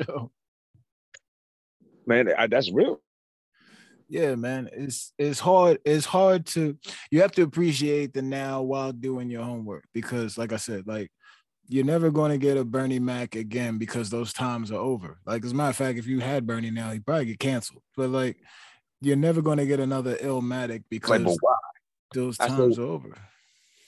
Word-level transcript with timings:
show. 0.00 0.30
Man, 2.06 2.32
I, 2.36 2.46
that's 2.46 2.70
real. 2.70 3.00
Yeah, 4.08 4.36
man. 4.36 4.68
It's 4.72 5.12
it's 5.18 5.40
hard. 5.40 5.78
It's 5.84 6.06
hard 6.06 6.46
to 6.46 6.78
you 7.10 7.22
have 7.22 7.32
to 7.32 7.42
appreciate 7.42 8.14
the 8.14 8.22
now 8.22 8.62
while 8.62 8.92
doing 8.92 9.28
your 9.28 9.42
homework 9.42 9.84
because, 9.92 10.38
like 10.38 10.52
I 10.52 10.56
said, 10.58 10.86
like 10.86 11.10
you're 11.68 11.84
never 11.84 12.12
going 12.12 12.30
to 12.30 12.38
get 12.38 12.56
a 12.56 12.64
Bernie 12.64 13.00
Mac 13.00 13.34
again 13.34 13.76
because 13.78 14.08
those 14.08 14.32
times 14.32 14.70
are 14.70 14.78
over. 14.78 15.18
Like 15.26 15.44
as 15.44 15.50
a 15.50 15.54
matter 15.56 15.70
of 15.70 15.76
fact, 15.76 15.98
if 15.98 16.06
you 16.06 16.20
had 16.20 16.46
Bernie 16.46 16.70
now, 16.70 16.92
he'd 16.92 17.04
probably 17.04 17.24
get 17.24 17.40
canceled. 17.40 17.82
But 17.96 18.10
like 18.10 18.36
you're 19.00 19.16
never 19.16 19.42
going 19.42 19.58
to 19.58 19.66
get 19.66 19.80
another 19.80 20.14
Illmatic 20.16 20.84
because 20.88 21.22
Like, 21.22 21.36
why? 21.42 21.54
those 22.14 22.38
times 22.38 22.76
said- 22.76 22.84
are 22.84 22.86
over. 22.86 23.08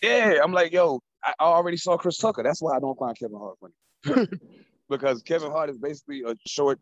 Yeah, 0.02 0.40
I'm 0.42 0.52
like, 0.52 0.72
yo, 0.72 1.00
I 1.24 1.34
I 1.38 1.44
already 1.44 1.76
saw 1.76 1.96
Chris 1.96 2.18
Tucker. 2.18 2.42
That's 2.42 2.60
why 2.60 2.76
I 2.76 2.80
don't 2.80 2.98
find 2.98 3.16
Kevin 3.16 3.38
Hart 3.38 3.58
funny. 3.60 4.26
because 4.88 5.22
Kevin 5.22 5.50
Hart 5.50 5.70
is 5.70 5.78
basically 5.78 6.22
a 6.26 6.34
short, 6.46 6.80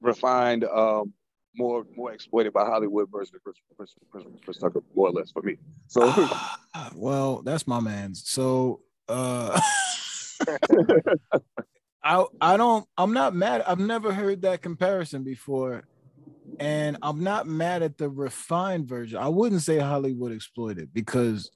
refined, 0.00 0.64
um, 0.64 1.12
more 1.56 1.84
more 1.96 2.12
exploited 2.12 2.52
by 2.52 2.64
Hollywood 2.64 3.08
version 3.10 3.36
of 3.36 3.42
Chris, 3.42 3.56
Chris, 3.76 3.94
Chris, 4.10 4.24
Chris 4.44 4.58
Tucker, 4.58 4.82
more 4.94 5.08
or 5.08 5.12
less 5.12 5.30
for 5.30 5.42
me. 5.42 5.56
So 5.88 6.04
Ah, 6.06 6.90
well, 6.94 7.42
that's 7.42 7.66
my 7.66 7.80
man. 7.80 8.14
So 8.14 8.80
uh 9.08 9.60
I 12.04 12.24
I 12.40 12.56
don't 12.56 12.86
I'm 12.96 13.12
not 13.12 13.34
mad. 13.34 13.62
I've 13.66 13.80
never 13.80 14.12
heard 14.12 14.42
that 14.42 14.62
comparison 14.62 15.24
before. 15.24 15.84
And 16.58 16.98
I'm 17.02 17.22
not 17.22 17.46
mad 17.46 17.82
at 17.82 17.96
the 17.96 18.08
refined 18.08 18.86
version. 18.86 19.18
I 19.18 19.28
wouldn't 19.28 19.62
say 19.62 19.78
Hollywood 19.78 20.32
exploited 20.32 20.92
because 20.92 21.50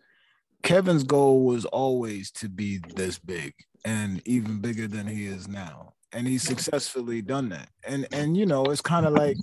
Kevin's 0.62 1.05
goal 1.05 1.44
was 1.44 1.66
always 1.66 2.30
to 2.33 2.48
be 2.48 2.78
this 2.96 3.19
big 3.19 3.55
and 3.84 4.22
even 4.27 4.60
bigger 4.60 4.86
than 4.86 5.06
he 5.06 5.27
is 5.27 5.48
now. 5.48 5.92
And 6.12 6.27
he's 6.27 6.42
successfully 6.42 7.22
done 7.22 7.48
that. 7.50 7.68
And 7.86 8.06
and 8.12 8.36
you 8.36 8.46
know, 8.46 8.64
it's 8.66 8.80
kind 8.80 9.04
of 9.04 9.12
like 9.14 9.36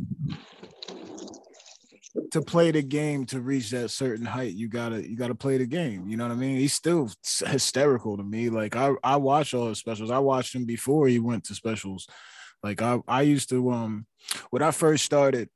to 2.31 2.42
play 2.42 2.72
the 2.72 2.81
game 2.81 3.25
to 3.25 3.42
reach 3.42 3.72
that 3.72 3.89
certain 3.89 4.25
height, 4.25 4.53
you 4.53 4.67
gotta 4.67 5.08
you 5.08 5.16
gotta 5.16 5.36
play 5.36 5.58
the 5.58 5.66
game. 5.66 6.08
You 6.08 6.17
know 6.17 6.25
what 6.25 6.34
I 6.34 6.38
mean? 6.38 6.58
He's 6.58 6.73
still 6.73 7.09
hysterical 7.45 8.17
to 8.17 8.23
me. 8.23 8.50
Like 8.50 8.75
I 8.75 8.94
I 9.03 9.17
watch 9.17 9.53
all 9.53 9.69
his 9.69 9.80
specials. 9.80 10.12
I 10.12 10.19
watched 10.19 10.56
him 10.56 10.66
before 10.66 11.08
he 11.08 11.19
went 11.19 11.44
to 11.45 11.56
specials. 11.56 12.08
Like 12.64 12.81
I 12.81 13.00
I 13.08 13.23
used 13.23 13.50
to 13.50 13.72
um 13.72 14.06
when 14.50 14.62
I 14.62 14.72
first 14.72 15.06
started 15.06 15.50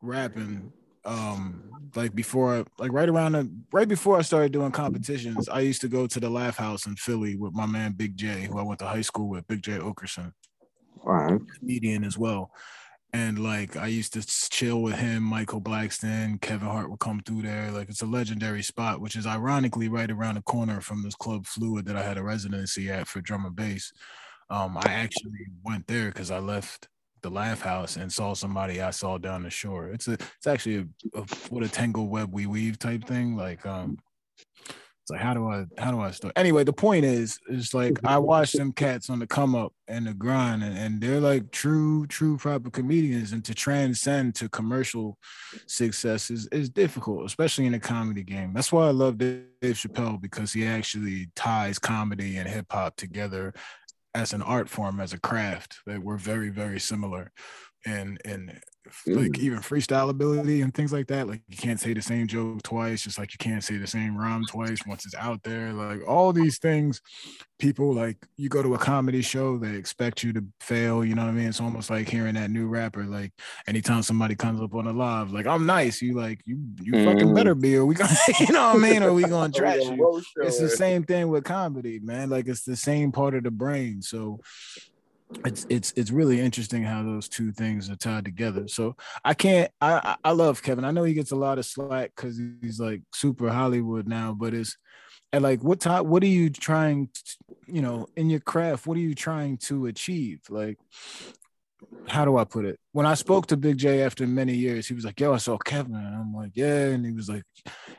rapping, 0.00 0.72
um 1.04 1.70
like 1.96 2.14
before 2.14 2.64
like 2.78 2.92
right 2.92 3.08
around 3.08 3.32
the 3.32 3.50
right 3.72 3.88
before 3.88 4.18
I 4.18 4.22
started 4.22 4.52
doing 4.52 4.70
competitions, 4.70 5.48
I 5.48 5.60
used 5.60 5.80
to 5.80 5.88
go 5.88 6.06
to 6.06 6.20
the 6.20 6.30
Laugh 6.30 6.56
House 6.56 6.86
in 6.86 6.96
Philly 6.96 7.36
with 7.36 7.54
my 7.54 7.66
man 7.66 7.92
Big 7.92 8.16
Jay, 8.16 8.42
who 8.42 8.58
I 8.58 8.62
went 8.62 8.78
to 8.80 8.86
high 8.86 9.00
school 9.00 9.28
with, 9.28 9.48
Big 9.48 9.62
Jay 9.62 9.78
Oakerson 9.78 10.32
all 11.06 11.14
right. 11.14 11.40
comedian 11.58 12.04
as 12.04 12.18
well. 12.18 12.50
And 13.12 13.40
like 13.40 13.76
I 13.76 13.88
used 13.88 14.12
to 14.12 14.24
chill 14.50 14.82
with 14.82 14.94
him, 14.94 15.24
Michael 15.24 15.60
Blackson, 15.60 16.40
Kevin 16.40 16.68
Hart 16.68 16.90
would 16.90 17.00
come 17.00 17.20
through 17.20 17.42
there. 17.42 17.72
Like 17.72 17.88
it's 17.88 18.02
a 18.02 18.06
legendary 18.06 18.62
spot, 18.62 19.00
which 19.00 19.16
is 19.16 19.26
ironically 19.26 19.88
right 19.88 20.10
around 20.10 20.36
the 20.36 20.42
corner 20.42 20.80
from 20.80 21.02
this 21.02 21.16
club 21.16 21.46
Fluid 21.46 21.86
that 21.86 21.96
I 21.96 22.02
had 22.02 22.18
a 22.18 22.22
residency 22.22 22.88
at 22.88 23.08
for 23.08 23.20
drum 23.20 23.46
and 23.46 23.56
bass. 23.56 23.92
Um, 24.48 24.76
I 24.76 24.92
actually 24.92 25.46
went 25.64 25.88
there 25.88 26.06
because 26.06 26.30
I 26.30 26.38
left 26.38 26.88
the 27.22 27.30
Laugh 27.30 27.60
House 27.60 27.96
and 27.96 28.12
saw 28.12 28.34
somebody 28.34 28.80
I 28.80 28.90
saw 28.90 29.18
down 29.18 29.42
the 29.42 29.50
shore. 29.50 29.88
It's 29.88 30.08
a 30.08 30.12
it's 30.12 30.46
actually 30.46 30.76
a, 31.14 31.20
a 31.20 31.22
what 31.50 31.64
a 31.64 31.68
tangle 31.68 32.08
web 32.08 32.32
we 32.32 32.46
weave 32.46 32.78
type 32.78 33.04
thing. 33.04 33.36
Like 33.36 33.64
um 33.66 33.98
it's 35.10 35.10
like 35.10 35.20
how 35.20 35.34
do 35.34 35.48
I 35.48 35.64
how 35.78 35.90
do 35.90 36.00
I 36.00 36.10
start? 36.10 36.34
Anyway, 36.36 36.64
the 36.64 36.72
point 36.72 37.04
is 37.04 37.38
is 37.48 37.74
like 37.74 37.98
I 38.04 38.18
watched 38.18 38.56
them 38.56 38.72
cats 38.72 39.10
on 39.10 39.18
the 39.18 39.26
come 39.26 39.54
up 39.54 39.72
and 39.88 40.06
the 40.06 40.14
grind, 40.14 40.62
and, 40.62 40.76
and 40.76 41.00
they're 41.00 41.20
like 41.20 41.50
true, 41.50 42.06
true 42.06 42.36
proper 42.36 42.70
comedians. 42.70 43.32
And 43.32 43.44
to 43.44 43.54
transcend 43.54 44.34
to 44.36 44.48
commercial 44.48 45.18
success 45.66 46.30
is, 46.30 46.46
is 46.48 46.70
difficult, 46.70 47.26
especially 47.26 47.66
in 47.66 47.72
the 47.72 47.80
comedy 47.80 48.22
game. 48.22 48.52
That's 48.52 48.72
why 48.72 48.86
I 48.86 48.90
love 48.90 49.18
Dave 49.18 49.46
Chappelle 49.62 50.20
because 50.20 50.52
he 50.52 50.66
actually 50.66 51.28
ties 51.34 51.78
comedy 51.78 52.36
and 52.36 52.48
hip 52.48 52.66
hop 52.70 52.96
together 52.96 53.52
as 54.14 54.32
an 54.32 54.42
art 54.42 54.68
form, 54.68 55.00
as 55.00 55.12
a 55.12 55.20
craft 55.20 55.78
that 55.86 56.02
we're 56.02 56.16
very, 56.18 56.50
very 56.50 56.80
similar. 56.80 57.32
And 57.86 58.20
and 58.24 58.60
like 59.06 59.38
even 59.38 59.58
freestyle 59.60 60.10
ability 60.10 60.62
and 60.62 60.74
things 60.74 60.92
like 60.92 61.06
that. 61.08 61.26
Like 61.28 61.42
you 61.48 61.56
can't 61.56 61.80
say 61.80 61.92
the 61.92 62.02
same 62.02 62.26
joke 62.26 62.62
twice, 62.62 63.02
just 63.02 63.18
like 63.18 63.32
you 63.32 63.38
can't 63.38 63.62
say 63.64 63.76
the 63.76 63.86
same 63.86 64.16
rhyme 64.16 64.44
twice 64.48 64.78
once 64.86 65.04
it's 65.04 65.14
out 65.14 65.42
there. 65.42 65.72
Like 65.72 66.06
all 66.08 66.32
these 66.32 66.58
things, 66.58 67.00
people 67.58 67.92
like 67.92 68.16
you 68.36 68.48
go 68.48 68.62
to 68.62 68.74
a 68.74 68.78
comedy 68.78 69.22
show, 69.22 69.58
they 69.58 69.74
expect 69.76 70.22
you 70.22 70.32
to 70.32 70.44
fail. 70.60 71.04
You 71.04 71.14
know 71.14 71.22
what 71.24 71.30
I 71.30 71.32
mean? 71.32 71.48
It's 71.48 71.60
almost 71.60 71.90
like 71.90 72.08
hearing 72.08 72.34
that 72.34 72.50
new 72.50 72.68
rapper. 72.68 73.04
Like 73.04 73.32
anytime 73.66 74.02
somebody 74.02 74.34
comes 74.34 74.60
up 74.60 74.74
on 74.74 74.86
a 74.86 74.92
live, 74.92 75.32
like 75.32 75.46
I'm 75.46 75.66
nice, 75.66 76.00
you 76.02 76.14
like 76.14 76.40
you 76.44 76.58
you 76.82 76.92
fucking 77.04 77.28
Mhm. 77.28 77.34
better 77.34 77.54
be, 77.54 77.76
or 77.76 77.84
we 77.86 77.94
gonna 77.94 78.10
you 78.40 78.52
know 78.52 78.68
what 78.68 78.76
I 78.76 78.78
mean, 78.78 79.02
or 79.02 79.12
we 79.12 79.24
gonna 79.24 79.52
trash 79.52 79.84
you 79.84 80.22
it's 80.42 80.58
the 80.58 80.68
same 80.70 81.02
thing 81.04 81.28
with 81.28 81.44
comedy, 81.44 81.98
man. 82.00 82.30
Like 82.30 82.48
it's 82.48 82.62
the 82.64 82.76
same 82.76 83.12
part 83.12 83.34
of 83.34 83.44
the 83.44 83.50
brain. 83.50 84.02
So 84.02 84.40
it's 85.44 85.66
it's 85.68 85.92
it's 85.96 86.10
really 86.10 86.40
interesting 86.40 86.82
how 86.82 87.02
those 87.02 87.28
two 87.28 87.52
things 87.52 87.88
are 87.88 87.96
tied 87.96 88.24
together. 88.24 88.68
So 88.68 88.96
I 89.24 89.34
can't 89.34 89.70
I 89.80 90.16
I 90.22 90.32
love 90.32 90.62
Kevin. 90.62 90.84
I 90.84 90.90
know 90.90 91.04
he 91.04 91.14
gets 91.14 91.30
a 91.30 91.36
lot 91.36 91.58
of 91.58 91.66
slack 91.66 92.12
because 92.14 92.40
he's 92.60 92.80
like 92.80 93.02
super 93.14 93.48
Hollywood 93.50 94.06
now, 94.06 94.34
but 94.38 94.54
it's 94.54 94.76
and 95.32 95.42
like 95.42 95.62
what 95.62 95.80
time 95.80 96.08
what 96.08 96.22
are 96.22 96.26
you 96.26 96.50
trying 96.50 97.08
to, 97.14 97.54
you 97.66 97.82
know 97.82 98.06
in 98.16 98.28
your 98.30 98.40
craft 98.40 98.86
what 98.86 98.96
are 98.96 99.00
you 99.00 99.14
trying 99.14 99.56
to 99.58 99.86
achieve? 99.86 100.40
Like 100.48 100.78
how 102.08 102.24
do 102.24 102.36
i 102.36 102.44
put 102.44 102.64
it? 102.64 102.78
When 102.92 103.06
i 103.06 103.14
spoke 103.14 103.46
to 103.46 103.56
big 103.56 103.78
jay 103.78 104.02
after 104.02 104.26
many 104.26 104.54
years 104.54 104.86
he 104.86 104.94
was 104.94 105.04
like 105.04 105.18
yo 105.20 105.32
i 105.32 105.38
saw 105.38 105.56
kevin. 105.58 105.94
And 105.94 106.14
i'm 106.16 106.34
like 106.34 106.52
yeah. 106.54 106.86
And 106.86 107.06
he 107.06 107.12
was 107.12 107.28
like 107.28 107.44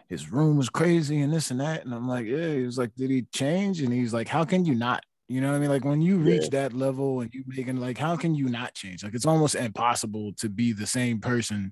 his 0.10 0.32
room 0.32 0.58
was 0.58 0.70
crazy 0.70 1.22
and 1.22 1.34
this 1.34 1.50
and 1.50 1.62
that. 1.62 1.86
And 1.86 1.94
i'm 1.94 2.08
like 2.08 2.26
yeah. 2.26 2.54
He 2.54 2.64
was 2.64 2.78
like 2.78 2.94
did 2.96 3.10
he 3.10 3.24
change? 3.34 3.82
And 3.82 3.94
he's 3.94 4.14
like 4.14 4.28
how 4.28 4.44
can 4.44 4.66
you 4.66 4.76
not 4.76 5.04
you 5.32 5.42
know 5.42 5.50
what 5.50 5.58
i 5.58 5.60
mean 5.60 5.70
like 5.70 5.86
when 5.86 6.02
you 6.02 6.18
reach 6.18 6.50
that 6.50 6.74
level 6.74 7.22
and 7.22 7.34
you 7.34 7.44
making 7.48 7.78
like 7.78 7.98
how 7.98 8.16
can 8.16 8.36
you 8.36 8.50
not 8.50 8.74
change 8.74 9.04
like 9.04 9.14
it's 9.14 9.26
almost 9.26 9.56
impossible 9.56 10.34
to 10.34 10.50
be 10.50 10.74
the 10.74 10.88
same 10.88 11.20
person 11.20 11.72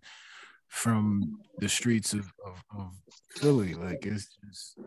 from 0.67 1.39
the 1.57 1.67
streets 1.67 2.13
of, 2.13 2.31
of, 2.45 2.63
of 2.77 2.93
philly 3.35 3.73
like 3.73 4.05
it's 4.05 4.37
just 4.47 4.79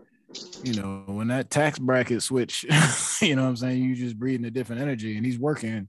you 0.62 0.74
know, 0.74 1.02
when 1.06 1.28
that 1.28 1.50
tax 1.50 1.78
bracket 1.78 2.22
switch, 2.22 2.64
you 3.22 3.36
know 3.36 3.42
what 3.42 3.48
I'm 3.48 3.56
saying? 3.56 3.82
You 3.82 3.94
just 3.94 4.18
breathing 4.18 4.46
a 4.46 4.50
different 4.50 4.82
energy 4.82 5.16
and 5.16 5.26
he's 5.26 5.38
working 5.38 5.88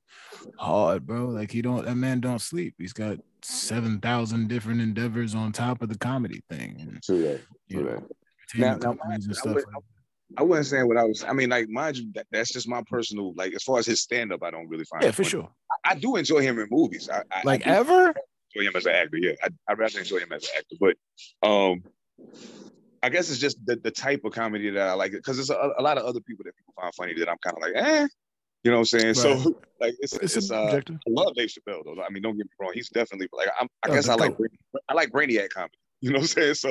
hard, 0.57 1.05
bro. 1.05 1.25
Like 1.25 1.51
he 1.51 1.61
don't 1.61 1.85
that 1.85 1.95
man 1.95 2.19
don't 2.19 2.41
sleep. 2.41 2.75
He's 2.77 2.94
got 2.94 3.19
seven 3.41 4.00
thousand 4.00 4.47
different 4.50 4.81
endeavors 4.81 5.35
on 5.35 5.51
top 5.51 5.81
of 5.81 5.89
the 5.89 5.97
comedy 5.97 6.44
thing. 6.50 6.77
And 6.79 7.03
True 7.03 7.21
that. 7.23 7.41
True 7.71 7.83
that. 7.83 8.03
Now, 8.55 8.73
now 8.73 8.79
companies 8.79 9.25
and 9.25 9.35
you, 9.35 9.41
I, 9.45 9.53
would, 9.53 9.63
like 9.73 9.83
I 10.38 10.44
wasn't 10.44 10.67
saying 10.67 10.88
what 10.88 10.97
I 10.97 11.03
was. 11.03 11.23
I 11.23 11.33
mean, 11.33 11.49
like, 11.49 11.69
mind 11.69 11.97
you, 11.97 12.11
that, 12.16 12.25
that's 12.31 12.51
just 12.51 12.67
my 12.67 12.81
personal. 12.89 13.33
Like, 13.35 13.53
as 13.53 13.63
far 13.63 13.77
as 13.79 13.85
his 13.85 14.01
stand 14.01 14.33
up, 14.33 14.41
I 14.44 14.51
don't 14.51 14.67
really 14.67 14.85
find. 14.85 15.03
Yeah, 15.03 15.11
for 15.11 15.23
funny. 15.23 15.29
sure. 15.29 15.49
I, 15.85 15.91
I 15.91 15.95
do 15.95 16.16
enjoy 16.16 16.39
him 16.39 16.59
in 16.59 16.67
movies. 16.71 17.09
I, 17.11 17.21
I 17.31 17.41
Like 17.44 17.67
I 17.67 17.71
ever? 17.77 18.13
enjoy 18.55 18.67
him 18.69 18.75
as 18.75 18.85
an 18.85 18.94
actor. 18.95 19.17
Yeah, 19.17 19.33
I 19.44 19.49
I 19.67 19.73
rather 19.73 19.99
enjoy 19.99 20.17
him 20.19 20.31
as 20.31 20.44
an 20.44 20.49
actor. 20.57 20.75
But 20.79 21.47
um, 21.47 21.83
I 23.03 23.09
guess 23.09 23.29
it's 23.29 23.39
just 23.39 23.57
the, 23.66 23.75
the 23.75 23.91
type 23.91 24.21
of 24.25 24.31
comedy 24.33 24.69
that 24.71 24.89
I 24.89 24.94
like 24.94 25.11
because 25.11 25.38
there's 25.38 25.49
a, 25.49 25.71
a 25.77 25.81
lot 25.81 25.97
of 25.97 26.05
other 26.05 26.21
people 26.21 26.45
that 26.45 26.55
people 26.55 26.73
find 26.79 26.94
funny 26.95 27.13
that 27.15 27.29
I'm 27.29 27.38
kind 27.44 27.57
of 27.57 27.61
like, 27.61 27.73
eh, 27.75 28.07
you 28.63 28.71
know 28.71 28.77
what 28.77 28.94
I'm 28.94 29.00
saying? 29.00 29.05
Right. 29.07 29.15
So 29.17 29.55
like, 29.81 29.95
it's 30.00 30.13
It's, 30.13 30.38
it's, 30.38 30.51
uh. 30.51 30.79
I 30.89 31.09
love 31.09 31.35
Dave 31.35 31.50
Chappelle 31.50 31.83
though. 31.83 32.01
I 32.01 32.09
mean, 32.11 32.23
don't 32.23 32.38
get 32.38 32.45
me 32.45 32.51
wrong, 32.59 32.71
he's 32.73 32.89
definitely 32.89 33.27
like 33.33 33.50
I'm, 33.59 33.67
I 33.83 33.89
Oh, 33.89 33.94
guess 33.94 34.07
I 34.09 34.15
like. 34.15 34.38
Brain- 34.38 34.50
I 34.89 34.94
like 34.95 35.11
Brainiac 35.11 35.50
comedy. 35.50 35.77
You 36.01 36.09
know 36.11 36.17
what 36.19 36.23
I'm 36.23 36.27
saying? 36.27 36.53
So 36.55 36.69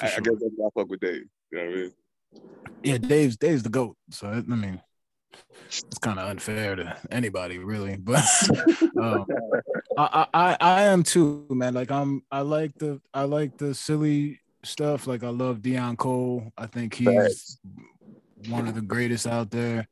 I, 0.00 0.06
I 0.06 0.20
guess 0.20 0.34
that's 0.40 0.52
why 0.56 0.66
I 0.66 0.70
fuck 0.80 0.88
with 0.90 1.00
Dave. 1.00 1.24
You 1.52 1.58
know 1.58 1.64
what 1.66 1.72
I 1.72 1.76
mean? 1.76 1.92
Yeah, 2.82 2.98
Dave's 2.98 3.36
Dave's 3.36 3.62
the 3.62 3.68
goat. 3.70 3.96
So 4.10 4.28
I 4.28 4.40
mean, 4.42 4.80
it's 5.90 5.98
kind 6.00 6.18
of 6.18 6.28
unfair 6.28 6.76
to 6.76 6.96
anybody, 7.10 7.58
really. 7.58 7.96
But 8.04 8.24
um, 9.00 9.26
I, 9.96 10.26
I 10.34 10.56
I 10.60 10.82
am 10.84 11.02
too, 11.02 11.46
man. 11.50 11.74
Like 11.74 11.90
I'm 11.90 12.22
I 12.30 12.40
like 12.40 12.72
the 12.78 13.00
I 13.12 13.22
like 13.24 13.56
the 13.58 13.74
silly 13.74 14.40
stuff. 14.62 15.06
Like 15.06 15.24
I 15.24 15.30
love 15.30 15.58
Deon 15.58 15.96
Cole. 15.96 16.52
I 16.58 16.66
think 16.66 16.94
he's 16.94 17.58
one 18.48 18.68
of 18.68 18.74
the 18.74 18.82
greatest 18.82 19.26
out 19.26 19.50
there. 19.50 19.88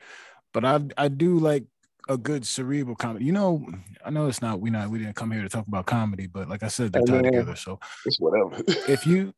But 0.53 0.65
I 0.65 0.81
I 0.97 1.09
do 1.09 1.39
like 1.39 1.65
a 2.09 2.19
good 2.19 2.47
cerebral 2.47 2.97
comedy. 2.97 3.25
You 3.25 3.33
know, 3.33 3.65
I 4.05 4.11
know 4.11 4.27
it's 4.27 4.43
not 4.43 4.61
we 4.61 4.71
not 4.71 4.91
we 4.91 4.99
didn't 4.99 5.17
come 5.17 5.31
here 5.31 5.43
to 5.43 5.49
talk 5.49 5.67
about 5.67 5.87
comedy, 5.87 6.27
but 6.27 6.49
like 6.49 6.63
I 6.63 6.69
said, 6.69 6.93
they're 6.93 7.03
Hey, 7.03 7.13
tied 7.13 7.23
man. 7.23 7.33
together. 7.33 7.57
So 7.57 7.79
It's 8.05 8.19
whatever. 8.21 8.63
if 8.89 9.07
you 9.07 9.33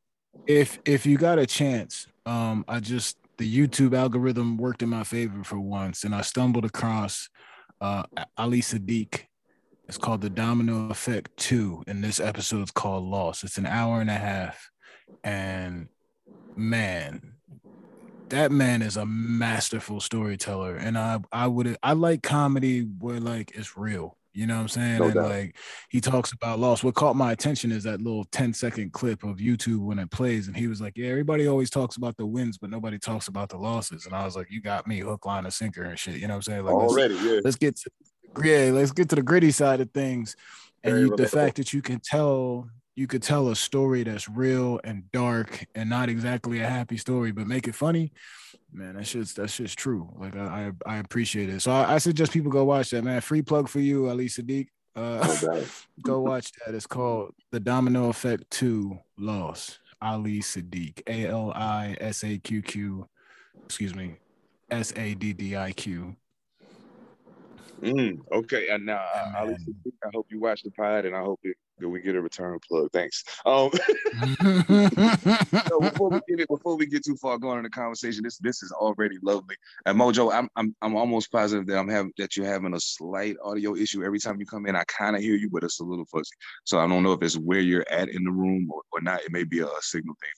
if 0.47 0.79
if 0.85 1.07
you 1.07 1.19
got 1.19 1.39
a 1.39 1.47
chance 1.47 2.07
um 2.27 2.65
i 2.69 2.81
just 2.81 3.17
the 3.39 3.69
youtube 3.69 3.97
algorithm 3.97 4.57
worked 4.57 4.83
in 4.83 4.89
my 4.89 5.05
favor 5.05 5.43
for 5.45 5.59
once 5.59 6.05
and 6.05 6.15
i 6.15 6.21
stumbled 6.21 6.65
across 6.65 7.29
uh 7.81 8.03
ali 8.37 8.61
siddiq 8.61 9.25
it's 9.89 9.99
called 9.99 10.21
the 10.21 10.31
domino 10.31 10.89
effect 10.91 11.37
2 11.37 11.85
and 11.87 12.03
this 12.03 12.21
episode's 12.21 12.71
called 12.71 13.05
lost 13.05 13.45
it's 13.45 13.59
an 13.59 13.67
hour 13.67 14.01
and 14.01 14.11
a 14.11 14.15
half 14.15 14.71
and 15.23 15.89
man 16.57 17.35
that 18.35 18.51
man 18.51 18.83
is 18.83 18.97
a 18.97 19.07
masterful 19.07 20.01
storyteller, 20.01 20.77
and 20.77 20.99
I 20.99 21.21
I 21.33 21.47
would 21.47 21.77
I 21.83 21.93
like 21.93 22.23
comedy 22.23 22.81
where 22.81 23.21
like 23.21 23.53
it's 23.55 23.77
real. 23.77 24.17
You 24.35 24.47
know 24.47 24.57
what 24.57 24.63
I'm 24.63 24.69
saying? 24.69 24.99
No 24.99 25.05
and 25.05 25.15
doubt. 25.15 25.31
like 25.31 25.57
he 25.91 26.01
talks 26.01 26.33
about 26.33 26.59
loss. 26.59 26.83
What 26.83 26.95
caught 26.95 27.15
my 27.15 27.31
attention 27.31 27.71
is 27.71 27.85
that 27.85 28.01
little 28.01 28.25
10 28.33 28.53
second 28.53 28.93
clip 28.93 29.23
of 29.23 29.37
YouTube 29.37 29.79
when 29.79 30.01
it 30.01 30.11
plays. 30.11 30.49
And 30.49 30.57
he 30.57 30.67
was 30.67 30.81
like, 30.81 30.95
Yeah, 30.97 31.09
everybody 31.09 31.47
always 31.47 31.71
talks 31.71 31.97
about 31.97 32.17
the 32.17 32.27
wins, 32.27 32.59
but 32.59 32.71
nobody 32.71 32.99
talks 32.99 33.29
about 33.29 33.49
the 33.49 33.57
losses. 33.57 34.07
And 34.07 34.15
I 34.15 34.25
was 34.25 34.35
like, 34.37 34.51
You 34.51 34.61
got 34.61 34.89
me 34.89 34.99
hook, 34.99 35.25
line, 35.25 35.45
and 35.45 35.55
sinker 35.55 35.85
and 35.85 35.99
shit. 35.99 36.17
You 36.17 36.23
know 36.23 36.35
what 36.35 36.37
I'm 36.37 36.43
saying? 36.43 36.65
Like 36.65 36.75
already, 36.75 37.15
let's, 37.15 37.27
yeah. 37.27 37.41
Let's 37.45 37.57
get 37.57 37.77
to 37.77 37.91
yeah, 38.43 38.71
let's 38.73 38.91
get 38.91 39.09
to 39.11 39.17
the 39.17 39.23
gritty 39.23 39.53
side 39.53 39.81
of 39.81 39.91
things. 39.93 40.35
And 40.83 40.99
you, 40.99 41.17
the 41.17 41.29
fact 41.29 41.57
that 41.57 41.73
you 41.73 41.81
can 41.81 42.01
tell 42.01 42.69
you 42.97 43.07
could 43.07 43.23
tell 43.23 43.49
a 43.49 43.57
story 43.57 44.05
that's 44.05 44.29
real 44.29 44.81
and 44.85 45.11
dark 45.13 45.67
and 45.75 45.91
not 45.91 46.09
exactly 46.09 46.61
a 46.61 46.69
happy 46.69 46.97
story, 46.97 47.33
but 47.33 47.47
make 47.47 47.67
it 47.67 47.75
funny 47.75 48.13
man, 48.75 48.97
that's 48.97 49.13
just 49.13 49.37
that's 49.37 49.57
just 49.57 49.79
true. 49.79 50.13
Like 50.19 50.37
I 50.37 50.73
I, 50.87 50.95
I 50.95 50.97
appreciate 50.99 51.49
it. 51.49 51.63
So 51.63 51.71
I, 51.71 51.95
I, 51.95 51.99
suggest 51.99 52.33
people 52.33 52.51
go 52.51 52.65
watch 52.65 52.91
that, 52.91 53.05
man. 53.05 53.21
Free 53.21 53.43
plug 53.43 53.69
for 53.69 53.81
you, 53.81 54.09
Ali 54.09 54.27
Siddiq. 54.27 54.67
Uh, 54.97 55.65
go 56.03 56.21
watch 56.21 56.53
that. 56.65 56.75
It's 56.75 56.87
called 56.87 57.33
The 57.51 57.61
Domino 57.61 58.09
Effect 58.09 58.51
2 58.51 58.99
Loss. 59.19 59.79
Ali 60.03 60.41
Siddiq. 60.41 61.03
A 61.07 61.27
L 61.27 61.53
I 61.55 61.97
S 62.01 62.25
A 62.25 62.37
Q 62.39 62.63
Q. 62.63 63.09
Excuse 63.65 63.95
me. 63.95 64.17
S 64.71 64.93
A 64.97 65.15
D 65.15 65.33
D 65.33 65.57
I 65.57 65.73
Q. 65.73 66.17
Mm, 67.83 68.19
okay, 68.33 68.69
and 68.69 68.87
now 68.87 69.03
uh, 69.15 69.41
Ali 69.41 69.57
I 70.05 70.09
hope 70.15 70.27
you 70.31 70.41
watch 70.41 70.63
the 70.63 70.71
pod, 70.71 71.05
and 71.05 71.15
I 71.15 71.21
hope 71.21 71.41
it 71.43 71.57
that 71.79 71.89
we 71.89 72.01
get 72.01 72.15
a 72.15 72.21
return 72.21 72.59
plug. 72.67 72.91
Thanks. 72.93 73.25
Um, 73.45 73.71
so 75.69 75.81
before 75.81 76.11
we 76.11 76.21
get 76.29 76.41
it, 76.41 76.49
before 76.49 76.77
we 76.77 76.87
get 76.87 77.05
too 77.05 77.17
far 77.17 77.39
going 77.39 77.59
in 77.59 77.65
the 77.65 77.71
conversation, 77.71 78.23
this 78.23 78.39
this 78.39 78.63
is 78.63 78.73
already 78.73 79.19
lovely. 79.23 79.57
And 79.87 79.99
Mojo, 79.99 80.33
I'm 80.33 80.49
I'm 80.57 80.75
I'm 80.83 80.97
almost 80.97 81.33
positive 81.33 81.67
that 81.67 81.79
I'm 81.79 81.89
having 81.89 82.13
that 82.19 82.37
you're 82.37 82.47
having 82.47 82.75
a 82.75 82.81
slight 82.81 83.37
audio 83.43 83.75
issue 83.75 84.05
every 84.05 84.19
time 84.19 84.39
you 84.39 84.47
come 84.47 84.67
in. 84.67 84.77
I 84.77 84.85
kind 84.85 85.17
of 85.17 85.23
hear 85.23 85.35
you, 85.35 85.51
but 85.51 85.65
it's 85.65 85.81
a 85.81 85.85
little 85.85 86.07
fuzzy. 86.07 86.35
So 86.65 86.79
I 86.79 86.87
don't 86.87 87.03
know 87.03 87.13
if 87.13 87.23
it's 87.23 87.37
where 87.37 87.61
you're 87.61 87.87
at 87.91 88.09
in 88.09 88.25
the 88.25 88.31
room 88.31 88.69
or, 88.71 88.83
or 88.93 89.01
not. 89.01 89.23
It 89.23 89.33
may 89.33 89.45
be 89.45 89.61
a, 89.61 89.67
a 89.67 89.81
signal 89.81 90.15
thing, 90.21 90.31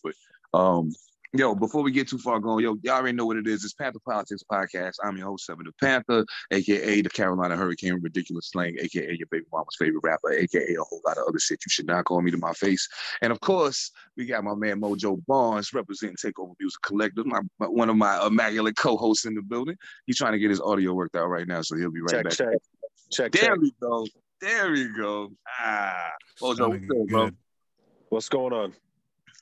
but 0.53 0.59
um, 0.59 0.91
Yo, 1.37 1.55
before 1.55 1.83
we 1.83 1.91
get 1.91 2.09
too 2.09 2.17
far 2.17 2.41
going, 2.41 2.65
yo, 2.65 2.79
y'all 2.83 2.95
already 2.95 3.15
know 3.15 3.27
what 3.27 3.37
it 3.37 3.47
is. 3.47 3.63
It's 3.63 3.75
Pantha 3.75 3.99
Politix 4.09 4.43
Podcast. 4.51 4.95
I'm 5.05 5.19
your 5.19 5.27
host, 5.27 5.45
Seven 5.45 5.67
the 5.67 5.73
Panther, 5.73 6.25
aka 6.51 7.03
the 7.03 7.11
Carolina 7.11 7.57
Hurricane, 7.57 8.01
ridiculous 8.01 8.49
slang, 8.51 8.75
aka 8.81 9.15
your 9.19 9.27
baby 9.31 9.45
mama's 9.53 9.77
favorite 9.79 10.01
rapper, 10.03 10.33
aka 10.33 10.75
a 10.75 10.83
whole 10.83 11.03
lot 11.07 11.19
of 11.19 11.25
other 11.29 11.39
shit 11.39 11.59
you 11.67 11.69
should 11.69 11.87
not 11.87 12.07
call 12.07 12.23
me 12.23 12.31
to 12.31 12.39
my 12.39 12.55
face. 12.55 12.89
And 13.21 13.33
of 13.33 13.41
course, 13.41 13.91
we 14.17 14.25
got 14.25 14.45
my 14.45 14.55
man 14.55 14.81
Mojo 14.81 15.21
Barnes 15.27 15.75
representing 15.75 16.17
Takeover 16.17 16.55
Music 16.59 16.81
Collective, 16.83 17.27
my, 17.27 17.41
my, 17.59 17.67
one 17.67 17.91
of 17.91 17.97
my 17.97 18.27
immaculate 18.27 18.77
co-hosts 18.77 19.27
in 19.27 19.35
the 19.35 19.43
building. 19.43 19.77
He's 20.07 20.17
trying 20.17 20.33
to 20.33 20.39
get 20.39 20.49
his 20.49 20.61
audio 20.63 20.95
worked 20.95 21.17
out 21.17 21.29
right 21.29 21.47
now, 21.47 21.61
so 21.61 21.77
he'll 21.77 21.91
be 21.91 22.01
right 22.01 22.11
check, 22.13 22.25
back. 22.25 22.33
Check, 22.33 22.59
check, 23.13 23.33
There 23.33 23.43
check. 23.51 23.59
we 23.61 23.73
go. 23.79 24.07
There 24.41 24.71
we 24.71 24.89
go. 24.97 25.33
Ah, 25.61 26.13
Mojo, 26.41 26.69
what's 26.71 26.91
up, 26.91 27.07
bro? 27.09 27.31
What's 28.09 28.29
going 28.31 28.53
on? 28.55 28.73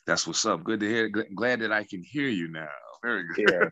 That's 0.07 0.27
what's 0.27 0.45
up. 0.45 0.65
Good 0.65 0.81
to 0.81 0.89
hear. 0.89 1.09
Glad 1.09 1.61
that 1.61 1.73
I 1.73 1.85
can 1.85 2.03
hear 2.03 2.29
you 2.29 2.49
now. 2.49 2.69
Very 3.03 3.25
good. 3.35 3.51
Yeah. 3.51 3.69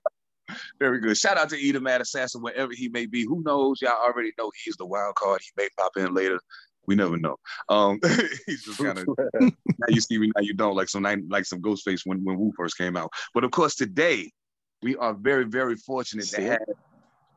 Very 0.78 1.00
good. 1.00 1.16
Shout 1.16 1.38
out 1.38 1.48
to 1.50 1.56
Eda 1.56 1.80
Mad 1.80 2.00
Assassin, 2.00 2.42
wherever 2.42 2.72
he 2.74 2.88
may 2.88 3.06
be. 3.06 3.24
Who 3.24 3.42
knows? 3.42 3.80
Y'all 3.80 4.02
already 4.04 4.32
know 4.38 4.50
he's 4.64 4.76
the 4.76 4.86
wild 4.86 5.14
card. 5.14 5.40
He 5.40 5.50
may 5.56 5.68
pop 5.78 5.96
in 5.96 6.12
later. 6.12 6.38
We 6.86 6.94
never 6.96 7.16
know. 7.16 7.36
Um, 7.68 8.00
he's 8.46 8.64
just 8.64 8.78
kind 8.78 8.98
of 8.98 9.06
now 9.38 9.86
you 9.88 10.00
see 10.00 10.18
me, 10.18 10.32
now 10.34 10.42
you 10.42 10.52
don't. 10.52 10.74
Like 10.74 10.88
some 10.88 11.04
like 11.28 11.44
some 11.44 11.62
Ghostface 11.62 12.00
when 12.04 12.24
when 12.24 12.38
Wu 12.38 12.52
first 12.56 12.76
came 12.76 12.96
out. 12.96 13.10
But 13.34 13.44
of 13.44 13.52
course, 13.52 13.76
today 13.76 14.32
we 14.82 14.96
are 14.96 15.14
very 15.14 15.44
very 15.44 15.76
fortunate 15.76 16.26
to 16.30 16.42
have 16.42 16.60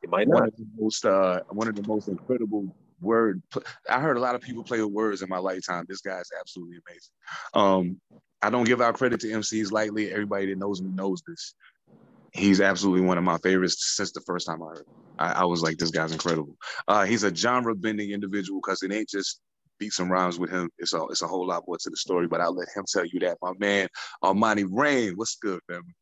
one 0.10 0.48
of 0.48 0.56
the 0.56 0.66
most 0.80 1.06
uh, 1.06 1.42
one 1.50 1.68
of 1.68 1.76
the 1.76 1.88
most 1.88 2.08
incredible 2.08 2.76
word. 3.02 3.42
I 3.88 4.00
heard 4.00 4.18
a 4.18 4.20
lot 4.22 4.36
of 4.36 4.42
people 4.42 4.64
play 4.64 4.82
with 4.82 4.92
words 4.92 5.22
in 5.22 5.30
my 5.30 5.38
lifetime. 5.38 5.86
This 5.88 6.02
guy 6.02 6.20
is 6.20 6.32
absolutely 6.40 6.80
amazing. 6.88 7.12
Um, 7.54 8.02
I 8.46 8.52
don't 8.52 8.66
give 8.66 8.80
out 8.80 8.94
credit 8.94 9.20
to 9.22 9.28
MCs 9.28 9.72
lightly. 9.72 10.12
Everybody 10.12 10.46
that 10.48 10.60
knows 10.60 10.80
me 10.80 10.92
knows 10.94 11.24
this. 11.28 11.56
He's 12.32 12.62
absolutely 12.62 13.02
one 13.02 13.18
of 13.18 13.24
my 13.24 13.40
favorites 13.40 13.96
since 13.96 14.12
the 14.12 14.22
first 14.22 14.46
time 14.46 14.62
I 14.62 14.68
heard. 14.68 14.86
I, 15.18 15.32
I 15.32 15.46
was 15.46 15.64
like, 15.64 15.78
this 15.78 15.90
guy's 15.90 16.12
incredible. 16.12 16.56
Uh, 16.88 17.06
he's 17.06 17.24
a 17.24 17.34
genre 17.34 17.74
bending 17.74 18.12
individual 18.12 18.62
because 18.62 18.84
it 18.84 18.94
ain't 18.94 19.10
just 19.10 19.42
beats 19.80 19.98
and 19.98 20.12
rhymes 20.12 20.38
with 20.38 20.52
him. 20.52 20.70
It's 20.78 20.94
a 20.94 21.04
it's 21.06 21.24
a 21.24 21.28
whole 21.28 21.48
lot 21.48 21.64
more 21.66 21.78
to 21.80 21.90
the 21.90 21.98
story. 21.98 22.28
But 22.28 22.40
I'll 22.40 22.54
let 22.54 22.68
him 22.76 22.84
tell 22.88 23.06
you 23.06 23.20
that. 23.22 23.40
My 23.42 23.54
man, 23.58 23.88
Armanni 24.24 24.68
Reign, 24.70 25.14
what's 25.16 25.38
good, 25.38 25.60
family? 25.68 25.96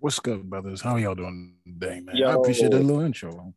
What's 0.00 0.20
good, 0.20 0.50
brothers? 0.50 0.82
How 0.82 0.96
y'all 0.96 1.14
doing 1.14 1.54
today, 1.64 2.00
man? 2.00 2.14
Yo. 2.14 2.28
I 2.28 2.34
appreciate 2.34 2.72
that 2.72 2.82
little 2.82 3.00
intro. 3.00 3.54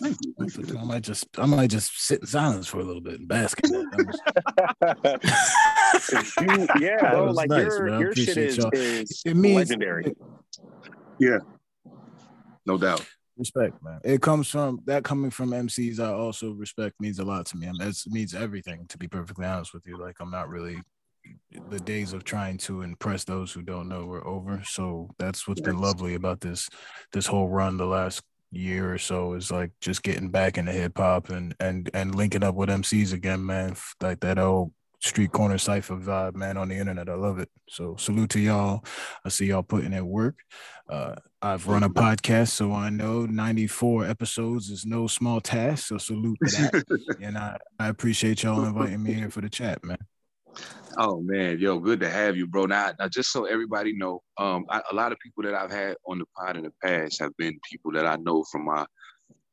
Thank 0.00 0.16
you. 0.22 0.34
Thank 0.38 0.56
you. 0.56 0.78
I 0.78 0.84
might 0.84 1.02
just 1.02 1.26
I 1.38 1.46
might 1.46 1.70
just 1.70 2.00
sit 2.00 2.20
in 2.20 2.26
silence 2.26 2.66
for 2.66 2.78
a 2.80 2.84
little 2.84 3.00
bit 3.00 3.18
and 3.18 3.28
bask 3.28 3.58
in 3.64 3.70
that. 3.72 5.20
you, 6.40 6.86
yeah, 6.86 7.10
bro, 7.10 7.30
like 7.30 7.48
nice, 7.48 7.62
your, 7.62 8.00
your 8.00 8.14
shit 8.14 8.36
is, 8.36 8.58
is 8.72 9.22
it 9.24 9.36
means, 9.36 9.56
legendary. 9.56 10.06
It, 10.06 10.16
yeah. 11.18 11.38
No 12.66 12.78
doubt. 12.78 13.04
Respect, 13.36 13.82
man. 13.82 14.00
It 14.04 14.22
comes 14.22 14.48
from 14.48 14.80
that 14.84 15.02
coming 15.02 15.30
from 15.30 15.50
MCs. 15.50 15.98
I 15.98 16.12
also 16.12 16.52
respect 16.52 17.00
means 17.00 17.18
a 17.18 17.24
lot 17.24 17.46
to 17.46 17.56
me. 17.56 17.66
I 17.66 17.72
mean, 17.72 17.82
it 17.82 17.96
means 18.06 18.34
everything. 18.34 18.86
To 18.88 18.98
be 18.98 19.08
perfectly 19.08 19.44
honest 19.44 19.74
with 19.74 19.86
you, 19.86 19.98
like 19.98 20.16
I'm 20.20 20.30
not 20.30 20.48
really 20.48 20.78
the 21.70 21.80
days 21.80 22.12
of 22.12 22.24
trying 22.24 22.58
to 22.58 22.82
impress 22.82 23.24
those 23.24 23.52
who 23.52 23.62
don't 23.62 23.88
know 23.88 24.06
were 24.06 24.26
over. 24.26 24.62
So 24.64 25.10
that's 25.18 25.48
what's 25.48 25.60
yes. 25.60 25.66
been 25.66 25.78
lovely 25.78 26.14
about 26.14 26.40
this 26.40 26.68
this 27.12 27.26
whole 27.26 27.48
run 27.48 27.76
the 27.76 27.86
last 27.86 28.22
year 28.56 28.92
or 28.92 28.98
so 28.98 29.34
is 29.34 29.50
like 29.50 29.72
just 29.80 30.02
getting 30.02 30.30
back 30.30 30.58
into 30.58 30.72
hip 30.72 30.98
hop 30.98 31.30
and 31.30 31.54
and 31.60 31.90
and 31.94 32.14
linking 32.14 32.44
up 32.44 32.54
with 32.54 32.68
MCs 32.68 33.12
again, 33.12 33.44
man. 33.44 33.76
Like 34.00 34.20
that 34.20 34.38
old 34.38 34.72
street 35.00 35.32
corner 35.32 35.58
cipher 35.58 35.96
vibe, 35.96 36.34
man, 36.34 36.56
on 36.56 36.68
the 36.68 36.76
internet. 36.76 37.08
I 37.08 37.14
love 37.14 37.38
it. 37.38 37.50
So 37.68 37.94
salute 37.96 38.30
to 38.30 38.40
y'all. 38.40 38.84
I 39.24 39.28
see 39.28 39.46
y'all 39.46 39.62
putting 39.62 39.92
in 39.92 40.06
work. 40.06 40.36
Uh, 40.88 41.14
I've 41.42 41.66
run 41.66 41.82
a 41.82 41.90
podcast, 41.90 42.48
so 42.48 42.72
I 42.72 42.88
know 42.88 43.26
94 43.26 44.06
episodes 44.06 44.70
is 44.70 44.86
no 44.86 45.06
small 45.06 45.42
task. 45.42 45.88
So 45.88 45.98
salute 45.98 46.38
to 46.46 46.56
that. 46.56 47.16
and 47.20 47.36
I, 47.36 47.58
I 47.78 47.88
appreciate 47.88 48.42
y'all 48.42 48.64
inviting 48.64 49.02
me 49.02 49.12
here 49.12 49.30
for 49.30 49.42
the 49.42 49.50
chat, 49.50 49.84
man. 49.84 49.98
Oh 50.98 51.20
man, 51.20 51.58
yo, 51.58 51.78
good 51.78 52.00
to 52.00 52.10
have 52.10 52.36
you, 52.36 52.46
bro. 52.46 52.66
Now, 52.66 52.92
now 52.98 53.08
just 53.08 53.32
so 53.32 53.44
everybody 53.44 53.94
know, 53.96 54.22
um, 54.38 54.64
I, 54.68 54.82
a 54.90 54.94
lot 54.94 55.12
of 55.12 55.18
people 55.18 55.42
that 55.44 55.54
I've 55.54 55.70
had 55.70 55.96
on 56.06 56.18
the 56.18 56.26
pod 56.36 56.56
in 56.56 56.64
the 56.64 56.72
past 56.82 57.20
have 57.20 57.36
been 57.36 57.58
people 57.70 57.92
that 57.92 58.06
I 58.06 58.16
know 58.16 58.44
from 58.50 58.64
my 58.64 58.86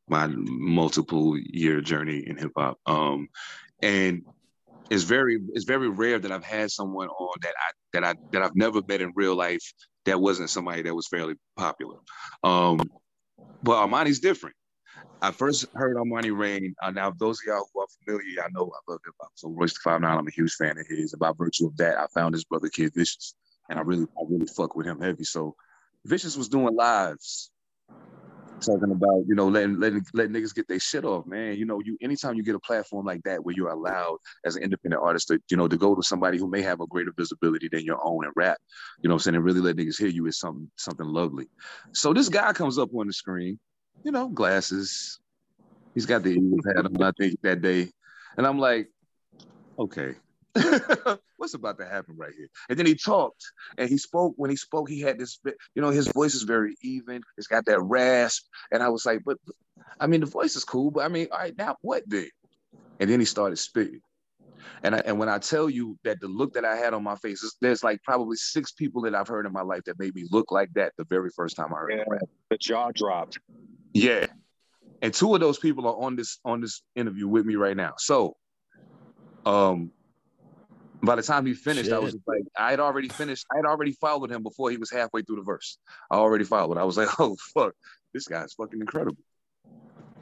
my 0.08 0.28
multiple 0.28 1.38
year 1.38 1.82
journey 1.82 2.24
in 2.28 2.38
hip 2.38 2.52
hop. 2.58 2.78
Um, 2.86 3.28
and 3.82 4.24
it's 4.90 5.04
very 5.04 5.40
it's 5.54 5.66
very 5.66 5.90
rare 5.90 6.20
that 6.20 6.32
I've 6.32 6.44
had 6.44 6.70
someone 6.70 7.08
on 7.08 7.36
that 7.42 7.54
I 7.58 7.72
that 7.94 8.04
I 8.04 8.16
that 8.34 8.44
I've 8.44 8.56
never 8.56 8.82
met 8.88 9.02
in 9.02 9.14
real 9.16 9.36
life 9.36 9.64
that 10.06 10.20
wasn't 10.20 10.50
somebody 10.50 10.82
that 10.84 10.96
was 10.96 11.08
fairly 11.08 11.36
popular. 11.58 11.98
Um, 12.44 12.82
but 13.64 13.78
Armanni's 13.78 14.20
different. 14.20 14.56
I 15.22 15.32
first 15.32 15.66
heard 15.76 15.98
Armanni 15.98 16.36
Reign. 16.36 16.74
Uh, 16.82 16.90
now, 16.90 17.12
those 17.12 17.40
of 17.40 17.48
y'all 17.48 17.70
who 17.74 17.82
are 17.82 17.88
familiar, 18.04 18.42
I 18.42 18.48
know 18.54 18.72
I 18.74 18.92
love 18.92 19.02
hip 19.06 19.14
hop. 19.22 19.32
So 19.36 19.50
Royce 19.50 19.74
the 19.74 19.80
Five 19.84 20.02
Nine, 20.02 20.18
I'm 20.18 20.28
a 20.28 20.32
huge 20.32 20.54
fan 20.54 20.78
of 20.80 20.88
his. 20.88 21.14
And 21.14 21.20
by 21.20 21.32
virtue 21.38 21.68
of 21.68 21.78
that, 21.78 22.00
I 22.00 22.08
found 22.08 22.34
his 22.34 22.44
brother 22.44 22.70
Kid 22.70 22.94
Vicious, 22.96 23.36
and 23.70 23.78
I 23.78 23.84
really, 23.84 24.06
I 24.18 24.24
really 24.28 24.48
fuck 24.48 24.76
with 24.76 24.88
him 24.88 25.00
heavy. 25.00 25.24
So 25.24 25.56
Vicious 26.06 26.36
was 26.36 26.50
doing 26.50 26.76
lives, 26.76 27.52
talking 28.62 28.92
about 28.92 29.24
you 29.28 29.36
know 29.36 29.48
letting 29.48 29.80
letting 29.80 30.04
letting 30.14 30.34
niggas 30.34 30.56
get 30.56 30.68
their 30.68 30.80
shit 30.80 31.06
off, 31.06 31.28
man. 31.28 31.56
You 31.56 31.66
know, 31.66 31.80
you 31.84 31.98
anytime 32.02 32.36
you 32.36 32.44
get 32.44 32.56
a 32.56 32.60
platform 32.60 33.06
like 33.06 33.22
that 33.24 33.44
where 33.44 33.54
you're 33.56 33.70
allowed 33.70 34.18
as 34.44 34.56
an 34.56 34.64
independent 34.64 35.04
artist 35.04 35.28
to 35.28 35.40
you 35.52 35.58
know 35.58 35.68
to 35.68 35.78
go 35.78 35.94
to 35.94 36.02
somebody 36.02 36.40
who 36.40 36.50
may 36.50 36.64
have 36.64 36.82
a 36.82 36.88
greater 36.88 37.14
visibility 37.16 37.70
than 37.72 37.86
your 37.86 38.00
own 38.04 38.26
and 38.26 38.34
rap, 38.36 38.58
you 39.04 39.08
know, 39.10 39.16
I'm 39.16 39.20
saying 39.20 39.36
and 39.36 39.46
really 39.46 39.62
let 39.62 39.76
niggas 39.76 40.00
hear 40.00 40.08
you 40.08 40.26
is 40.26 40.40
something 40.40 40.72
something 40.78 41.06
lovely. 41.06 41.46
So 41.94 42.12
this 42.12 42.30
guy 42.30 42.54
comes 42.54 42.80
up 42.80 42.90
on 42.96 43.06
the 43.06 43.14
screen 43.14 43.60
you 44.04 44.12
know, 44.12 44.28
glasses. 44.28 45.20
He's 45.94 46.06
got 46.06 46.24
the 46.24 46.32
Eagles 46.32 46.66
hat 46.76 46.86
on, 46.86 47.02
I 47.02 47.12
think, 47.18 47.42
that 47.42 47.62
day. 47.62 47.90
And 48.38 48.48
I'm 48.48 48.60
like, 48.60 48.90
okay, 49.78 50.16
what's 51.38 51.54
about 51.54 51.78
to 51.80 51.86
happen 51.86 52.16
right 52.18 52.34
here? 52.36 52.50
And 52.70 52.78
then 52.78 52.86
he 52.86 52.96
talked 52.96 53.44
and 53.78 53.90
he 53.90 53.98
spoke. 53.98 54.34
When 54.38 54.50
he 54.50 54.56
spoke, 54.56 54.90
he 54.90 55.02
had 55.02 55.20
this, 55.20 55.40
you 55.76 55.82
know, 55.82 55.90
his 55.90 56.08
voice 56.08 56.34
is 56.34 56.44
very 56.44 56.76
even. 56.82 57.22
It's 57.38 57.48
got 57.48 57.66
that 57.66 57.82
rasp. 57.82 58.44
And 58.72 58.82
I 58.82 58.90
was 58.90 59.06
like, 59.06 59.22
but 59.26 59.38
I 60.00 60.08
mean, 60.08 60.22
the 60.22 60.26
voice 60.26 60.56
is 60.56 60.64
cool, 60.64 60.92
but 60.92 61.04
I 61.04 61.08
mean, 61.08 61.28
all 61.32 61.40
right, 61.40 61.58
now 61.58 61.76
what 61.82 62.04
then? 62.08 62.30
And 63.00 63.10
then 63.10 63.20
he 63.20 63.26
started 63.26 63.58
spitting. 63.58 64.02
And 64.84 64.96
I, 64.96 65.02
and 65.06 65.20
when 65.20 65.30
I 65.30 65.38
tell 65.38 65.70
you 65.70 65.98
that 66.04 66.20
the 66.20 66.28
look 66.28 66.54
that 66.54 66.66
I 66.66 66.76
had 66.76 66.94
on 66.94 67.04
my 67.04 67.16
face, 67.16 67.44
there's 67.62 67.84
like 67.84 68.02
probably 68.04 68.36
six 68.36 68.72
people 68.72 69.02
that 69.04 69.16
I've 69.16 69.28
heard 69.28 69.46
in 69.46 69.54
my 69.54 69.62
life 69.62 69.82
that 69.86 70.00
made 70.00 70.16
me 70.16 70.26
look 70.32 70.52
like 70.52 70.74
that 70.74 70.94
the 70.98 71.06
very 71.06 71.30
first 71.36 71.56
time 71.56 71.74
I 71.74 71.78
heard 71.78 71.94
yeah. 71.98 72.18
The 72.50 72.58
jaw 72.58 72.92
dropped. 72.94 73.40
Yeah. 73.94 74.28
And 75.02 75.14
two 75.14 75.34
of 75.34 75.42
those 75.42 75.58
people 75.60 75.88
are 75.88 76.06
on 76.06 76.16
this 76.16 76.40
on 76.46 76.62
this 76.62 76.84
interview 76.96 77.28
with 77.28 77.46
me 77.46 77.56
right 77.56 77.76
now. 77.76 77.94
So 77.98 78.36
um 79.46 79.92
By 81.04 81.16
the 81.16 81.24
time 81.24 81.46
he 81.46 81.54
finished, 81.54 81.88
Shit. 81.90 81.96
I 81.96 82.00
was 82.00 82.16
like, 82.28 82.44
I 82.58 82.72
had 82.72 82.80
already 82.80 83.10
finished. 83.10 83.46
I 83.52 83.58
had 83.58 83.66
already 83.66 83.94
followed 83.94 84.32
him 84.32 84.44
before 84.44 84.70
he 84.70 84.78
was 84.78 84.92
halfway 84.92 85.24
through 85.24 85.38
the 85.38 85.44
verse. 85.44 85.78
I 86.12 86.16
already 86.18 86.44
followed. 86.46 86.78
I 86.78 86.84
was 86.84 86.98
like, 86.98 87.10
oh 87.20 87.36
fuck, 87.54 87.74
this 88.14 88.28
guy's 88.28 88.54
fucking 88.54 88.80
incredible. 88.80 89.18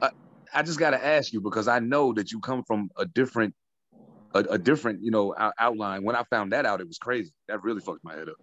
I, 0.00 0.10
I 0.54 0.62
just 0.62 0.78
got 0.78 0.90
to 0.90 1.04
ask 1.04 1.32
you 1.32 1.40
because 1.42 1.68
I 1.68 1.80
know 1.80 2.14
that 2.14 2.32
you 2.32 2.40
come 2.40 2.64
from 2.64 2.90
a 2.96 3.04
different, 3.04 3.54
a, 4.34 4.40
a 4.40 4.58
different, 4.58 5.02
you 5.02 5.10
know, 5.10 5.34
outline. 5.58 6.02
When 6.04 6.16
I 6.16 6.24
found 6.30 6.52
that 6.52 6.64
out, 6.64 6.80
it 6.80 6.86
was 6.88 6.98
crazy. 6.98 7.32
That 7.48 7.62
really 7.62 7.80
fucked 7.80 8.04
my 8.04 8.14
head 8.14 8.28
up. 8.28 8.36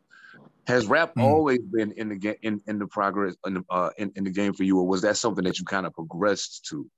Has 0.67 0.85
rap 0.87 1.15
mm. 1.15 1.23
always 1.23 1.59
been 1.59 1.93
in 1.93 2.09
the 2.09 2.15
game 2.15 2.35
in, 2.41 2.61
in 2.67 2.77
the 2.77 2.87
progress 2.87 3.35
in 3.45 3.55
the, 3.55 3.63
uh, 3.69 3.89
in, 3.97 4.11
in 4.15 4.23
the 4.25 4.29
game 4.29 4.53
for 4.53 4.63
you, 4.63 4.77
or 4.77 4.85
was 4.85 5.01
that 5.01 5.15
something 5.15 5.45
that 5.45 5.59
you 5.59 5.65
kind 5.65 5.85
of 5.85 5.93
progressed 5.93 6.65
to? 6.69 6.89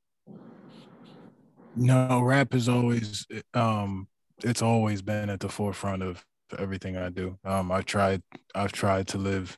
No, 1.76 2.22
rap 2.22 2.56
is 2.56 2.68
always 2.68 3.28
um 3.54 4.08
it's 4.44 4.62
always 4.62 5.02
been 5.02 5.30
at 5.30 5.40
the 5.40 5.50
forefront 5.50 6.02
of 6.02 6.26
everything 6.58 6.98
I 6.98 7.10
do. 7.10 7.38
Um 7.46 7.72
I've 7.72 7.86
tried 7.86 8.24
I've 8.56 8.72
tried 8.72 9.08
to 9.10 9.18
live 9.20 9.58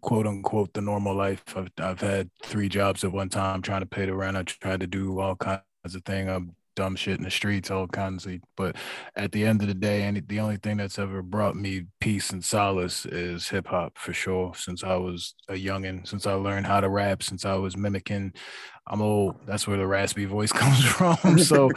quote 0.00 0.26
unquote 0.26 0.72
the 0.74 0.80
normal 0.80 1.14
life. 1.14 1.44
I've 1.56 1.70
I've 1.78 2.00
had 2.00 2.30
three 2.42 2.68
jobs 2.68 3.04
at 3.04 3.12
one 3.12 3.28
time 3.28 3.62
trying 3.62 3.80
to 3.80 3.86
pay 3.86 4.06
the 4.06 4.14
rent. 4.14 4.36
I 4.36 4.42
tried 4.42 4.80
to 4.80 4.88
do 4.88 5.20
all 5.20 5.36
kinds 5.36 5.62
of 5.84 6.04
things. 6.04 6.28
I'm 6.28 6.56
dumb 6.74 6.96
shit 6.96 7.18
in 7.18 7.24
the 7.24 7.30
streets, 7.30 7.70
all 7.70 7.86
kinds 7.86 8.26
of. 8.26 8.34
But 8.56 8.76
at 9.16 9.32
the 9.32 9.44
end 9.44 9.62
of 9.62 9.68
the 9.68 9.74
day, 9.74 10.02
and 10.02 10.22
the 10.28 10.40
only 10.40 10.56
thing 10.56 10.76
that's 10.76 10.98
ever 10.98 11.22
brought 11.22 11.56
me 11.56 11.86
peace 12.00 12.30
and 12.30 12.44
solace 12.44 13.06
is 13.06 13.48
hip 13.48 13.66
hop 13.68 13.98
for 13.98 14.12
sure. 14.12 14.52
Since 14.54 14.84
I 14.84 14.96
was 14.96 15.34
a 15.48 15.54
youngin, 15.54 16.06
since 16.06 16.26
I 16.26 16.34
learned 16.34 16.66
how 16.66 16.80
to 16.80 16.88
rap, 16.88 17.22
since 17.22 17.44
I 17.44 17.54
was 17.54 17.76
mimicking, 17.76 18.32
I'm 18.86 19.02
old. 19.02 19.36
That's 19.46 19.66
where 19.66 19.78
the 19.78 19.86
raspy 19.86 20.24
voice 20.26 20.52
comes 20.52 20.84
from. 20.84 21.38
so, 21.38 21.70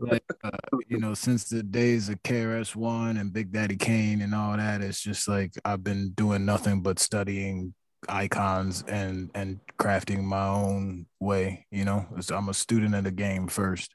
like, 0.00 0.24
uh, 0.44 0.50
you 0.88 0.98
know, 0.98 1.14
since 1.14 1.44
the 1.44 1.62
days 1.62 2.08
of 2.08 2.22
KRS 2.22 2.76
One 2.76 3.16
and 3.16 3.32
Big 3.32 3.52
Daddy 3.52 3.76
Kane 3.76 4.22
and 4.22 4.34
all 4.34 4.56
that, 4.56 4.82
it's 4.82 5.02
just 5.02 5.28
like 5.28 5.52
I've 5.64 5.84
been 5.84 6.10
doing 6.10 6.44
nothing 6.44 6.82
but 6.82 6.98
studying 6.98 7.74
icons 8.08 8.82
and 8.88 9.30
and 9.34 9.60
crafting 9.78 10.22
my 10.22 10.46
own 10.46 11.06
way 11.20 11.66
you 11.70 11.84
know 11.84 12.06
i'm 12.30 12.48
a 12.48 12.54
student 12.54 12.94
of 12.94 13.04
the 13.04 13.10
game 13.10 13.46
first 13.46 13.94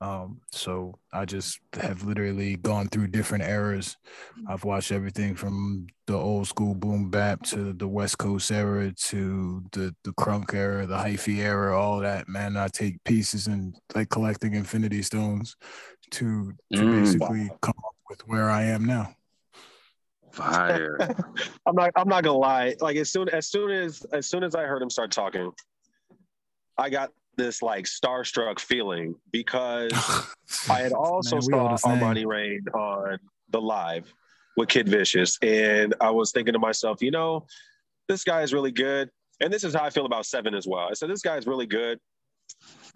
um, 0.00 0.40
so 0.52 0.98
I 1.12 1.24
just 1.24 1.58
have 1.80 2.02
literally 2.02 2.56
gone 2.56 2.88
through 2.88 3.08
different 3.08 3.44
eras. 3.44 3.96
I've 4.46 4.64
watched 4.64 4.92
everything 4.92 5.34
from 5.34 5.86
the 6.06 6.14
old 6.14 6.46
school 6.48 6.74
boom 6.74 7.10
bap 7.10 7.42
to 7.44 7.72
the 7.72 7.88
West 7.88 8.18
Coast 8.18 8.50
era 8.50 8.92
to 8.92 9.62
the 9.72 9.94
the 10.04 10.12
crunk 10.12 10.52
era, 10.52 10.86
the 10.86 10.96
hyphy 10.96 11.38
era, 11.38 11.78
all 11.78 12.00
that. 12.00 12.28
Man, 12.28 12.58
I 12.58 12.68
take 12.68 13.02
pieces 13.04 13.46
and 13.46 13.74
like 13.94 14.10
collecting 14.10 14.54
infinity 14.54 15.00
stones 15.00 15.56
to 16.12 16.52
to 16.74 16.78
mm. 16.78 17.00
basically 17.00 17.50
come 17.62 17.74
up 17.78 17.96
with 18.10 18.20
where 18.28 18.50
I 18.50 18.64
am 18.64 18.84
now. 18.84 19.14
Fire. 20.30 20.98
I'm 21.66 21.74
not 21.74 21.92
I'm 21.96 22.08
not 22.08 22.22
gonna 22.22 22.36
lie. 22.36 22.74
Like 22.80 22.96
as 22.98 23.10
soon 23.10 23.30
as 23.30 23.46
soon 23.46 23.70
as 23.70 24.04
as 24.12 24.26
soon 24.26 24.44
as 24.44 24.54
I 24.54 24.64
heard 24.64 24.82
him 24.82 24.90
start 24.90 25.10
talking, 25.10 25.52
I 26.76 26.90
got 26.90 27.12
this 27.36 27.62
like 27.62 27.84
starstruck 27.84 28.58
feeling 28.58 29.14
because 29.30 29.92
I 30.70 30.80
had 30.80 30.92
also 30.92 31.36
Man, 31.36 31.42
saw 31.78 31.88
Armanni 31.88 32.26
Reign 32.26 32.64
on 32.74 33.18
the 33.50 33.60
live 33.60 34.12
with 34.56 34.68
Kid 34.68 34.88
Vicious, 34.88 35.38
and 35.42 35.94
I 36.00 36.10
was 36.10 36.32
thinking 36.32 36.54
to 36.54 36.58
myself, 36.58 37.02
you 37.02 37.10
know, 37.10 37.46
this 38.08 38.24
guy 38.24 38.42
is 38.42 38.52
really 38.52 38.72
good, 38.72 39.10
and 39.40 39.52
this 39.52 39.64
is 39.64 39.74
how 39.74 39.84
I 39.84 39.90
feel 39.90 40.06
about 40.06 40.26
Seven 40.26 40.54
as 40.54 40.66
well. 40.66 40.88
I 40.90 40.94
said 40.94 41.10
this 41.10 41.22
guy 41.22 41.36
is 41.36 41.46
really 41.46 41.66
good. 41.66 41.98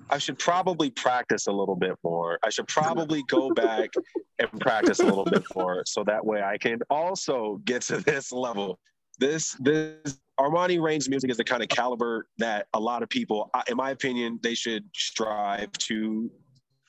I 0.09 0.19
should 0.19 0.39
probably 0.39 0.91
practice 0.91 1.47
a 1.47 1.53
little 1.53 1.77
bit 1.77 1.95
more. 2.03 2.39
I 2.43 2.51
should 2.51 2.69
probably 2.69 3.23
go 3.29 3.51
back 3.55 3.91
and 4.39 4.61
practice 4.61 5.01
a 5.01 5.05
little 5.05 5.25
bit 5.25 5.45
more 5.55 5.83
so 5.87 6.05
that 6.05 6.25
way 6.25 6.43
I 6.43 6.57
can 6.57 6.81
also 6.89 7.61
get 7.65 7.83
to 7.83 7.99
this 7.99 8.33
level. 8.33 8.79
This 9.21 9.53
this 9.61 10.19
Armanni 10.41 10.81
Reign's 10.81 11.09
music 11.09 11.31
is 11.31 11.37
the 11.37 11.45
kind 11.45 11.63
of 11.63 11.69
caliber 11.69 12.27
that 12.39 12.67
a 12.73 12.81
lot 12.81 13.03
of 13.03 13.11
people, 13.11 13.51
in 13.69 13.77
my 13.77 13.91
opinion, 13.91 14.41
they 14.43 14.55
should 14.55 14.85
strive 14.95 15.71
to 15.73 16.31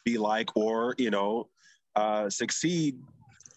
be 0.05 0.17
like 0.17 0.55
or, 0.55 0.95
you 0.97 1.11
know, 1.11 1.49
uh, 1.97 2.29
succeed 2.29 2.97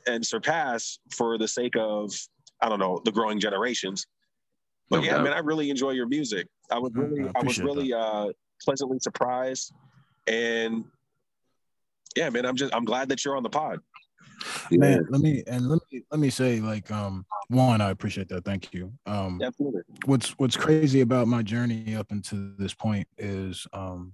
and 0.09 0.27
surpass 0.27 0.99
for 1.11 1.39
the 1.39 1.47
sake 1.47 1.77
of, 1.79 2.13
I 2.61 2.69
don't 2.69 2.81
know, 2.81 3.01
the 3.05 3.13
growing 3.13 3.39
generations. 3.39 4.07
But 4.91 4.99
no 4.99 5.03
yeah, 5.05 5.13
doubt. 5.13 5.25
man, 5.25 5.33
I 5.33 5.39
really 5.39 5.71
enjoy 5.71 5.91
your 5.91 6.09
music. 6.09 6.49
I 6.71 6.79
was 6.81 6.91
mm-hmm. 6.91 7.15
really, 7.15 7.29
I, 7.29 7.41
I 7.41 7.43
was 7.45 7.61
really 7.61 7.93
uh, 7.95 8.27
pleasantly 8.63 8.99
surprised. 8.99 9.73
And 10.27 10.85
yeah, 12.17 12.29
man, 12.31 12.45
I'm 12.45 12.57
just, 12.57 12.75
I'm 12.75 12.85
glad 12.85 13.09
that 13.11 13.25
you're 13.25 13.37
on 13.37 13.45
the 13.45 13.51
pod. 13.51 13.79
Man, 14.71 15.07
let 15.11 15.21
me 15.21 15.43
and 15.47 15.69
let 15.69 15.81
me 15.91 16.03
let 16.11 16.21
me 16.21 16.31
say 16.31 16.61
like 16.61 16.91
um 16.91 17.25
one, 17.49 17.81
I 17.81 17.91
appreciate 17.91 18.29
that. 18.29 18.45
Thank 18.45 18.73
you. 18.73 18.93
Um 19.07 19.41
Absolutely. 19.43 19.83
what's 20.07 20.31
what's 20.39 20.57
crazy 20.57 21.01
about 21.01 21.29
my 21.29 21.43
journey 21.43 21.95
up 21.95 22.11
until 22.11 22.51
this 22.59 22.75
point 22.75 23.07
is 23.19 23.67
um 23.73 24.13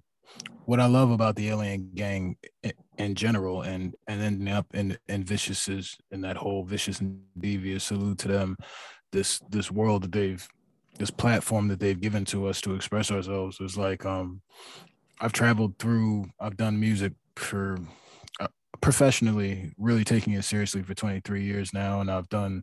what 0.64 0.80
I 0.80 0.86
love 0.86 1.10
about 1.10 1.36
the 1.36 1.48
Alien 1.48 1.90
Gang 1.94 2.36
in, 2.98 3.14
general, 3.14 3.62
and 3.62 3.94
and 4.06 4.22
ending 4.22 4.48
up 4.48 4.66
in 4.74 4.96
in 5.08 5.24
Vicious's 5.24 5.98
in 6.10 6.20
that 6.20 6.36
whole 6.36 6.64
vicious 6.64 7.00
and 7.00 7.22
devious 7.38 7.84
salute 7.84 8.18
to 8.18 8.28
them, 8.28 8.56
this 9.10 9.40
this 9.50 9.70
world 9.70 10.04
that 10.04 10.12
they've 10.12 10.46
this 10.98 11.10
platform 11.10 11.68
that 11.68 11.80
they've 11.80 12.00
given 12.00 12.24
to 12.26 12.46
us 12.46 12.60
to 12.60 12.74
express 12.74 13.10
ourselves 13.10 13.58
is 13.60 13.76
like 13.76 14.04
um 14.04 14.42
I've 15.20 15.32
traveled 15.32 15.78
through, 15.78 16.26
I've 16.38 16.56
done 16.56 16.80
music 16.80 17.12
for 17.36 17.78
professionally 18.80 19.72
really 19.78 20.04
taking 20.04 20.32
it 20.32 20.42
seriously 20.42 20.82
for 20.82 20.94
23 20.94 21.42
years 21.42 21.74
now 21.74 22.00
and 22.00 22.10
i've 22.10 22.28
done 22.28 22.62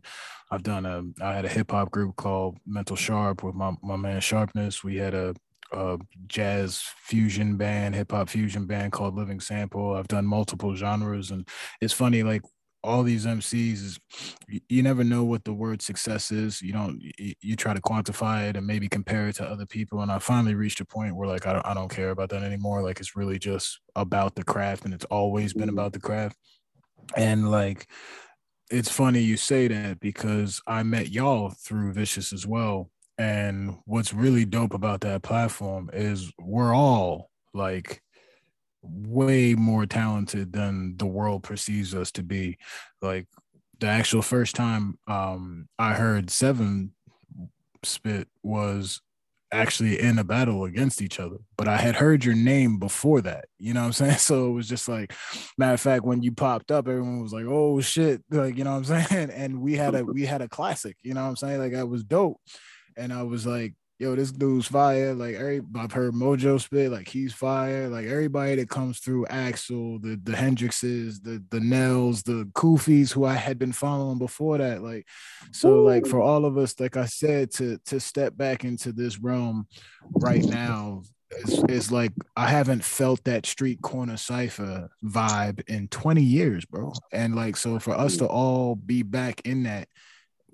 i've 0.50 0.62
done 0.62 0.86
a 0.86 1.02
i 1.22 1.34
had 1.34 1.44
a 1.44 1.48
hip-hop 1.48 1.90
group 1.90 2.16
called 2.16 2.56
mental 2.66 2.96
sharp 2.96 3.42
with 3.42 3.54
my, 3.54 3.72
my 3.82 3.96
man 3.96 4.20
sharpness. 4.20 4.84
We 4.84 4.96
had 4.96 5.14
a, 5.14 5.34
a 5.72 5.98
jazz 6.26 6.82
fusion 7.02 7.56
band 7.56 7.94
hip-hop 7.94 8.28
fusion 8.28 8.66
band 8.66 8.92
called 8.92 9.14
living 9.14 9.40
sample. 9.40 9.94
I've 9.94 10.08
done 10.08 10.26
multiple 10.26 10.74
genres 10.74 11.30
and 11.30 11.46
it's 11.80 11.92
funny 11.92 12.22
like 12.22 12.42
all 12.82 13.02
these 13.02 13.26
MCs 13.26 13.72
is 13.72 14.00
you, 14.68 14.82
never 14.82 15.02
know 15.02 15.24
what 15.24 15.44
the 15.44 15.52
word 15.52 15.82
success 15.82 16.30
is. 16.30 16.62
You 16.62 16.72
don't 16.72 17.00
you, 17.18 17.56
try 17.56 17.74
to 17.74 17.80
quantify 17.80 18.48
it 18.48 18.56
and 18.56 18.66
maybe 18.66 18.88
compare 18.88 19.28
it 19.28 19.36
to 19.36 19.44
other 19.44 19.66
people. 19.66 20.00
And 20.00 20.12
I 20.12 20.18
finally 20.18 20.54
reached 20.54 20.80
a 20.80 20.84
point 20.84 21.16
where 21.16 21.28
like 21.28 21.46
I 21.46 21.52
don't 21.52 21.66
I 21.66 21.74
don't 21.74 21.90
care 21.90 22.10
about 22.10 22.30
that 22.30 22.42
anymore. 22.42 22.82
Like 22.82 23.00
it's 23.00 23.16
really 23.16 23.38
just 23.38 23.80
about 23.96 24.36
the 24.36 24.44
craft 24.44 24.84
and 24.84 24.94
it's 24.94 25.04
always 25.06 25.52
been 25.52 25.68
mm-hmm. 25.68 25.78
about 25.78 25.92
the 25.92 26.00
craft. 26.00 26.36
And 27.16 27.50
like 27.50 27.88
it's 28.70 28.90
funny 28.90 29.20
you 29.20 29.36
say 29.36 29.66
that 29.68 29.98
because 29.98 30.60
I 30.66 30.82
met 30.82 31.10
y'all 31.10 31.50
through 31.50 31.94
Vicious 31.94 32.32
as 32.32 32.46
well. 32.46 32.90
And 33.16 33.78
what's 33.86 34.14
really 34.14 34.44
dope 34.44 34.74
about 34.74 35.00
that 35.00 35.22
platform 35.22 35.90
is 35.92 36.30
we're 36.38 36.74
all 36.74 37.30
like 37.52 38.02
way 38.82 39.54
more 39.54 39.86
talented 39.86 40.52
than 40.52 40.96
the 40.96 41.06
world 41.06 41.42
perceives 41.42 41.94
us 41.94 42.10
to 42.12 42.22
be. 42.22 42.58
Like 43.02 43.26
the 43.80 43.88
actual 43.88 44.22
first 44.22 44.54
time 44.56 44.98
um, 45.06 45.68
I 45.78 45.94
heard 45.94 46.30
Seven 46.30 46.92
spit 47.82 48.28
was 48.42 49.00
actually 49.50 49.98
in 50.00 50.18
a 50.18 50.24
battle 50.24 50.64
against 50.64 51.00
each 51.00 51.18
other. 51.18 51.38
But 51.56 51.68
I 51.68 51.78
had 51.78 51.96
heard 51.96 52.24
your 52.24 52.34
name 52.34 52.78
before 52.78 53.20
that. 53.22 53.46
You 53.58 53.72
know 53.74 53.80
what 53.80 53.86
I'm 53.86 53.92
saying? 53.92 54.16
So 54.18 54.48
it 54.48 54.52
was 54.52 54.68
just 54.68 54.88
like, 54.88 55.14
matter 55.56 55.74
of 55.74 55.80
fact, 55.80 56.04
when 56.04 56.22
you 56.22 56.32
popped 56.32 56.70
up, 56.70 56.88
everyone 56.88 57.22
was 57.22 57.32
like, 57.32 57.46
oh 57.48 57.80
shit. 57.80 58.22
Like, 58.30 58.58
you 58.58 58.64
know 58.64 58.78
what 58.78 58.90
I'm 58.90 59.06
saying? 59.08 59.30
And 59.30 59.60
we 59.60 59.74
had 59.76 59.94
a 59.94 60.04
we 60.04 60.26
had 60.26 60.42
a 60.42 60.48
classic, 60.48 60.96
you 61.02 61.14
know 61.14 61.22
what 61.22 61.30
I'm 61.30 61.36
saying? 61.36 61.60
Like 61.60 61.72
that 61.72 61.88
was 61.88 62.04
dope. 62.04 62.40
And 62.96 63.12
I 63.12 63.22
was 63.22 63.46
like, 63.46 63.74
yo, 63.98 64.14
this 64.14 64.30
dude's 64.30 64.66
fire. 64.66 65.12
Like 65.14 65.34
every 65.34 65.60
I've 65.76 65.92
heard 65.92 66.14
Mojo 66.14 66.60
spit, 66.60 66.90
like 66.90 67.08
he's 67.08 67.32
fire. 67.32 67.88
Like 67.88 68.06
everybody 68.06 68.56
that 68.56 68.70
comes 68.70 69.00
through 69.00 69.26
Axel, 69.26 69.98
the 69.98 70.18
the 70.22 70.32
Hendrixes, 70.32 71.22
the 71.22 71.42
the 71.50 71.60
Nels, 71.60 72.22
the 72.22 72.48
Kufis 72.54 73.12
who 73.12 73.24
I 73.24 73.34
had 73.34 73.58
been 73.58 73.72
following 73.72 74.18
before 74.18 74.58
that. 74.58 74.82
Like, 74.82 75.06
so 75.52 75.70
Ooh. 75.70 75.86
like 75.86 76.06
for 76.06 76.20
all 76.20 76.44
of 76.44 76.56
us, 76.56 76.78
like 76.78 76.96
I 76.96 77.06
said, 77.06 77.50
to 77.52 77.78
to 77.86 78.00
step 78.00 78.36
back 78.36 78.64
into 78.64 78.92
this 78.92 79.18
realm 79.18 79.66
right 80.20 80.44
now. 80.44 81.02
It's, 81.30 81.58
it's 81.68 81.90
like 81.92 82.12
I 82.36 82.46
haven't 82.46 82.82
felt 82.82 83.22
that 83.24 83.44
street 83.44 83.82
corner 83.82 84.16
cipher 84.16 84.88
vibe 85.04 85.68
in 85.68 85.88
20 85.88 86.22
years, 86.22 86.64
bro. 86.64 86.92
And 87.12 87.34
like 87.34 87.56
so 87.56 87.78
for 87.78 87.92
us 87.92 88.16
to 88.18 88.26
all 88.26 88.76
be 88.76 89.02
back 89.02 89.42
in 89.44 89.64
that 89.64 89.88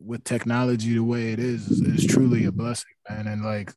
with 0.04 0.24
technology 0.24 0.94
the 0.94 1.04
way 1.04 1.32
it 1.32 1.38
is, 1.38 1.68
is, 1.70 2.06
truly 2.06 2.44
a 2.44 2.52
blessing, 2.52 2.92
man. 3.08 3.26
And 3.26 3.44
like, 3.44 3.72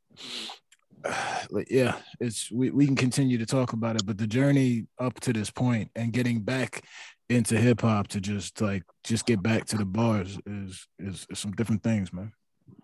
like 1.50 1.68
yeah, 1.70 1.96
it's 2.20 2.52
we, 2.52 2.70
we 2.70 2.86
can 2.86 2.96
continue 2.96 3.38
to 3.38 3.46
talk 3.46 3.74
about 3.74 3.96
it, 3.96 4.06
but 4.06 4.18
the 4.18 4.28
journey 4.28 4.88
up 5.00 5.20
to 5.22 5.34
this 5.34 5.50
point 5.50 5.90
and 5.96 6.14
getting 6.14 6.42
back 6.42 6.84
into 7.30 7.58
hip 7.58 7.82
hop 7.82 8.08
to 8.08 8.22
just 8.22 8.62
like 8.62 8.84
just 9.04 9.26
get 9.26 9.42
back 9.44 9.66
to 9.66 9.78
the 9.78 9.86
bars 9.86 10.40
is, 10.46 10.88
is 11.00 11.26
is 11.30 11.40
some 11.40 11.52
different 11.52 11.84
things, 11.84 12.14
man. 12.14 12.32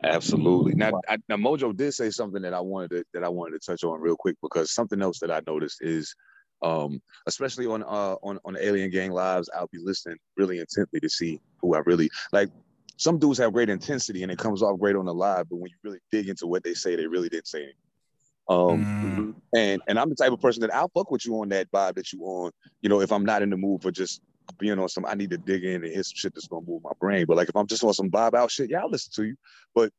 Absolutely. 0.04 0.74
Now, 0.76 1.02
I, 1.08 1.18
now 1.30 1.38
Mojo 1.38 1.76
did 1.76 1.94
say 1.94 2.10
something 2.10 2.42
that 2.42 2.54
I 2.54 2.60
wanted 2.60 2.92
to 2.92 3.06
that 3.14 3.24
I 3.24 3.30
wanted 3.30 3.62
to 3.62 3.72
touch 3.72 3.84
on 3.84 4.02
real 4.02 4.16
quick 4.18 4.36
because 4.42 4.74
something 4.74 5.02
else 5.02 5.20
that 5.20 5.32
I 5.32 5.42
noticed 5.48 5.82
is 5.82 6.14
Um, 6.62 7.02
especially 7.28 7.68
on 7.68 7.84
uh 7.84 8.16
on 8.24 8.40
on 8.46 8.58
Alien 8.58 8.90
Gang 8.90 9.12
lives, 9.12 9.50
I'll 9.54 9.68
be 9.72 9.80
listening 9.84 10.18
really 10.38 10.60
intently 10.60 11.00
to 11.02 11.10
see 11.10 11.40
who 11.62 11.76
I 11.76 11.80
really 11.86 12.10
like. 12.32 12.50
Some 13.04 13.20
dudes 13.20 13.38
have 13.40 13.52
great 13.52 13.70
intensity 13.70 14.24
and 14.24 14.32
it 14.32 14.38
comes 14.38 14.62
off 14.64 14.80
great 14.80 14.96
on 14.96 15.04
the 15.04 15.14
live, 15.14 15.50
but 15.50 15.58
when 15.58 15.70
you 15.70 15.76
really 15.84 16.00
dig 16.10 16.30
into 16.30 16.48
what 16.48 16.64
they 16.64 16.74
say, 16.74 16.96
they 16.96 17.06
really 17.06 17.28
didn't 17.28 17.48
say 17.48 17.58
anything. 17.58 17.76
Um, 18.48 19.36
mm. 19.36 19.36
and 19.54 19.82
and 19.90 20.00
I'm 20.00 20.08
the 20.08 20.16
type 20.16 20.32
of 20.32 20.40
person 20.40 20.62
that 20.62 20.74
I'll 20.74 20.88
fuck 20.88 21.12
with 21.12 21.26
you 21.26 21.36
on 21.42 21.50
that 21.50 21.70
vibe 21.70 21.96
that 21.96 22.14
you 22.14 22.22
on. 22.24 22.52
You 22.82 22.88
know, 22.88 23.02
if 23.02 23.12
I'm 23.12 23.26
not 23.26 23.42
in 23.42 23.50
the 23.50 23.58
mood 23.58 23.82
for 23.82 23.92
just 23.92 24.22
being 24.58 24.80
on 24.80 24.88
some, 24.88 25.06
I 25.06 25.16
need 25.16 25.32
to 25.32 25.38
dig 25.38 25.66
in 25.66 25.84
and 25.84 25.94
hit 25.94 26.06
some 26.06 26.16
shit 26.16 26.34
that's 26.34 26.48
gonna 26.48 26.66
move 26.66 26.82
my 26.82 26.94
brain. 26.98 27.26
But 27.26 27.36
like 27.36 27.50
if 27.50 27.58
I'm 27.58 27.68
just 27.68 27.84
on 27.84 27.94
some 27.94 28.10
vibe 28.10 28.36
out 28.36 28.50
shit, 28.52 28.70
yeah, 28.70 28.80
I'll 28.80 28.90
listen 28.90 29.12
to 29.16 29.26
you. 29.26 29.36
But 29.76 29.92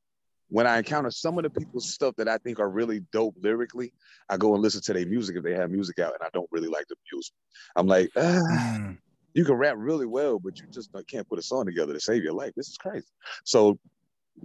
when 0.48 0.66
I 0.66 0.78
encounter 0.78 1.10
some 1.10 1.36
of 1.36 1.44
the 1.44 1.50
people's 1.50 1.92
stuff 1.92 2.14
that 2.16 2.28
I 2.28 2.38
think 2.38 2.58
are 2.58 2.70
really 2.70 3.00
dope 3.12 3.34
lyrically, 3.38 3.92
I 4.30 4.38
go 4.38 4.54
and 4.54 4.62
listen 4.62 4.80
to 4.80 4.94
their 4.94 5.04
music 5.04 5.36
if 5.36 5.44
they 5.44 5.52
have 5.52 5.70
music 5.70 5.98
out, 5.98 6.14
and 6.18 6.22
I 6.22 6.30
don't 6.32 6.48
really 6.50 6.68
like 6.68 6.86
the 6.88 6.96
music. 7.12 7.34
I'm 7.76 7.86
like, 7.86 8.10
ah, 8.16 8.78
mm. 8.80 8.96
You 9.34 9.44
can 9.44 9.54
rap 9.54 9.74
really 9.76 10.06
well, 10.06 10.38
but 10.38 10.58
you 10.58 10.66
just 10.70 10.90
can't 11.08 11.28
put 11.28 11.38
a 11.38 11.42
song 11.42 11.66
together 11.66 11.92
to 11.92 12.00
save 12.00 12.22
your 12.22 12.32
life. 12.32 12.52
This 12.56 12.68
is 12.68 12.76
crazy. 12.76 13.06
So 13.44 13.78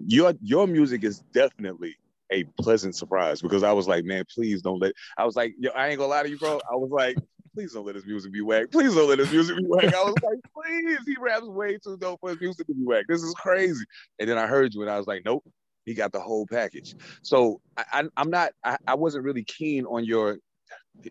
your 0.05 0.33
your 0.41 0.67
music 0.67 1.03
is 1.03 1.19
definitely 1.33 1.95
a 2.31 2.43
pleasant 2.59 2.95
surprise 2.95 3.41
because 3.41 3.63
I 3.63 3.71
was 3.71 3.87
like, 3.87 4.03
man, 4.03 4.23
please 4.33 4.61
don't 4.61 4.79
let. 4.79 4.93
I 5.17 5.25
was 5.25 5.35
like, 5.35 5.53
yo, 5.59 5.71
I 5.71 5.89
ain't 5.89 5.97
gonna 5.97 6.09
lie 6.09 6.23
to 6.23 6.29
you, 6.29 6.37
bro. 6.37 6.59
I 6.71 6.75
was 6.75 6.91
like, 6.91 7.17
please 7.53 7.73
don't 7.73 7.85
let 7.85 7.95
his 7.95 8.05
music 8.05 8.31
be 8.31 8.41
whack. 8.41 8.71
Please 8.71 8.93
don't 8.93 9.09
let 9.09 9.19
his 9.19 9.31
music 9.31 9.57
be 9.57 9.63
whack. 9.65 9.93
I 9.93 10.03
was 10.03 10.15
like, 10.23 10.39
please, 10.53 10.99
he 11.05 11.15
raps 11.19 11.45
way 11.45 11.77
too 11.77 11.97
dope 11.97 12.19
for 12.19 12.29
his 12.29 12.41
music 12.41 12.67
to 12.67 12.73
be 12.73 12.83
whack. 12.83 13.05
This 13.07 13.23
is 13.23 13.33
crazy. 13.35 13.85
And 14.19 14.29
then 14.29 14.37
I 14.37 14.47
heard 14.47 14.73
you, 14.73 14.81
and 14.81 14.89
I 14.89 14.97
was 14.97 15.07
like, 15.07 15.23
nope, 15.25 15.43
he 15.85 15.93
got 15.93 16.11
the 16.11 16.19
whole 16.19 16.45
package. 16.47 16.95
So 17.21 17.61
I, 17.77 18.03
am 18.17 18.29
not. 18.29 18.53
I, 18.63 18.77
I 18.87 18.95
wasn't 18.95 19.23
really 19.23 19.43
keen 19.43 19.85
on 19.85 20.03
your 20.03 20.37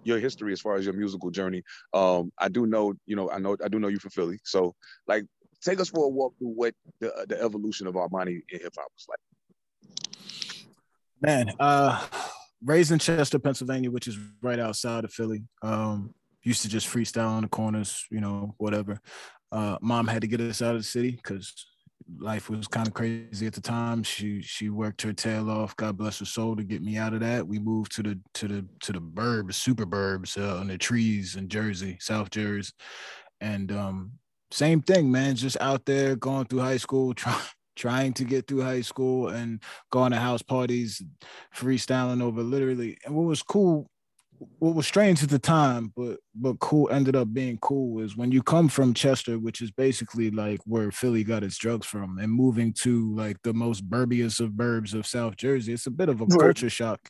your 0.04 0.18
history 0.18 0.52
as 0.52 0.60
far 0.60 0.76
as 0.76 0.84
your 0.84 0.94
musical 0.94 1.30
journey. 1.30 1.62
Um, 1.94 2.32
I 2.38 2.48
do 2.48 2.66
know, 2.66 2.94
you 3.06 3.16
know, 3.16 3.30
I 3.30 3.38
know, 3.38 3.56
I 3.64 3.68
do 3.68 3.78
know 3.78 3.88
you 3.88 3.98
from 3.98 4.10
Philly. 4.10 4.38
So 4.44 4.74
like, 5.06 5.24
take 5.62 5.80
us 5.80 5.88
for 5.88 6.04
a 6.04 6.08
walk 6.08 6.34
through 6.38 6.48
what 6.48 6.74
the 7.00 7.26
the 7.28 7.40
evolution 7.40 7.86
of 7.86 7.94
Armanni 7.94 8.40
in 8.48 8.60
hip 8.60 8.74
hop 8.76 8.90
was 8.94 9.06
like. 9.08 9.18
Man, 11.20 11.52
uh, 11.58 12.06
raised 12.64 12.92
in 12.92 12.98
Chester, 12.98 13.38
Pennsylvania, 13.38 13.90
which 13.90 14.06
is 14.06 14.18
right 14.40 14.60
outside 14.60 15.04
of 15.04 15.12
Philly. 15.12 15.42
Um, 15.62 16.14
used 16.42 16.62
to 16.62 16.68
just 16.68 16.88
freestyle 16.88 17.30
on 17.30 17.42
the 17.42 17.48
corners, 17.48 18.06
you 18.10 18.20
know, 18.20 18.54
whatever. 18.58 19.00
Uh, 19.50 19.76
mom 19.80 20.06
had 20.06 20.22
to 20.22 20.28
get 20.28 20.40
us 20.40 20.62
out 20.62 20.74
of 20.74 20.80
the 20.80 20.86
city 20.86 21.10
because 21.10 21.66
life 22.18 22.48
was 22.48 22.66
kind 22.68 22.86
of 22.86 22.94
crazy 22.94 23.46
at 23.46 23.52
the 23.52 23.60
time. 23.60 24.02
She 24.02 24.42
she 24.42 24.70
worked 24.70 25.02
her 25.02 25.12
tail 25.12 25.50
off. 25.50 25.76
God 25.76 25.96
bless 25.96 26.18
her 26.20 26.24
soul 26.24 26.56
to 26.56 26.64
get 26.64 26.82
me 26.82 26.96
out 26.96 27.14
of 27.14 27.20
that. 27.20 27.46
We 27.46 27.58
moved 27.58 27.92
to 27.96 28.02
the 28.02 28.18
to 28.34 28.48
the 28.48 28.66
to 28.82 28.92
the 28.92 29.00
burbs, 29.00 29.54
super 29.54 29.86
burbs, 29.86 30.38
uh, 30.40 30.60
on 30.60 30.68
the 30.68 30.78
trees 30.78 31.36
in 31.36 31.48
Jersey, 31.48 31.98
South 32.00 32.30
Jersey, 32.30 32.72
and 33.40 33.70
um, 33.72 34.12
same 34.50 34.80
thing, 34.80 35.10
man. 35.10 35.36
Just 35.36 35.60
out 35.60 35.84
there 35.84 36.16
going 36.16 36.46
through 36.46 36.60
high 36.60 36.78
school, 36.78 37.14
trying 37.14 37.42
trying 37.76 38.12
to 38.12 38.24
get 38.24 38.48
through 38.48 38.62
high 38.62 38.80
school 38.80 39.28
and 39.28 39.62
going 39.92 40.10
to 40.10 40.18
house 40.18 40.42
parties, 40.42 41.00
freestyling 41.54 42.22
over 42.22 42.42
literally. 42.42 42.98
And 43.04 43.14
what 43.14 43.26
was 43.26 43.42
cool 43.42 43.88
what 44.58 44.74
was 44.74 44.86
strange 44.86 45.22
at 45.22 45.30
the 45.30 45.38
time, 45.38 45.92
but 45.96 46.18
but 46.40 46.58
cool 46.58 46.88
ended 46.90 47.16
up 47.16 47.32
being 47.32 47.58
cool 47.58 48.00
is 48.00 48.16
when 48.16 48.32
you 48.32 48.42
come 48.42 48.68
from 48.68 48.94
Chester, 48.94 49.38
which 49.38 49.60
is 49.60 49.70
basically 49.70 50.30
like 50.30 50.60
where 50.64 50.90
Philly 50.90 51.24
got 51.24 51.44
its 51.44 51.58
drugs 51.58 51.86
from, 51.86 52.18
and 52.18 52.32
moving 52.32 52.72
to 52.74 53.14
like 53.14 53.36
the 53.42 53.52
most 53.52 53.88
burbiest 53.88 54.40
of 54.40 54.52
burbs 54.52 54.94
of 54.94 55.06
South 55.06 55.36
Jersey, 55.36 55.72
it's 55.72 55.86
a 55.86 55.90
bit 55.90 56.08
of 56.08 56.20
a 56.20 56.24
right. 56.24 56.40
culture 56.40 56.70
shock 56.70 57.00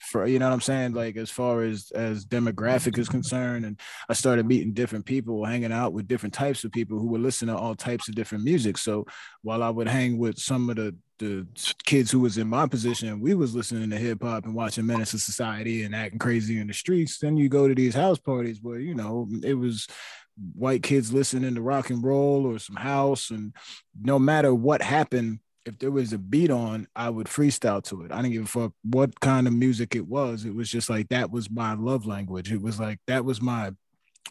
for 0.00 0.26
you 0.26 0.38
know 0.38 0.46
what 0.46 0.54
I'm 0.54 0.60
saying, 0.60 0.92
like 0.94 1.16
as 1.16 1.30
far 1.30 1.62
as 1.62 1.90
as 1.94 2.24
demographic 2.24 2.98
is 2.98 3.08
concerned. 3.08 3.64
And 3.64 3.78
I 4.08 4.12
started 4.14 4.46
meeting 4.46 4.72
different 4.72 5.06
people, 5.06 5.44
hanging 5.44 5.72
out 5.72 5.92
with 5.92 6.08
different 6.08 6.34
types 6.34 6.64
of 6.64 6.72
people 6.72 6.98
who 6.98 7.08
were 7.08 7.18
listening 7.18 7.54
to 7.54 7.60
all 7.60 7.74
types 7.74 8.08
of 8.08 8.14
different 8.14 8.44
music. 8.44 8.78
So 8.78 9.06
while 9.42 9.62
I 9.62 9.70
would 9.70 9.88
hang 9.88 10.18
with 10.18 10.38
some 10.38 10.70
of 10.70 10.76
the 10.76 10.94
the 11.18 11.46
kids 11.84 12.12
who 12.12 12.20
was 12.20 12.38
in 12.38 12.46
my 12.46 12.66
position, 12.66 13.20
we 13.20 13.34
was 13.34 13.54
listening 13.54 13.90
to 13.90 13.96
hip 13.96 14.22
hop 14.22 14.44
and 14.44 14.54
watching 14.54 14.86
Menace 14.86 15.14
II 15.14 15.18
Society 15.18 15.82
and 15.82 15.94
acting 15.94 16.18
crazy 16.18 16.60
in 16.60 16.68
the 16.68 16.72
streets. 16.72 17.18
Then 17.18 17.36
you 17.36 17.48
go 17.48 17.66
to 17.66 17.74
these 17.74 17.94
house 17.94 18.18
parties 18.18 18.60
where 18.68 18.80
you 18.80 18.94
know 18.94 19.28
it 19.42 19.54
was 19.54 19.86
white 20.54 20.82
kids 20.82 21.12
listening 21.12 21.54
to 21.54 21.62
rock 21.62 21.90
and 21.90 22.04
roll 22.04 22.46
or 22.46 22.58
some 22.58 22.76
house, 22.76 23.30
and 23.30 23.54
no 24.00 24.18
matter 24.18 24.54
what 24.54 24.82
happened, 24.82 25.40
if 25.66 25.78
there 25.78 25.90
was 25.90 26.12
a 26.12 26.18
beat 26.18 26.50
on, 26.50 26.88
I 26.96 27.10
would 27.10 27.26
freestyle 27.26 27.82
to 27.84 28.04
it. 28.04 28.12
I 28.12 28.22
didn't 28.22 28.32
give 28.32 28.44
a 28.44 28.46
fuck 28.46 28.72
what 28.82 29.20
kind 29.20 29.46
of 29.46 29.52
music 29.52 29.94
it 29.94 30.06
was. 30.06 30.44
It 30.44 30.54
was 30.54 30.70
just 30.70 30.88
like 30.88 31.08
that 31.10 31.30
was 31.30 31.50
my 31.50 31.74
love 31.74 32.06
language. 32.06 32.52
It 32.52 32.62
was 32.62 32.80
like 32.80 33.00
that 33.06 33.24
was 33.24 33.42
my 33.42 33.72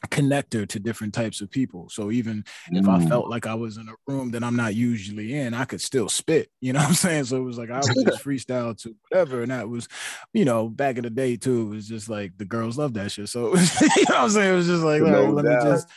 connector 0.07 0.67
to 0.67 0.79
different 0.79 1.13
types 1.13 1.41
of 1.41 1.49
people. 1.49 1.89
So 1.89 2.11
even 2.11 2.43
mm. 2.71 2.79
if 2.79 2.87
I 2.87 2.99
mm. 2.99 3.09
felt 3.09 3.29
like 3.29 3.47
I 3.47 3.55
was 3.55 3.77
in 3.77 3.87
a 3.89 4.11
room 4.11 4.31
that 4.31 4.43
I'm 4.43 4.55
not 4.55 4.75
usually 4.75 5.33
in, 5.33 5.53
I 5.53 5.65
could 5.65 5.81
still 5.81 6.09
spit. 6.09 6.49
You 6.67 6.73
know 6.73 6.79
what 6.79 6.89
I'm 6.89 6.95
saying? 6.95 7.25
So 7.25 7.37
it 7.37 7.43
was 7.43 7.57
like 7.57 7.69
I 7.69 7.77
was 7.77 7.87
just 7.87 8.23
freestyle 8.25 8.77
to 8.81 8.93
whatever. 9.07 9.41
And 9.41 9.51
that 9.51 9.69
was, 9.69 9.87
you 10.33 10.43
know, 10.43 10.67
back 10.67 10.97
in 10.97 11.03
the 11.03 11.09
day 11.09 11.37
too, 11.37 11.61
it 11.61 11.75
was 11.75 11.87
just 11.87 12.09
like 12.09 12.37
the 12.37 12.43
girls 12.43 12.77
love 12.77 12.93
that 12.95 13.11
shit. 13.11 13.29
So 13.29 13.51
was, 13.51 13.81
you 13.81 13.87
know 13.87 14.15
what 14.15 14.17
I'm 14.17 14.29
saying? 14.29 14.53
It 14.53 14.55
was 14.55 14.67
just 14.67 14.83
like, 14.83 15.01
no 15.01 15.29
let 15.29 15.45
doubt. 15.45 15.63
me 15.63 15.69
just 15.71 15.87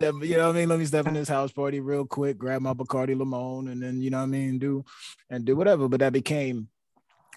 you 0.00 0.36
know 0.36 0.46
what 0.46 0.56
I 0.56 0.58
mean? 0.60 0.68
Let 0.68 0.78
me 0.78 0.86
step 0.86 1.06
in 1.06 1.14
this 1.14 1.28
house 1.28 1.52
party 1.52 1.80
real 1.80 2.06
quick, 2.06 2.38
grab 2.38 2.62
my 2.62 2.72
Bacardi 2.72 3.18
Limon, 3.18 3.68
and 3.68 3.82
then 3.82 4.00
you 4.00 4.08
know 4.08 4.18
what 4.18 4.24
I 4.24 4.26
mean, 4.26 4.58
do 4.58 4.84
and 5.28 5.44
do 5.44 5.56
whatever. 5.56 5.88
But 5.88 6.00
that 6.00 6.14
became 6.14 6.68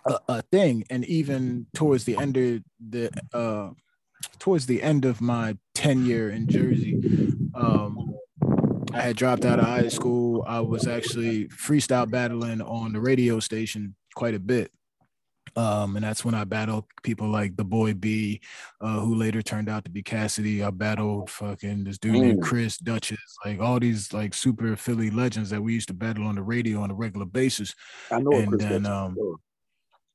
a, 0.06 0.20
a 0.30 0.42
thing. 0.44 0.86
And 0.90 1.04
even 1.06 1.68
towards 1.74 2.06
the 2.06 2.18
end 2.18 2.38
of 2.38 2.64
the 2.90 3.12
uh 3.34 3.72
towards 4.40 4.66
the 4.66 4.82
end 4.82 5.06
of 5.06 5.22
my 5.22 5.58
tenure 5.74 6.30
in 6.30 6.48
Jersey, 6.48 7.02
um, 7.56 8.16
I 8.94 9.02
had 9.02 9.16
dropped 9.16 9.46
out 9.46 9.60
of 9.60 9.66
high 9.66 9.90
school. 9.90 10.44
I 10.48 10.62
was 10.62 10.88
actually 10.88 11.48
freestyle 11.50 12.10
battling 12.10 12.62
on 12.62 12.94
the 12.94 13.00
radio 13.00 13.40
station 13.40 13.96
quite 14.16 14.34
a 14.34 14.40
bit. 14.40 14.72
Um, 15.56 15.96
and 15.96 16.06
that's 16.06 16.24
when 16.24 16.36
I 16.36 16.44
battled 16.44 16.86
people 17.02 17.30
like 17.30 17.56
the 17.56 17.64
boy 17.64 17.96
B, 17.96 18.42
uh, 18.80 19.00
who 19.00 19.16
later 19.16 19.42
turned 19.42 19.70
out 19.70 19.86
to 19.86 19.92
be 19.92 20.04
Cassidy. 20.04 20.64
I 20.64 20.70
battled 20.70 21.32
fucking 21.32 21.84
this 21.84 21.98
dude 21.98 22.14
named 22.14 22.44
Chris 22.44 22.78
Duchess, 22.78 23.38
like 23.44 23.60
all 23.60 23.80
these 23.80 24.14
like 24.14 24.36
super 24.36 24.76
Philly 24.76 25.10
legends 25.10 25.50
that 25.50 25.62
we 25.62 25.74
used 25.74 25.88
to 25.88 25.96
battle 25.96 26.28
on 26.28 26.36
the 26.36 26.44
radio 26.44 26.82
on 26.82 26.92
a 26.92 26.94
regular 26.94 27.26
basis. 27.26 27.74
I 28.12 28.20
know. 28.20 28.38
And 28.38 28.60
then, 28.60 28.86
um, 28.86 29.18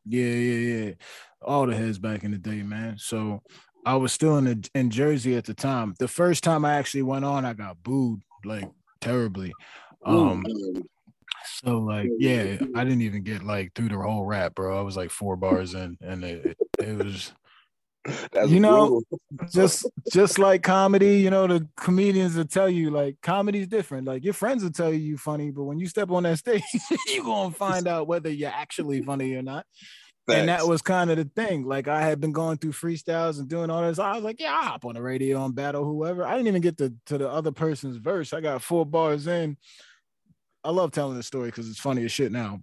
yeah, 0.06 0.24
yeah, 0.24 0.76
yeah, 0.84 0.92
all 1.40 1.66
the 1.66 1.74
heads 1.74 1.98
back 1.98 2.22
in 2.22 2.30
the 2.30 2.38
day, 2.38 2.62
man. 2.62 2.96
So 2.98 3.42
I 3.84 3.96
was 3.96 4.12
still 4.12 4.38
in 4.38 4.44
the, 4.44 4.70
in 4.74 4.90
Jersey 4.90 5.36
at 5.36 5.44
the 5.44 5.54
time. 5.54 5.94
The 5.98 6.08
first 6.08 6.44
time 6.44 6.64
I 6.64 6.74
actually 6.74 7.02
went 7.02 7.24
on, 7.24 7.44
I 7.44 7.52
got 7.52 7.82
booed 7.82 8.22
like 8.44 8.68
terribly. 9.00 9.52
Um, 10.04 10.44
so 11.44 11.78
like, 11.78 12.08
yeah, 12.18 12.58
I 12.74 12.84
didn't 12.84 13.02
even 13.02 13.22
get 13.22 13.42
like 13.42 13.72
through 13.74 13.88
the 13.88 13.98
whole 13.98 14.24
rap, 14.24 14.54
bro. 14.54 14.78
I 14.78 14.82
was 14.82 14.96
like 14.96 15.10
four 15.10 15.36
bars 15.36 15.74
in, 15.74 15.96
and 16.00 16.24
it, 16.24 16.56
it 16.78 16.96
was, 16.96 17.32
That's 18.32 18.50
you 18.50 18.60
know, 18.60 19.02
just 19.50 19.88
just 20.12 20.38
like 20.38 20.62
comedy. 20.62 21.18
You 21.18 21.30
know, 21.30 21.46
the 21.46 21.68
comedians 21.76 22.36
will 22.36 22.44
tell 22.44 22.68
you 22.68 22.90
like 22.90 23.16
comedy's 23.22 23.68
different. 23.68 24.06
Like 24.06 24.24
your 24.24 24.34
friends 24.34 24.62
will 24.62 24.72
tell 24.72 24.92
you 24.92 24.98
you 24.98 25.16
funny, 25.16 25.50
but 25.50 25.64
when 25.64 25.78
you 25.78 25.86
step 25.86 26.10
on 26.10 26.24
that 26.24 26.38
stage, 26.38 26.62
you're 27.08 27.24
gonna 27.24 27.54
find 27.54 27.86
out 27.86 28.06
whether 28.06 28.30
you're 28.30 28.50
actually 28.50 29.02
funny 29.02 29.34
or 29.34 29.42
not. 29.42 29.66
Thanks. 30.26 30.40
And 30.40 30.48
that 30.48 30.68
was 30.68 30.82
kind 30.82 31.10
of 31.10 31.16
the 31.16 31.24
thing. 31.24 31.64
Like 31.64 31.88
I 31.88 32.02
had 32.02 32.20
been 32.20 32.32
going 32.32 32.58
through 32.58 32.72
freestyles 32.72 33.38
and 33.38 33.48
doing 33.48 33.70
all 33.70 33.82
this. 33.82 33.98
I 33.98 34.14
was 34.14 34.22
like, 34.22 34.40
yeah, 34.40 34.52
I'll 34.54 34.62
hop 34.62 34.84
on 34.84 34.94
the 34.94 35.02
radio 35.02 35.44
and 35.44 35.54
battle 35.54 35.84
whoever. 35.84 36.24
I 36.24 36.32
didn't 36.32 36.46
even 36.48 36.62
get 36.62 36.78
to, 36.78 36.92
to 37.06 37.18
the 37.18 37.28
other 37.28 37.50
person's 37.50 37.96
verse. 37.96 38.32
I 38.32 38.40
got 38.40 38.62
four 38.62 38.86
bars 38.86 39.26
in. 39.26 39.56
I 40.62 40.70
love 40.70 40.92
telling 40.92 41.16
the 41.16 41.24
story 41.24 41.48
because 41.48 41.68
it's 41.68 41.80
funny 41.80 42.04
as 42.04 42.12
shit 42.12 42.30
now. 42.30 42.60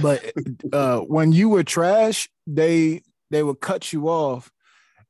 But 0.00 0.32
uh, 0.72 1.00
when 1.00 1.32
you 1.32 1.50
were 1.50 1.64
trash, 1.64 2.30
they 2.46 3.02
they 3.30 3.42
would 3.42 3.60
cut 3.60 3.92
you 3.92 4.08
off 4.08 4.50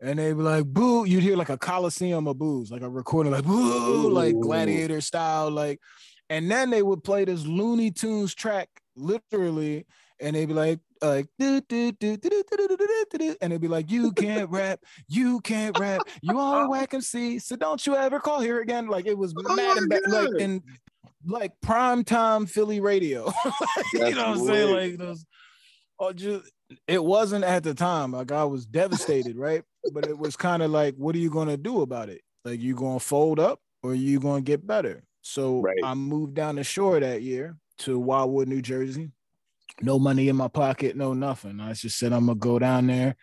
and 0.01 0.19
they'd 0.19 0.33
be 0.33 0.43
like, 0.43 0.67
boo. 0.67 1.05
You'd 1.05 1.23
hear 1.23 1.37
like 1.37 1.51
a 1.51 1.59
coliseum 1.59 2.27
of 2.27 2.39
boos, 2.39 2.71
like 2.71 2.83
a 2.83 2.89
recording, 2.89 3.33
like 3.33 3.45
boo, 3.45 4.11
like 4.11 4.39
gladiator 4.39 5.01
style, 5.01 5.51
like, 5.51 5.79
and 6.29 6.51
then 6.51 6.71
they 6.71 6.83
would 6.83 7.05
play 7.05 7.25
this 7.25 7.47
Looney 7.47 7.91
Tunes 7.91 8.35
track 8.35 8.69
literally, 8.97 9.87
and 10.21 10.35
they'd 10.35 10.47
be 10.47 10.55
like, 10.55 10.81
like 11.03 11.29
do, 11.39 11.61
do, 11.63 11.93
do, 11.93 12.17
do, 12.17 12.31
do, 12.31 12.43
do, 12.51 12.69
do, 12.69 12.77
do, 12.77 13.19
do, 13.19 13.37
and 13.41 13.53
it'd 13.53 13.63
be 13.63 13.69
like, 13.69 13.91
you 13.91 14.13
can't 14.13 14.51
rap, 14.51 14.81
you 15.09 15.41
can't 15.41 15.79
rap, 15.79 16.03
you 16.21 16.39
are 16.39 16.65
a 16.65 16.69
whack 16.69 16.93
MC, 16.93 17.39
so 17.39 17.57
don't 17.57 17.85
you 17.87 17.97
ever 17.97 18.21
call 18.21 18.41
here 18.41 18.61
again. 18.61 18.87
Like 18.87 19.07
it 19.07 19.17
was 19.17 19.35
oh 19.37 19.55
mad 19.55 19.79
and 19.79 20.13
like 20.13 20.41
in 20.41 20.63
like 21.27 21.53
prime 21.63 22.05
time 22.05 22.47
Philly 22.47 22.81
radio. 22.81 23.33
you 23.95 24.01
know 24.01 24.29
what 24.31 24.39
I'm 24.39 24.47
saying? 24.47 24.75
Like 24.75 24.99
those 24.99 25.25
or 25.99 26.13
just 26.13 26.51
it 26.87 27.03
wasn't 27.03 27.45
at 27.45 27.63
the 27.63 27.75
time. 27.75 28.13
Like 28.13 28.33
I 28.33 28.45
was 28.45 28.67
devastated, 28.67 29.37
right? 29.37 29.63
But 29.93 30.07
it 30.07 30.19
was 30.19 30.37
kind 30.37 30.63
of 30.63 30.71
like, 30.71 30.95
what 30.97 31.15
are 31.15 31.19
you 31.19 31.31
gonna 31.31 31.57
do 31.57 31.81
about 31.81 32.11
it? 32.11 32.21
Like 32.45 32.61
you 32.61 32.75
gonna 32.75 33.01
fold 33.01 33.41
up 33.41 33.61
or 33.83 33.95
you 33.95 34.21
gonna 34.21 34.43
get 34.43 34.67
better? 34.67 35.03
So 35.23 35.63
right. 35.63 35.77
I 35.83 35.95
moved 35.95 36.35
down 36.35 36.57
the 36.57 36.65
shore 36.65 37.01
that 37.01 37.23
year 37.23 37.57
to 37.79 37.99
Wildwood, 37.99 38.49
New 38.49 38.61
Jersey 38.61 39.11
no 39.83 39.99
money 39.99 40.29
in 40.29 40.37
my 40.37 40.49
pocket, 40.49 40.97
no 40.97 41.15
nothing. 41.15 41.61
I 41.61 41.73
just 41.73 41.99
said 41.99 42.13
I'm 42.13 42.27
gonna 42.27 42.39
go 42.39 42.59
down 42.59 42.87
there. 42.87 43.17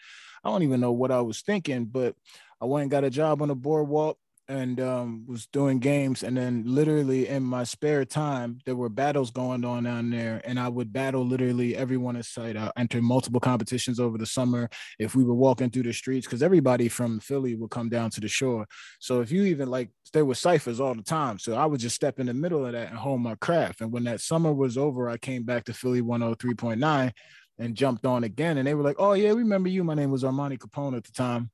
I 0.43 0.49
don't 0.49 0.63
even 0.63 0.79
know 0.79 0.91
what 0.91 1.11
I 1.11 1.21
was 1.21 1.41
thinking, 1.41 1.85
but 1.85 2.15
I 2.61 2.65
went 2.65 2.83
and 2.83 2.91
got 2.91 3.03
a 3.03 3.09
job 3.09 3.41
on 3.41 3.49
the 3.49 3.55
boardwalk 3.55 4.17
and 4.49 4.79
um, 4.79 5.25
was 5.27 5.47
doing 5.47 5.79
games. 5.79 6.23
And 6.23 6.37
then 6.37 6.63
literally 6.65 7.27
in 7.27 7.43
my 7.43 7.63
spare 7.63 8.05
time, 8.05 8.59
there 8.65 8.75
were 8.75 8.89
battles 8.89 9.31
going 9.31 9.65
on 9.65 9.83
down 9.83 10.09
there, 10.09 10.41
and 10.45 10.59
I 10.59 10.69
would 10.69 10.93
battle 10.93 11.25
literally 11.25 11.75
everyone 11.75 12.15
in 12.15 12.23
sight. 12.23 12.55
I 12.55 12.71
entered 12.77 13.03
multiple 13.03 13.39
competitions 13.39 13.99
over 13.99 14.17
the 14.17 14.25
summer. 14.25 14.69
If 14.99 15.15
we 15.15 15.23
were 15.23 15.33
walking 15.33 15.69
through 15.69 15.83
the 15.83 15.93
streets, 15.93 16.25
because 16.25 16.43
everybody 16.43 16.87
from 16.87 17.19
Philly 17.19 17.55
would 17.55 17.71
come 17.71 17.89
down 17.89 18.09
to 18.11 18.21
the 18.21 18.27
shore. 18.27 18.65
So 18.99 19.21
if 19.21 19.31
you 19.31 19.43
even 19.43 19.69
like, 19.69 19.89
there 20.13 20.25
were 20.25 20.35
ciphers 20.35 20.79
all 20.79 20.95
the 20.95 21.03
time. 21.03 21.39
So 21.39 21.55
I 21.55 21.65
would 21.65 21.79
just 21.79 21.95
step 21.95 22.19
in 22.19 22.27
the 22.27 22.33
middle 22.33 22.65
of 22.65 22.71
that 22.71 22.89
and 22.89 22.97
hold 22.97 23.21
my 23.21 23.35
craft. 23.35 23.81
And 23.81 23.91
when 23.91 24.05
that 24.05 24.21
summer 24.21 24.53
was 24.53 24.77
over, 24.77 25.09
I 25.09 25.17
came 25.17 25.43
back 25.43 25.65
to 25.65 25.73
Philly 25.73 26.01
103.9 26.01 27.11
and 27.59 27.75
jumped 27.75 28.05
on 28.05 28.23
again. 28.23 28.57
And 28.57 28.67
they 28.67 28.73
were 28.73 28.83
like, 28.83 28.97
"Oh 28.99 29.13
yeah, 29.13 29.33
we 29.33 29.41
remember 29.41 29.69
you." 29.69 29.83
My 29.83 29.93
name 29.93 30.11
was 30.11 30.23
Armani 30.23 30.57
Capone 30.57 30.95
at 30.95 31.03
the 31.03 31.11
time, 31.11 31.51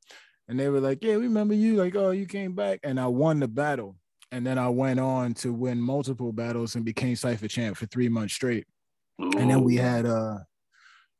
and 0.47 0.59
they 0.59 0.69
were 0.69 0.79
like, 0.79 1.03
"Yeah, 1.03 1.17
we 1.17 1.23
remember 1.23 1.53
you." 1.53 1.75
Like, 1.75 1.95
"Oh, 1.95 2.11
you 2.11 2.25
came 2.25 2.53
back," 2.53 2.79
and 2.83 2.99
I 2.99 3.07
won 3.07 3.39
the 3.39 3.47
battle. 3.47 3.95
And 4.31 4.45
then 4.45 4.57
I 4.57 4.67
went 4.69 4.99
on 4.99 5.35
to 5.35 5.53
win 5.53 5.79
multiple 5.79 6.31
battles 6.33 6.75
and 6.75 6.83
became 6.83 7.15
Cipher 7.15 7.47
champ 7.47 7.77
for 7.77 7.85
three 7.85 8.09
months 8.09 8.33
straight. 8.33 8.65
Ooh. 9.21 9.31
And 9.37 9.49
then 9.49 9.63
we 9.63 9.75
had 9.75 10.05
uh 10.05 10.39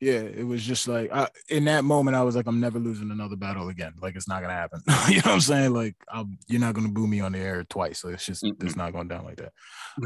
yeah, 0.04 0.20
it 0.20 0.46
was 0.46 0.62
just 0.62 0.86
like 0.86 1.10
I, 1.14 1.30
in 1.48 1.64
that 1.66 1.86
moment, 1.86 2.18
I 2.18 2.24
was 2.24 2.36
like, 2.36 2.46
I'm 2.46 2.60
never 2.60 2.78
losing 2.78 3.10
another 3.10 3.38
battle 3.38 3.70
again. 3.70 3.94
Like 4.02 4.18
it's 4.18 4.28
not 4.28 4.42
gonna 4.42 4.54
happen. 4.54 4.82
you 5.08 5.16
know 5.16 5.22
what 5.24 5.34
I'm 5.36 5.42
saying? 5.42 5.74
Like 5.74 5.96
I'm, 6.12 6.38
you're 6.48 6.60
not 6.60 6.74
gonna 6.74 6.90
boo 6.90 7.08
me 7.08 7.22
on 7.22 7.32
the 7.32 7.40
air 7.40 7.64
twice. 7.64 8.00
So 8.00 8.10
it's 8.10 8.26
just 8.26 8.44
mm-hmm. 8.44 8.66
it's 8.66 8.76
not 8.76 8.92
going 8.92 9.08
down 9.08 9.24
like 9.24 9.38
that. 9.38 9.54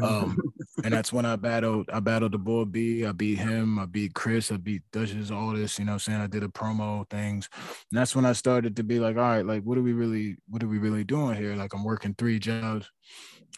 Um, 0.00 0.38
and 0.84 0.94
that's 0.94 1.12
when 1.12 1.24
I 1.24 1.34
battled. 1.34 1.90
I 1.92 1.98
battled 1.98 2.32
the 2.32 2.38
boy 2.38 2.64
B. 2.64 3.04
I 3.04 3.10
beat 3.10 3.38
him. 3.38 3.80
I 3.80 3.86
beat 3.86 4.14
Chris. 4.14 4.52
I 4.52 4.56
beat 4.56 4.82
Duchess. 4.92 5.32
All 5.32 5.52
this. 5.52 5.80
You 5.80 5.84
know 5.84 5.92
what 5.92 5.94
I'm 5.94 5.98
saying? 6.12 6.20
I 6.20 6.28
did 6.28 6.44
a 6.44 6.48
promo 6.48 7.08
things. 7.10 7.48
And 7.90 7.98
that's 7.98 8.14
when 8.14 8.24
I 8.24 8.34
started 8.34 8.76
to 8.76 8.84
be 8.84 9.00
like, 9.00 9.16
all 9.16 9.22
right, 9.22 9.44
like 9.44 9.64
what 9.64 9.78
are 9.78 9.82
we 9.82 9.94
really, 9.94 10.36
what 10.48 10.62
are 10.62 10.68
we 10.68 10.78
really 10.78 11.02
doing 11.02 11.36
here? 11.36 11.56
Like 11.56 11.74
I'm 11.74 11.82
working 11.82 12.14
three 12.16 12.38
jobs. 12.38 12.88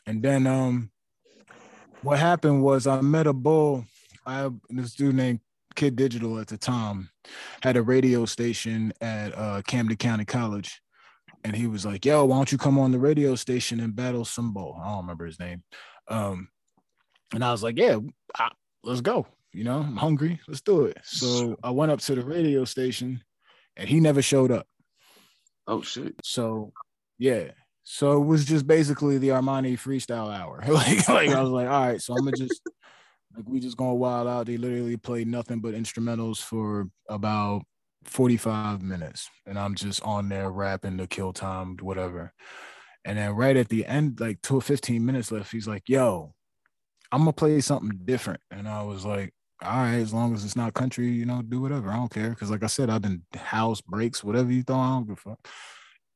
And 0.06 0.22
then 0.22 0.46
um, 0.46 0.90
what 2.00 2.18
happened 2.18 2.62
was 2.62 2.86
I 2.86 3.02
met 3.02 3.26
a 3.26 3.34
bull. 3.34 3.84
I 4.24 4.36
have 4.38 4.54
this 4.70 4.94
dude 4.94 5.14
named 5.14 5.40
Kid 5.80 5.96
Digital 5.96 6.38
at 6.38 6.46
the 6.46 6.58
time 6.58 7.08
had 7.62 7.78
a 7.78 7.82
radio 7.82 8.26
station 8.26 8.92
at 9.00 9.34
uh, 9.34 9.62
Camden 9.66 9.96
County 9.96 10.26
College. 10.26 10.82
And 11.42 11.56
he 11.56 11.68
was 11.68 11.86
like, 11.86 12.04
yo, 12.04 12.26
why 12.26 12.36
don't 12.36 12.52
you 12.52 12.58
come 12.58 12.78
on 12.78 12.92
the 12.92 12.98
radio 12.98 13.34
station 13.34 13.80
and 13.80 13.96
battle 13.96 14.26
Symbol? 14.26 14.78
I 14.78 14.88
don't 14.88 14.98
remember 14.98 15.24
his 15.24 15.40
name. 15.40 15.62
Um, 16.06 16.50
and 17.32 17.42
I 17.42 17.50
was 17.50 17.62
like, 17.62 17.78
yeah, 17.78 17.96
I, 18.36 18.50
let's 18.84 19.00
go. 19.00 19.26
You 19.54 19.64
know, 19.64 19.78
I'm 19.78 19.96
hungry. 19.96 20.38
Let's 20.46 20.60
do 20.60 20.84
it. 20.84 20.98
So 21.02 21.56
I 21.62 21.70
went 21.70 21.92
up 21.92 22.00
to 22.00 22.14
the 22.14 22.26
radio 22.26 22.66
station 22.66 23.24
and 23.74 23.88
he 23.88 24.00
never 24.00 24.20
showed 24.20 24.50
up. 24.50 24.66
Oh, 25.66 25.80
shit. 25.80 26.14
So, 26.22 26.74
yeah. 27.18 27.52
So 27.84 28.20
it 28.20 28.26
was 28.26 28.44
just 28.44 28.66
basically 28.66 29.16
the 29.16 29.30
Armanni 29.30 29.78
freestyle 29.78 30.30
hour. 30.30 30.62
like, 30.68 31.08
like 31.08 31.30
I 31.30 31.40
was 31.40 31.50
like, 31.50 31.68
all 31.68 31.86
right, 31.86 32.02
so 32.02 32.12
I'm 32.12 32.24
gonna 32.24 32.36
just 32.36 32.60
like 33.36 33.48
we 33.48 33.60
just 33.60 33.76
going 33.76 33.98
wild 33.98 34.28
out. 34.28 34.46
They 34.46 34.56
literally 34.56 34.96
played 34.96 35.28
nothing 35.28 35.60
but 35.60 35.74
instrumentals 35.74 36.38
for 36.42 36.88
about 37.08 37.62
45 38.04 38.82
minutes. 38.82 39.28
And 39.46 39.58
I'm 39.58 39.74
just 39.74 40.02
on 40.02 40.28
there 40.28 40.50
rapping 40.50 40.96
the 40.96 41.06
kill 41.06 41.32
time, 41.32 41.76
whatever. 41.80 42.32
And 43.04 43.18
then 43.18 43.32
right 43.32 43.56
at 43.56 43.68
the 43.68 43.86
end, 43.86 44.20
like 44.20 44.42
two 44.42 44.60
15 44.60 45.04
minutes 45.04 45.32
left, 45.32 45.52
he's 45.52 45.68
like, 45.68 45.88
yo, 45.88 46.34
I'm 47.12 47.20
gonna 47.20 47.32
play 47.32 47.60
something 47.60 47.98
different. 48.04 48.40
And 48.50 48.68
I 48.68 48.82
was 48.82 49.04
like, 49.04 49.32
all 49.62 49.70
right, 49.70 49.94
as 49.94 50.12
long 50.12 50.34
as 50.34 50.44
it's 50.44 50.56
not 50.56 50.74
country, 50.74 51.08
you 51.08 51.26
know, 51.26 51.42
do 51.42 51.60
whatever. 51.60 51.90
I 51.90 51.96
don't 51.96 52.12
care. 52.12 52.34
Cause 52.34 52.50
like 52.50 52.62
I 52.62 52.68
said, 52.68 52.90
I've 52.90 53.02
been 53.02 53.22
house 53.34 53.80
breaks, 53.80 54.24
whatever 54.24 54.50
you 54.52 54.62
throw, 54.62 54.76
I 54.76 54.88
don't 54.90 55.08
give 55.08 55.18
a 55.18 55.30
fuck. 55.30 55.48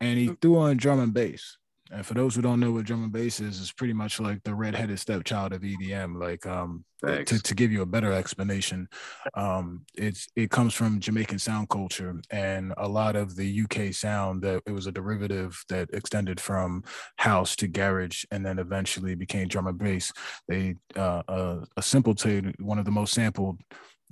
And 0.00 0.18
he 0.18 0.28
mm. 0.28 0.40
threw 0.40 0.58
on 0.58 0.76
drum 0.76 1.00
and 1.00 1.14
bass. 1.14 1.56
And 1.90 2.04
for 2.04 2.14
those 2.14 2.34
who 2.34 2.40
don't 2.40 2.60
know 2.60 2.72
what 2.72 2.86
drum 2.86 3.04
and 3.04 3.12
bass 3.12 3.40
is, 3.40 3.60
it's 3.60 3.72
pretty 3.72 3.92
much 3.92 4.18
like 4.18 4.42
the 4.42 4.54
redheaded 4.54 4.98
stepchild 4.98 5.52
of 5.52 5.60
EDM. 5.60 6.18
Like 6.18 6.46
um, 6.46 6.82
to, 7.02 7.24
to 7.24 7.54
give 7.54 7.70
you 7.70 7.82
a 7.82 7.86
better 7.86 8.10
explanation, 8.10 8.88
um, 9.34 9.84
it's 9.94 10.26
it 10.34 10.50
comes 10.50 10.72
from 10.72 10.98
Jamaican 10.98 11.38
sound 11.38 11.68
culture 11.68 12.18
and 12.30 12.72
a 12.78 12.88
lot 12.88 13.16
of 13.16 13.36
the 13.36 13.62
UK 13.62 13.92
sound 13.92 14.42
that 14.42 14.62
it 14.66 14.72
was 14.72 14.86
a 14.86 14.92
derivative 14.92 15.62
that 15.68 15.90
extended 15.92 16.40
from 16.40 16.84
house 17.16 17.54
to 17.56 17.68
garage 17.68 18.24
and 18.30 18.44
then 18.44 18.58
eventually 18.58 19.14
became 19.14 19.48
drum 19.48 19.66
and 19.66 19.78
bass. 19.78 20.10
They 20.48 20.76
uh, 20.96 21.22
uh, 21.28 21.64
a 21.76 21.82
simple 21.82 22.14
one 22.60 22.78
of 22.78 22.86
the 22.86 22.90
most 22.90 23.12
sampled 23.12 23.60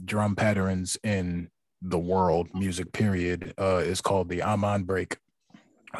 drum 0.04 0.36
patterns 0.36 0.98
in 1.04 1.48
the 1.80 1.98
world 1.98 2.48
music 2.52 2.92
period 2.92 3.54
uh, 3.58 3.76
is 3.76 4.02
called 4.02 4.28
the 4.28 4.42
Amen 4.42 4.82
break, 4.82 5.16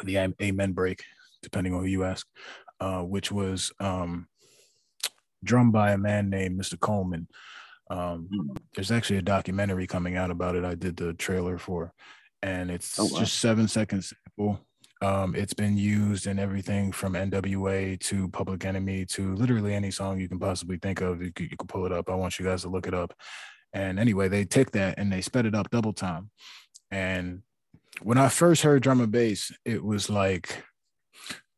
the 0.03 0.33
Amen 0.39 0.73
break 0.73 1.03
depending 1.43 1.73
on 1.73 1.81
who 1.81 1.87
you 1.87 2.03
ask, 2.03 2.25
uh, 2.79 3.01
which 3.01 3.31
was 3.31 3.71
um, 3.79 4.27
drummed 5.43 5.73
by 5.73 5.91
a 5.91 5.97
man 5.97 6.29
named 6.29 6.59
Mr. 6.59 6.79
Coleman. 6.79 7.27
Um, 7.89 8.27
hmm. 8.33 8.55
there's 8.75 8.91
actually 8.91 9.17
a 9.17 9.23
documentary 9.23 9.85
coming 9.85 10.15
out 10.15 10.31
about 10.31 10.55
it. 10.55 10.65
I 10.65 10.73
did 10.73 10.97
the 10.97 11.13
trailer 11.13 11.57
for, 11.57 11.93
and 12.41 12.71
it's 12.71 12.97
oh, 12.97 13.05
wow. 13.05 13.19
just 13.19 13.39
seven 13.39 13.67
seconds 13.67 14.13
sample. 14.37 14.59
Um, 15.01 15.35
it's 15.35 15.53
been 15.53 15.77
used 15.77 16.27
in 16.27 16.39
everything 16.39 16.93
from 16.93 17.13
NWA 17.13 17.99
to 17.99 18.29
Public 18.29 18.63
Enemy 18.63 19.05
to 19.07 19.35
literally 19.35 19.73
any 19.73 19.91
song 19.91 20.17
you 20.17 20.29
can 20.29 20.39
possibly 20.39 20.77
think 20.77 21.01
of. 21.01 21.21
You 21.21 21.33
can, 21.33 21.49
you 21.51 21.57
can 21.57 21.67
pull 21.67 21.85
it 21.85 21.91
up. 21.91 22.09
I 22.09 22.15
want 22.15 22.39
you 22.39 22.45
guys 22.45 22.61
to 22.61 22.69
look 22.69 22.87
it 22.87 22.93
up. 22.93 23.13
And 23.73 23.99
anyway, 23.99 24.29
they 24.29 24.45
took 24.45 24.71
that 24.71 24.97
and 24.97 25.11
they 25.11 25.19
sped 25.19 25.45
it 25.45 25.55
up 25.55 25.69
double 25.71 25.91
time. 25.91 26.29
And 26.89 27.41
when 28.01 28.17
I 28.17 28.29
first 28.29 28.61
heard 28.61 28.81
drum 28.81 29.01
and 29.01 29.11
bass, 29.11 29.51
it 29.65 29.83
was 29.83 30.09
like 30.09 30.63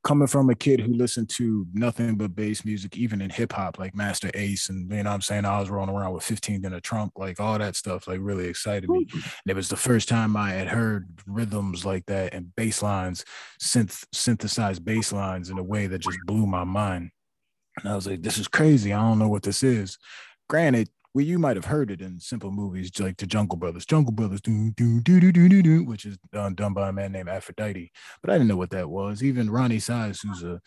coming 0.06 0.28
from 0.28 0.52
a 0.52 0.56
kid 0.56 0.80
who 0.80 0.94
listened 0.94 1.28
to 1.28 1.66
nothing 1.74 2.16
but 2.16 2.36
bass 2.36 2.64
music, 2.64 2.96
even 2.96 3.22
in 3.22 3.30
hip 3.32 3.52
hop, 3.52 3.80
like 3.80 3.96
Masta 3.96 4.30
Ace, 4.36 4.70
and 4.70 4.90
you 4.92 5.04
know 5.04 5.10
I'm 5.10 5.22
saying 5.22 5.46
I 5.46 5.60
was 5.60 5.70
rolling 5.70 5.94
around 5.94 6.14
with 6.14 6.24
15 6.24 6.64
in 6.64 6.74
a 6.74 6.80
trunk, 6.80 7.14
like 7.18 7.40
all 7.40 7.58
that 7.58 7.76
stuff, 7.76 8.08
like 8.08 8.20
really 8.22 8.48
excited 8.48 8.88
me. 8.88 9.08
And 9.12 9.24
it 9.48 9.56
was 9.56 9.68
the 9.68 9.76
first 9.76 10.08
time 10.08 10.38
I 10.38 10.52
had 10.52 10.68
heard 10.68 11.08
rhythms 11.26 11.86
like 11.86 12.06
that 12.06 12.36
and 12.36 12.56
bass 12.56 12.84
lines, 12.84 13.26
synth 13.62 14.06
synthesized 14.14 14.86
bass 14.86 15.12
lines 15.12 15.50
in 15.50 15.58
a 15.58 15.64
way 15.64 15.88
that 15.88 16.00
just 16.00 16.20
blew 16.28 16.46
my 16.46 16.64
mind. 16.64 17.10
And 17.80 17.92
I 17.92 17.96
was 17.96 18.06
like, 18.06 18.22
this 18.22 18.38
is 18.38 18.48
crazy. 18.48 18.94
I 18.94 19.02
don't 19.02 19.20
know 19.20 19.28
what 19.28 19.44
this 19.44 19.64
is. 19.64 19.98
Granted, 20.48 20.88
well, 21.16 21.24
you 21.24 21.40
might 21.40 21.56
have 21.56 21.64
heard 21.64 21.92
it 21.92 22.02
in 22.02 22.20
simple 22.20 22.52
movies 22.52 22.92
like 23.00 23.16
the 23.16 23.26
Jungle 23.26 23.58
Brothers, 23.58 23.86
Jungle 23.86 24.12
Brothers, 24.12 24.42
do, 24.42 24.72
do, 24.72 25.00
do, 25.00 25.22
do, 25.22 25.32
do, 25.32 25.48
do, 25.48 25.64
do, 25.64 25.84
which 25.86 26.04
is 26.04 26.18
done, 26.34 26.56
done 26.56 26.74
by 26.74 26.90
a 26.90 26.92
man 26.92 27.14
named 27.14 27.30
Aphrodite. 27.30 27.90
But 28.22 28.32
I 28.32 28.34
didn't 28.34 28.50
know 28.50 28.58
what 28.58 28.72
that 28.72 28.90
was. 28.90 29.24
Even 29.24 29.48
Roni 29.48 29.82
Size, 29.82 30.20
who's 30.20 30.44
a 30.44 30.60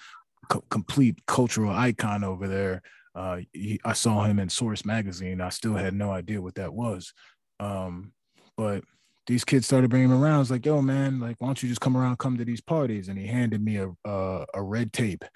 co- 0.49 0.65
complete 0.71 1.19
cultural 1.27 1.71
icon 1.71 2.25
over 2.25 2.49
there, 2.49 2.81
uh, 3.15 3.41
he, 3.53 3.79
I 3.85 3.93
saw 3.93 4.25
him 4.25 4.39
in 4.39 4.49
Source 4.49 4.87
magazine. 4.87 5.43
I 5.43 5.51
still 5.51 5.75
had 5.75 5.93
no 5.93 6.13
idea 6.13 6.41
what 6.41 6.55
that 6.55 6.73
was. 6.73 7.13
Um, 7.61 8.13
but 8.57 8.85
these 9.27 9.45
kids 9.45 9.67
started 9.67 9.91
bringing 9.91 10.09
him 10.09 10.25
around. 10.25 10.37
I 10.37 10.39
was 10.39 10.51
like, 10.51 10.65
yo, 10.65 10.81
man, 10.81 11.21
like, 11.21 11.37
why 11.41 11.49
don't 11.49 11.63
you 11.63 11.69
just 11.69 11.83
come 11.83 11.95
around, 11.95 12.17
come 12.17 12.39
to 12.39 12.47
these 12.47 12.63
parties? 12.63 13.11
And 13.11 13.19
he 13.19 13.27
handed 13.27 13.63
me 13.63 13.77
a 13.77 13.91
a, 14.07 14.47
a 14.55 14.63
red 14.63 14.95
tape 14.95 15.27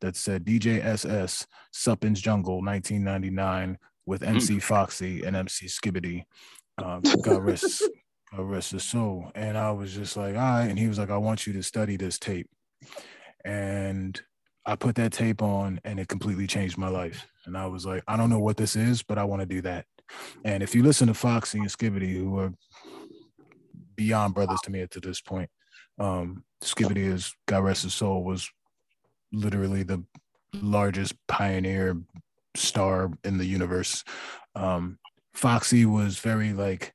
that 0.00 0.16
said 0.16 0.46
DJ 0.46 0.82
SS 0.82 1.46
Suppin's 1.72 2.22
Jungle 2.22 2.62
1999 2.62 3.76
with 4.12 4.22
MC 4.22 4.56
mm. 4.56 4.62
Foxy 4.62 5.24
and 5.24 5.34
MC 5.34 5.66
Skibadee. 5.66 6.24
Um, 6.76 7.00
God 7.22 7.42
rest, 7.42 7.82
God 8.30 8.42
rest 8.42 8.72
his 8.72 8.84
soul. 8.84 9.32
And 9.34 9.56
I 9.56 9.70
was 9.70 9.94
just 9.94 10.18
like, 10.18 10.34
all 10.34 10.40
right. 10.40 10.66
And 10.66 10.78
he 10.78 10.86
was 10.86 10.98
like, 10.98 11.08
I 11.08 11.16
want 11.16 11.46
you 11.46 11.54
to 11.54 11.62
study 11.62 11.96
this 11.96 12.18
tape. 12.18 12.50
And 13.42 14.20
I 14.66 14.76
put 14.76 14.96
that 14.96 15.12
tape 15.12 15.40
on 15.40 15.80
and 15.84 15.98
it 15.98 16.08
completely 16.08 16.46
changed 16.46 16.76
my 16.76 16.88
life. 16.88 17.26
And 17.46 17.56
I 17.56 17.66
was 17.66 17.86
like, 17.86 18.04
I 18.06 18.18
don't 18.18 18.28
know 18.28 18.38
what 18.38 18.58
this 18.58 18.76
is, 18.76 19.02
but 19.02 19.16
I 19.16 19.24
want 19.24 19.40
to 19.40 19.46
do 19.46 19.62
that. 19.62 19.86
And 20.44 20.62
if 20.62 20.74
you 20.74 20.82
listen 20.82 21.08
to 21.08 21.14
Foxy 21.14 21.58
and 21.58 21.68
Skibadee, 21.68 22.14
who 22.14 22.38
are 22.38 22.52
beyond 23.96 24.34
brothers 24.34 24.60
to 24.64 24.70
me 24.70 24.82
at 24.82 24.90
to 24.90 25.00
this 25.00 25.22
point, 25.22 25.48
um, 25.98 26.44
Skibadee 26.62 27.10
is 27.10 27.34
God 27.46 27.64
rest 27.64 27.84
his 27.84 27.94
soul 27.94 28.22
was 28.24 28.50
literally 29.32 29.84
the 29.84 30.04
largest 30.52 31.14
pioneer 31.28 31.96
star 32.54 33.10
in 33.24 33.38
the 33.38 33.46
universe. 33.46 34.04
Um, 34.54 34.98
Foxy 35.34 35.86
was 35.86 36.18
very 36.18 36.52
like 36.52 36.92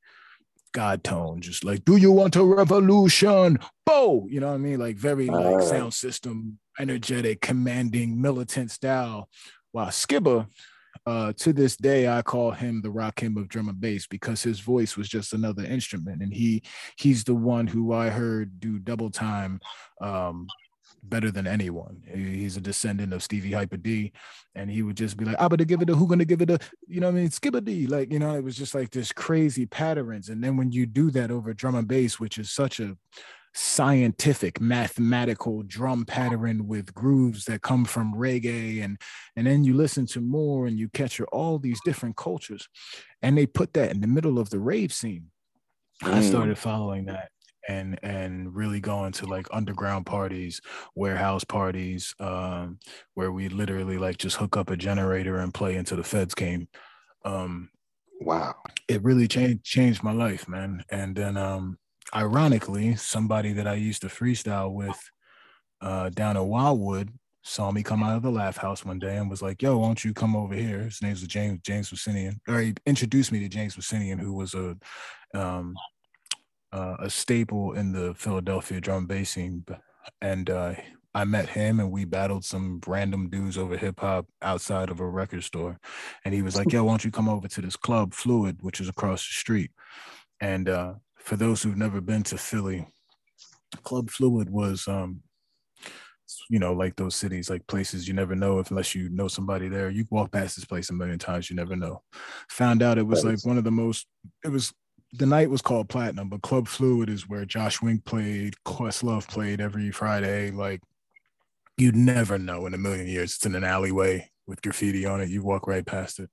God 0.73 1.03
tone, 1.03 1.41
just 1.41 1.63
like, 1.63 1.85
do 1.85 1.95
you 1.95 2.11
want 2.11 2.35
a 2.35 2.43
revolution? 2.43 3.57
Bo, 3.85 4.27
you 4.29 4.39
know 4.39 4.49
what 4.49 4.55
I 4.55 4.57
mean? 4.57 4.79
Like 4.79 4.97
very 4.97 5.27
like 5.27 5.63
sound 5.63 5.93
system, 5.93 6.59
energetic, 6.79 7.41
commanding, 7.41 8.21
militant 8.21 8.71
style. 8.71 9.29
While 9.71 9.87
Skibba, 9.87 10.47
uh, 11.05 11.33
to 11.37 11.53
this 11.53 11.77
day, 11.77 12.07
I 12.07 12.21
call 12.21 12.51
him 12.51 12.81
the 12.81 12.89
Rakim 12.89 13.37
of 13.37 13.47
drum 13.47 13.69
and 13.69 13.79
bass 13.79 14.07
because 14.07 14.43
his 14.43 14.59
voice 14.59 14.97
was 14.97 15.07
just 15.07 15.33
another 15.33 15.63
instrument, 15.63 16.21
and 16.21 16.33
he 16.33 16.63
he's 16.97 17.23
the 17.23 17.35
one 17.35 17.65
who 17.67 17.93
I 17.93 18.09
heard 18.09 18.59
do 18.59 18.77
double 18.77 19.09
time 19.09 19.59
um, 20.01 20.47
better 21.03 21.31
than 21.31 21.47
anyone. 21.47 22.03
He's 22.13 22.57
a 22.57 22.61
descendant 22.61 23.13
of 23.13 23.23
Stevie 23.23 23.53
Hyper 23.53 23.77
D, 23.77 24.11
and 24.55 24.69
he 24.69 24.83
would 24.83 24.97
just 24.97 25.17
be 25.17 25.25
like, 25.25 25.35
"I'm 25.39 25.49
gonna 25.49 25.65
give 25.65 25.81
it 25.81 25.89
a 25.89 25.95
who 25.95 26.07
gonna 26.07 26.25
give 26.25 26.41
it 26.41 26.49
a," 26.49 26.59
you 26.87 26.99
know, 26.99 27.07
what 27.07 27.17
I 27.17 27.21
mean, 27.21 27.31
skip 27.31 27.55
a 27.55 27.61
D, 27.61 27.87
like 27.87 28.11
you 28.11 28.19
know, 28.19 28.35
it 28.35 28.43
was 28.43 28.55
just 28.55 28.75
like 28.75 28.91
this 28.91 29.11
crazy 29.11 29.65
patterns. 29.65 30.29
And 30.29 30.43
then 30.43 30.57
when 30.57 30.71
you 30.71 30.85
do 30.85 31.11
that 31.11 31.31
over 31.31 31.53
drum 31.53 31.75
and 31.75 31.87
bass, 31.87 32.19
which 32.19 32.37
is 32.37 32.51
such 32.51 32.79
a 32.79 32.97
scientific 33.53 34.61
mathematical 34.61 35.63
drum 35.63 36.05
pattern 36.05 36.67
with 36.67 36.93
grooves 36.93 37.45
that 37.45 37.63
come 37.63 37.85
from 37.85 38.13
reggae 38.13 38.83
and 38.83 39.01
and 39.35 39.47
then 39.47 39.63
you 39.63 39.73
listen 39.73 40.05
to 40.05 40.21
more 40.21 40.67
and 40.67 40.77
you 40.77 40.87
capture 40.89 41.25
all 41.31 41.57
these 41.57 41.79
different 41.83 42.15
cultures 42.15 42.67
and 43.23 43.35
they 43.35 43.47
put 43.47 43.73
that 43.73 43.89
in 43.89 43.99
the 43.99 44.05
middle 44.05 44.37
of 44.37 44.51
the 44.51 44.59
rave 44.59 44.93
scene 44.93 45.25
mm. 46.03 46.13
i 46.13 46.21
started 46.21 46.55
following 46.55 47.05
that 47.05 47.31
and 47.67 47.99
and 48.03 48.55
really 48.55 48.79
going 48.79 49.11
to 49.11 49.25
like 49.25 49.47
underground 49.51 50.05
parties 50.05 50.61
warehouse 50.95 51.43
parties 51.43 52.15
um 52.19 52.79
where 53.13 53.31
we 53.31 53.49
literally 53.49 53.97
like 53.97 54.17
just 54.17 54.37
hook 54.37 54.55
up 54.55 54.69
a 54.69 54.77
generator 54.77 55.37
and 55.37 55.53
play 55.53 55.75
until 55.75 55.97
the 55.97 56.03
feds 56.03 56.33
came 56.33 56.67
um 57.25 57.69
wow 58.21 58.55
it 58.87 59.03
really 59.03 59.27
changed 59.27 59.63
changed 59.63 60.01
my 60.01 60.13
life 60.13 60.47
man 60.47 60.83
and 60.89 61.15
then 61.15 61.35
um 61.35 61.77
ironically, 62.15 62.95
somebody 62.95 63.53
that 63.53 63.67
I 63.67 63.75
used 63.75 64.01
to 64.01 64.07
freestyle 64.07 64.73
with 64.73 64.99
uh, 65.81 66.09
down 66.09 66.37
at 66.37 66.45
Wildwood 66.45 67.11
saw 67.43 67.71
me 67.71 67.81
come 67.83 68.03
out 68.03 68.17
of 68.17 68.23
the 68.23 68.31
laugh 68.31 68.57
house 68.57 68.83
one 68.83 68.99
day 68.99 69.17
and 69.17 69.29
was 69.29 69.41
like, 69.41 69.61
yo, 69.61 69.77
won't 69.77 70.03
you 70.03 70.13
come 70.13 70.35
over 70.35 70.53
here? 70.53 70.83
His 70.83 71.01
name 71.01 71.11
was 71.11 71.21
James 71.23 71.61
James 71.63 71.89
Vicinian. 71.89 72.41
Or 72.47 72.59
he 72.59 72.73
introduced 72.85 73.31
me 73.31 73.39
to 73.39 73.49
James 73.49 73.75
Vicinian, 73.75 74.19
who 74.19 74.33
was 74.33 74.53
a 74.53 74.75
um, 75.33 75.75
uh, 76.71 76.95
a 76.99 77.09
staple 77.09 77.73
in 77.73 77.91
the 77.91 78.13
Philadelphia 78.15 78.81
drum 78.81 79.05
bass 79.05 79.31
scene. 79.31 79.65
And 80.21 80.49
uh, 80.49 80.75
I 81.13 81.25
met 81.25 81.49
him 81.49 81.79
and 81.79 81.91
we 81.91 82.05
battled 82.05 82.45
some 82.45 82.79
random 82.85 83.29
dudes 83.29 83.57
over 83.57 83.77
hip 83.77 83.99
hop 83.99 84.27
outside 84.41 84.89
of 84.89 84.99
a 84.99 85.07
record 85.07 85.43
store. 85.43 85.79
And 86.23 86.33
he 86.33 86.41
was 86.41 86.55
like, 86.55 86.71
yo, 86.71 86.83
why 86.83 86.91
don't 86.91 87.05
you 87.05 87.11
come 87.11 87.29
over 87.29 87.47
to 87.47 87.61
this 87.61 87.75
club, 87.75 88.13
Fluid, 88.13 88.57
which 88.61 88.79
is 88.79 88.89
across 88.89 89.21
the 89.21 89.33
street? 89.33 89.71
And 90.39 90.69
uh, 90.69 90.93
for 91.17 91.35
those 91.35 91.63
who've 91.63 91.77
never 91.77 92.01
been 92.01 92.23
to 92.23 92.37
Philly, 92.37 92.87
Club 93.83 94.09
Fluid 94.09 94.49
was 94.49 94.87
um 94.87 95.23
you 96.49 96.59
know, 96.59 96.73
like 96.73 96.95
those 96.95 97.15
cities, 97.15 97.49
like 97.49 97.65
places 97.67 98.07
you 98.07 98.13
never 98.13 98.35
know 98.35 98.59
if 98.59 98.69
unless 98.69 98.93
you 98.93 99.09
know 99.09 99.27
somebody 99.27 99.69
there. 99.69 99.89
You 99.89 100.05
walk 100.09 100.31
past 100.31 100.55
this 100.55 100.65
place 100.65 100.89
a 100.89 100.93
million 100.93 101.19
times, 101.19 101.49
you 101.49 101.55
never 101.55 101.75
know. 101.75 102.01
Found 102.49 102.83
out 102.83 102.97
it 102.97 103.07
was 103.07 103.23
like 103.23 103.45
one 103.45 103.57
of 103.57 103.63
the 103.63 103.71
most 103.71 104.07
it 104.43 104.49
was 104.49 104.73
the 105.13 105.25
night 105.25 105.49
was 105.49 105.61
called 105.61 105.89
Platinum, 105.89 106.29
but 106.29 106.41
Club 106.41 106.67
Fluid 106.67 107.09
is 107.09 107.27
where 107.27 107.45
Josh 107.45 107.81
Wink 107.81 108.05
played, 108.05 108.55
Questlove 108.65 109.27
played 109.27 109.61
every 109.61 109.91
Friday. 109.91 110.51
Like 110.51 110.81
you'd 111.77 111.95
never 111.95 112.37
know 112.37 112.65
in 112.65 112.73
a 112.73 112.77
million 112.77 113.07
years. 113.07 113.35
It's 113.35 113.45
in 113.45 113.55
an 113.55 113.63
alleyway 113.63 114.29
with 114.45 114.61
graffiti 114.61 115.05
on 115.05 115.21
it. 115.21 115.29
You 115.29 115.43
walk 115.43 115.67
right 115.67 115.85
past 115.85 116.19
it. 116.19 116.29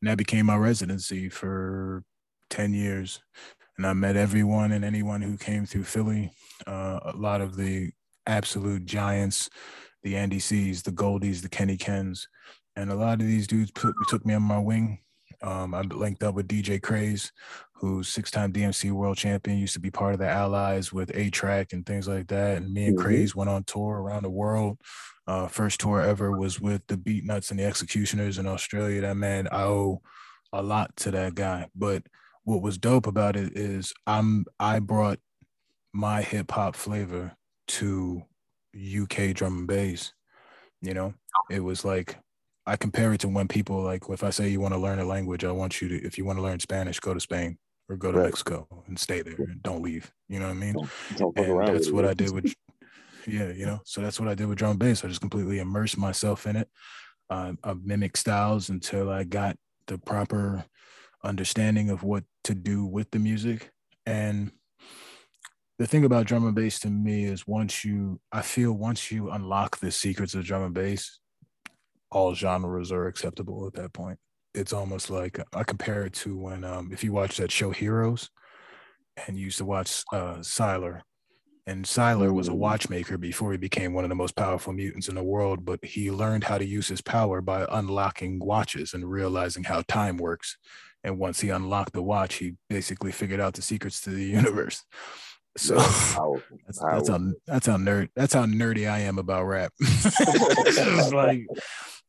And 0.00 0.10
that 0.10 0.18
became 0.18 0.46
my 0.46 0.56
residency 0.56 1.28
for 1.28 2.02
10 2.50 2.72
years 2.72 3.20
and 3.76 3.86
I 3.86 3.92
met 3.92 4.16
everyone 4.16 4.72
and 4.72 4.84
anyone 4.84 5.22
who 5.22 5.36
came 5.36 5.66
through 5.66 5.84
Philly. 5.84 6.30
Uh, 6.66 7.00
a 7.04 7.16
lot 7.16 7.40
of 7.40 7.56
the 7.56 7.90
absolute 8.26 8.84
giants, 8.84 9.50
the 10.02 10.16
Andy 10.16 10.38
C's, 10.38 10.82
the 10.82 10.92
Goldies, 10.92 11.42
the 11.42 11.48
Kenny 11.48 11.76
Kens, 11.76 12.28
and 12.76 12.90
a 12.90 12.94
lot 12.94 13.20
of 13.20 13.26
these 13.26 13.46
dudes 13.46 13.70
put, 13.72 13.94
took 14.08 14.24
me 14.24 14.34
on 14.34 14.42
my 14.42 14.58
wing. 14.58 15.00
Um, 15.44 15.74
I 15.74 15.82
linked 15.82 16.22
up 16.22 16.34
with 16.34 16.48
DJ 16.48 16.80
Craze, 16.82 17.30
who's 17.74 18.08
six-time 18.08 18.52
DMC 18.52 18.90
world 18.92 19.18
champion, 19.18 19.58
used 19.58 19.74
to 19.74 19.80
be 19.80 19.90
part 19.90 20.14
of 20.14 20.20
the 20.20 20.28
Allies 20.28 20.90
with 20.90 21.10
A-Trak 21.14 21.74
and 21.74 21.84
things 21.84 22.08
like 22.08 22.28
that. 22.28 22.56
And 22.56 22.72
me 22.72 22.86
and 22.86 22.96
mm-hmm. 22.96 23.04
Craze 23.04 23.36
went 23.36 23.50
on 23.50 23.62
tour 23.64 24.00
around 24.00 24.22
the 24.22 24.30
world. 24.30 24.78
Uh, 25.26 25.46
first 25.46 25.80
tour 25.80 26.00
ever 26.00 26.32
was 26.32 26.60
with 26.60 26.86
the 26.86 26.96
Beatnuts 26.96 27.50
and 27.50 27.60
the 27.60 27.64
X-Ecutioners 27.64 28.38
in 28.38 28.46
Australia. 28.46 29.02
That 29.02 29.16
man, 29.16 29.46
I 29.52 29.64
owe 29.64 30.00
a 30.52 30.62
lot 30.62 30.96
to 30.98 31.10
that 31.10 31.34
guy. 31.34 31.68
But 31.74 32.04
what 32.44 32.62
was 32.62 32.78
dope 32.78 33.06
about 33.06 33.36
it 33.36 33.56
is 33.56 33.92
I'm 34.06 34.46
I 34.58 34.78
brought 34.78 35.18
my 35.92 36.22
hip 36.22 36.50
hop 36.50 36.74
flavor 36.74 37.36
to 37.66 38.22
UK 38.74 39.34
drum 39.34 39.58
and 39.58 39.66
bass. 39.66 40.12
You 40.80 40.94
know, 40.94 41.14
it 41.50 41.60
was 41.60 41.84
like 41.84 42.18
I 42.66 42.76
compare 42.76 43.12
it 43.12 43.20
to 43.20 43.28
when 43.28 43.48
people 43.48 43.82
like 43.82 44.08
if 44.08 44.24
I 44.24 44.30
say 44.30 44.48
you 44.48 44.60
want 44.60 44.74
to 44.74 44.80
learn 44.80 44.98
a 44.98 45.04
language, 45.04 45.44
I 45.44 45.52
want 45.52 45.80
you 45.80 45.88
to 45.88 46.02
if 46.04 46.16
you 46.16 46.24
want 46.24 46.38
to 46.38 46.42
learn 46.42 46.60
Spanish, 46.60 47.00
go 47.00 47.14
to 47.14 47.20
Spain 47.20 47.58
or 47.88 47.96
go 47.96 48.10
to 48.10 48.18
right. 48.18 48.24
Mexico 48.24 48.66
and 48.86 48.98
stay 48.98 49.22
there 49.22 49.34
and 49.36 49.62
don't 49.62 49.82
leave. 49.82 50.10
You 50.28 50.38
know 50.38 50.46
what 50.46 50.52
I 50.52 50.60
mean? 50.60 50.74
Don't, 51.16 51.34
don't 51.34 51.66
that's 51.66 51.90
what 51.90 52.06
I 52.06 52.14
did 52.14 52.32
with 52.32 52.54
yeah, 53.26 53.50
you 53.50 53.66
know. 53.66 53.80
So 53.84 54.00
that's 54.00 54.20
what 54.20 54.28
I 54.28 54.34
did 54.34 54.46
with 54.46 54.58
drum 54.58 54.72
and 54.72 54.80
bass. 54.80 55.04
I 55.04 55.08
just 55.08 55.20
completely 55.20 55.58
immersed 55.58 55.98
myself 55.98 56.46
in 56.46 56.56
it. 56.56 56.68
Uh, 57.30 57.52
I 57.62 57.74
mimicked 57.74 58.18
styles 58.18 58.68
until 58.68 59.10
I 59.10 59.24
got 59.24 59.56
the 59.86 59.98
proper 59.98 60.64
understanding 61.22 61.90
of 61.90 62.02
what 62.02 62.24
to 62.44 62.54
do 62.54 62.84
with 62.84 63.10
the 63.10 63.18
music. 63.18 63.70
And 64.06 64.52
the 65.78 65.86
thing 65.86 66.04
about 66.04 66.26
drum 66.26 66.46
and 66.46 66.54
bass 66.54 66.78
to 66.80 66.90
me 66.90 67.24
is 67.24 67.46
once 67.46 67.84
you, 67.84 68.20
I 68.30 68.42
feel 68.42 68.72
once 68.72 69.10
you 69.10 69.30
unlock 69.30 69.78
the 69.78 69.90
secrets 69.90 70.34
of 70.34 70.44
drum 70.44 70.62
and 70.62 70.74
bass, 70.74 71.18
all 72.14 72.34
genres 72.34 72.92
are 72.92 73.06
acceptable 73.06 73.66
at 73.66 73.74
that 73.74 73.92
point. 73.92 74.18
It's 74.54 74.72
almost 74.72 75.10
like 75.10 75.40
I 75.52 75.64
compare 75.64 76.04
it 76.06 76.12
to 76.14 76.36
when, 76.36 76.64
um, 76.64 76.90
if 76.92 77.02
you 77.02 77.12
watch 77.12 77.36
that 77.38 77.50
show 77.50 77.70
Heroes 77.70 78.30
and 79.26 79.36
you 79.36 79.46
used 79.46 79.58
to 79.58 79.64
watch 79.64 80.04
uh, 80.12 80.36
Sylar, 80.36 81.00
and 81.66 81.84
Sylar 81.84 82.32
was 82.32 82.48
a 82.48 82.54
watchmaker 82.54 83.16
before 83.16 83.52
he 83.52 83.58
became 83.58 83.94
one 83.94 84.04
of 84.04 84.10
the 84.10 84.14
most 84.14 84.36
powerful 84.36 84.72
mutants 84.72 85.08
in 85.08 85.14
the 85.14 85.22
world, 85.22 85.64
but 85.64 85.82
he 85.84 86.10
learned 86.10 86.44
how 86.44 86.58
to 86.58 86.64
use 86.64 86.88
his 86.88 87.00
power 87.00 87.40
by 87.40 87.66
unlocking 87.70 88.38
watches 88.38 88.92
and 88.92 89.10
realizing 89.10 89.64
how 89.64 89.82
time 89.88 90.18
works 90.18 90.58
and 91.04 91.18
once 91.18 91.40
he 91.40 91.50
unlocked 91.50 91.92
the 91.92 92.02
watch, 92.02 92.36
he 92.36 92.54
basically 92.68 93.12
figured 93.12 93.38
out 93.38 93.52
the 93.54 93.62
secrets 93.62 94.00
to 94.02 94.10
the 94.10 94.24
universe. 94.40 94.82
So 95.56 95.76
that's, 95.76 96.08
that's, 96.66 97.08
how 97.08 97.30
that's 97.46 97.66
how 97.66 97.76
nerd 97.76 98.08
that's 98.16 98.34
how 98.34 98.46
nerdy 98.46 98.90
I 98.90 99.00
am 99.00 99.18
about 99.18 99.44
rap. 99.44 99.72
like 101.12 101.46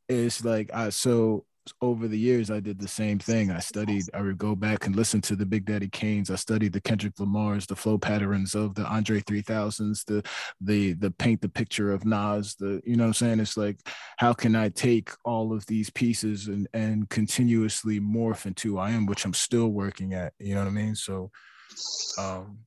it's 0.07 0.43
like 0.43 0.71
I 0.73 0.89
so 0.89 1.45
over 1.81 2.07
the 2.07 2.17
years, 2.17 2.51
I 2.51 2.59
did 2.59 2.79
the 2.79 2.87
same 2.87 3.19
thing. 3.19 3.51
I 3.51 3.59
studied, 3.59 4.03
I 4.13 4.21
would 4.21 4.37
go 4.37 4.55
back 4.55 4.85
and 4.85 4.95
listen 4.95 5.21
to 5.21 5.35
the 5.35 5.45
Big 5.45 5.65
Daddy 5.65 5.87
Kanes. 5.87 6.29
I 6.29 6.35
studied 6.35 6.73
the 6.73 6.81
Kendrick 6.81 7.19
Lamar's, 7.19 7.65
the 7.65 7.75
flow 7.75 7.97
patterns 7.97 8.55
of 8.55 8.75
the 8.75 8.85
Andre 8.85 9.21
3000s, 9.21 10.05
the 10.05 10.23
the 10.61 10.93
the 10.93 11.11
paint 11.11 11.41
the 11.41 11.49
picture 11.49 11.91
of 11.91 12.05
Nas, 12.05 12.55
the 12.55 12.81
you 12.85 12.95
know 12.95 13.03
what 13.03 13.07
I'm 13.09 13.13
saying? 13.13 13.39
It's 13.39 13.57
like 13.57 13.79
how 14.17 14.33
can 14.33 14.55
I 14.55 14.69
take 14.69 15.11
all 15.23 15.53
of 15.53 15.65
these 15.65 15.89
pieces 15.89 16.47
and 16.47 16.67
and 16.73 17.09
continuously 17.09 17.99
morph 17.99 18.45
into 18.45 18.77
I 18.77 18.91
am, 18.91 19.05
which 19.05 19.25
I'm 19.25 19.33
still 19.33 19.69
working 19.69 20.13
at, 20.13 20.33
you 20.39 20.53
know 20.53 20.61
what 20.61 20.69
I 20.69 20.71
mean? 20.71 20.95
So 20.95 21.31
um 22.17 22.59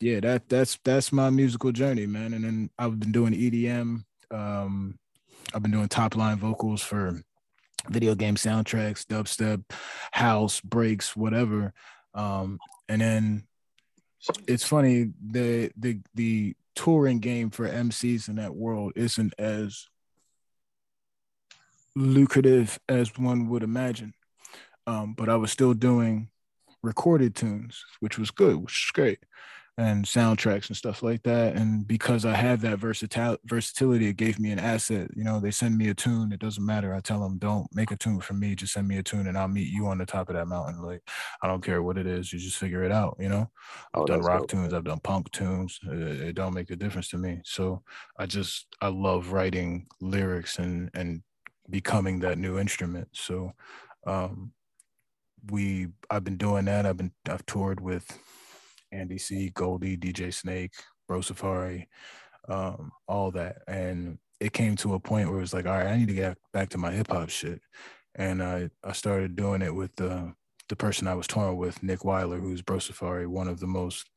yeah, 0.00 0.20
that 0.20 0.48
that's 0.48 0.78
that's 0.84 1.12
my 1.12 1.30
musical 1.30 1.72
journey, 1.72 2.06
man. 2.06 2.34
And 2.34 2.44
then 2.44 2.70
I've 2.78 2.98
been 2.98 3.12
doing 3.12 3.32
EDM. 3.32 4.04
Um 4.30 4.98
I've 5.54 5.62
been 5.62 5.70
doing 5.70 5.88
top 5.88 6.16
line 6.16 6.38
vocals 6.38 6.82
for 6.82 7.20
video 7.88 8.14
game 8.14 8.34
soundtracks, 8.34 9.04
dubstep, 9.04 9.62
house, 10.12 10.60
breaks, 10.60 11.16
whatever. 11.16 11.72
Um, 12.14 12.58
and 12.88 13.00
then 13.00 13.46
it's 14.48 14.64
funny 14.64 15.12
the 15.24 15.70
the 15.76 16.00
the 16.14 16.54
touring 16.74 17.20
game 17.20 17.50
for 17.50 17.68
MCs 17.68 18.28
in 18.28 18.36
that 18.36 18.54
world 18.54 18.92
isn't 18.96 19.34
as 19.38 19.86
lucrative 21.94 22.78
as 22.88 23.16
one 23.18 23.48
would 23.48 23.62
imagine. 23.62 24.14
Um, 24.86 25.14
but 25.14 25.28
I 25.28 25.36
was 25.36 25.50
still 25.50 25.74
doing 25.74 26.28
recorded 26.82 27.34
tunes, 27.34 27.84
which 28.00 28.18
was 28.18 28.30
good, 28.30 28.56
which 28.56 28.86
is 28.86 28.90
great 28.92 29.18
and 29.78 30.06
soundtracks 30.06 30.68
and 30.68 30.76
stuff 30.76 31.02
like 31.02 31.22
that. 31.24 31.54
And 31.54 31.86
because 31.86 32.24
I 32.24 32.34
have 32.34 32.62
that 32.62 32.78
versatility, 32.78 33.40
versatility, 33.44 34.06
it 34.06 34.16
gave 34.16 34.38
me 34.38 34.50
an 34.50 34.58
asset. 34.58 35.10
You 35.14 35.22
know, 35.22 35.38
they 35.38 35.50
send 35.50 35.76
me 35.76 35.90
a 35.90 35.94
tune. 35.94 36.32
It 36.32 36.40
doesn't 36.40 36.64
matter. 36.64 36.94
I 36.94 37.00
tell 37.00 37.20
them, 37.20 37.36
don't 37.36 37.66
make 37.74 37.90
a 37.90 37.96
tune 37.96 38.20
for 38.20 38.32
me. 38.32 38.54
Just 38.54 38.72
send 38.72 38.88
me 38.88 38.96
a 38.96 39.02
tune, 39.02 39.26
and 39.26 39.36
I'll 39.36 39.48
meet 39.48 39.68
you 39.68 39.86
on 39.86 39.98
the 39.98 40.06
top 40.06 40.30
of 40.30 40.34
that 40.34 40.48
mountain. 40.48 40.82
Like, 40.82 41.02
I 41.42 41.46
don't 41.46 41.62
care 41.62 41.82
what 41.82 41.98
it 41.98 42.06
is. 42.06 42.32
You 42.32 42.38
just 42.38 42.56
figure 42.56 42.84
it 42.84 42.92
out. 42.92 43.16
You 43.20 43.28
know, 43.28 43.50
I've 43.92 44.02
oh, 44.02 44.06
done 44.06 44.22
rock 44.22 44.40
dope. 44.40 44.48
tunes. 44.48 44.72
I've 44.72 44.84
done 44.84 45.00
punk 45.00 45.30
tunes. 45.30 45.78
It, 45.82 46.20
it 46.20 46.32
don't 46.34 46.54
make 46.54 46.70
a 46.70 46.76
difference 46.76 47.08
to 47.08 47.18
me. 47.18 47.42
So 47.44 47.82
I 48.18 48.24
just 48.24 48.66
I 48.80 48.88
love 48.88 49.32
writing 49.32 49.86
lyrics 50.00 50.58
and 50.58 50.90
and 50.94 51.22
becoming 51.68 52.20
that 52.20 52.38
new 52.38 52.58
instrument. 52.58 53.08
So 53.12 53.52
um 54.06 54.52
we 55.50 55.88
I've 56.10 56.24
been 56.24 56.36
doing 56.36 56.64
that. 56.64 56.86
I've 56.86 56.96
been 56.96 57.12
I've 57.28 57.44
toured 57.44 57.80
with 57.80 58.18
Andy 58.92 59.18
C, 59.18 59.50
Goldie, 59.50 59.96
DJ 59.96 60.32
Snake, 60.32 60.72
Bro 61.08 61.22
Safari, 61.22 61.88
um, 62.48 62.92
all 63.08 63.30
that. 63.32 63.58
And 63.66 64.18
it 64.40 64.52
came 64.52 64.76
to 64.76 64.94
a 64.94 65.00
point 65.00 65.28
where 65.28 65.38
it 65.38 65.42
was 65.42 65.54
like, 65.54 65.66
all 65.66 65.76
right, 65.76 65.86
I 65.86 65.96
need 65.96 66.08
to 66.08 66.14
get 66.14 66.38
back 66.52 66.68
to 66.70 66.78
my 66.78 66.92
hip 66.92 67.10
hop 67.10 67.28
shit. 67.28 67.60
And 68.14 68.42
I, 68.42 68.70
I 68.82 68.92
started 68.92 69.36
doing 69.36 69.62
it 69.62 69.74
with 69.74 69.94
the 69.96 70.34
the 70.68 70.76
person 70.76 71.06
I 71.06 71.14
was 71.14 71.26
touring 71.26 71.56
with, 71.56 71.82
Nick 71.82 72.04
Weiler, 72.04 72.38
who's 72.38 72.62
Bro 72.62 72.80
Safari, 72.80 73.26
one 73.26 73.48
of 73.48 73.60
the 73.60 73.66
most 73.66 74.10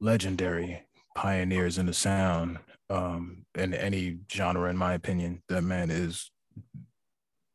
legendary 0.00 0.82
pioneers 1.14 1.78
in 1.78 1.86
the 1.86 1.94
sound 1.94 2.58
um, 2.90 3.46
in 3.54 3.72
any 3.72 4.18
genre, 4.30 4.68
in 4.68 4.76
my 4.76 4.94
opinion. 4.94 5.42
That 5.48 5.62
man 5.62 5.90
is 5.90 6.30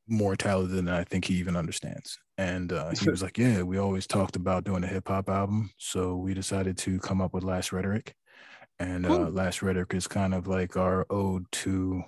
more 0.07 0.35
talented 0.35 0.75
than 0.75 0.89
I 0.89 1.03
think 1.03 1.25
he 1.25 1.35
even 1.35 1.55
understands. 1.55 2.17
And 2.41 2.73
uh, 2.73 2.89
he 2.89 3.09
was 3.09 3.21
like, 3.25 3.37
"Yeah, 3.37 3.61
we 3.61 3.77
always 3.77 4.07
talked 4.07 4.35
about 4.35 4.63
doing 4.63 4.83
a 4.83 4.87
hip 4.87 5.07
hop 5.07 5.29
album, 5.29 5.69
so 5.77 6.15
we 6.15 6.33
decided 6.33 6.77
to 6.79 6.99
come 6.99 7.21
up 7.21 7.33
with 7.33 7.43
Last 7.43 7.71
Rhetoric." 7.71 8.15
And 8.79 9.05
uh, 9.05 9.29
Last 9.29 9.61
Rhetoric 9.61 9.93
is 9.93 10.07
kind 10.07 10.33
of 10.33 10.47
like 10.47 10.75
our 10.75 11.05
ode 11.11 11.45
to 11.51 12.03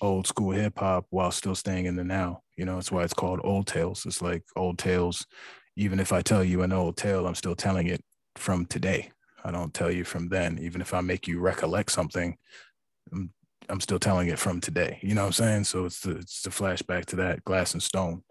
old 0.00 0.26
school 0.26 0.52
hip 0.52 0.78
hop 0.78 1.06
while 1.10 1.30
still 1.30 1.54
staying 1.54 1.84
in 1.84 1.96
the 1.96 2.04
now. 2.04 2.40
You 2.56 2.64
know, 2.64 2.76
that's 2.76 2.90
why 2.90 3.04
it's 3.04 3.12
called 3.12 3.40
Old 3.44 3.66
Tales. 3.66 4.06
It's 4.06 4.22
like 4.22 4.42
old 4.56 4.78
tales. 4.78 5.26
Even 5.76 6.00
if 6.00 6.12
I 6.12 6.22
tell 6.22 6.42
you 6.42 6.62
an 6.62 6.72
old 6.72 6.96
tale, 6.96 7.26
I'm 7.26 7.34
still 7.34 7.54
telling 7.54 7.88
it 7.88 8.02
from 8.36 8.64
today. 8.64 9.10
I 9.44 9.50
don't 9.50 9.74
tell 9.74 9.90
you 9.90 10.04
from 10.04 10.28
then. 10.28 10.58
Even 10.58 10.80
if 10.80 10.94
I 10.94 11.02
make 11.02 11.28
you 11.28 11.40
recollect 11.40 11.92
something, 11.92 12.38
I'm, 13.12 13.32
I'm 13.68 13.80
still 13.80 13.98
telling 13.98 14.28
it 14.28 14.38
from 14.38 14.60
today. 14.60 14.98
You 15.02 15.14
know 15.14 15.22
what 15.22 15.28
I'm 15.28 15.32
saying? 15.32 15.64
So 15.64 15.84
it's 15.84 16.00
the 16.00 16.16
it's 16.18 16.42
the 16.42 16.50
flashback 16.50 17.06
to 17.06 17.16
that 17.16 17.44
glass 17.44 17.72
and 17.74 17.82
stone. 17.82 18.22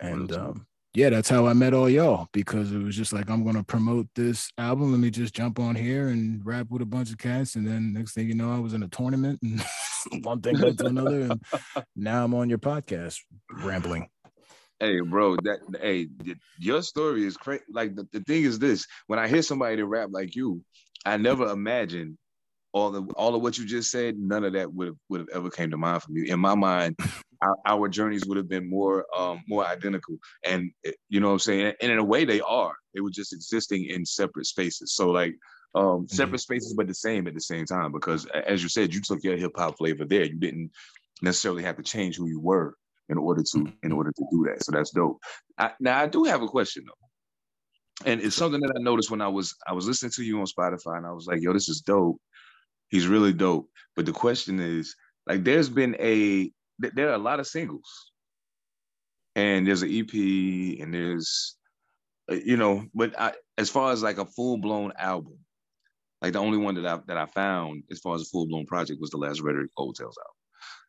And 0.00 0.32
um, 0.32 0.66
yeah, 0.94 1.10
that's 1.10 1.28
how 1.28 1.46
I 1.46 1.52
met 1.52 1.74
all 1.74 1.88
y'all 1.88 2.28
because 2.32 2.72
it 2.72 2.78
was 2.78 2.96
just 2.96 3.12
like 3.12 3.30
I'm 3.30 3.44
gonna 3.44 3.62
promote 3.62 4.08
this 4.14 4.50
album. 4.58 4.90
Let 4.90 5.00
me 5.00 5.10
just 5.10 5.34
jump 5.34 5.58
on 5.58 5.76
here 5.76 6.08
and 6.08 6.44
rap 6.44 6.66
with 6.70 6.82
a 6.82 6.86
bunch 6.86 7.10
of 7.10 7.18
cats, 7.18 7.54
and 7.54 7.66
then 7.66 7.92
next 7.92 8.14
thing 8.14 8.26
you 8.26 8.34
know, 8.34 8.52
I 8.52 8.58
was 8.58 8.74
in 8.74 8.82
a 8.82 8.88
tournament, 8.88 9.38
and 9.42 9.64
one 10.24 10.40
thing 10.40 10.56
led 10.56 10.78
to 10.78 10.86
another, 10.86 11.20
and 11.20 11.40
now 11.94 12.24
I'm 12.24 12.34
on 12.34 12.48
your 12.48 12.58
podcast 12.58 13.18
rambling. 13.50 14.08
Hey, 14.80 15.00
bro, 15.00 15.36
that 15.44 15.60
hey, 15.80 16.08
your 16.58 16.82
story 16.82 17.24
is 17.24 17.36
crazy. 17.36 17.62
Like 17.70 17.94
the, 17.94 18.08
the 18.12 18.20
thing 18.20 18.42
is 18.42 18.58
this: 18.58 18.86
when 19.06 19.18
I 19.18 19.28
hear 19.28 19.42
somebody 19.42 19.76
that 19.76 19.84
rap 19.84 20.08
like 20.10 20.34
you, 20.34 20.64
I 21.04 21.18
never 21.18 21.46
imagined 21.52 22.18
all 22.72 22.90
the 22.90 23.02
all 23.14 23.34
of 23.34 23.42
what 23.42 23.58
you 23.58 23.66
just 23.66 23.90
said. 23.90 24.16
None 24.18 24.44
of 24.44 24.52
that 24.54 24.72
would 24.72 24.88
have 24.88 24.96
would 25.08 25.20
have 25.20 25.28
ever 25.34 25.50
came 25.50 25.70
to 25.70 25.76
mind 25.76 26.02
from 26.02 26.16
you. 26.16 26.24
In 26.32 26.40
my 26.40 26.54
mind, 26.54 26.96
our, 27.42 27.56
our, 27.66 27.88
journeys 27.88 28.26
would 28.26 28.36
have 28.36 28.48
been 28.48 28.68
more 28.68 29.06
um 29.16 29.42
more 29.48 29.66
identical 29.66 30.16
and 30.44 30.70
eh, 30.84 30.92
you 31.08 31.20
know 31.20 31.28
what 31.28 31.34
i'm 31.34 31.38
saying 31.38 31.72
and 31.80 31.92
in 31.92 31.98
a 31.98 32.04
way 32.04 32.24
they 32.24 32.40
are 32.40 32.74
they 32.94 33.00
were 33.00 33.10
just 33.10 33.32
existing 33.32 33.86
in 33.86 34.04
separate 34.04 34.46
spaces 34.46 34.94
so 34.94 35.10
like 35.10 35.34
um 35.74 36.06
separate 36.08 36.36
mm-hmm. 36.36 36.36
spaces 36.36 36.74
but 36.74 36.86
the 36.86 36.94
same 36.94 37.26
at 37.26 37.34
the 37.34 37.40
same 37.40 37.64
time 37.64 37.92
because 37.92 38.26
as 38.26 38.62
you 38.62 38.68
said 38.68 38.92
you 38.92 39.00
took 39.00 39.22
your 39.22 39.36
hip-hop 39.36 39.76
flavor 39.78 40.04
there 40.04 40.24
you 40.24 40.38
didn't 40.38 40.70
necessarily 41.22 41.62
have 41.62 41.76
to 41.76 41.82
change 41.82 42.16
who 42.16 42.26
you 42.26 42.40
were 42.40 42.74
in 43.08 43.18
order 43.18 43.42
to 43.42 43.58
mm-hmm. 43.58 43.86
in 43.86 43.92
order 43.92 44.12
to 44.12 44.24
do 44.30 44.46
that 44.48 44.62
so 44.62 44.72
that's 44.72 44.90
dope 44.90 45.18
I, 45.58 45.72
now 45.80 45.98
i 45.98 46.06
do 46.06 46.24
have 46.24 46.42
a 46.42 46.48
question 46.48 46.84
though 46.86 48.10
and 48.10 48.20
it's 48.20 48.36
something 48.36 48.60
that 48.60 48.74
i 48.76 48.82
noticed 48.82 49.10
when 49.10 49.20
i 49.20 49.28
was 49.28 49.54
i 49.66 49.72
was 49.72 49.86
listening 49.86 50.12
to 50.12 50.24
you 50.24 50.40
on 50.40 50.46
spotify 50.46 50.96
and 50.96 51.06
i 51.06 51.12
was 51.12 51.26
like 51.26 51.40
yo 51.40 51.52
this 51.52 51.68
is 51.68 51.80
dope 51.80 52.20
he's 52.90 53.06
really 53.06 53.32
dope 53.32 53.68
but 53.96 54.06
the 54.06 54.12
question 54.12 54.60
is 54.60 54.94
like 55.26 55.44
there's 55.44 55.68
been 55.68 55.96
a 55.98 56.52
there 56.80 57.10
are 57.10 57.14
a 57.14 57.18
lot 57.18 57.40
of 57.40 57.46
singles, 57.46 58.12
and 59.36 59.66
there's 59.66 59.82
an 59.82 59.90
EP, 59.90 60.12
and 60.80 60.94
there's, 60.94 61.56
uh, 62.30 62.34
you 62.34 62.56
know, 62.56 62.86
but 62.94 63.18
I, 63.18 63.34
as 63.58 63.70
far 63.70 63.92
as 63.92 64.02
like 64.02 64.18
a 64.18 64.24
full 64.24 64.58
blown 64.58 64.92
album, 64.98 65.38
like 66.22 66.32
the 66.32 66.38
only 66.38 66.58
one 66.58 66.74
that 66.76 66.86
I 66.86 67.00
that 67.06 67.16
I 67.16 67.26
found 67.26 67.84
as 67.90 68.00
far 68.00 68.14
as 68.14 68.22
a 68.22 68.26
full 68.26 68.46
blown 68.46 68.66
project 68.66 69.00
was 69.00 69.10
the 69.10 69.18
last 69.18 69.40
Rhetoric 69.40 69.70
Old 69.76 69.96
Tales 69.96 70.16
album. 70.18 70.34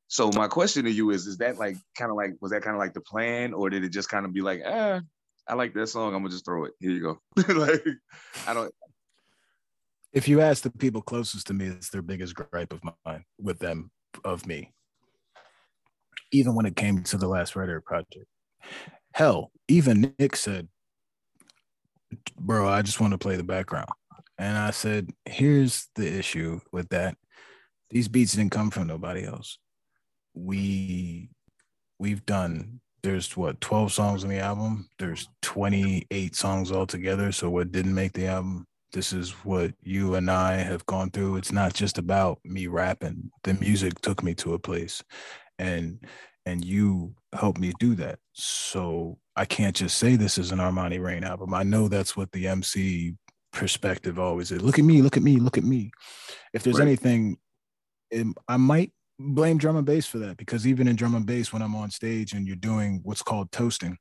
So 0.08 0.40
my 0.40 0.48
question 0.48 0.86
to 0.86 0.92
you 0.92 1.12
is: 1.12 1.28
Is 1.28 1.38
that 1.38 1.58
like 1.58 1.76
kind 1.98 2.12
of 2.12 2.18
like 2.18 2.32
was 2.42 2.52
that 2.52 2.64
kind 2.64 2.76
of 2.76 2.80
like 2.80 2.94
the 2.94 3.02
plan, 3.02 3.54
or 3.54 3.70
did 3.70 3.84
it 3.84 3.90
just 3.90 4.10
kind 4.10 4.26
of 4.26 4.34
be 4.34 4.42
like, 4.42 4.62
ah, 4.66 5.02
I 5.48 5.56
like 5.56 5.74
that 5.74 5.88
song, 5.88 6.14
I'm 6.14 6.22
gonna 6.22 6.30
just 6.30 6.46
throw 6.46 6.66
it. 6.66 6.74
Here 6.80 6.92
you 6.92 7.02
go. 7.02 7.20
like 7.54 7.84
I 8.48 8.54
don't. 8.54 8.74
If 10.13 10.28
you 10.28 10.41
ask 10.41 10.63
the 10.63 10.71
people 10.71 11.02
closest 11.02 11.47
to 11.47 11.54
me, 11.54 11.67
it's 11.67 11.89
their 11.89 12.02
biggest 12.02 12.36
gripe 12.36 12.74
of 12.74 12.82
mine 13.06 13.24
with 13.39 13.60
them 13.60 13.91
of 14.26 14.45
me 14.45 14.74
even 16.32 16.56
when 16.56 16.65
it 16.65 16.76
came 16.76 17.04
to 17.04 17.17
the 17.17 17.28
last 17.28 17.56
writer 17.56 17.82
project. 17.82 18.26
Hell, 19.13 19.52
even 19.67 20.13
Nick 20.17 20.36
said, 20.36 20.67
Bro, 22.38 22.67
I 22.67 22.82
just 22.82 23.00
want 23.00 23.12
to 23.12 23.17
play 23.17 23.36
the 23.36 23.43
background. 23.43 23.89
And 24.38 24.58
I 24.58 24.71
said, 24.71 25.10
Here's 25.26 25.88
the 25.95 26.08
issue 26.08 26.60
with 26.71 26.89
that. 26.89 27.17
These 27.89 28.08
beats 28.08 28.34
didn't 28.34 28.52
come 28.52 28.71
from 28.71 28.88
nobody 28.88 29.26
else. 29.26 29.58
We 30.34 31.30
we've 32.00 32.26
done 32.26 32.80
there's 33.04 33.36
what 33.36 33.60
12 33.62 33.91
songs 33.91 34.24
on 34.24 34.30
the 34.30 34.39
album 34.39 34.88
there's 34.97 35.28
28 35.41 36.36
songs 36.36 36.71
altogether 36.71 37.32
so 37.32 37.50
what 37.50 37.71
didn't 37.71 37.93
make 37.93 38.13
the 38.13 38.28
album 38.28 38.65
this 38.93 39.13
is 39.13 39.32
what 39.45 39.73
you 39.82 40.15
and 40.15 40.30
i 40.30 40.54
have 40.54 40.86
gone 40.86 41.10
through 41.10 41.36
it's 41.36 41.51
not 41.51 41.73
just 41.73 41.97
about 41.97 42.39
me 42.43 42.67
rapping 42.67 43.32
the 43.43 43.54
music 43.56 43.99
took 44.01 44.23
me 44.23 44.34
to 44.34 44.54
a 44.54 44.60
place 44.60 45.04
and 45.60 45.99
and 46.45 46.65
you 46.65 47.13
helped 47.34 47.60
me 47.60 47.73
do 47.80 47.95
that. 47.95 48.19
So 48.34 49.17
I 49.36 49.45
can't 49.45 49.75
just 49.75 49.97
say 49.97 50.15
this 50.15 50.38
is 50.38 50.51
an 50.51 50.60
Armanni 50.60 51.01
Reign 51.01 51.23
album. 51.23 51.54
I 51.54 51.63
know 51.63 51.88
that's 51.88 52.17
what 52.17 52.32
the 52.32 52.47
MC 52.47 53.15
perspective 53.54 54.19
always 54.19 54.51
is. 54.51 54.62
Look 54.62 54.80
at 54.80 54.86
me, 54.86 55.01
look 55.01 55.17
at 55.17 55.23
me, 55.23 55.38
look 55.38 55.58
at 55.58 55.63
me. 55.63 55.91
If 56.54 56.63
there's 56.63 56.80
right. 56.80 56.88
anything, 56.88 57.38
it, 58.10 58.27
I 58.47 58.58
might 58.58 58.91
blame 59.19 59.58
drum 59.58 59.77
and 59.77 59.86
bass 59.86 60.08
for 60.08 60.17
that 60.19 60.38
because 60.38 60.65
even 60.65 60.88
in 60.88 60.95
drum 60.95 61.15
and 61.15 61.25
bass, 61.25 61.54
when 61.54 61.62
I'm 61.62 61.75
on 61.75 61.91
stage 61.91 62.34
and 62.34 62.47
you're 62.47 62.56
doing 62.56 63.01
what's 63.04 63.21
called 63.21 63.51
toasting, 63.51 63.97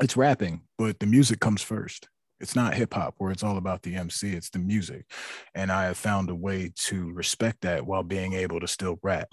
it's 0.00 0.16
rapping, 0.16 0.62
but 0.78 0.98
the 0.98 1.06
music 1.06 1.38
comes 1.38 1.62
first. 1.62 2.08
It's 2.42 2.56
not 2.56 2.74
hip 2.74 2.94
hop 2.94 3.14
where 3.18 3.30
it's 3.30 3.44
all 3.44 3.56
about 3.56 3.82
the 3.82 3.94
MC, 3.94 4.32
it's 4.32 4.50
the 4.50 4.58
music. 4.58 5.06
And 5.54 5.70
I 5.70 5.84
have 5.84 5.96
found 5.96 6.28
a 6.28 6.34
way 6.34 6.72
to 6.74 7.12
respect 7.12 7.60
that 7.62 7.86
while 7.86 8.02
being 8.02 8.32
able 8.32 8.58
to 8.58 8.66
still 8.66 8.98
rap. 9.02 9.28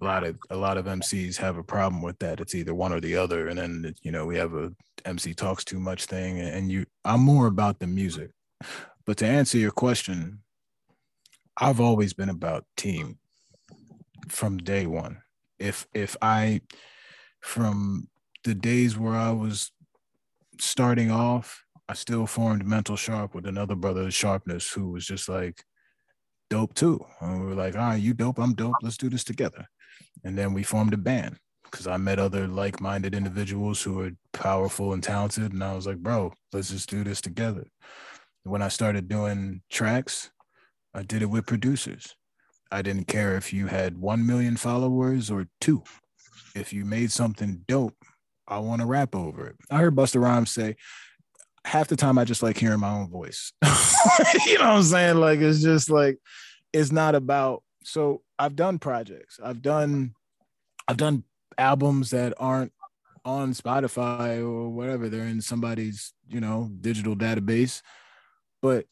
A 0.00 0.04
lot 0.04 0.24
of 0.24 0.36
a 0.50 0.56
lot 0.56 0.76
of 0.76 0.86
MCs 0.86 1.36
have 1.36 1.56
a 1.56 1.62
problem 1.62 2.02
with 2.02 2.18
that. 2.18 2.40
It's 2.40 2.54
either 2.56 2.74
one 2.74 2.92
or 2.92 3.00
the 3.00 3.16
other. 3.16 3.48
And 3.48 3.58
then 3.58 3.94
you 4.02 4.10
know, 4.10 4.26
we 4.26 4.36
have 4.36 4.54
a 4.54 4.72
MC 5.04 5.32
talks 5.32 5.64
too 5.64 5.78
much 5.78 6.06
thing. 6.06 6.40
And 6.40 6.70
you 6.70 6.86
I'm 7.04 7.20
more 7.20 7.46
about 7.46 7.78
the 7.78 7.86
music. 7.86 8.32
But 9.06 9.16
to 9.18 9.26
answer 9.26 9.56
your 9.56 9.70
question, 9.70 10.40
I've 11.56 11.80
always 11.80 12.12
been 12.14 12.28
about 12.28 12.64
team 12.76 13.18
from 14.28 14.58
day 14.58 14.86
one. 14.86 15.22
If 15.58 15.86
if 15.94 16.16
I 16.20 16.62
from 17.40 18.08
the 18.42 18.54
days 18.54 18.98
where 18.98 19.14
I 19.14 19.30
was 19.30 19.70
starting 20.58 21.10
off 21.10 21.64
I 21.90 21.94
still 21.94 22.24
formed 22.24 22.64
Mental 22.64 22.94
Sharp 22.94 23.34
with 23.34 23.46
another 23.46 23.74
brother, 23.74 24.12
Sharpness, 24.12 24.72
who 24.72 24.92
was 24.92 25.04
just 25.04 25.28
like 25.28 25.64
dope 26.48 26.72
too. 26.72 27.04
And 27.20 27.40
we 27.40 27.46
were 27.48 27.56
like, 27.56 27.74
all 27.74 27.80
right, 27.80 28.00
you 28.00 28.14
dope, 28.14 28.38
I'm 28.38 28.54
dope, 28.54 28.76
let's 28.80 28.96
do 28.96 29.08
this 29.08 29.24
together. 29.24 29.66
And 30.22 30.38
then 30.38 30.54
we 30.54 30.62
formed 30.62 30.94
a 30.94 30.96
band 30.96 31.38
because 31.64 31.88
I 31.88 31.96
met 31.96 32.20
other 32.20 32.46
like 32.46 32.80
minded 32.80 33.12
individuals 33.12 33.82
who 33.82 33.94
were 33.94 34.12
powerful 34.32 34.92
and 34.92 35.02
talented. 35.02 35.52
And 35.52 35.64
I 35.64 35.74
was 35.74 35.84
like, 35.84 35.96
bro, 35.96 36.32
let's 36.52 36.70
just 36.70 36.88
do 36.88 37.02
this 37.02 37.20
together. 37.20 37.66
When 38.44 38.62
I 38.62 38.68
started 38.68 39.08
doing 39.08 39.62
tracks, 39.68 40.30
I 40.94 41.02
did 41.02 41.22
it 41.22 41.26
with 41.26 41.46
producers. 41.46 42.14
I 42.70 42.82
didn't 42.82 43.08
care 43.08 43.36
if 43.36 43.52
you 43.52 43.66
had 43.66 43.98
1 43.98 44.24
million 44.24 44.56
followers 44.56 45.28
or 45.28 45.48
two. 45.60 45.82
If 46.54 46.72
you 46.72 46.84
made 46.84 47.10
something 47.10 47.64
dope, 47.66 47.96
I 48.46 48.60
want 48.60 48.80
to 48.80 48.86
rap 48.86 49.16
over 49.16 49.48
it. 49.48 49.56
I 49.72 49.78
heard 49.78 49.96
Busta 49.96 50.22
Rhymes 50.22 50.52
say, 50.52 50.76
half 51.64 51.88
the 51.88 51.96
time 51.96 52.18
I 52.18 52.24
just 52.24 52.42
like 52.42 52.58
hearing 52.58 52.80
my 52.80 52.90
own 52.90 53.10
voice. 53.10 53.52
you 54.46 54.58
know 54.58 54.68
what 54.68 54.76
I'm 54.76 54.82
saying? 54.82 55.16
Like 55.16 55.40
it's 55.40 55.62
just 55.62 55.90
like 55.90 56.18
it's 56.72 56.92
not 56.92 57.14
about 57.14 57.62
so 57.84 58.22
I've 58.38 58.56
done 58.56 58.78
projects. 58.78 59.38
I've 59.42 59.62
done 59.62 60.14
I've 60.88 60.96
done 60.96 61.24
albums 61.58 62.10
that 62.10 62.34
aren't 62.38 62.72
on 63.24 63.52
Spotify 63.52 64.38
or 64.38 64.70
whatever. 64.70 65.08
They're 65.08 65.26
in 65.26 65.40
somebody's, 65.40 66.12
you 66.28 66.40
know, 66.40 66.70
digital 66.80 67.14
database. 67.14 67.82
But 68.62 68.86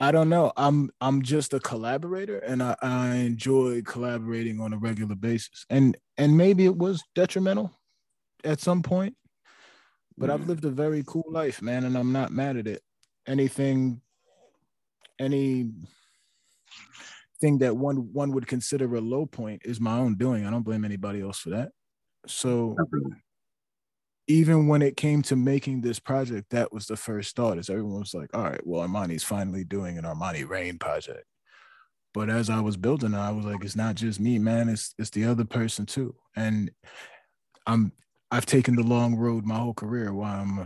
I 0.00 0.10
don't 0.10 0.28
know. 0.28 0.52
I'm 0.56 0.90
I'm 1.00 1.22
just 1.22 1.54
a 1.54 1.60
collaborator 1.60 2.38
and 2.38 2.62
I, 2.62 2.74
I 2.82 3.14
enjoy 3.16 3.82
collaborating 3.82 4.60
on 4.60 4.72
a 4.72 4.78
regular 4.78 5.14
basis. 5.14 5.64
And 5.70 5.96
and 6.18 6.36
maybe 6.36 6.64
it 6.64 6.76
was 6.76 7.02
detrimental 7.14 7.70
at 8.44 8.60
some 8.60 8.82
point 8.82 9.14
but 10.16 10.30
I've 10.30 10.42
mm. 10.42 10.48
lived 10.48 10.64
a 10.64 10.70
very 10.70 11.02
cool 11.06 11.24
life, 11.28 11.62
man, 11.62 11.84
and 11.84 11.96
I'm 11.96 12.12
not 12.12 12.32
mad 12.32 12.56
at 12.56 12.66
it. 12.66 12.82
Anything, 13.26 14.00
any 15.18 15.70
thing 17.40 17.58
that 17.58 17.76
one 17.76 18.12
one 18.12 18.32
would 18.32 18.46
consider 18.46 18.94
a 18.94 19.00
low 19.00 19.26
point 19.26 19.62
is 19.64 19.80
my 19.80 19.98
own 19.98 20.16
doing. 20.16 20.46
I 20.46 20.50
don't 20.50 20.62
blame 20.62 20.84
anybody 20.84 21.20
else 21.20 21.38
for 21.38 21.50
that. 21.50 21.70
So 22.26 22.76
even 24.28 24.68
when 24.68 24.82
it 24.82 24.96
came 24.96 25.22
to 25.22 25.36
making 25.36 25.80
this 25.80 25.98
project, 25.98 26.50
that 26.50 26.72
was 26.72 26.86
the 26.86 26.96
first 26.96 27.36
thought. 27.36 27.58
Is 27.58 27.68
everyone 27.68 28.00
was 28.00 28.14
like, 28.14 28.30
"All 28.34 28.44
right, 28.44 28.64
well, 28.66 28.86
Armanni's 28.86 29.24
finally 29.24 29.64
doing 29.64 29.98
an 29.98 30.04
Armanni 30.04 30.48
Reign 30.48 30.78
project." 30.78 31.24
But 32.14 32.30
as 32.30 32.50
I 32.50 32.60
was 32.60 32.76
building 32.76 33.14
it, 33.14 33.18
I 33.18 33.32
was 33.32 33.44
like, 33.44 33.64
"It's 33.64 33.76
not 33.76 33.96
just 33.96 34.20
me, 34.20 34.38
man. 34.38 34.68
It's 34.68 34.94
it's 34.98 35.10
the 35.10 35.24
other 35.24 35.44
person 35.44 35.86
too." 35.86 36.14
And 36.36 36.70
I'm 37.66 37.92
I've 38.32 38.46
taken 38.46 38.74
the 38.74 38.82
long 38.82 39.14
road 39.14 39.44
my 39.44 39.58
whole 39.58 39.74
career 39.74 40.14
Why 40.14 40.36
I'm 40.36 40.58
uh, 40.58 40.64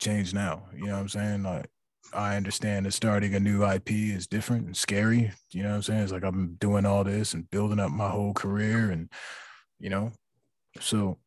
changed 0.00 0.34
now. 0.34 0.62
You 0.72 0.86
know 0.86 0.92
what 0.92 1.00
I'm 1.00 1.08
saying? 1.08 1.42
Like 1.42 1.68
I 2.14 2.36
understand 2.36 2.86
that 2.86 2.92
starting 2.92 3.34
a 3.34 3.40
new 3.40 3.66
IP 3.66 3.90
is 3.90 4.28
different 4.28 4.66
and 4.66 4.76
scary. 4.76 5.32
You 5.50 5.64
know 5.64 5.70
what 5.70 5.74
I'm 5.76 5.82
saying? 5.82 6.02
It's 6.04 6.12
like 6.12 6.22
I'm 6.22 6.54
doing 6.60 6.86
all 6.86 7.02
this 7.02 7.34
and 7.34 7.50
building 7.50 7.80
up 7.80 7.90
my 7.90 8.08
whole 8.08 8.32
career 8.32 8.90
and 8.90 9.10
you 9.80 9.90
know, 9.90 10.12
so 10.78 11.18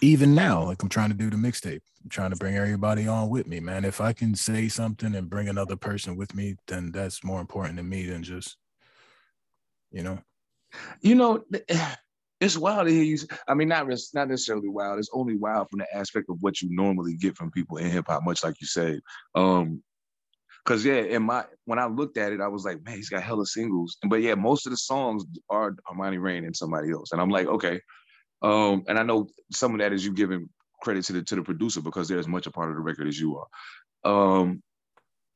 even 0.00 0.36
now, 0.36 0.62
like 0.62 0.80
I'm 0.82 0.88
trying 0.88 1.10
to 1.10 1.16
do 1.16 1.30
the 1.30 1.36
mixtape, 1.36 1.80
I'm 2.04 2.10
trying 2.10 2.30
to 2.30 2.36
bring 2.36 2.56
everybody 2.56 3.08
on 3.08 3.28
with 3.28 3.48
me, 3.48 3.58
man. 3.58 3.84
If 3.84 4.00
I 4.00 4.12
can 4.12 4.36
say 4.36 4.68
something 4.68 5.16
and 5.16 5.28
bring 5.28 5.48
another 5.48 5.76
person 5.76 6.16
with 6.16 6.32
me, 6.32 6.54
then 6.68 6.92
that's 6.92 7.24
more 7.24 7.40
important 7.40 7.76
to 7.78 7.82
me 7.82 8.06
than 8.06 8.22
just, 8.22 8.56
you 9.90 10.04
know. 10.04 10.20
You 11.00 11.16
know, 11.16 11.44
it's 12.40 12.56
wild 12.56 12.86
to 12.86 12.92
hear 12.92 13.02
you. 13.02 13.18
I 13.46 13.54
mean, 13.54 13.68
not 13.68 13.86
not 14.14 14.28
necessarily 14.28 14.68
wild. 14.68 14.98
It's 14.98 15.10
only 15.12 15.36
wild 15.36 15.68
from 15.70 15.80
the 15.80 15.96
aspect 15.96 16.26
of 16.30 16.38
what 16.40 16.62
you 16.62 16.68
normally 16.70 17.14
get 17.16 17.36
from 17.36 17.50
people 17.50 17.76
in 17.76 17.90
hip 17.90 18.06
hop, 18.08 18.24
much 18.24 18.42
like 18.42 18.60
you 18.60 18.66
say. 18.66 19.00
Um, 19.34 19.82
Cause 20.66 20.84
yeah, 20.84 21.00
in 21.00 21.22
my 21.22 21.44
when 21.64 21.78
I 21.78 21.86
looked 21.86 22.18
at 22.18 22.32
it, 22.32 22.40
I 22.40 22.48
was 22.48 22.64
like, 22.64 22.84
man, 22.84 22.96
he's 22.96 23.08
got 23.08 23.22
hella 23.22 23.46
singles. 23.46 23.96
But 24.06 24.20
yeah, 24.20 24.34
most 24.34 24.66
of 24.66 24.72
the 24.72 24.76
songs 24.76 25.24
are 25.48 25.74
Armanni 25.90 26.20
Reign 26.20 26.44
and 26.44 26.54
somebody 26.54 26.90
else. 26.92 27.12
And 27.12 27.20
I'm 27.20 27.30
like, 27.30 27.46
okay. 27.46 27.80
Um, 28.42 28.84
and 28.86 28.98
I 28.98 29.02
know 29.02 29.28
some 29.50 29.72
of 29.72 29.80
that 29.80 29.92
is 29.92 30.04
you 30.04 30.12
giving 30.12 30.48
credit 30.82 31.04
to 31.06 31.14
the 31.14 31.22
to 31.22 31.36
the 31.36 31.42
producer 31.42 31.80
because 31.80 32.08
they're 32.08 32.18
as 32.18 32.28
much 32.28 32.46
a 32.46 32.50
part 32.50 32.68
of 32.68 32.76
the 32.76 32.82
record 32.82 33.08
as 33.08 33.18
you 33.18 33.38
are. 33.38 34.40
Um 34.40 34.62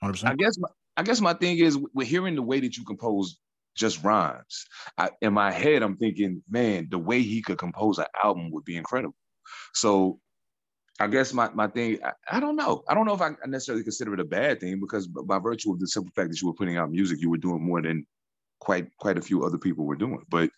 100%. 0.03 0.25
I 0.25 0.35
guess 0.35 0.59
my, 0.59 0.69
I 0.97 1.03
guess 1.03 1.21
my 1.21 1.33
thing 1.35 1.59
is 1.59 1.79
we're 1.95 2.07
hearing 2.07 2.35
the 2.35 2.43
way 2.43 2.61
that 2.61 2.77
you 2.77 2.85
compose 2.85 3.39
just 3.75 4.03
rhymes. 4.03 4.67
I, 4.97 5.11
in 5.21 5.33
my 5.33 5.51
head, 5.51 5.83
I'm 5.83 5.97
thinking, 5.97 6.43
man, 6.49 6.89
the 6.91 6.99
way 6.99 7.23
he 7.23 7.43
could 7.43 7.59
compose 7.59 7.99
an 7.99 8.07
album 8.23 8.51
would 8.53 8.65
be 8.65 8.77
incredible. 8.77 9.17
So 9.73 10.21
I 11.01 11.09
guess 11.09 11.33
my, 11.33 11.51
my 11.51 11.67
thing, 11.67 11.99
I, 12.05 12.13
I, 12.37 12.41
don't 12.41 12.57
know. 12.57 12.85
I 12.89 12.95
don't 12.95 13.07
know 13.07 13.15
if 13.15 13.21
I 13.21 13.33
necessarily 13.47 13.83
consider 13.83 14.15
it 14.15 14.21
a 14.21 14.25
bad 14.25 14.61
thing 14.61 14.79
because 14.81 15.07
by 15.07 15.39
virtue 15.39 15.73
of 15.73 15.81
the 15.81 15.89
simple 15.89 16.13
fact 16.15 16.31
that 16.31 16.41
you 16.41 16.47
were 16.47 16.55
putting 16.55 16.77
out 16.77 16.91
music, 16.91 17.21
you 17.21 17.31
were 17.31 17.37
doing 17.37 17.65
more 17.65 17.83
than 17.83 18.07
quite 18.61 18.89
quite 18.99 19.19
a 19.19 19.23
few 19.23 19.45
other 19.45 19.59
people 19.59 19.85
were 19.85 19.97
doing. 19.97 20.25
But 20.29 20.51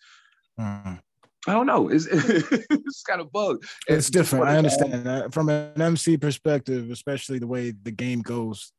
mm. 0.59 0.99
I 1.47 1.53
don't 1.53 1.65
know. 1.65 1.89
It's 1.89 2.05
it's 2.11 3.03
kind 3.03 3.21
of 3.21 3.31
bug. 3.31 3.63
It's, 3.87 4.09
different. 4.09 4.45
I 4.45 4.57
understand 4.57 5.05
that 5.05 5.33
from 5.33 5.49
an 5.49 5.81
MC 5.81 6.17
perspective, 6.17 6.91
especially 6.91 7.39
the 7.39 7.47
way 7.47 7.71
the 7.71 7.91
game 7.91 8.21
goes. 8.21 8.71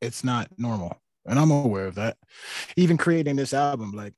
It's 0.00 0.22
not 0.22 0.48
normal, 0.58 0.96
and 1.28 1.38
I'm 1.38 1.50
aware 1.50 1.86
of 1.86 1.96
that. 1.96 2.16
Even 2.76 2.96
creating 2.96 3.36
this 3.36 3.54
album, 3.54 3.92
like 3.92 4.14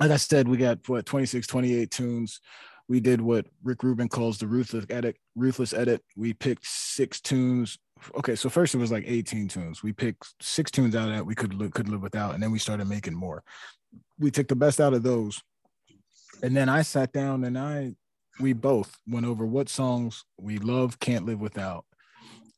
like 0.00 0.10
I 0.10 0.16
said, 0.16 0.46
we 0.46 0.58
got 0.58 0.86
what 0.88 1.06
26, 1.06 1.46
28 1.46 1.90
tunes 1.90 2.40
we 2.88 3.00
did 3.00 3.20
what 3.20 3.46
Rick 3.64 3.82
Rubin 3.82 4.08
calls 4.08 4.38
the 4.38 4.46
ruthless 4.46 4.86
edit. 4.90 5.16
Ruthless 5.34 5.72
edit. 5.72 6.02
We 6.16 6.32
picked 6.32 6.66
six 6.66 7.20
tunes. 7.20 7.78
Okay, 8.16 8.36
so 8.36 8.48
first 8.48 8.74
it 8.74 8.78
was 8.78 8.92
like 8.92 9.04
18 9.06 9.48
tunes. 9.48 9.82
We 9.82 9.92
picked 9.92 10.24
six 10.40 10.70
tunes 10.70 10.94
out 10.94 11.08
of 11.08 11.14
that 11.14 11.26
we 11.26 11.34
could 11.34 11.72
could 11.72 11.88
live 11.88 12.02
without, 12.02 12.34
and 12.34 12.42
then 12.42 12.52
we 12.52 12.58
started 12.58 12.88
making 12.88 13.14
more. 13.14 13.42
We 14.18 14.30
took 14.30 14.48
the 14.48 14.56
best 14.56 14.80
out 14.80 14.94
of 14.94 15.02
those, 15.02 15.42
and 16.42 16.56
then 16.56 16.68
I 16.68 16.82
sat 16.82 17.12
down 17.12 17.44
and 17.44 17.58
I 17.58 17.94
we 18.38 18.52
both 18.52 18.94
went 19.08 19.26
over 19.26 19.46
what 19.46 19.68
songs 19.68 20.24
we 20.38 20.58
love, 20.58 21.00
can't 21.00 21.24
live 21.24 21.40
without, 21.40 21.86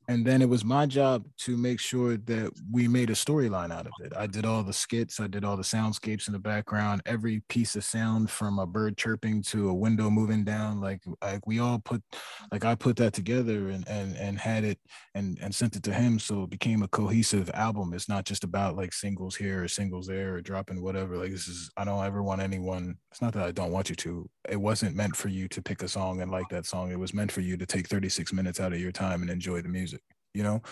and 0.08 0.24
then 0.24 0.40
it 0.40 0.48
was 0.48 0.64
my 0.64 0.86
job 0.86 1.26
to 1.36 1.58
make 1.58 1.78
sure 1.78 2.16
that 2.16 2.50
we 2.72 2.88
made 2.88 3.10
a 3.10 3.12
storyline 3.12 3.70
out 3.70 3.86
of 3.86 3.92
it. 4.02 4.14
I 4.16 4.26
did 4.26 4.46
all 4.46 4.62
the 4.62 4.72
skits, 4.72 5.20
I 5.20 5.26
did 5.26 5.44
all 5.44 5.56
the 5.58 5.62
soundscapes 5.62 6.28
in 6.28 6.32
the 6.32 6.38
background, 6.38 7.02
every 7.04 7.40
piece 7.50 7.76
of 7.76 7.84
sound 7.84 8.30
from 8.30 8.58
a 8.58 8.66
bird 8.66 8.96
chirping 8.96 9.42
to 9.42 9.68
a 9.68 9.74
window 9.74 10.08
moving 10.08 10.44
down. 10.44 10.80
Like 10.80 11.02
like 11.22 11.46
we 11.46 11.58
all 11.58 11.78
put 11.78 12.02
like 12.50 12.64
I 12.64 12.74
put 12.74 12.96
that 12.96 13.12
together 13.12 13.68
and 13.68 13.86
and 13.86 14.16
and 14.16 14.38
had 14.38 14.64
it 14.64 14.78
and 15.14 15.38
and 15.42 15.54
sent 15.54 15.76
it 15.76 15.82
to 15.82 15.92
him. 15.92 16.18
So 16.18 16.44
it 16.44 16.50
became 16.50 16.82
a 16.82 16.88
cohesive 16.88 17.50
album. 17.52 17.92
It's 17.92 18.08
not 18.08 18.24
just 18.24 18.44
about 18.44 18.76
like 18.76 18.94
singles 18.94 19.36
here 19.36 19.64
or 19.64 19.68
singles 19.68 20.06
there 20.06 20.36
or 20.36 20.40
dropping 20.40 20.82
whatever. 20.82 21.18
Like 21.18 21.32
this 21.32 21.48
is 21.48 21.70
I 21.76 21.84
don't 21.84 22.02
ever 22.02 22.22
want 22.22 22.40
anyone. 22.40 22.96
It's 23.10 23.20
not 23.20 23.34
that 23.34 23.42
I 23.42 23.52
don't 23.52 23.72
want 23.72 23.90
you 23.90 23.96
to. 23.96 24.30
It 24.48 24.56
wasn't 24.56 24.96
meant 24.96 25.16
for 25.16 25.28
you 25.28 25.48
to 25.48 25.60
pick 25.60 25.82
a 25.82 25.88
song 25.88 26.22
and 26.22 26.30
like 26.30 26.48
that 26.48 26.64
song. 26.64 26.90
It 26.90 26.98
was 26.98 27.12
meant 27.12 27.30
for 27.30 27.42
you 27.42 27.58
to 27.58 27.66
take 27.66 27.88
36 27.88 28.32
minutes 28.32 28.58
out 28.58 28.72
of 28.72 28.80
your 28.80 28.92
time 28.92 29.20
and 29.20 29.30
enjoy 29.30 29.60
the 29.60 29.68
music 29.68 29.97
you 30.34 30.42
know? 30.42 30.62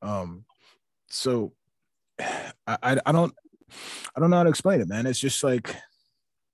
Um 0.00 0.44
so 1.08 1.52
I, 2.66 3.00
I 3.04 3.12
don't 3.12 3.34
i 4.14 4.20
don't 4.20 4.28
know 4.30 4.36
how 4.36 4.42
to 4.42 4.50
explain 4.50 4.80
it 4.80 4.88
man. 4.88 5.06
It's 5.06 5.18
just 5.18 5.42
like 5.42 5.74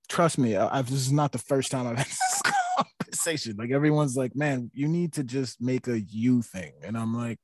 trust 0.07 0.37
me 0.37 0.55
I've, 0.55 0.89
this 0.89 0.99
is 0.99 1.11
not 1.11 1.31
the 1.31 1.37
first 1.37 1.71
time 1.71 1.85
i've 1.87 1.97
had 1.97 2.07
this 2.07 2.41
conversation. 2.77 3.55
Like 3.57 3.71
everyone's 3.71 4.17
like 4.17 4.35
man 4.35 4.71
you 4.73 4.87
need 4.87 5.13
to 5.13 5.23
just 5.23 5.61
make 5.61 5.87
a 5.87 5.99
you 5.99 6.41
thing. 6.41 6.73
And 6.83 6.97
i'm 6.97 7.15
like 7.15 7.39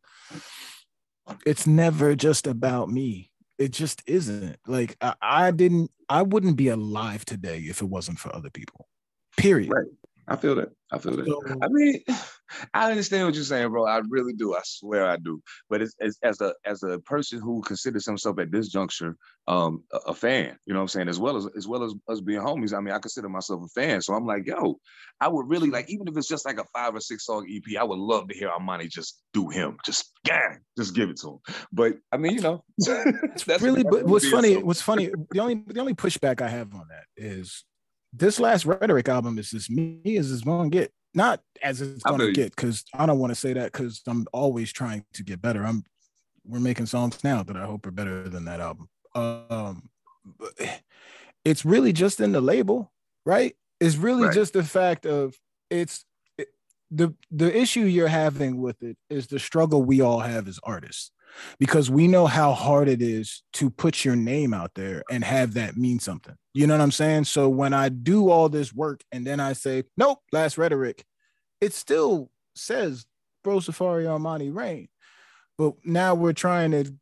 it's 1.45 1.65
never 1.65 2.15
just 2.15 2.45
about 2.45 2.89
me. 2.89 3.31
It 3.57 3.71
just 3.71 4.03
isn't. 4.05 4.57
Like 4.67 4.95
I, 5.01 5.15
I 5.21 5.51
didn't 5.51 5.91
i 6.07 6.21
wouldn't 6.21 6.55
be 6.55 6.67
alive 6.67 7.25
today 7.25 7.59
if 7.59 7.81
it 7.81 7.85
wasn't 7.85 8.19
for 8.19 8.35
other 8.35 8.49
people 8.49 8.87
period. 9.35 9.71
Right. 9.71 9.87
I 10.27 10.35
feel 10.35 10.55
that. 10.55 10.69
I 10.91 10.97
feel 10.97 11.15
that. 11.17 11.25
So, 11.27 11.41
I 11.61 11.67
mean, 11.69 12.01
I 12.73 12.89
understand 12.89 13.25
what 13.25 13.35
you're 13.35 13.43
saying, 13.43 13.69
bro. 13.69 13.85
I 13.85 14.01
really 14.07 14.33
do. 14.33 14.55
I 14.55 14.61
swear 14.63 15.05
I 15.05 15.17
do. 15.17 15.41
But 15.69 15.81
it's, 15.81 15.95
it's, 15.99 16.17
as 16.23 16.41
a 16.41 16.53
as 16.65 16.83
a 16.83 16.99
person 16.99 17.39
who 17.39 17.61
considers 17.61 18.05
himself 18.05 18.39
at 18.39 18.51
this 18.51 18.69
juncture 18.69 19.17
um, 19.47 19.83
a, 19.91 19.97
a, 20.09 20.13
fan, 20.13 20.57
you 20.65 20.73
know 20.73 20.79
what 20.79 20.83
I'm 20.83 20.87
saying, 20.89 21.09
as 21.09 21.19
well 21.19 21.37
as 21.37 21.47
as 21.57 21.67
well 21.67 21.83
as 21.83 21.93
us 22.07 22.21
being 22.21 22.39
homies. 22.39 22.75
I 22.75 22.81
mean, 22.81 22.93
I 22.93 22.99
consider 22.99 23.29
myself 23.29 23.63
a 23.63 23.67
fan. 23.79 24.01
So 24.01 24.13
I'm 24.13 24.25
like, 24.25 24.47
yo, 24.47 24.79
I 25.19 25.27
would 25.27 25.49
really 25.49 25.69
like, 25.69 25.89
even 25.89 26.07
if 26.07 26.17
it's 26.17 26.27
just 26.27 26.45
like 26.45 26.59
a 26.59 26.65
five 26.73 26.95
or 26.95 27.01
six 27.01 27.25
song 27.25 27.47
EP, 27.49 27.77
I 27.79 27.83
would 27.83 27.99
love 27.99 28.27
to 28.29 28.35
hear 28.35 28.49
Armanni 28.49 28.89
just 28.89 29.21
do 29.33 29.49
him, 29.49 29.77
just 29.85 30.11
gang, 30.23 30.59
just 30.77 30.95
give 30.95 31.09
it 31.09 31.19
to 31.21 31.31
him. 31.31 31.39
But 31.71 31.93
I 32.11 32.17
mean, 32.17 32.33
you 32.33 32.41
know, 32.41 32.63
that's 32.79 33.61
really. 33.61 33.83
But 33.83 34.05
what's 34.05 34.29
funny? 34.29 34.57
What's 34.57 34.81
funny? 34.81 35.11
The 35.31 35.39
only 35.39 35.63
the 35.67 35.79
only 35.79 35.95
pushback 35.95 36.41
I 36.41 36.47
have 36.47 36.73
on 36.73 36.87
that 36.89 37.05
is 37.17 37.63
this 38.17 38.39
last 38.39 38.65
rhetoric 38.65 39.09
album 39.09 39.37
is 39.37 39.53
as 39.53 39.69
me 39.69 39.99
as 40.17 40.31
it's 40.31 40.43
gonna 40.43 40.69
get. 40.69 40.91
Not 41.13 41.41
as 41.63 41.81
it's 41.81 42.03
gonna 42.03 42.31
get, 42.31 42.55
because 42.55 42.83
I 42.93 43.05
don't 43.05 43.19
want 43.19 43.31
to 43.31 43.39
say 43.39 43.53
that 43.53 43.71
because 43.71 44.01
I'm 44.07 44.25
always 44.33 44.73
trying 44.73 45.05
to 45.13 45.23
get 45.23 45.41
better. 45.41 45.65
I'm 45.65 45.83
we're 46.45 46.59
making 46.59 46.85
songs 46.85 47.23
now 47.23 47.41
that 47.43 47.57
I 47.57 47.65
hope 47.65 47.85
are 47.85 47.91
better 47.91 48.27
than 48.29 48.45
that 48.45 48.59
album. 48.59 48.89
Um, 49.15 49.89
it's 51.45 51.65
really 51.65 51.93
just 51.93 52.19
in 52.19 52.31
the 52.31 52.41
label, 52.41 52.91
right? 53.25 53.55
It's 53.79 53.95
really 53.95 54.25
right. 54.25 54.33
just 54.33 54.53
the 54.53 54.63
fact 54.63 55.05
of 55.05 55.35
it's 55.69 56.05
it, 56.37 56.49
the 56.91 57.13
the 57.31 57.55
issue 57.55 57.81
you're 57.81 58.07
having 58.07 58.61
with 58.61 58.83
it 58.83 58.97
is 59.09 59.27
the 59.27 59.39
struggle 59.39 59.83
we 59.83 60.01
all 60.01 60.19
have 60.19 60.47
as 60.47 60.59
artists 60.63 61.11
because 61.59 61.89
we 61.89 62.07
know 62.07 62.25
how 62.25 62.53
hard 62.53 62.87
it 62.87 63.01
is 63.01 63.43
to 63.53 63.69
put 63.69 64.05
your 64.05 64.15
name 64.15 64.53
out 64.53 64.71
there 64.75 65.03
and 65.09 65.23
have 65.23 65.53
that 65.55 65.77
mean 65.77 65.99
something. 65.99 66.35
You 66.53 66.67
know 66.67 66.73
what 66.73 66.81
I'm 66.81 66.91
saying? 66.91 67.25
So 67.25 67.49
when 67.49 67.73
I 67.73 67.89
do 67.89 68.29
all 68.29 68.49
this 68.49 68.73
work 68.73 69.01
and 69.11 69.25
then 69.25 69.39
I 69.39 69.53
say, 69.53 69.83
nope, 69.97 70.19
last 70.31 70.57
rhetoric, 70.57 71.03
it 71.61 71.73
still 71.73 72.29
says 72.55 73.05
Bro 73.43 73.61
Safari 73.61 74.05
Armanni 74.05 74.55
Reign. 74.55 74.87
But 75.57 75.73
now 75.83 76.15
we're 76.15 76.33
trying 76.33 76.71
to 76.71 76.93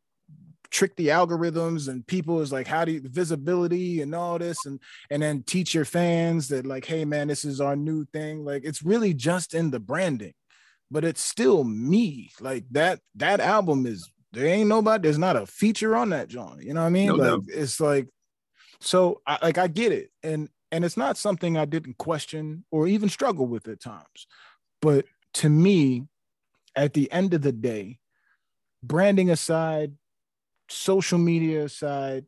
trick 0.70 0.96
the 0.96 1.08
algorithms 1.08 1.88
and 1.88 2.04
people 2.04 2.40
is 2.40 2.50
like 2.50 2.66
how 2.66 2.84
do 2.84 2.90
you 2.90 3.00
visibility 3.04 4.02
and 4.02 4.12
all 4.12 4.40
this 4.40 4.66
and 4.66 4.80
and 5.08 5.22
then 5.22 5.40
teach 5.44 5.72
your 5.72 5.84
fans 5.84 6.48
that 6.48 6.66
like 6.66 6.84
hey 6.84 7.04
man 7.04 7.28
this 7.28 7.44
is 7.44 7.60
our 7.60 7.76
new 7.76 8.04
thing 8.06 8.44
like 8.44 8.64
it's 8.64 8.82
really 8.82 9.14
just 9.14 9.54
in 9.54 9.70
the 9.70 9.78
branding 9.78 10.34
but 10.90 11.04
it's 11.04 11.20
still 11.20 11.62
me 11.62 12.28
like 12.40 12.64
that 12.72 12.98
that 13.14 13.38
album 13.38 13.86
is 13.86 14.10
there 14.34 14.46
ain't 14.46 14.68
nobody. 14.68 15.02
There's 15.02 15.18
not 15.18 15.36
a 15.36 15.46
feature 15.46 15.96
on 15.96 16.10
that 16.10 16.28
joint. 16.28 16.62
You 16.62 16.74
know 16.74 16.80
what 16.80 16.86
I 16.86 16.90
mean? 16.90 17.08
No, 17.08 17.14
like 17.14 17.30
no. 17.30 17.42
it's 17.48 17.80
like, 17.80 18.08
so 18.80 19.22
I 19.26 19.38
like 19.42 19.58
I 19.58 19.68
get 19.68 19.92
it, 19.92 20.10
and 20.22 20.48
and 20.70 20.84
it's 20.84 20.96
not 20.96 21.16
something 21.16 21.56
I 21.56 21.64
didn't 21.64 21.98
question 21.98 22.64
or 22.70 22.86
even 22.88 23.08
struggle 23.08 23.46
with 23.46 23.68
at 23.68 23.80
times. 23.80 24.26
But 24.82 25.06
to 25.34 25.48
me, 25.48 26.06
at 26.76 26.92
the 26.92 27.10
end 27.10 27.34
of 27.34 27.42
the 27.42 27.52
day, 27.52 27.98
branding 28.82 29.30
aside, 29.30 29.92
social 30.68 31.18
media 31.18 31.64
aside, 31.64 32.26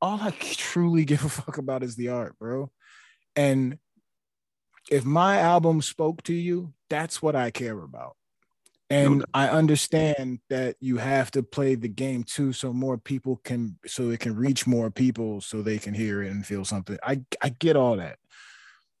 all 0.00 0.20
I 0.20 0.30
truly 0.40 1.04
give 1.04 1.24
a 1.24 1.28
fuck 1.28 1.58
about 1.58 1.82
is 1.82 1.96
the 1.96 2.08
art, 2.08 2.38
bro. 2.38 2.70
And 3.36 3.78
if 4.90 5.04
my 5.04 5.38
album 5.38 5.80
spoke 5.80 6.22
to 6.24 6.34
you, 6.34 6.72
that's 6.90 7.22
what 7.22 7.34
I 7.34 7.50
care 7.50 7.78
about. 7.78 8.16
And 8.90 9.18
no 9.18 9.24
I 9.32 9.48
understand 9.48 10.40
that 10.50 10.76
you 10.80 10.98
have 10.98 11.30
to 11.32 11.42
play 11.42 11.74
the 11.74 11.88
game 11.88 12.22
too, 12.22 12.52
so 12.52 12.72
more 12.72 12.98
people 12.98 13.40
can, 13.42 13.78
so 13.86 14.10
it 14.10 14.20
can 14.20 14.36
reach 14.36 14.66
more 14.66 14.90
people, 14.90 15.40
so 15.40 15.62
they 15.62 15.78
can 15.78 15.94
hear 15.94 16.22
it 16.22 16.30
and 16.30 16.44
feel 16.44 16.64
something. 16.64 16.98
I 17.02 17.22
I 17.42 17.48
get 17.48 17.76
all 17.76 17.96
that, 17.96 18.18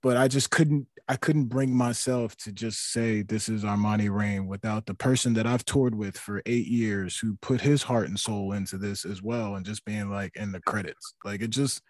but 0.02 0.16
I 0.16 0.28
just 0.28 0.50
couldn't. 0.50 0.86
I 1.06 1.16
couldn't 1.16 1.50
bring 1.50 1.76
myself 1.76 2.34
to 2.38 2.50
just 2.50 2.92
say 2.92 3.20
this 3.20 3.50
is 3.50 3.62
Armanni 3.62 4.10
Reign 4.10 4.46
without 4.46 4.86
the 4.86 4.94
person 4.94 5.34
that 5.34 5.46
I've 5.46 5.66
toured 5.66 5.94
with 5.94 6.16
for 6.16 6.40
eight 6.46 6.66
years 6.66 7.18
who 7.18 7.36
put 7.42 7.60
his 7.60 7.82
heart 7.82 8.08
and 8.08 8.18
soul 8.18 8.52
into 8.52 8.78
this 8.78 9.04
as 9.04 9.22
well, 9.22 9.56
and 9.56 9.66
just 9.66 9.84
being 9.84 10.10
like 10.10 10.34
in 10.34 10.50
the 10.50 10.62
credits. 10.62 11.14
Like 11.22 11.42
it 11.42 11.50
just, 11.50 11.82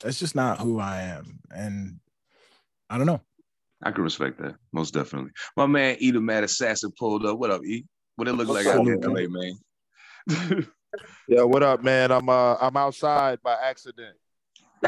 that's 0.00 0.18
just 0.18 0.34
not 0.34 0.58
who 0.58 0.78
I 0.78 1.00
am, 1.00 1.38
and 1.50 1.98
I 2.90 2.98
don't 2.98 3.06
know. 3.06 3.22
I 3.82 3.90
can 3.90 4.04
respect 4.04 4.38
that 4.40 4.54
most 4.72 4.94
definitely. 4.94 5.32
My 5.56 5.66
man 5.66 5.96
Eda 5.98 6.20
Mad 6.20 6.44
Assassin 6.44 6.92
pulled 6.98 7.26
up. 7.26 7.38
What 7.38 7.50
up, 7.50 7.64
E? 7.64 7.84
What 8.16 8.28
it 8.28 8.32
look 8.32 8.48
like 8.48 8.66
out 8.66 8.86
in 8.86 9.00
LA, 9.00 9.26
man? 9.28 9.54
yeah, 11.28 11.42
what 11.42 11.62
up, 11.62 11.82
man? 11.82 12.12
I'm 12.12 12.28
uh 12.28 12.56
I'm 12.60 12.76
outside 12.76 13.40
by 13.42 13.54
accident. 13.54 14.16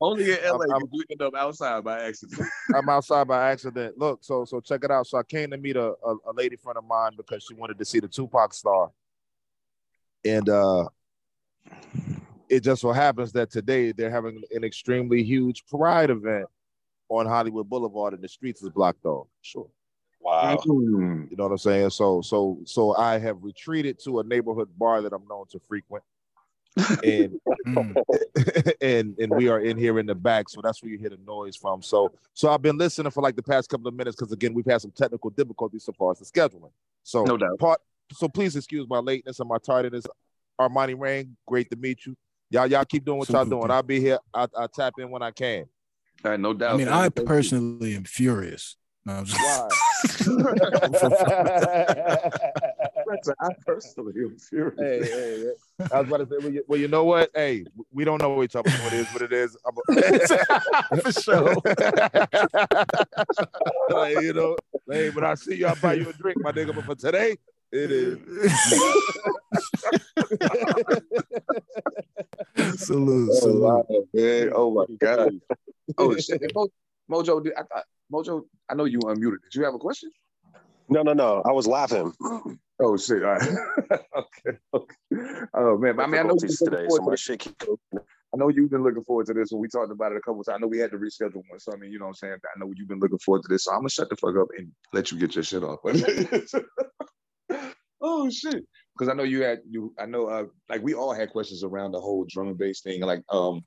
Only 0.00 0.32
in 0.32 0.38
LA, 0.44 0.64
I'm- 0.72 0.82
you 0.92 1.04
end 1.10 1.22
up 1.22 1.34
outside 1.34 1.82
by 1.84 2.02
accident. 2.02 2.42
I'm 2.74 2.88
outside 2.88 3.26
by 3.28 3.50
accident. 3.50 3.98
Look, 3.98 4.20
so 4.22 4.44
so 4.44 4.60
check 4.60 4.84
it 4.84 4.90
out. 4.90 5.06
So 5.06 5.18
I 5.18 5.22
came 5.22 5.50
to 5.50 5.56
meet 5.56 5.76
a, 5.76 5.94
a, 6.04 6.14
a 6.26 6.32
lady 6.34 6.56
friend 6.56 6.78
of 6.78 6.84
mine 6.84 7.12
because 7.16 7.44
she 7.46 7.54
wanted 7.54 7.78
to 7.78 7.84
see 7.84 8.00
the 8.00 8.08
Tupac 8.08 8.54
star. 8.54 8.90
And 10.24 10.48
uh 10.48 10.88
it 12.48 12.60
just 12.60 12.82
so 12.82 12.92
happens 12.92 13.32
that 13.32 13.50
today 13.50 13.92
they're 13.92 14.10
having 14.10 14.42
an 14.52 14.64
extremely 14.64 15.22
huge 15.22 15.64
pride 15.66 16.10
event 16.10 16.46
on 17.08 17.26
Hollywood 17.26 17.68
Boulevard 17.68 18.14
and 18.14 18.22
the 18.22 18.28
streets 18.28 18.62
is 18.62 18.70
blocked 18.70 19.04
off. 19.04 19.28
Sure. 19.42 19.68
Wow. 20.20 20.56
Mm. 20.66 21.30
You 21.30 21.36
know 21.36 21.44
what 21.44 21.52
I'm 21.52 21.58
saying? 21.58 21.90
So 21.90 22.20
so 22.20 22.58
so 22.64 22.96
I 22.96 23.18
have 23.18 23.42
retreated 23.42 23.98
to 24.04 24.20
a 24.20 24.24
neighborhood 24.24 24.68
bar 24.76 25.02
that 25.02 25.12
I'm 25.12 25.26
known 25.28 25.46
to 25.52 25.60
frequent. 25.68 26.02
And 27.04 27.40
Mm. 27.66 27.96
and 28.80 29.16
and 29.18 29.32
we 29.34 29.48
are 29.48 29.58
in 29.60 29.76
here 29.76 29.98
in 29.98 30.06
the 30.06 30.14
back, 30.14 30.48
so 30.48 30.60
that's 30.62 30.80
where 30.80 30.90
you 30.90 30.98
hear 30.98 31.10
the 31.10 31.18
noise 31.26 31.56
from. 31.56 31.82
So 31.82 32.12
so 32.32 32.48
I've 32.48 32.62
been 32.62 32.78
listening 32.78 33.10
for 33.10 33.22
like 33.22 33.34
the 33.34 33.42
past 33.42 33.68
couple 33.68 33.88
of 33.88 33.94
minutes 33.94 34.14
because 34.14 34.32
again 34.32 34.54
we've 34.54 34.66
had 34.66 34.80
some 34.80 34.92
technical 34.92 35.30
difficulties 35.30 35.82
so 35.84 35.92
far 35.92 36.12
as 36.12 36.20
the 36.20 36.24
scheduling. 36.24 36.70
So 37.02 37.24
No 37.24 37.36
doubt. 37.36 37.58
part 37.58 37.80
so 38.12 38.28
please 38.28 38.54
excuse 38.54 38.86
my 38.88 38.98
lateness 38.98 39.40
and 39.40 39.48
my 39.48 39.58
tardiness. 39.58 40.06
Armanni 40.60 40.98
Reign, 40.98 41.36
great 41.46 41.68
to 41.70 41.76
meet 41.76 42.06
you. 42.06 42.16
Y'all 42.50 42.66
y'all 42.66 42.84
keep 42.84 43.04
doing 43.04 43.18
what 43.18 43.28
y'all 43.28 43.44
doing. 43.44 43.62
dude. 43.62 43.70
I'll 43.70 43.82
be 43.82 44.00
here. 44.00 44.18
I 44.32 44.46
I 44.56 44.66
tap 44.74 44.94
in 44.98 45.10
when 45.10 45.22
I 45.22 45.30
can. 45.30 45.66
All 46.24 46.30
right, 46.30 46.40
no 46.40 46.54
doubt. 46.54 46.74
I 46.74 46.76
mean, 46.76 46.86
man. 46.86 46.94
I 46.94 47.02
Thank 47.02 47.18
you. 47.18 47.24
personally 47.24 47.96
am 47.96 48.04
furious. 48.04 48.76
No, 49.04 49.14
I'm 49.14 49.24
just, 49.24 49.40
Why? 49.40 49.68
I 53.40 53.48
personally 53.64 54.12
am 54.24 54.36
furious. 54.36 54.74
hey, 54.78 55.00
hey, 55.04 55.44
hey. 55.78 55.86
I 55.92 56.00
was 56.00 56.08
about 56.08 56.18
to 56.18 56.26
say, 56.26 56.36
well 56.44 56.52
you, 56.52 56.64
well, 56.66 56.80
you 56.80 56.88
know 56.88 57.04
what? 57.04 57.30
Hey, 57.34 57.64
we 57.92 58.04
don't 58.04 58.20
know 58.20 58.42
each 58.42 58.56
other. 58.56 58.68
What 58.70 58.92
it 58.92 59.00
is, 59.00 59.06
what 59.12 59.22
it 59.22 59.32
is. 59.32 59.56
I'm 60.90 61.00
for 61.00 61.12
sure. 61.12 61.54
like, 63.90 64.20
you 64.22 64.32
know, 64.32 64.56
hey, 64.90 65.10
when 65.10 65.24
I 65.24 65.34
see 65.34 65.56
you, 65.56 65.66
I'll 65.66 65.76
buy 65.76 65.92
you 65.94 66.08
a 66.08 66.12
drink, 66.12 66.38
my 66.40 66.52
nigga. 66.52 66.74
But 66.74 66.84
for 66.84 66.94
today, 66.96 67.36
it 67.72 67.90
is. 67.90 68.18
salute, 72.80 73.30
Oh, 73.30 73.34
salute. 73.40 73.62
wow, 73.62 73.84
man. 74.14 74.50
oh 74.54 74.70
my 74.72 74.84
god. 74.98 75.32
Oh 75.98 76.16
shit. 76.16 76.42
Mojo, 77.08 77.42
did- 77.44 77.54
I 77.56 77.62
thought 77.62 77.84
Mojo, 78.12 78.42
I 78.68 78.74
know 78.74 78.84
you 78.86 78.98
unmuted. 79.00 79.38
Did 79.44 79.54
you 79.54 79.64
have 79.64 79.74
a 79.74 79.78
question? 79.78 80.10
No, 80.88 81.02
no, 81.02 81.12
no. 81.12 81.42
I 81.46 81.52
was 81.52 81.66
laughing. 81.66 82.12
Oh 82.78 82.94
shit. 82.98 83.24
All 83.24 83.30
right. 83.36 83.42
okay. 83.90 84.58
Okay. 84.74 84.94
Oh 85.54 85.78
man. 85.78 85.98
I 85.98 86.06
mean, 86.06 86.20
I 86.20 86.24
know 86.24 86.36
you've 86.38 86.40
been 86.42 86.50
today, 86.50 86.76
looking 86.82 86.90
so 86.90 86.96
my 86.96 86.98
forward 87.04 87.18
shit 87.18 87.38
keep 87.40 87.56
to 87.60 87.78
I 87.94 88.36
know 88.36 88.48
you've 88.50 88.68
been 88.70 88.82
looking 88.82 89.02
forward 89.02 89.24
to 89.28 89.32
this 89.32 89.50
when 89.50 89.62
we 89.62 89.68
talked 89.68 89.90
about 89.90 90.12
it 90.12 90.18
a 90.18 90.20
couple 90.20 90.40
of 90.40 90.46
times. 90.46 90.56
I 90.56 90.60
know 90.60 90.66
we 90.66 90.76
had 90.78 90.90
to 90.90 90.98
reschedule 90.98 91.40
one. 91.48 91.58
So 91.58 91.72
I 91.72 91.76
mean, 91.76 91.90
you 91.90 91.98
know 91.98 92.04
what 92.04 92.10
I'm 92.10 92.14
saying? 92.16 92.36
I 92.44 92.58
know 92.58 92.70
you've 92.76 92.88
been 92.88 92.98
looking 92.98 93.16
forward 93.20 93.42
to 93.44 93.48
this. 93.48 93.64
So 93.64 93.70
I'm 93.72 93.78
gonna 93.78 93.88
shut 93.88 94.10
the 94.10 94.16
fuck 94.16 94.36
up 94.36 94.48
and 94.58 94.70
let 94.92 95.10
you 95.10 95.18
get 95.18 95.34
your 95.36 95.42
shit 95.44 95.62
off. 95.64 95.78
oh 98.00 98.30
shit. 98.30 98.64
Because 98.96 99.10
I 99.10 99.14
know 99.14 99.24
you 99.24 99.42
had 99.42 99.60
you 99.68 99.94
I 99.98 100.06
know 100.06 100.26
uh 100.26 100.44
like 100.68 100.82
we 100.82 100.94
all 100.94 101.12
had 101.12 101.30
questions 101.30 101.62
around 101.64 101.92
the 101.92 102.00
whole 102.00 102.26
drum 102.28 102.48
and 102.48 102.58
bass 102.58 102.80
thing, 102.80 103.00
like 103.02 103.22
um 103.30 103.62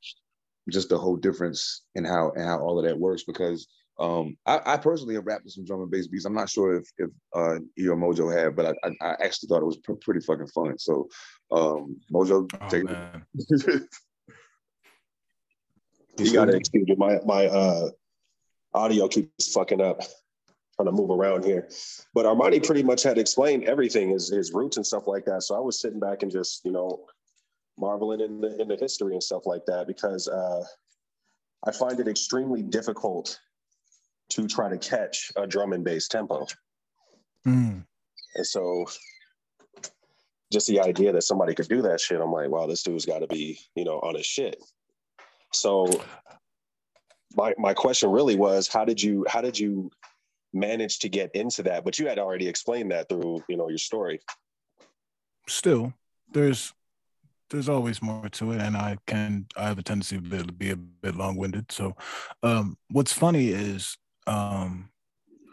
just 0.69 0.89
the 0.89 0.97
whole 0.97 1.15
difference 1.15 1.83
in 1.95 2.05
how 2.05 2.31
and 2.35 2.45
how 2.45 2.59
all 2.59 2.77
of 2.79 2.85
that 2.85 2.97
works 2.97 3.23
because 3.23 3.67
um, 3.99 4.37
I, 4.45 4.61
I 4.65 4.77
personally 4.77 5.15
have 5.15 5.25
rapped 5.25 5.43
with 5.43 5.53
some 5.53 5.65
drum 5.65 5.81
and 5.81 5.91
bass 5.91 6.07
beats. 6.07 6.23
I'm 6.25 6.33
not 6.33 6.49
sure 6.49 6.75
if 6.75 6.89
if 6.97 7.09
uh, 7.35 7.55
E 7.77 7.87
or 7.87 7.97
Mojo 7.97 8.33
have, 8.33 8.55
but 8.55 8.65
I, 8.67 8.87
I, 8.87 8.91
I 9.05 9.15
actually 9.21 9.47
thought 9.47 9.61
it 9.61 9.65
was 9.65 9.77
pr- 9.77 9.93
pretty 10.01 10.21
fucking 10.21 10.47
fun. 10.47 10.77
So, 10.79 11.09
um, 11.51 11.97
Mojo, 12.11 12.49
Oh, 12.53 12.67
take 12.69 12.85
man. 12.85 13.23
it. 13.35 13.83
You 16.17 16.33
gotta 16.33 16.55
excuse 16.55 16.87
me. 16.87 16.95
My 16.95 17.19
my 17.25 17.47
uh 17.47 17.89
audio 18.73 19.07
keeps 19.09 19.51
fucking 19.53 19.81
up. 19.81 20.01
Trying 20.79 20.95
to 20.95 21.01
move 21.01 21.09
around 21.09 21.43
here. 21.43 21.67
But 22.13 22.25
Armanni 22.25 22.65
pretty 22.65 22.83
much 22.83 23.03
had 23.03 23.17
explained 23.17 23.65
everything, 23.65 24.11
his 24.11 24.29
his 24.29 24.53
roots 24.53 24.77
and 24.77 24.85
stuff 24.85 25.07
like 25.07 25.25
that. 25.25 25.43
So 25.43 25.53
I 25.53 25.59
was 25.59 25.81
sitting 25.81 25.99
back 25.99 26.23
and 26.23 26.31
just, 26.31 26.61
you 26.63 26.71
know, 26.71 27.05
marveling 27.77 28.21
in 28.21 28.39
the 28.39 28.61
in 28.61 28.69
the 28.69 28.77
history 28.77 29.11
and 29.11 29.21
stuff 29.21 29.45
like 29.45 29.65
that 29.65 29.87
because 29.87 30.29
uh 30.29 30.63
I 31.67 31.71
find 31.73 31.99
it 31.99 32.07
extremely 32.07 32.61
difficult 32.61 33.37
to 34.29 34.47
try 34.47 34.69
to 34.69 34.77
catch 34.77 35.33
a 35.35 35.45
drum 35.45 35.73
and 35.73 35.83
bass 35.83 36.07
tempo. 36.07 36.47
Mm. 37.45 37.83
And 38.35 38.47
so 38.47 38.85
just 40.53 40.67
the 40.67 40.79
idea 40.79 41.11
that 41.11 41.23
somebody 41.23 41.55
could 41.55 41.67
do 41.67 41.81
that 41.81 41.99
shit, 41.99 42.21
I'm 42.21 42.31
like, 42.31 42.49
wow, 42.49 42.67
this 42.67 42.83
dude's 42.83 43.05
got 43.05 43.19
to 43.19 43.27
be, 43.27 43.59
you 43.75 43.83
know, 43.83 43.99
on 43.99 44.15
his 44.15 44.25
shit. 44.25 44.55
So 45.51 46.01
my 47.35 47.53
my 47.57 47.73
question 47.73 48.11
really 48.11 48.37
was, 48.37 48.69
how 48.69 48.85
did 48.85 49.03
you 49.03 49.25
how 49.27 49.41
did 49.41 49.59
you 49.59 49.91
manage 50.53 50.99
to 50.99 51.09
get 51.09 51.31
into 51.33 51.63
that? 51.63 51.83
But 51.83 51.99
you 51.99 52.07
had 52.07 52.19
already 52.19 52.47
explained 52.47 52.91
that 52.91 53.09
through, 53.09 53.43
you 53.47 53.57
know, 53.57 53.69
your 53.69 53.77
story. 53.77 54.19
Still, 55.47 55.93
there's 56.31 56.73
there's 57.49 57.69
always 57.69 58.01
more 58.01 58.29
to 58.29 58.51
it, 58.51 58.61
and 58.61 58.77
I 58.77 58.97
can 59.07 59.47
I 59.57 59.67
have 59.67 59.79
a 59.79 59.83
tendency 59.83 60.17
to 60.17 60.21
be, 60.21 60.37
to 60.37 60.51
be 60.51 60.69
a 60.71 60.75
bit 60.75 61.15
long 61.15 61.35
winded. 61.35 61.71
So, 61.71 61.95
um, 62.43 62.77
what's 62.89 63.13
funny 63.13 63.49
is 63.49 63.97
um, 64.27 64.89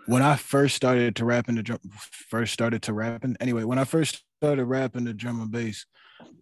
when 0.07 0.23
I 0.23 0.37
first 0.37 0.77
started 0.77 1.17
to 1.17 1.25
rap 1.25 1.49
in 1.49 1.55
the 1.57 1.63
drum, 1.63 1.79
first 1.99 2.53
started 2.53 2.83
to 2.83 2.93
rapping. 2.93 3.37
Anyway, 3.41 3.65
when 3.65 3.79
I 3.79 3.85
first 3.85 4.23
started 4.41 4.65
rapping 4.67 5.05
the 5.05 5.15
drum 5.15 5.41
and 5.41 5.51
bass, 5.51 5.87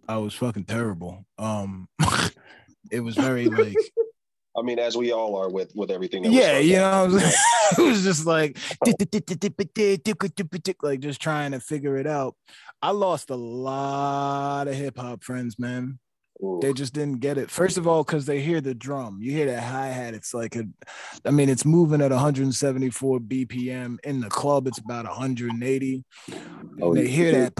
I 0.08 0.16
was 0.18 0.34
fucking 0.34 0.64
terrible. 0.64 1.24
Um, 1.38 1.88
it 2.90 3.00
was 3.00 3.16
very 3.16 3.46
like 3.46 3.76
I 4.56 4.62
mean, 4.62 4.78
as 4.78 4.96
we 4.96 5.12
all 5.12 5.36
are 5.36 5.50
with 5.50 5.72
with 5.74 5.90
everything. 5.90 6.22
That 6.22 6.32
yeah, 6.32 6.58
you 6.58 6.76
know, 6.76 7.08
it 7.10 7.78
was 7.78 8.04
just 8.04 8.26
like 8.26 8.56
like 10.82 11.00
just 11.00 11.20
trying 11.20 11.52
to 11.52 11.60
figure 11.60 11.96
it 11.96 12.06
out. 12.06 12.36
I 12.80 12.90
lost 12.90 13.30
a 13.30 13.36
lot 13.36 14.68
of 14.68 14.74
hip 14.74 14.98
hop 14.98 15.24
friends, 15.24 15.58
man. 15.58 15.98
Ooh. 16.42 16.58
They 16.60 16.72
just 16.72 16.92
didn't 16.92 17.20
get 17.20 17.38
it. 17.38 17.50
First 17.50 17.78
of 17.78 17.86
all, 17.86 18.04
because 18.04 18.26
they 18.26 18.40
hear 18.40 18.60
the 18.60 18.74
drum, 18.74 19.20
you 19.22 19.32
hear 19.32 19.46
that 19.46 19.62
hi 19.62 19.86
hat. 19.86 20.14
It's 20.14 20.34
like 20.34 20.56
a, 20.56 20.64
I 21.24 21.30
mean, 21.30 21.48
it's 21.48 21.64
moving 21.64 22.00
at 22.00 22.10
174 22.10 23.20
BPM. 23.20 23.98
In 24.04 24.20
the 24.20 24.28
club, 24.28 24.66
it's 24.66 24.78
about 24.78 25.06
180. 25.06 26.04
Oh, 26.82 26.88
and 26.88 26.96
they 26.96 27.06
hear 27.06 27.32
that, 27.32 27.54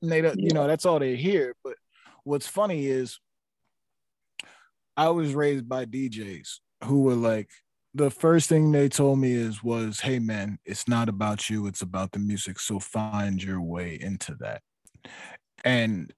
and 0.00 0.10
they 0.10 0.20
don't, 0.20 0.38
you 0.38 0.50
know, 0.50 0.66
that's 0.66 0.86
all 0.86 0.98
they 0.98 1.16
hear. 1.16 1.54
But 1.64 1.74
what's 2.24 2.46
funny 2.46 2.86
is, 2.86 3.18
I 4.98 5.10
was 5.10 5.32
raised 5.32 5.68
by 5.68 5.84
DJs 5.84 6.48
who 6.84 7.02
were 7.02 7.14
like, 7.14 7.48
the 7.94 8.10
first 8.10 8.48
thing 8.48 8.72
they 8.72 8.88
told 8.88 9.18
me 9.18 9.32
is 9.32 9.62
was, 9.62 10.00
"Hey 10.00 10.18
man, 10.18 10.58
it's 10.64 10.86
not 10.86 11.08
about 11.08 11.48
you; 11.48 11.66
it's 11.66 11.82
about 11.82 12.12
the 12.12 12.18
music. 12.18 12.60
So 12.60 12.78
find 12.78 13.42
your 13.42 13.62
way 13.62 13.98
into 13.98 14.34
that." 14.40 14.60
And 15.64 16.12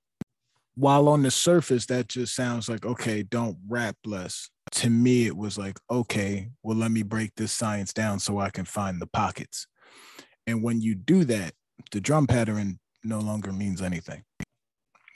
while 0.75 1.09
on 1.09 1.23
the 1.23 1.31
surface 1.31 1.85
that 1.87 2.09
just 2.09 2.35
sounds 2.35 2.69
like 2.69 2.87
okay 2.87 3.23
don't 3.23 3.59
rap 3.69 3.97
less 4.07 4.49
to 4.71 4.89
me 4.89 5.27
it 5.27 5.37
was 5.37 5.59
like 5.59 5.79
okay 5.91 6.49
well 6.63 6.77
let 6.77 6.91
me 6.91 7.03
break 7.03 7.31
this 7.37 7.53
science 7.53 7.93
down 7.93 8.19
so 8.19 8.39
i 8.39 8.49
can 8.49 8.65
find 8.65 9.01
the 9.01 9.07
pockets 9.07 9.67
and 10.47 10.63
when 10.63 10.81
you 10.81 10.95
do 10.95 11.25
that 11.25 11.53
the 11.91 12.01
drum 12.01 12.27
pattern 12.27 12.79
no 13.05 13.19
longer 13.19 13.53
means 13.53 13.83
anything 13.83 14.23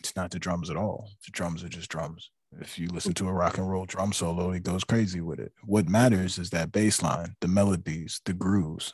it's 0.00 0.14
not 0.16 0.30
the 0.30 0.38
drums 0.38 0.68
at 0.68 0.76
all 0.76 1.08
the 1.24 1.30
drums 1.30 1.62
are 1.64 1.68
just 1.68 1.88
drums 1.88 2.30
if 2.60 2.78
you 2.78 2.88
listen 2.88 3.12
to 3.14 3.28
a 3.28 3.32
rock 3.32 3.58
and 3.58 3.68
roll 3.70 3.84
drum 3.84 4.12
solo 4.12 4.50
it 4.52 4.62
goes 4.62 4.84
crazy 4.84 5.20
with 5.20 5.38
it 5.40 5.52
what 5.64 5.88
matters 5.88 6.38
is 6.38 6.50
that 6.50 6.72
bass 6.72 7.02
line 7.02 7.34
the 7.40 7.48
melodies 7.48 8.20
the 8.24 8.32
grooves 8.32 8.92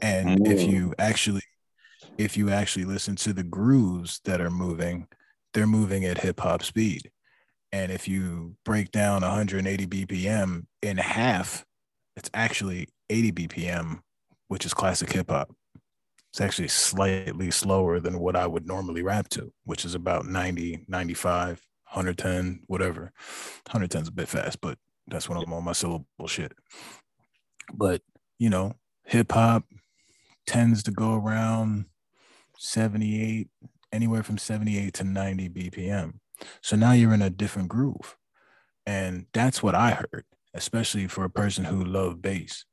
and 0.00 0.46
if 0.46 0.60
Mm. 0.60 0.72
you 0.72 0.94
actually 0.98 1.42
if 2.18 2.36
you 2.36 2.50
actually 2.50 2.84
listen 2.84 3.16
to 3.16 3.32
the 3.32 3.42
grooves 3.42 4.20
that 4.24 4.40
are 4.40 4.50
moving 4.50 5.06
they're 5.54 5.66
moving 5.66 6.04
at 6.04 6.18
hip 6.18 6.40
hop 6.40 6.62
speed. 6.62 7.10
And 7.72 7.90
if 7.92 8.06
you 8.08 8.56
break 8.64 8.90
down 8.90 9.22
180 9.22 9.86
BPM 9.86 10.66
in 10.82 10.96
half, 10.98 11.64
it's 12.16 12.30
actually 12.34 12.88
80 13.10 13.32
BPM, 13.32 14.00
which 14.48 14.64
is 14.66 14.74
classic 14.74 15.12
hip 15.12 15.30
hop. 15.30 15.54
It's 16.32 16.40
actually 16.40 16.68
slightly 16.68 17.50
slower 17.50 18.00
than 18.00 18.18
what 18.18 18.36
I 18.36 18.46
would 18.46 18.66
normally 18.66 19.02
rap 19.02 19.28
to, 19.30 19.52
which 19.64 19.84
is 19.84 19.94
about 19.94 20.26
90, 20.26 20.84
95, 20.88 21.60
110, 21.94 22.62
whatever. 22.66 23.12
110 23.66 24.02
is 24.02 24.08
a 24.08 24.12
bit 24.12 24.28
fast, 24.28 24.60
but 24.60 24.78
that's 25.08 25.28
when 25.28 25.38
I'm 25.38 25.52
on 25.52 25.64
my 25.64 25.72
syllable 25.72 26.06
shit. 26.26 26.52
But, 27.72 28.02
you 28.38 28.50
know, 28.50 28.74
hip 29.04 29.32
hop 29.32 29.64
tends 30.46 30.82
to 30.84 30.90
go 30.90 31.14
around 31.14 31.86
78, 32.58 33.48
anywhere 33.92 34.22
from 34.22 34.38
78 34.38 34.94
to 34.94 35.04
90 35.04 35.48
BPM. 35.48 36.14
So 36.60 36.76
now 36.76 36.92
you're 36.92 37.14
in 37.14 37.22
a 37.22 37.30
different 37.30 37.68
groove. 37.68 38.16
And 38.86 39.26
that's 39.32 39.62
what 39.62 39.74
I 39.74 39.90
heard, 39.92 40.24
especially 40.54 41.06
for 41.06 41.24
a 41.24 41.30
person 41.30 41.64
who 41.64 41.84
loved 41.84 42.22
bass. 42.22 42.64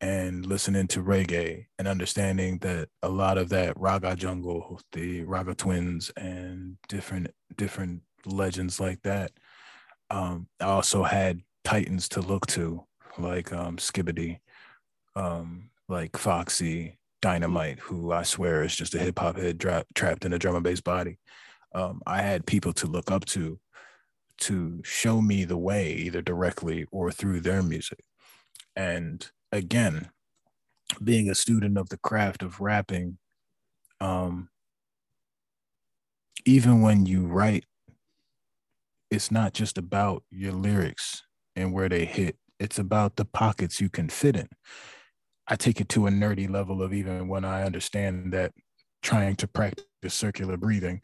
and 0.00 0.44
listening 0.44 0.86
to 0.86 1.02
reggae 1.02 1.66
and 1.78 1.88
understanding 1.88 2.58
that 2.58 2.88
a 3.02 3.08
lot 3.08 3.38
of 3.38 3.48
that 3.48 3.74
Ragga 3.76 4.16
Jungle, 4.16 4.80
the 4.92 5.24
Ragga 5.24 5.56
Twins, 5.56 6.10
and 6.16 6.76
different 6.88 7.28
different 7.56 8.02
legends 8.26 8.80
like 8.80 9.02
that. 9.02 9.32
Um, 10.10 10.48
I 10.60 10.66
also 10.66 11.02
had 11.02 11.40
titans 11.64 12.08
to 12.10 12.20
look 12.20 12.46
to, 12.48 12.84
like 13.18 13.52
um, 13.52 13.76
Skibadee, 13.76 14.38
um, 15.16 15.70
like 15.88 16.16
Foxy, 16.16 16.98
Dynamite, 17.22 17.78
who 17.78 18.12
I 18.12 18.22
swear 18.22 18.62
is 18.62 18.76
just 18.76 18.94
a 18.94 18.98
hip 18.98 19.18
hop 19.18 19.38
head 19.38 19.58
dra- 19.58 19.86
trapped 19.94 20.24
in 20.24 20.32
a 20.32 20.38
drum 20.38 20.56
and 20.56 20.64
bass 20.64 20.80
body. 20.80 21.18
Um, 21.74 22.02
I 22.06 22.22
had 22.22 22.46
people 22.46 22.72
to 22.74 22.86
look 22.86 23.10
up 23.10 23.24
to 23.26 23.58
to 24.36 24.82
show 24.84 25.20
me 25.20 25.44
the 25.44 25.56
way, 25.56 25.92
either 25.92 26.20
directly 26.20 26.86
or 26.90 27.10
through 27.12 27.40
their 27.40 27.62
music. 27.62 28.00
And 28.74 29.26
again, 29.52 30.10
being 31.02 31.30
a 31.30 31.34
student 31.34 31.78
of 31.78 31.88
the 31.88 31.98
craft 31.98 32.42
of 32.42 32.60
rapping, 32.60 33.18
um, 34.00 34.48
even 36.44 36.82
when 36.82 37.06
you 37.06 37.26
write, 37.26 37.64
it's 39.14 39.30
not 39.30 39.54
just 39.54 39.78
about 39.78 40.24
your 40.30 40.52
lyrics 40.52 41.22
and 41.56 41.72
where 41.72 41.88
they 41.88 42.04
hit, 42.04 42.36
it's 42.58 42.78
about 42.78 43.16
the 43.16 43.24
pockets 43.24 43.80
you 43.80 43.88
can 43.88 44.08
fit 44.08 44.36
in. 44.36 44.48
I 45.46 45.56
take 45.56 45.80
it 45.80 45.88
to 45.90 46.06
a 46.06 46.10
nerdy 46.10 46.50
level 46.50 46.82
of 46.82 46.92
even 46.92 47.28
when 47.28 47.44
I 47.44 47.62
understand 47.62 48.32
that 48.32 48.52
trying 49.02 49.36
to 49.36 49.46
practice 49.46 49.84
circular 50.08 50.56
breathing, 50.56 51.00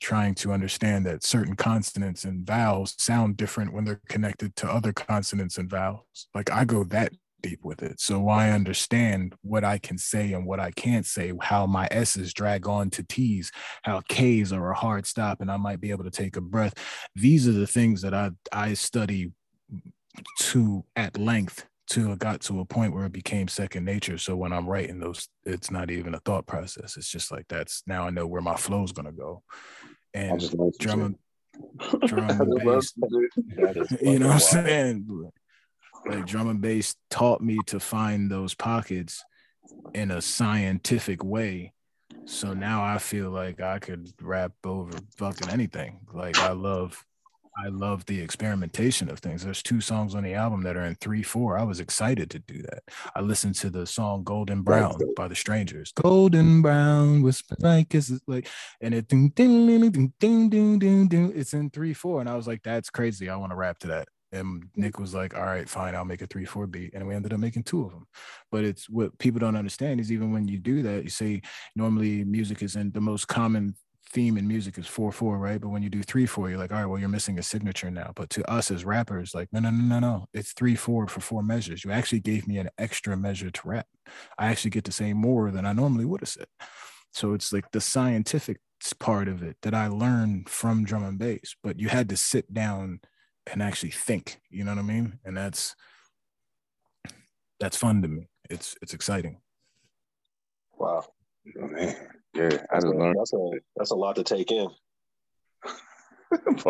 trying 0.00 0.34
to 0.36 0.52
understand 0.52 1.04
that 1.06 1.22
certain 1.22 1.56
consonants 1.56 2.24
and 2.24 2.46
vowels 2.46 2.94
sound 2.98 3.36
different 3.36 3.72
when 3.72 3.84
they're 3.84 4.00
connected 4.08 4.56
to 4.56 4.70
other 4.70 4.92
consonants 4.92 5.58
and 5.58 5.68
vowels. 5.68 6.28
Like 6.34 6.50
I 6.50 6.64
go 6.64 6.84
that 6.84 7.12
deep 7.42 7.60
with 7.62 7.82
it. 7.82 8.00
So 8.00 8.28
I 8.28 8.50
understand 8.50 9.34
what 9.42 9.64
I 9.64 9.78
can 9.78 9.98
say 9.98 10.32
and 10.32 10.46
what 10.46 10.60
I 10.60 10.70
can't 10.70 11.06
say, 11.06 11.32
how 11.40 11.66
my 11.66 11.88
S's 11.90 12.32
drag 12.32 12.66
on 12.66 12.90
to 12.90 13.02
T's, 13.02 13.50
how 13.82 14.00
K's 14.08 14.52
are 14.52 14.70
a 14.70 14.76
hard 14.76 15.06
stop, 15.06 15.40
and 15.40 15.50
I 15.50 15.56
might 15.56 15.80
be 15.80 15.90
able 15.90 16.04
to 16.04 16.10
take 16.10 16.36
a 16.36 16.40
breath. 16.40 16.74
These 17.14 17.48
are 17.48 17.52
the 17.52 17.66
things 17.66 18.02
that 18.02 18.14
I 18.14 18.30
I 18.52 18.74
study 18.74 19.32
to 20.38 20.84
at 20.96 21.18
length 21.18 21.66
till 21.88 22.12
it 22.12 22.18
got 22.18 22.40
to 22.40 22.60
a 22.60 22.64
point 22.64 22.94
where 22.94 23.04
it 23.04 23.12
became 23.12 23.48
second 23.48 23.84
nature. 23.84 24.16
So 24.16 24.36
when 24.36 24.52
I'm 24.52 24.66
writing 24.66 25.00
those, 25.00 25.28
it's 25.44 25.70
not 25.70 25.90
even 25.90 26.14
a 26.14 26.20
thought 26.20 26.46
process. 26.46 26.96
It's 26.96 27.10
just 27.10 27.32
like 27.32 27.46
that's 27.48 27.82
now 27.86 28.06
I 28.06 28.10
know 28.10 28.26
where 28.26 28.40
my 28.40 28.56
flow 28.56 28.84
is 28.84 28.92
gonna 28.92 29.12
go. 29.12 29.42
And 30.14 30.40
drum, 30.78 31.16
drum 32.06 32.38
bass, 32.64 32.94
you 34.00 34.18
know 34.18 34.28
what 34.28 34.34
I'm 34.34 34.40
saying? 34.40 35.30
like 36.06 36.26
drum 36.26 36.48
and 36.48 36.60
bass 36.60 36.96
taught 37.10 37.40
me 37.40 37.58
to 37.66 37.80
find 37.80 38.30
those 38.30 38.54
pockets 38.54 39.24
in 39.94 40.10
a 40.10 40.20
scientific 40.20 41.22
way. 41.24 41.72
So 42.24 42.52
now 42.54 42.84
I 42.84 42.98
feel 42.98 43.30
like 43.30 43.60
I 43.60 43.78
could 43.78 44.12
rap 44.20 44.52
over 44.64 44.92
fucking 45.16 45.50
anything. 45.50 46.00
Like 46.12 46.38
I 46.38 46.52
love 46.52 47.04
I 47.62 47.68
love 47.68 48.06
the 48.06 48.20
experimentation 48.20 49.10
of 49.10 49.18
things. 49.18 49.44
There's 49.44 49.62
two 49.62 49.80
songs 49.80 50.14
on 50.14 50.22
the 50.22 50.34
album 50.34 50.62
that 50.62 50.76
are 50.76 50.84
in 50.84 50.94
three, 50.94 51.22
four. 51.22 51.58
I 51.58 51.62
was 51.64 51.80
excited 51.80 52.30
to 52.30 52.38
do 52.38 52.62
that. 52.62 52.84
I 53.14 53.20
listened 53.20 53.56
to 53.56 53.70
the 53.70 53.86
song 53.86 54.22
Golden 54.22 54.62
Brown 54.62 54.98
by 55.16 55.28
the 55.28 55.34
Stranglers. 55.34 55.92
Golden 55.92 56.62
Brown 56.62 57.22
was 57.22 57.42
like 57.58 57.88
kisses, 57.90 58.22
like, 58.26 58.48
and 58.80 58.94
it 58.94 59.08
ding, 59.08 59.30
ding, 59.30 59.66
ding, 59.66 60.12
ding, 60.18 60.48
ding, 60.48 60.78
ding, 60.78 61.08
ding. 61.08 61.32
It's 61.34 61.52
in 61.52 61.70
three, 61.70 61.92
four. 61.92 62.20
And 62.20 62.30
I 62.30 62.36
was 62.36 62.46
like, 62.46 62.62
that's 62.62 62.88
crazy. 62.88 63.28
I 63.28 63.36
want 63.36 63.50
to 63.52 63.56
rap 63.56 63.78
to 63.80 63.88
that. 63.88 64.08
And 64.32 64.64
Nick 64.76 64.98
was 64.98 65.14
like, 65.14 65.36
all 65.36 65.44
right, 65.44 65.68
fine, 65.68 65.94
I'll 65.94 66.04
make 66.04 66.22
a 66.22 66.26
three, 66.26 66.44
four 66.44 66.66
beat. 66.66 66.94
And 66.94 67.06
we 67.06 67.14
ended 67.14 67.32
up 67.32 67.40
making 67.40 67.64
two 67.64 67.84
of 67.84 67.90
them. 67.90 68.06
But 68.50 68.64
it's 68.64 68.88
what 68.88 69.18
people 69.18 69.40
don't 69.40 69.56
understand 69.56 70.00
is 70.00 70.12
even 70.12 70.32
when 70.32 70.46
you 70.46 70.58
do 70.58 70.82
that, 70.82 71.04
you 71.04 71.10
say 71.10 71.42
normally 71.74 72.24
music 72.24 72.62
is 72.62 72.76
in 72.76 72.92
the 72.92 73.00
most 73.00 73.26
common 73.28 73.74
theme 74.12 74.36
in 74.36 74.46
music 74.46 74.76
is 74.78 74.86
four, 74.86 75.12
four, 75.12 75.38
right? 75.38 75.60
But 75.60 75.68
when 75.68 75.82
you 75.82 75.90
do 75.90 76.02
three, 76.02 76.26
four, 76.26 76.48
you're 76.48 76.58
like, 76.58 76.72
all 76.72 76.78
right, 76.78 76.86
well, 76.86 76.98
you're 76.98 77.08
missing 77.08 77.38
a 77.38 77.42
signature 77.42 77.90
now. 77.90 78.12
But 78.14 78.30
to 78.30 78.50
us 78.50 78.70
as 78.70 78.84
rappers, 78.84 79.34
like, 79.34 79.48
no, 79.52 79.60
no, 79.60 79.70
no, 79.70 79.84
no, 79.84 80.00
no. 80.00 80.26
It's 80.34 80.52
three, 80.52 80.74
four 80.74 81.06
for 81.06 81.20
four 81.20 81.42
measures. 81.42 81.84
You 81.84 81.92
actually 81.92 82.20
gave 82.20 82.46
me 82.48 82.58
an 82.58 82.70
extra 82.78 83.16
measure 83.16 83.50
to 83.50 83.60
rap. 83.64 83.86
I 84.38 84.48
actually 84.48 84.70
get 84.70 84.84
to 84.84 84.92
say 84.92 85.12
more 85.12 85.50
than 85.50 85.64
I 85.64 85.72
normally 85.72 86.04
would 86.04 86.20
have 86.20 86.28
said. 86.28 86.46
So 87.12 87.34
it's 87.34 87.52
like 87.52 87.70
the 87.72 87.80
scientific 87.80 88.58
part 88.98 89.28
of 89.28 89.42
it 89.42 89.56
that 89.62 89.74
I 89.74 89.88
learned 89.88 90.48
from 90.48 90.84
drum 90.84 91.04
and 91.04 91.18
bass, 91.18 91.54
but 91.62 91.78
you 91.78 91.88
had 91.88 92.08
to 92.08 92.16
sit 92.16 92.52
down 92.52 93.00
and 93.52 93.62
actually 93.62 93.90
think 93.90 94.40
you 94.50 94.64
know 94.64 94.72
what 94.72 94.78
i 94.78 94.82
mean 94.82 95.18
and 95.24 95.36
that's 95.36 95.74
that's 97.58 97.76
fun 97.76 98.02
to 98.02 98.08
me 98.08 98.28
it's 98.48 98.74
it's 98.82 98.94
exciting 98.94 99.38
wow 100.78 101.04
man 101.56 101.96
yeah 102.34 102.62
i 102.72 102.76
just 102.76 102.86
learned 102.86 103.16
that's 103.18 103.32
a 103.32 103.50
that's 103.76 103.90
a 103.90 103.96
lot 103.96 104.16
to 104.16 104.24
take 104.24 104.50
in 104.50 104.68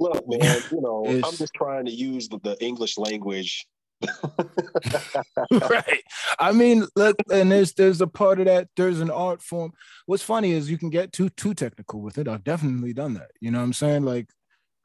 look 0.00 0.24
man 0.28 0.62
you 0.70 0.80
know 0.80 1.04
it's, 1.06 1.26
i'm 1.26 1.34
just 1.36 1.54
trying 1.54 1.84
to 1.84 1.92
use 1.92 2.28
the, 2.28 2.38
the 2.42 2.56
english 2.64 2.98
language 2.98 3.66
right. 5.50 6.02
I 6.38 6.52
mean, 6.52 6.86
look, 6.94 7.16
and 7.32 7.50
there's 7.50 7.72
there's 7.72 8.00
a 8.00 8.06
part 8.06 8.38
of 8.38 8.46
that. 8.46 8.68
There's 8.76 9.00
an 9.00 9.10
art 9.10 9.42
form. 9.42 9.72
What's 10.06 10.22
funny 10.22 10.52
is 10.52 10.70
you 10.70 10.78
can 10.78 10.90
get 10.90 11.12
too 11.12 11.30
too 11.30 11.54
technical 11.54 12.00
with 12.00 12.18
it. 12.18 12.28
I've 12.28 12.44
definitely 12.44 12.92
done 12.92 13.14
that. 13.14 13.32
You 13.40 13.50
know 13.50 13.58
what 13.58 13.64
I'm 13.64 13.72
saying? 13.72 14.04
Like, 14.04 14.28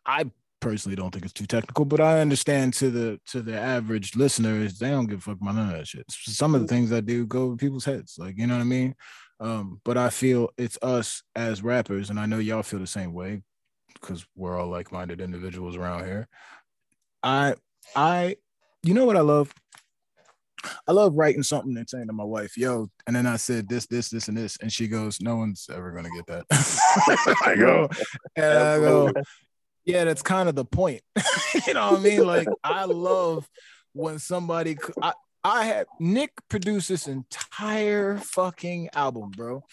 I 0.05 0.31
personally 0.63 0.95
don't 0.95 1.11
think 1.11 1.25
it's 1.25 1.33
too 1.33 1.45
technical, 1.45 1.83
but 1.83 1.99
I 1.99 2.21
understand 2.21 2.73
to 2.75 2.89
the 2.89 3.19
to 3.27 3.41
the 3.41 3.59
average 3.59 4.15
listeners, 4.15 4.79
they 4.79 4.89
don't 4.89 5.07
give 5.07 5.19
a 5.19 5.21
fuck 5.21 5.41
about 5.41 5.55
none 5.55 5.69
of 5.69 5.77
that 5.77 5.87
shit. 5.87 6.05
Some 6.09 6.55
of 6.55 6.61
the 6.61 6.67
things 6.67 6.91
I 6.91 7.01
do 7.01 7.25
go 7.25 7.43
over 7.43 7.57
people's 7.57 7.85
heads, 7.85 8.15
like 8.17 8.37
you 8.37 8.47
know 8.47 8.55
what 8.55 8.61
I 8.61 8.65
mean. 8.65 8.95
Um, 9.39 9.81
but 9.83 9.97
I 9.97 10.09
feel 10.09 10.51
it's 10.57 10.79
us 10.81 11.21
as 11.35 11.61
rappers, 11.61 12.09
and 12.09 12.19
I 12.19 12.25
know 12.25 12.39
y'all 12.39 12.63
feel 12.63 12.79
the 12.79 12.87
same 12.87 13.13
way 13.13 13.41
because 13.93 14.25
we're 14.35 14.57
all 14.57 14.69
like-minded 14.69 15.19
individuals 15.19 15.75
around 15.75 16.05
here. 16.05 16.29
I 17.21 17.55
I 17.95 18.37
you 18.83 18.93
know 18.93 19.05
what 19.05 19.17
I 19.17 19.21
love? 19.21 19.53
I 20.87 20.93
love 20.93 21.13
writing 21.15 21.43
something 21.43 21.75
and 21.75 21.89
saying 21.89 22.07
to 22.07 22.13
my 22.13 22.23
wife, 22.23 22.55
yo, 22.55 22.89
and 23.05 23.13
then 23.13 23.27
I 23.27 23.35
said 23.35 23.67
this, 23.67 23.85
this, 23.85 24.09
this, 24.09 24.29
and 24.29 24.37
this. 24.37 24.57
And 24.61 24.71
she 24.71 24.87
goes, 24.87 25.19
No 25.19 25.35
one's 25.35 25.67
ever 25.69 25.91
gonna 25.91 26.09
get 26.15 26.27
that. 26.27 26.45
I 27.45 27.55
go, 27.55 27.89
and 28.37 28.57
I 28.57 28.79
go, 28.79 29.11
yeah, 29.85 30.05
that's 30.05 30.21
kind 30.21 30.49
of 30.49 30.55
the 30.55 30.65
point. 30.65 31.01
you 31.67 31.73
know 31.73 31.91
what 31.91 31.99
I 31.99 32.03
mean? 32.03 32.25
Like 32.25 32.47
I 32.63 32.85
love 32.85 33.47
when 33.93 34.19
somebody 34.19 34.77
I, 35.01 35.13
I 35.43 35.65
had 35.65 35.87
Nick 35.99 36.31
produce 36.49 36.87
this 36.87 37.07
entire 37.07 38.17
fucking 38.17 38.89
album, 38.93 39.31
bro. 39.31 39.63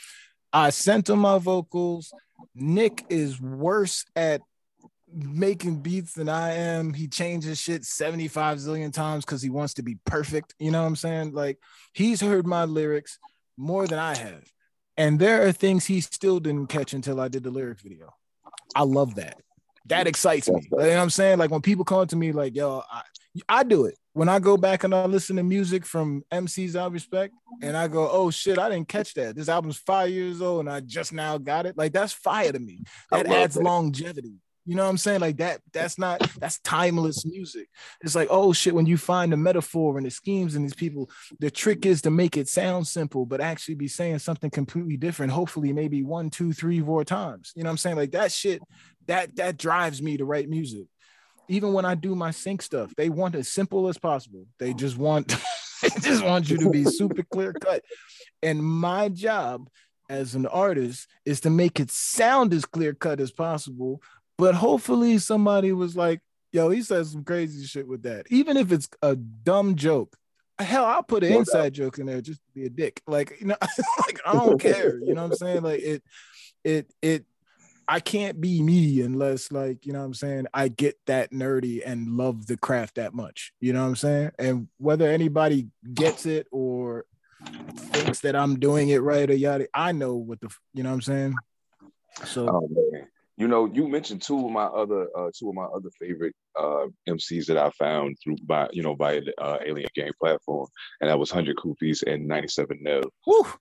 I 0.52 0.70
sent 0.70 1.08
him 1.08 1.20
my 1.20 1.38
vocals. 1.38 2.12
Nick 2.54 3.04
is 3.08 3.40
worse 3.40 4.04
at 4.16 4.42
making 5.12 5.80
beats 5.80 6.14
than 6.14 6.28
I 6.28 6.54
am. 6.54 6.92
He 6.92 7.06
changes 7.06 7.60
shit 7.60 7.84
75 7.84 8.58
zillion 8.58 8.92
times 8.92 9.24
because 9.24 9.42
he 9.42 9.50
wants 9.50 9.74
to 9.74 9.82
be 9.82 9.98
perfect. 10.04 10.54
You 10.58 10.70
know 10.72 10.82
what 10.82 10.88
I'm 10.88 10.96
saying? 10.96 11.32
Like 11.32 11.58
he's 11.92 12.20
heard 12.20 12.46
my 12.46 12.64
lyrics 12.64 13.18
more 13.56 13.86
than 13.86 13.98
I 13.98 14.16
have. 14.16 14.44
And 14.96 15.18
there 15.18 15.46
are 15.46 15.52
things 15.52 15.86
he 15.86 16.00
still 16.00 16.40
didn't 16.40 16.66
catch 16.66 16.92
until 16.92 17.20
I 17.20 17.28
did 17.28 17.44
the 17.44 17.50
lyric 17.50 17.80
video. 17.80 18.12
I 18.74 18.82
love 18.82 19.14
that 19.16 19.40
that 19.86 20.06
excites 20.06 20.48
me. 20.48 20.60
You 20.70 20.78
know 20.78 20.88
what 20.88 20.98
I'm 20.98 21.10
saying? 21.10 21.38
Like 21.38 21.50
when 21.50 21.62
people 21.62 21.84
come 21.84 22.06
to 22.06 22.16
me, 22.16 22.32
like, 22.32 22.54
yo, 22.54 22.82
I, 22.90 23.02
I 23.48 23.62
do 23.62 23.86
it. 23.86 23.96
When 24.12 24.28
I 24.28 24.40
go 24.40 24.56
back 24.56 24.84
and 24.84 24.94
I 24.94 25.04
listen 25.06 25.36
to 25.36 25.42
music 25.42 25.86
from 25.86 26.24
MCs 26.32 26.80
I 26.80 26.86
respect, 26.88 27.32
and 27.62 27.76
I 27.76 27.88
go, 27.88 28.08
oh 28.10 28.30
shit, 28.30 28.58
I 28.58 28.68
didn't 28.68 28.88
catch 28.88 29.14
that. 29.14 29.36
This 29.36 29.48
album's 29.48 29.78
five 29.78 30.10
years 30.10 30.42
old 30.42 30.60
and 30.60 30.70
I 30.70 30.80
just 30.80 31.12
now 31.12 31.38
got 31.38 31.66
it. 31.66 31.78
Like 31.78 31.92
that's 31.92 32.12
fire 32.12 32.52
to 32.52 32.58
me. 32.58 32.82
That 33.10 33.26
adds 33.26 33.56
it. 33.56 33.62
longevity. 33.62 34.34
You 34.66 34.76
know 34.76 34.84
what 34.84 34.90
I'm 34.90 34.98
saying? 34.98 35.20
Like 35.20 35.38
that, 35.38 35.60
that's 35.72 35.98
not 35.98 36.20
that's 36.38 36.60
timeless 36.60 37.24
music. 37.24 37.68
It's 38.02 38.14
like, 38.14 38.28
oh 38.30 38.52
shit, 38.52 38.74
when 38.74 38.86
you 38.86 38.98
find 38.98 39.32
the 39.32 39.36
metaphor 39.36 39.96
and 39.96 40.06
the 40.06 40.10
schemes 40.10 40.54
and 40.54 40.64
these 40.64 40.74
people, 40.74 41.10
the 41.38 41.50
trick 41.50 41.86
is 41.86 42.02
to 42.02 42.10
make 42.10 42.36
it 42.36 42.48
sound 42.48 42.86
simple, 42.86 43.26
but 43.26 43.40
actually 43.40 43.76
be 43.76 43.88
saying 43.88 44.18
something 44.18 44.50
completely 44.50 44.96
different, 44.96 45.32
hopefully, 45.32 45.72
maybe 45.72 46.02
one, 46.02 46.30
two, 46.30 46.52
three, 46.52 46.80
four 46.80 47.04
times. 47.04 47.52
You 47.56 47.62
know 47.62 47.68
what 47.68 47.72
I'm 47.72 47.78
saying? 47.78 47.96
Like 47.96 48.12
that 48.12 48.32
shit 48.32 48.60
that 49.10 49.36
that 49.36 49.56
drives 49.56 50.00
me 50.00 50.16
to 50.16 50.24
write 50.24 50.48
music. 50.48 50.86
Even 51.48 51.72
when 51.72 51.84
I 51.84 51.96
do 51.96 52.14
my 52.14 52.30
sync 52.30 52.62
stuff, 52.62 52.94
they 52.96 53.08
want 53.08 53.34
as 53.34 53.48
simple 53.48 53.88
as 53.88 53.98
possible. 53.98 54.46
They 54.58 54.72
just 54.72 54.96
want 54.96 55.28
they 55.82 55.88
just 56.00 56.24
want 56.24 56.48
you 56.48 56.58
to 56.58 56.70
be 56.70 56.84
super 56.84 57.24
clear 57.24 57.52
cut. 57.52 57.82
And 58.42 58.64
my 58.64 59.08
job 59.08 59.68
as 60.08 60.34
an 60.34 60.46
artist 60.46 61.08
is 61.24 61.40
to 61.40 61.50
make 61.50 61.80
it 61.80 61.90
sound 61.90 62.54
as 62.54 62.64
clear 62.64 62.94
cut 62.94 63.20
as 63.20 63.32
possible. 63.32 64.00
But 64.38 64.54
hopefully 64.54 65.18
somebody 65.18 65.72
was 65.72 65.96
like, 65.96 66.20
yo, 66.52 66.70
he 66.70 66.82
says 66.82 67.10
some 67.10 67.24
crazy 67.24 67.66
shit 67.66 67.86
with 67.86 68.04
that. 68.04 68.26
Even 68.30 68.56
if 68.56 68.70
it's 68.70 68.88
a 69.02 69.16
dumb 69.16 69.74
joke. 69.74 70.16
Hell, 70.58 70.84
I'll 70.84 71.02
put 71.02 71.24
an 71.24 71.32
inside 71.32 71.72
joke 71.72 71.98
in 71.98 72.06
there 72.06 72.20
just 72.20 72.40
to 72.44 72.52
be 72.54 72.66
a 72.66 72.70
dick. 72.70 73.02
Like, 73.06 73.40
you 73.40 73.46
know, 73.46 73.56
like 74.06 74.20
I 74.24 74.34
don't 74.34 74.60
care. 74.60 75.00
You 75.02 75.14
know 75.14 75.22
what 75.22 75.32
I'm 75.32 75.36
saying? 75.36 75.62
Like 75.62 75.80
it, 75.80 76.02
it, 76.62 76.92
it 77.00 77.24
I 77.90 77.98
can't 77.98 78.40
be 78.40 78.62
me 78.62 79.00
unless 79.00 79.50
like, 79.50 79.84
you 79.84 79.92
know 79.92 79.98
what 79.98 80.04
I'm 80.04 80.14
saying, 80.14 80.46
I 80.54 80.68
get 80.68 80.94
that 81.08 81.32
nerdy 81.32 81.82
and 81.84 82.16
love 82.16 82.46
the 82.46 82.56
craft 82.56 82.94
that 82.94 83.14
much. 83.14 83.52
You 83.58 83.72
know 83.72 83.82
what 83.82 83.88
I'm 83.88 83.96
saying? 83.96 84.30
And 84.38 84.68
whether 84.78 85.10
anybody 85.10 85.66
gets 85.92 86.24
it 86.24 86.46
or 86.52 87.04
thinks 87.74 88.20
that 88.20 88.36
I'm 88.36 88.60
doing 88.60 88.90
it 88.90 88.98
right 88.98 89.28
or 89.28 89.34
yada, 89.34 89.66
I 89.74 89.90
know 89.90 90.14
what 90.14 90.40
the 90.40 90.54
you 90.72 90.84
know 90.84 90.90
what 90.90 90.94
I'm 90.94 91.00
saying? 91.02 91.34
So 92.26 92.48
oh, 92.48 93.08
you 93.40 93.48
know, 93.48 93.64
you 93.72 93.88
mentioned 93.88 94.20
two 94.20 94.44
of 94.44 94.52
my 94.52 94.64
other 94.64 95.08
uh, 95.16 95.30
two 95.34 95.48
of 95.48 95.54
my 95.54 95.64
other 95.64 95.88
favorite 95.98 96.34
uh, 96.58 96.84
MCs 97.08 97.46
that 97.46 97.56
I 97.56 97.70
found 97.70 98.18
through 98.22 98.36
by 98.44 98.68
you 98.70 98.82
know 98.82 98.94
by 98.94 99.20
the 99.20 99.32
uh, 99.40 99.56
Alien 99.64 99.88
Gang 99.94 100.10
platform, 100.20 100.68
and 101.00 101.08
that 101.08 101.18
was 101.18 101.30
Hundred 101.30 101.56
Koofies 101.56 102.02
and 102.06 102.28
Ninety 102.28 102.48
Seven 102.48 102.78
Nev. 102.82 103.04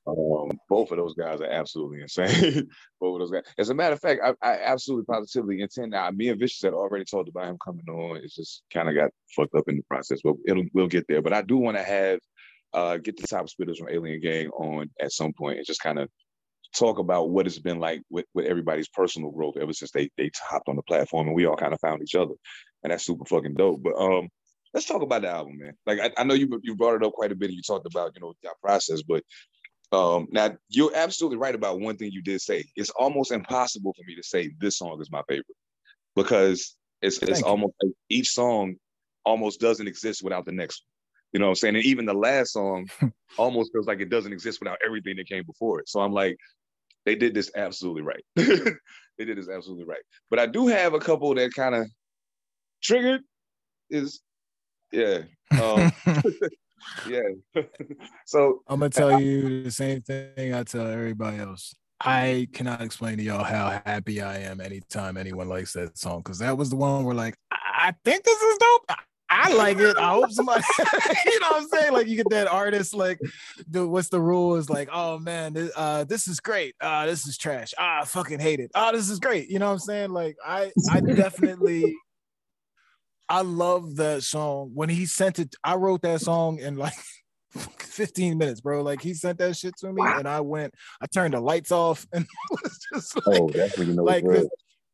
Um, 0.05 0.59
both 0.67 0.91
of 0.91 0.97
those 0.97 1.13
guys 1.13 1.39
are 1.39 1.49
absolutely 1.49 2.01
insane. 2.01 2.69
both 2.99 3.15
of 3.15 3.19
those 3.21 3.31
guys. 3.31 3.53
As 3.57 3.69
a 3.69 3.73
matter 3.73 3.93
of 3.93 4.01
fact, 4.01 4.19
I, 4.21 4.33
I 4.45 4.59
absolutely 4.65 5.05
positively 5.05 5.61
intend. 5.61 5.91
Now, 5.91 6.11
me 6.11 6.27
and 6.27 6.37
Vicious 6.37 6.61
had 6.61 6.73
already 6.73 7.05
talked 7.05 7.29
about 7.29 7.47
him 7.47 7.57
coming 7.63 7.87
on. 7.87 8.17
It's 8.17 8.35
just 8.35 8.63
kind 8.73 8.89
of 8.89 8.95
got 8.95 9.11
fucked 9.33 9.55
up 9.55 9.69
in 9.69 9.77
the 9.77 9.83
process, 9.83 10.19
but 10.21 10.35
it'll 10.45 10.65
we'll 10.73 10.87
get 10.87 11.05
there. 11.07 11.21
But 11.21 11.31
I 11.31 11.41
do 11.41 11.55
want 11.55 11.77
to 11.77 11.83
have 11.83 12.19
uh, 12.73 12.97
get 12.97 13.15
the 13.15 13.27
top 13.27 13.45
spitters 13.45 13.77
from 13.77 13.89
Alien 13.89 14.19
Gang 14.19 14.49
on 14.49 14.89
at 14.99 15.13
some 15.13 15.31
point 15.31 15.57
and 15.57 15.65
just 15.65 15.81
kind 15.81 15.99
of 15.99 16.09
talk 16.75 16.99
about 16.99 17.29
what 17.29 17.47
it's 17.47 17.59
been 17.59 17.79
like 17.79 18.01
with, 18.09 18.25
with 18.33 18.45
everybody's 18.45 18.87
personal 18.89 19.31
growth 19.31 19.57
ever 19.59 19.73
since 19.73 19.91
they 19.91 20.09
they 20.17 20.29
hopped 20.49 20.69
on 20.69 20.75
the 20.75 20.83
platform 20.83 21.27
and 21.27 21.35
we 21.35 21.45
all 21.45 21.55
kind 21.55 21.73
of 21.73 21.79
found 21.79 22.01
each 22.01 22.15
other. 22.15 22.33
And 22.83 22.91
that's 22.91 23.05
super 23.05 23.25
fucking 23.25 23.55
dope. 23.55 23.81
But 23.83 23.95
um 23.95 24.29
let's 24.73 24.85
talk 24.85 25.01
about 25.01 25.23
the 25.23 25.29
album, 25.29 25.57
man. 25.57 25.73
Like 25.85 25.99
I, 25.99 26.21
I 26.21 26.23
know 26.23 26.35
you 26.35 26.59
you 26.63 26.75
brought 26.75 26.95
it 26.95 27.03
up 27.03 27.13
quite 27.13 27.31
a 27.31 27.35
bit. 27.35 27.49
And 27.49 27.55
You 27.55 27.61
talked 27.63 27.87
about, 27.87 28.11
you 28.15 28.21
know, 28.21 28.33
your 28.43 28.53
process, 28.61 29.01
but 29.01 29.23
um 29.91 30.27
now 30.31 30.55
you're 30.69 30.95
absolutely 30.95 31.37
right 31.37 31.55
about 31.55 31.79
one 31.79 31.97
thing 31.97 32.11
you 32.11 32.21
did 32.21 32.41
say. 32.41 32.63
It's 32.75 32.91
almost 32.91 33.31
impossible 33.31 33.93
for 33.97 34.03
me 34.05 34.15
to 34.15 34.23
say 34.23 34.51
this 34.59 34.77
song 34.77 35.01
is 35.01 35.11
my 35.11 35.23
favorite 35.27 35.45
because 36.15 36.75
it's 37.01 37.17
Thank 37.17 37.31
it's 37.31 37.39
you. 37.39 37.45
almost 37.47 37.73
like 37.81 37.93
each 38.09 38.29
song 38.29 38.75
almost 39.25 39.59
doesn't 39.59 39.87
exist 39.87 40.23
without 40.23 40.45
the 40.45 40.51
next 40.51 40.83
one. 40.83 40.89
You 41.33 41.39
know 41.39 41.45
what 41.47 41.51
I'm 41.51 41.55
saying? 41.55 41.75
And 41.75 41.85
even 41.85 42.05
the 42.05 42.13
last 42.13 42.53
song 42.53 42.87
almost 43.37 43.71
feels 43.71 43.87
like 43.87 43.99
it 44.01 44.09
doesn't 44.09 44.33
exist 44.33 44.59
without 44.59 44.79
everything 44.85 45.15
that 45.17 45.27
came 45.27 45.43
before 45.45 45.79
it. 45.79 45.89
So 45.89 45.99
I'm 46.01 46.11
like, 46.11 46.37
they 47.09 47.15
did 47.15 47.33
this 47.33 47.49
absolutely 47.55 48.03
right. 48.03 48.23
they 48.35 49.25
did 49.25 49.35
this 49.35 49.49
absolutely 49.49 49.85
right. 49.85 50.03
But 50.29 50.37
I 50.37 50.45
do 50.45 50.67
have 50.67 50.93
a 50.93 50.99
couple 50.99 51.33
that 51.33 51.51
kind 51.55 51.73
of 51.73 51.87
triggered. 52.83 53.21
Is 53.89 54.21
yeah, 54.91 55.21
um, 55.59 55.91
yeah. 57.09 57.63
so 58.27 58.61
I'm 58.67 58.79
gonna 58.79 58.91
tell 58.91 59.19
you 59.19 59.63
the 59.63 59.71
same 59.71 60.01
thing 60.01 60.53
I 60.53 60.61
tell 60.61 60.85
everybody 60.85 61.37
else. 61.37 61.73
I 61.99 62.47
cannot 62.53 62.81
explain 62.81 63.17
to 63.17 63.23
y'all 63.23 63.43
how 63.43 63.81
happy 63.85 64.21
I 64.21 64.37
am 64.41 64.61
anytime 64.61 65.17
anyone 65.17 65.49
likes 65.49 65.73
that 65.73 65.97
song 65.97 66.19
because 66.19 66.37
that 66.39 66.55
was 66.57 66.69
the 66.69 66.75
one 66.75 67.05
where 67.05 67.15
like 67.15 67.33
I 67.51 67.95
think 68.05 68.23
this 68.23 68.39
is 68.39 68.57
dope. 68.59 68.97
I 69.29 69.53
like 69.53 69.77
it. 69.77 69.95
I 69.97 70.09
hope 70.09 70.31
somebody, 70.31 70.63
you 70.79 71.39
know 71.39 71.47
what 71.51 71.63
I'm 71.63 71.67
saying? 71.69 71.93
Like 71.93 72.07
you 72.07 72.17
get 72.17 72.29
that 72.31 72.47
artist, 72.47 72.93
like, 72.93 73.19
dude, 73.69 73.89
what's 73.89 74.09
the 74.09 74.19
rule? 74.19 74.55
Is 74.55 74.69
like, 74.69 74.89
oh 74.91 75.19
man, 75.19 75.53
this, 75.53 75.71
uh, 75.75 76.03
this 76.03 76.27
is 76.27 76.39
great. 76.39 76.75
Uh, 76.81 77.05
this 77.05 77.27
is 77.27 77.37
trash. 77.37 77.73
Ah, 77.77 78.01
I 78.01 78.05
fucking 78.05 78.39
hate 78.39 78.59
it. 78.59 78.71
Oh, 78.73 78.91
this 78.91 79.09
is 79.09 79.19
great. 79.19 79.49
You 79.49 79.59
know 79.59 79.67
what 79.67 79.73
I'm 79.73 79.79
saying? 79.79 80.11
Like, 80.11 80.35
I, 80.45 80.71
I 80.91 80.99
definitely, 81.15 81.95
I 83.27 83.41
love 83.41 83.97
that 83.97 84.23
song. 84.23 84.71
When 84.73 84.89
he 84.89 85.05
sent 85.05 85.37
it, 85.37 85.55
I 85.63 85.75
wrote 85.75 86.01
that 86.01 86.21
song 86.21 86.57
in 86.57 86.75
like 86.75 86.93
15 87.51 88.37
minutes, 88.37 88.61
bro. 88.61 88.81
Like 88.81 89.01
he 89.01 89.13
sent 89.13 89.37
that 89.37 89.55
shit 89.55 89.77
to 89.77 89.93
me, 89.93 90.01
and 90.03 90.27
I 90.27 90.41
went, 90.41 90.73
I 91.01 91.05
turned 91.05 91.35
the 91.35 91.39
lights 91.39 91.71
off, 91.71 92.07
and 92.13 92.23
it 92.23 92.59
was 92.63 92.79
just 92.93 93.19
oh, 93.25 93.29
like, 93.29 93.41
oh, 93.41 93.49
that's 93.49 93.77
you 93.77 93.93
know 93.93 94.03
like 94.03 94.25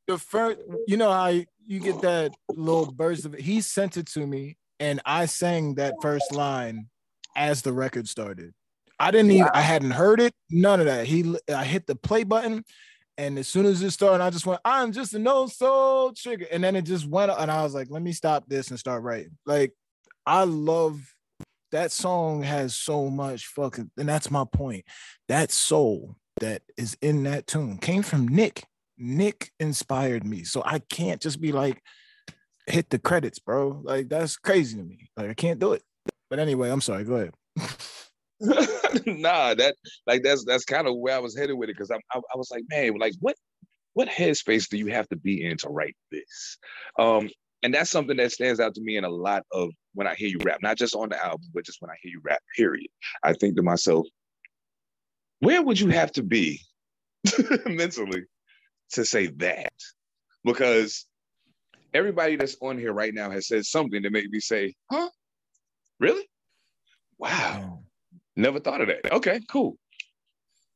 the 0.08 0.18
first, 0.18 0.60
you 0.88 0.98
know 0.98 1.12
how 1.12 1.28
you 1.28 1.80
get 1.80 2.02
that 2.02 2.32
little 2.50 2.92
burst 2.92 3.26
of 3.26 3.34
it. 3.34 3.42
He 3.42 3.62
sent 3.62 3.98
it 3.98 4.08
to 4.08 4.26
me, 4.26 4.58
and 4.80 5.02
I 5.06 5.26
sang 5.26 5.76
that 5.76 5.96
first 6.02 6.34
line 6.34 6.88
as 7.36 7.62
the 7.62 7.74
record 7.74 8.08
started. 8.08 8.54
I 9.00 9.12
didn't 9.12 9.32
even 9.32 9.50
I 9.54 9.62
hadn't 9.62 9.92
heard 9.92 10.22
it, 10.22 10.34
none 10.50 10.80
of 10.80 10.86
that. 10.86 11.06
He 11.06 11.36
I 11.54 11.66
hit 11.66 11.86
the 11.86 11.96
play 11.96 12.24
button, 12.24 12.64
and 13.18 13.38
as 13.38 13.48
soon 13.48 13.66
as 13.66 13.82
it 13.82 13.92
started, 13.92 14.24
I 14.24 14.30
just 14.30 14.46
went, 14.46 14.62
I'm 14.64 14.92
just 14.92 15.14
a 15.14 15.20
no 15.20 15.48
soul 15.48 16.14
trigger. 16.14 16.48
And 16.52 16.64
then 16.64 16.76
it 16.76 16.84
just 16.84 17.08
went, 17.08 17.32
and 17.32 17.52
I 17.52 17.64
was 17.64 17.74
like, 17.74 17.88
let 17.90 18.02
me 18.02 18.12
stop 18.12 18.46
this 18.48 18.70
and 18.70 18.80
start 18.80 19.04
writing. 19.04 19.38
Like, 19.46 19.74
I 20.26 20.44
love 20.44 21.02
that 21.72 21.92
song 21.92 22.44
has 22.44 22.76
so 22.76 23.10
much 23.10 23.48
fucking, 23.48 23.92
and 23.98 24.08
that's 24.08 24.32
my 24.32 24.46
point. 24.46 24.86
That 25.28 25.52
soul 25.52 26.16
that 26.40 26.62
is 26.78 26.98
in 27.02 27.24
that 27.24 27.48
tune 27.48 27.78
came 27.78 28.04
from 28.04 28.28
Nick. 28.28 28.64
Nick 28.98 29.52
inspired 29.60 30.26
me. 30.26 30.44
So 30.44 30.62
I 30.66 30.80
can't 30.80 31.22
just 31.22 31.42
be 31.42 31.52
like, 31.52 31.82
hit 32.68 32.90
the 32.90 33.00
credits, 33.00 33.40
bro. 33.40 33.82
Like 33.84 34.10
that's 34.10 34.38
crazy 34.38 34.78
to 34.78 34.84
me. 34.84 35.10
Like 35.16 35.30
I 35.30 35.34
can't 35.34 35.60
do 35.60 35.74
it. 35.74 35.84
But 36.30 36.40
anyway, 36.40 36.70
I'm 36.70 36.82
sorry. 36.82 37.04
Go 37.04 37.16
ahead. 37.16 37.34
nah, 39.06 39.54
that 39.54 39.76
like 40.08 40.24
that's 40.24 40.44
that's 40.46 40.66
kind 40.66 40.88
of 40.88 40.98
where 40.98 41.16
I 41.16 41.20
was 41.20 41.38
headed 41.38 41.58
with 41.58 41.70
it 41.70 41.76
because 41.76 41.92
I, 41.92 41.96
I 42.12 42.18
I 42.18 42.38
was 42.38 42.52
like, 42.52 42.64
man, 42.70 42.98
like 42.98 43.14
what 43.20 43.36
what 43.94 44.10
headspace 44.10 44.68
do 44.68 44.78
you 44.78 44.88
have 44.88 45.08
to 45.10 45.16
be 45.16 45.46
in 45.46 45.58
to 45.58 45.70
write 45.70 45.96
this? 46.12 46.58
Um, 47.00 47.30
and 47.64 47.74
that's 47.74 47.90
something 47.90 48.18
that 48.18 48.32
stands 48.32 48.60
out 48.60 48.76
to 48.76 48.82
me 48.82 48.98
in 48.98 49.06
a 49.06 49.10
lot 49.10 49.44
of 49.52 49.70
when 49.94 50.06
I 50.06 50.16
hear 50.16 50.28
you 50.28 50.38
rap, 50.44 50.60
not 50.62 50.78
just 50.78 50.96
on 50.96 51.10
the 51.10 51.24
album, 51.24 51.48
but 51.54 51.66
just 51.66 51.82
when 51.82 51.90
I 51.90 51.96
hear 52.02 52.12
you 52.12 52.22
rap. 52.24 52.42
Period. 52.56 52.88
I 53.24 53.34
think 53.34 53.56
to 53.56 53.64
myself, 53.64 54.06
where 55.40 55.64
would 55.64 55.80
you 55.80 55.90
have 55.90 56.12
to 56.14 56.24
be 56.24 56.60
mentally 57.66 58.26
to 58.94 59.06
say 59.06 59.28
that 59.28 59.74
because 60.44 61.06
everybody 61.94 62.36
that's 62.36 62.58
on 62.62 62.78
here 62.78 62.94
right 62.94 63.14
now 63.14 63.30
has 63.30 63.48
said 63.48 63.66
something 63.66 64.04
to 64.04 64.10
make 64.10 64.30
me 64.30 64.40
say, 64.40 64.74
huh? 64.92 65.10
Really? 66.00 66.28
Wow. 67.18 67.84
Never 68.36 68.60
thought 68.60 68.82
of 68.82 68.88
that. 68.88 69.12
Okay, 69.12 69.40
cool. 69.50 69.78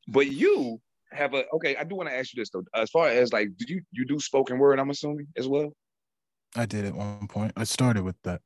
But 0.07 0.28
you 0.28 0.80
have 1.12 1.34
a 1.34 1.45
okay, 1.53 1.76
I 1.76 1.84
do 1.84 1.95
want 1.95 2.10
to 2.10 2.16
ask 2.16 2.34
you 2.34 2.41
this 2.41 2.49
though. 2.49 2.64
As 2.74 2.89
far 2.89 3.10
as 3.10 3.34
like, 3.34 3.49
did 3.57 3.70
you 3.70 3.82
you 3.91 4.05
do 4.05 4.20
spoken 4.20 4.57
word, 4.57 4.80
I'm 4.80 4.89
assuming, 4.89 5.28
as 5.38 5.47
well? 5.47 5.74
I 6.55 6.66
did 6.66 6.86
at 6.86 6.95
one 6.95 7.28
point. 7.28 7.51
I 7.55 7.64
started 7.64 8.03
with 8.03 8.16
that. 8.24 8.41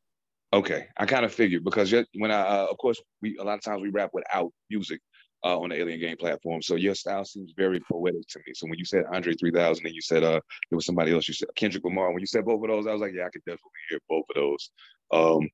Okay, 0.51 0.87
I 0.97 1.05
kind 1.05 1.25
of 1.25 1.33
figured 1.33 1.63
because 1.63 1.93
when 2.15 2.31
I, 2.31 2.41
uh, 2.41 2.67
of 2.69 2.77
course, 2.77 3.01
we 3.21 3.37
a 3.37 3.43
lot 3.43 3.55
of 3.55 3.61
times 3.61 3.81
we 3.81 3.89
rap 3.89 4.11
without 4.13 4.51
music, 4.69 4.99
uh, 5.43 5.59
on 5.59 5.69
the 5.69 5.75
Alien 5.75 5.99
Gang 5.99 6.17
platform. 6.17 6.61
So 6.61 6.75
your 6.75 6.95
style 6.95 7.25
seems 7.25 7.53
very 7.55 7.79
poetic 7.79 8.27
to 8.29 8.39
me. 8.39 8.53
So 8.55 8.67
when 8.67 8.79
you 8.79 8.85
said 8.85 9.05
Andre 9.11 9.33
3000 9.33 9.85
and 9.85 9.95
you 9.95 10.01
said 10.01 10.23
uh 10.23 10.39
there 10.69 10.75
was 10.75 10.85
somebody 10.85 11.13
else, 11.13 11.27
you 11.27 11.33
said 11.33 11.49
Kendrick 11.55 11.83
Lamar. 11.83 12.11
When 12.11 12.21
you 12.21 12.27
said 12.27 12.45
both 12.45 12.63
of 12.63 12.69
those, 12.69 12.87
I 12.87 12.93
was 12.93 13.01
like, 13.01 13.13
yeah, 13.13 13.25
I 13.25 13.29
could 13.29 13.43
definitely 13.45 13.71
hear 13.89 13.99
both 14.09 14.25
of 14.29 14.35
those. 14.35 14.69
Um, 15.11 15.49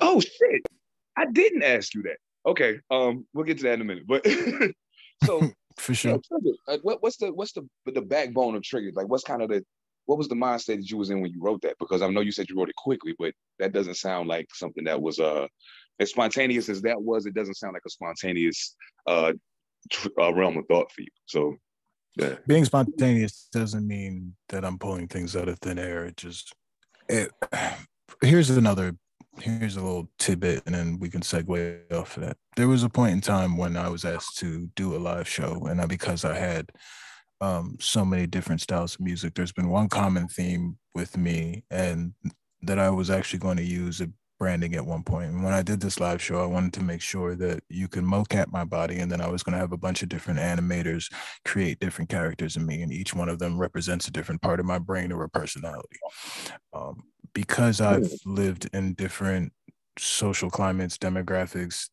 oh 0.00 0.20
shit, 0.20 0.62
I 1.16 1.26
didn't 1.26 1.62
ask 1.62 1.94
you 1.94 2.02
that. 2.02 2.16
Okay, 2.46 2.80
um, 2.90 3.26
we'll 3.32 3.44
get 3.44 3.58
to 3.58 3.64
that 3.64 3.74
in 3.74 3.82
a 3.82 3.84
minute. 3.84 4.06
But 4.06 4.26
so 5.24 5.50
for 5.76 5.94
sure, 5.94 6.20
you 6.42 6.56
know, 6.68 6.78
what, 6.82 7.02
what's 7.02 7.16
the 7.18 7.32
what's 7.32 7.52
the 7.52 7.68
the 7.86 8.02
backbone 8.02 8.56
of 8.56 8.62
Trigger? 8.62 8.90
Like, 8.94 9.08
what's 9.08 9.24
kind 9.24 9.42
of 9.42 9.48
the 9.48 9.64
what 10.06 10.18
was 10.18 10.28
the 10.28 10.34
mindset 10.34 10.78
that 10.78 10.90
you 10.90 10.96
was 10.96 11.10
in 11.10 11.20
when 11.20 11.32
you 11.32 11.40
wrote 11.40 11.62
that? 11.62 11.76
Because 11.78 12.02
I 12.02 12.08
know 12.08 12.20
you 12.20 12.32
said 12.32 12.48
you 12.48 12.56
wrote 12.56 12.70
it 12.70 12.76
quickly, 12.76 13.14
but 13.18 13.34
that 13.58 13.72
doesn't 13.72 13.94
sound 13.94 14.28
like 14.28 14.48
something 14.52 14.84
that 14.84 15.00
was 15.00 15.20
uh 15.20 15.46
as 16.00 16.10
spontaneous 16.10 16.68
as 16.68 16.82
that 16.82 17.00
was, 17.00 17.26
it 17.26 17.34
doesn't 17.34 17.54
sound 17.54 17.74
like 17.74 17.82
a 17.86 17.90
spontaneous 17.90 18.76
uh, 19.06 19.32
uh, 20.20 20.34
realm 20.34 20.56
of 20.56 20.66
thought 20.66 20.90
for 20.92 21.02
you. 21.02 21.08
So, 21.26 21.56
yeah. 22.16 22.36
Being 22.46 22.64
spontaneous 22.64 23.48
doesn't 23.52 23.86
mean 23.86 24.34
that 24.50 24.64
I'm 24.64 24.78
pulling 24.78 25.08
things 25.08 25.34
out 25.34 25.48
of 25.48 25.58
thin 25.58 25.78
air. 25.78 26.04
It 26.04 26.16
just, 26.16 26.54
it, 27.08 27.30
here's 28.22 28.50
another, 28.50 28.96
here's 29.40 29.76
a 29.76 29.80
little 29.82 30.10
tidbit, 30.18 30.62
and 30.66 30.74
then 30.74 30.98
we 30.98 31.08
can 31.08 31.22
segue 31.22 31.92
off 31.92 32.16
of 32.16 32.24
that. 32.24 32.36
There 32.56 32.68
was 32.68 32.82
a 32.82 32.90
point 32.90 33.12
in 33.12 33.20
time 33.20 33.56
when 33.56 33.76
I 33.76 33.88
was 33.88 34.04
asked 34.04 34.38
to 34.38 34.68
do 34.76 34.94
a 34.94 34.98
live 34.98 35.28
show, 35.28 35.66
and 35.66 35.80
I, 35.80 35.86
because 35.86 36.24
I 36.24 36.36
had 36.36 36.70
um, 37.40 37.76
so 37.80 38.04
many 38.04 38.26
different 38.26 38.60
styles 38.60 38.94
of 38.94 39.00
music, 39.00 39.34
there's 39.34 39.52
been 39.52 39.70
one 39.70 39.88
common 39.88 40.28
theme 40.28 40.76
with 40.94 41.16
me, 41.16 41.64
and 41.70 42.12
that 42.62 42.78
I 42.78 42.90
was 42.90 43.10
actually 43.10 43.40
going 43.40 43.56
to 43.56 43.64
use 43.64 44.00
branding 44.42 44.74
at 44.74 44.84
one 44.84 45.04
point. 45.04 45.30
And 45.30 45.44
when 45.44 45.52
I 45.52 45.62
did 45.62 45.78
this 45.78 46.00
live 46.00 46.20
show, 46.20 46.42
I 46.42 46.46
wanted 46.46 46.72
to 46.72 46.82
make 46.82 47.00
sure 47.00 47.36
that 47.36 47.62
you 47.68 47.86
could 47.86 48.02
mocap 48.02 48.50
my 48.50 48.64
body, 48.64 48.98
and 48.98 49.08
then 49.08 49.20
I 49.20 49.28
was 49.28 49.44
going 49.44 49.52
to 49.52 49.60
have 49.60 49.70
a 49.70 49.76
bunch 49.76 50.02
of 50.02 50.08
different 50.08 50.40
animators 50.40 51.12
create 51.44 51.78
different 51.78 52.10
characters 52.10 52.56
in 52.56 52.66
me, 52.66 52.82
and 52.82 52.92
each 52.92 53.14
one 53.14 53.28
of 53.28 53.38
them 53.38 53.56
represents 53.56 54.08
a 54.08 54.10
different 54.10 54.42
part 54.42 54.58
of 54.58 54.66
my 54.66 54.80
brain 54.80 55.12
or 55.12 55.22
a 55.22 55.30
personality. 55.30 55.96
Um, 56.72 57.04
because 57.34 57.80
I've 57.80 58.10
lived 58.26 58.68
in 58.72 58.94
different 58.94 59.52
social 59.96 60.50
climates, 60.50 60.98
demographics, 60.98 61.88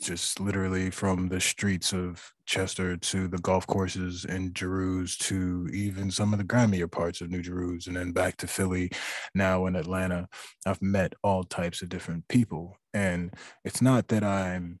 just 0.00 0.40
literally 0.40 0.90
from 0.90 1.28
the 1.28 1.40
streets 1.40 1.92
of 1.92 2.32
Chester 2.46 2.96
to 2.96 3.28
the 3.28 3.38
golf 3.38 3.66
courses 3.66 4.24
in 4.24 4.52
Jeru's 4.52 5.16
to 5.18 5.68
even 5.72 6.10
some 6.10 6.32
of 6.32 6.38
the 6.38 6.44
grimier 6.44 6.90
parts 6.90 7.20
of 7.20 7.30
New 7.30 7.42
Jersey 7.42 7.90
and 7.90 7.96
then 7.96 8.12
back 8.12 8.36
to 8.38 8.46
Philly, 8.46 8.90
now 9.34 9.66
in 9.66 9.76
Atlanta. 9.76 10.28
I've 10.64 10.82
met 10.82 11.14
all 11.22 11.44
types 11.44 11.82
of 11.82 11.88
different 11.88 12.26
people. 12.28 12.76
And 12.94 13.32
it's 13.64 13.82
not 13.82 14.08
that 14.08 14.24
I'm 14.24 14.80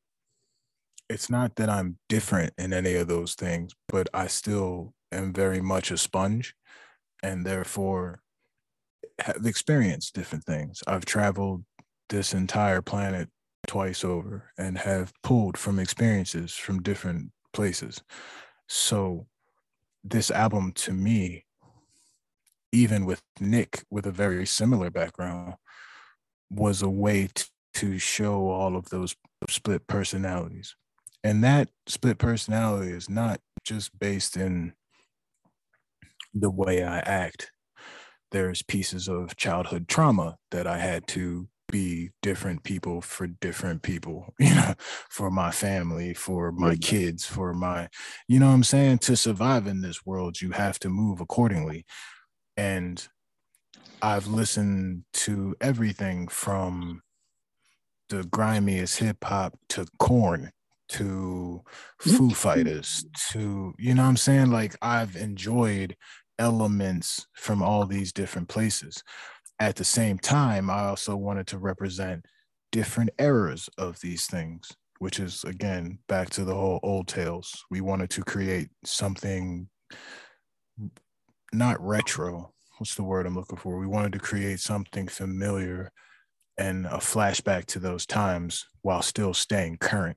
it's 1.08 1.30
not 1.30 1.54
that 1.56 1.68
I'm 1.68 1.98
different 2.08 2.52
in 2.58 2.72
any 2.72 2.94
of 2.94 3.06
those 3.06 3.34
things, 3.34 3.72
but 3.88 4.08
I 4.12 4.26
still 4.26 4.92
am 5.12 5.32
very 5.32 5.60
much 5.60 5.90
a 5.92 5.98
sponge 5.98 6.54
and 7.22 7.46
therefore 7.46 8.22
have 9.20 9.46
experienced 9.46 10.14
different 10.14 10.44
things. 10.44 10.82
I've 10.86 11.04
traveled 11.04 11.64
this 12.08 12.34
entire 12.34 12.82
planet 12.82 13.28
twice 13.66 14.04
over 14.04 14.50
and 14.58 14.78
have 14.78 15.12
pulled 15.22 15.56
from 15.58 15.78
experiences 15.78 16.54
from 16.54 16.82
different 16.82 17.30
places. 17.52 18.02
So 18.68 19.26
this 20.04 20.30
album 20.30 20.72
to 20.72 20.92
me, 20.92 21.44
even 22.72 23.04
with 23.04 23.22
Nick 23.40 23.84
with 23.90 24.06
a 24.06 24.12
very 24.12 24.46
similar 24.46 24.90
background, 24.90 25.54
was 26.50 26.82
a 26.82 26.88
way 26.88 27.28
to, 27.34 27.48
to 27.74 27.98
show 27.98 28.48
all 28.48 28.76
of 28.76 28.88
those 28.90 29.14
split 29.48 29.86
personalities. 29.86 30.74
And 31.24 31.42
that 31.42 31.70
split 31.86 32.18
personality 32.18 32.92
is 32.92 33.10
not 33.10 33.40
just 33.64 33.98
based 33.98 34.36
in 34.36 34.74
the 36.32 36.50
way 36.50 36.84
I 36.84 36.98
act. 37.00 37.50
There's 38.30 38.62
pieces 38.62 39.08
of 39.08 39.36
childhood 39.36 39.88
trauma 39.88 40.36
that 40.50 40.66
I 40.66 40.78
had 40.78 41.06
to 41.08 41.48
be 41.68 42.10
different 42.22 42.62
people 42.62 43.00
for 43.00 43.26
different 43.26 43.82
people, 43.82 44.34
you 44.38 44.54
know, 44.54 44.74
for 45.10 45.30
my 45.30 45.50
family, 45.50 46.14
for 46.14 46.52
my 46.52 46.76
kids, 46.76 47.24
for 47.24 47.52
my, 47.52 47.88
you 48.28 48.38
know 48.38 48.48
I'm 48.48 48.64
saying? 48.64 48.98
To 48.98 49.16
survive 49.16 49.66
in 49.66 49.80
this 49.80 50.04
world, 50.04 50.40
you 50.40 50.52
have 50.52 50.78
to 50.80 50.88
move 50.88 51.20
accordingly. 51.20 51.84
And 52.56 53.06
I've 54.02 54.26
listened 54.26 55.04
to 55.14 55.54
everything 55.60 56.28
from 56.28 57.02
the 58.08 58.22
grimiest 58.24 58.98
hip 58.98 59.24
hop 59.24 59.58
to 59.70 59.86
Korn 59.98 60.50
to 60.88 61.62
Foo 61.98 62.12
mm-hmm. 62.12 62.28
Fighters 62.30 63.04
to, 63.32 63.74
you 63.78 63.94
know 63.94 64.04
I'm 64.04 64.16
saying? 64.16 64.50
Like 64.50 64.76
I've 64.80 65.16
enjoyed 65.16 65.96
elements 66.38 67.26
from 67.34 67.62
all 67.62 67.86
these 67.86 68.12
different 68.12 68.48
places 68.48 69.02
at 69.58 69.76
the 69.76 69.84
same 69.84 70.18
time, 70.18 70.70
I 70.70 70.84
also 70.84 71.16
wanted 71.16 71.46
to 71.48 71.58
represent 71.58 72.24
different 72.72 73.10
eras 73.18 73.68
of 73.78 74.00
these 74.00 74.26
things, 74.26 74.70
which 74.98 75.18
is 75.18 75.44
again 75.44 75.98
back 76.08 76.30
to 76.30 76.44
the 76.44 76.54
whole 76.54 76.80
old 76.82 77.08
tales. 77.08 77.64
We 77.70 77.80
wanted 77.80 78.10
to 78.10 78.22
create 78.22 78.68
something 78.84 79.68
not 81.52 81.80
retro. 81.80 82.52
What's 82.78 82.94
the 82.94 83.04
word 83.04 83.26
I'm 83.26 83.34
looking 83.34 83.56
for? 83.56 83.78
We 83.78 83.86
wanted 83.86 84.12
to 84.12 84.18
create 84.18 84.60
something 84.60 85.08
familiar 85.08 85.90
and 86.58 86.86
a 86.86 86.98
flashback 86.98 87.66
to 87.66 87.78
those 87.78 88.06
times 88.06 88.64
while 88.82 89.02
still 89.02 89.34
staying 89.34 89.78
current. 89.78 90.16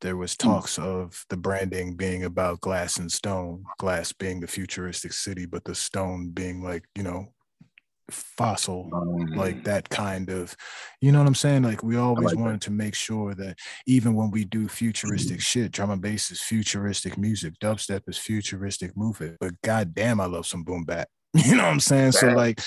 There 0.00 0.16
was 0.16 0.36
hmm. 0.40 0.48
talks 0.48 0.78
of 0.78 1.24
the 1.28 1.36
branding 1.36 1.96
being 1.96 2.24
about 2.24 2.60
glass 2.60 2.98
and 2.98 3.10
stone, 3.10 3.64
glass 3.78 4.12
being 4.12 4.40
the 4.40 4.46
futuristic 4.46 5.12
city, 5.12 5.46
but 5.46 5.64
the 5.64 5.74
stone 5.74 6.30
being 6.30 6.62
like, 6.62 6.84
you 6.94 7.02
know, 7.02 7.32
fossil 8.12 8.88
like 9.34 9.64
that 9.64 9.88
kind 9.88 10.28
of 10.30 10.54
you 11.00 11.10
know 11.12 11.18
what 11.18 11.26
i'm 11.26 11.34
saying? 11.34 11.62
Like 11.62 11.82
we 11.82 11.96
always 11.96 12.26
like 12.26 12.38
wanted 12.38 12.54
that. 12.54 12.60
to 12.62 12.70
make 12.70 12.94
sure 12.94 13.34
that 13.34 13.58
even 13.86 14.14
when 14.14 14.30
we 14.30 14.44
do 14.44 14.68
futuristic 14.68 15.40
shit 15.40 15.72
drum 15.72 15.90
and 15.90 16.00
bass 16.00 16.30
is 16.30 16.40
futuristic 16.40 17.18
music 17.18 17.54
dubstep 17.60 18.08
is 18.08 18.18
futuristic 18.18 18.96
movement 18.96 19.36
but 19.40 19.60
god 19.62 19.94
damn 19.94 20.20
i 20.20 20.26
love 20.26 20.46
some 20.46 20.62
boom 20.64 20.84
bap. 20.84 21.08
You 21.34 21.56
know 21.56 21.64
what 21.64 21.72
i'm 21.72 21.80
saying? 21.80 22.12
So 22.12 22.28
like 22.28 22.60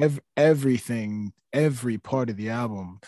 ev- 0.00 0.20
everything 0.36 1.32
every 1.52 1.98
part 1.98 2.30
of 2.30 2.36
the 2.36 2.50
album 2.50 3.00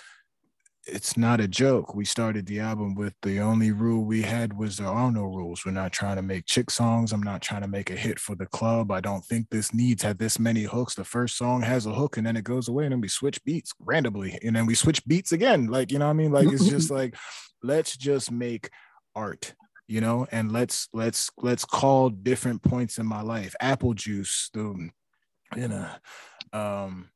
it's 0.93 1.16
not 1.16 1.41
a 1.41 1.49
joke. 1.49 1.95
We 1.95 2.05
started 2.05 2.47
the 2.47 2.61
album 2.61 2.95
with 2.95 3.14
the 3.22 3.41
only 3.41 3.72
rule 3.72 4.05
we 4.05 4.22
had 4.22 4.59
was 4.59 4.76
there 4.76 4.88
are 4.88 5.11
no 5.11 5.24
rules. 5.24 5.64
We're 5.64 5.72
not 5.72 5.93
trying 5.93 6.16
to 6.16 6.22
make 6.22 6.47
chick 6.47 6.70
songs. 6.70 7.12
I'm 7.12 7.22
not 7.22 7.43
trying 7.43 7.62
to 7.62 7.68
make 7.68 7.91
a 7.91 7.97
hit 7.97 8.18
for 8.18 8.34
the 8.34 8.47
club. 8.47 8.91
I 8.91 9.01
don't 9.01 9.24
think 9.24 9.49
this 9.51 9.72
needs 9.72 10.03
had 10.03 10.18
this 10.18 10.38
many 10.38 10.64
hooks. 10.64 10.95
The 10.95 11.05
first 11.05 11.36
song 11.36 11.62
has 11.62 11.86
a 11.86 11.95
hook 11.95 12.16
and 12.16 12.26
then 12.26 12.36
it 12.36 12.45
goes 12.45 12.68
away 12.68 12.84
and 12.84 12.93
then 12.93 13.01
we 13.01 13.09
switch 13.09 13.43
beats 13.45 13.72
randomly 13.78 14.38
and 14.43 14.55
then 14.55 14.66
we 14.66 14.74
switch 14.74 15.05
beats 15.07 15.32
again. 15.32 15.68
Like, 15.68 15.93
you 15.93 15.99
know 15.99 16.07
what 16.07 16.11
I 16.11 16.14
mean? 16.14 16.32
Like 16.32 16.49
it's 16.49 16.68
just 16.68 16.91
like 16.91 17.14
let's 17.62 17.97
just 17.97 18.30
make 18.30 18.70
art 19.14 19.55
you 19.91 20.01
know 20.01 20.24
and 20.30 20.53
let's 20.53 20.88
let's 20.93 21.30
let's 21.38 21.64
call 21.64 22.11
different 22.11 22.62
points 22.62 22.99
in 22.99 23.05
my 23.05 23.22
life 23.22 23.57
apple 23.61 23.93
juice 23.93 24.49
the 24.55 24.88
you 25.57 25.66
know 25.66 25.88
um 26.53 27.11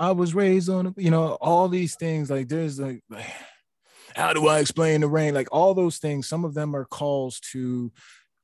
I 0.00 0.12
was 0.12 0.34
raised 0.34 0.70
on, 0.70 0.94
you 0.96 1.10
know, 1.10 1.34
all 1.42 1.68
these 1.68 1.94
things. 1.94 2.30
Like 2.30 2.48
there's 2.48 2.80
like, 2.80 3.02
like, 3.10 3.26
how 4.16 4.32
do 4.32 4.48
I 4.48 4.58
explain 4.58 5.02
the 5.02 5.08
rain? 5.08 5.34
Like 5.34 5.48
all 5.52 5.74
those 5.74 5.98
things. 5.98 6.26
Some 6.26 6.44
of 6.44 6.54
them 6.54 6.74
are 6.74 6.86
calls 6.86 7.38
to 7.52 7.92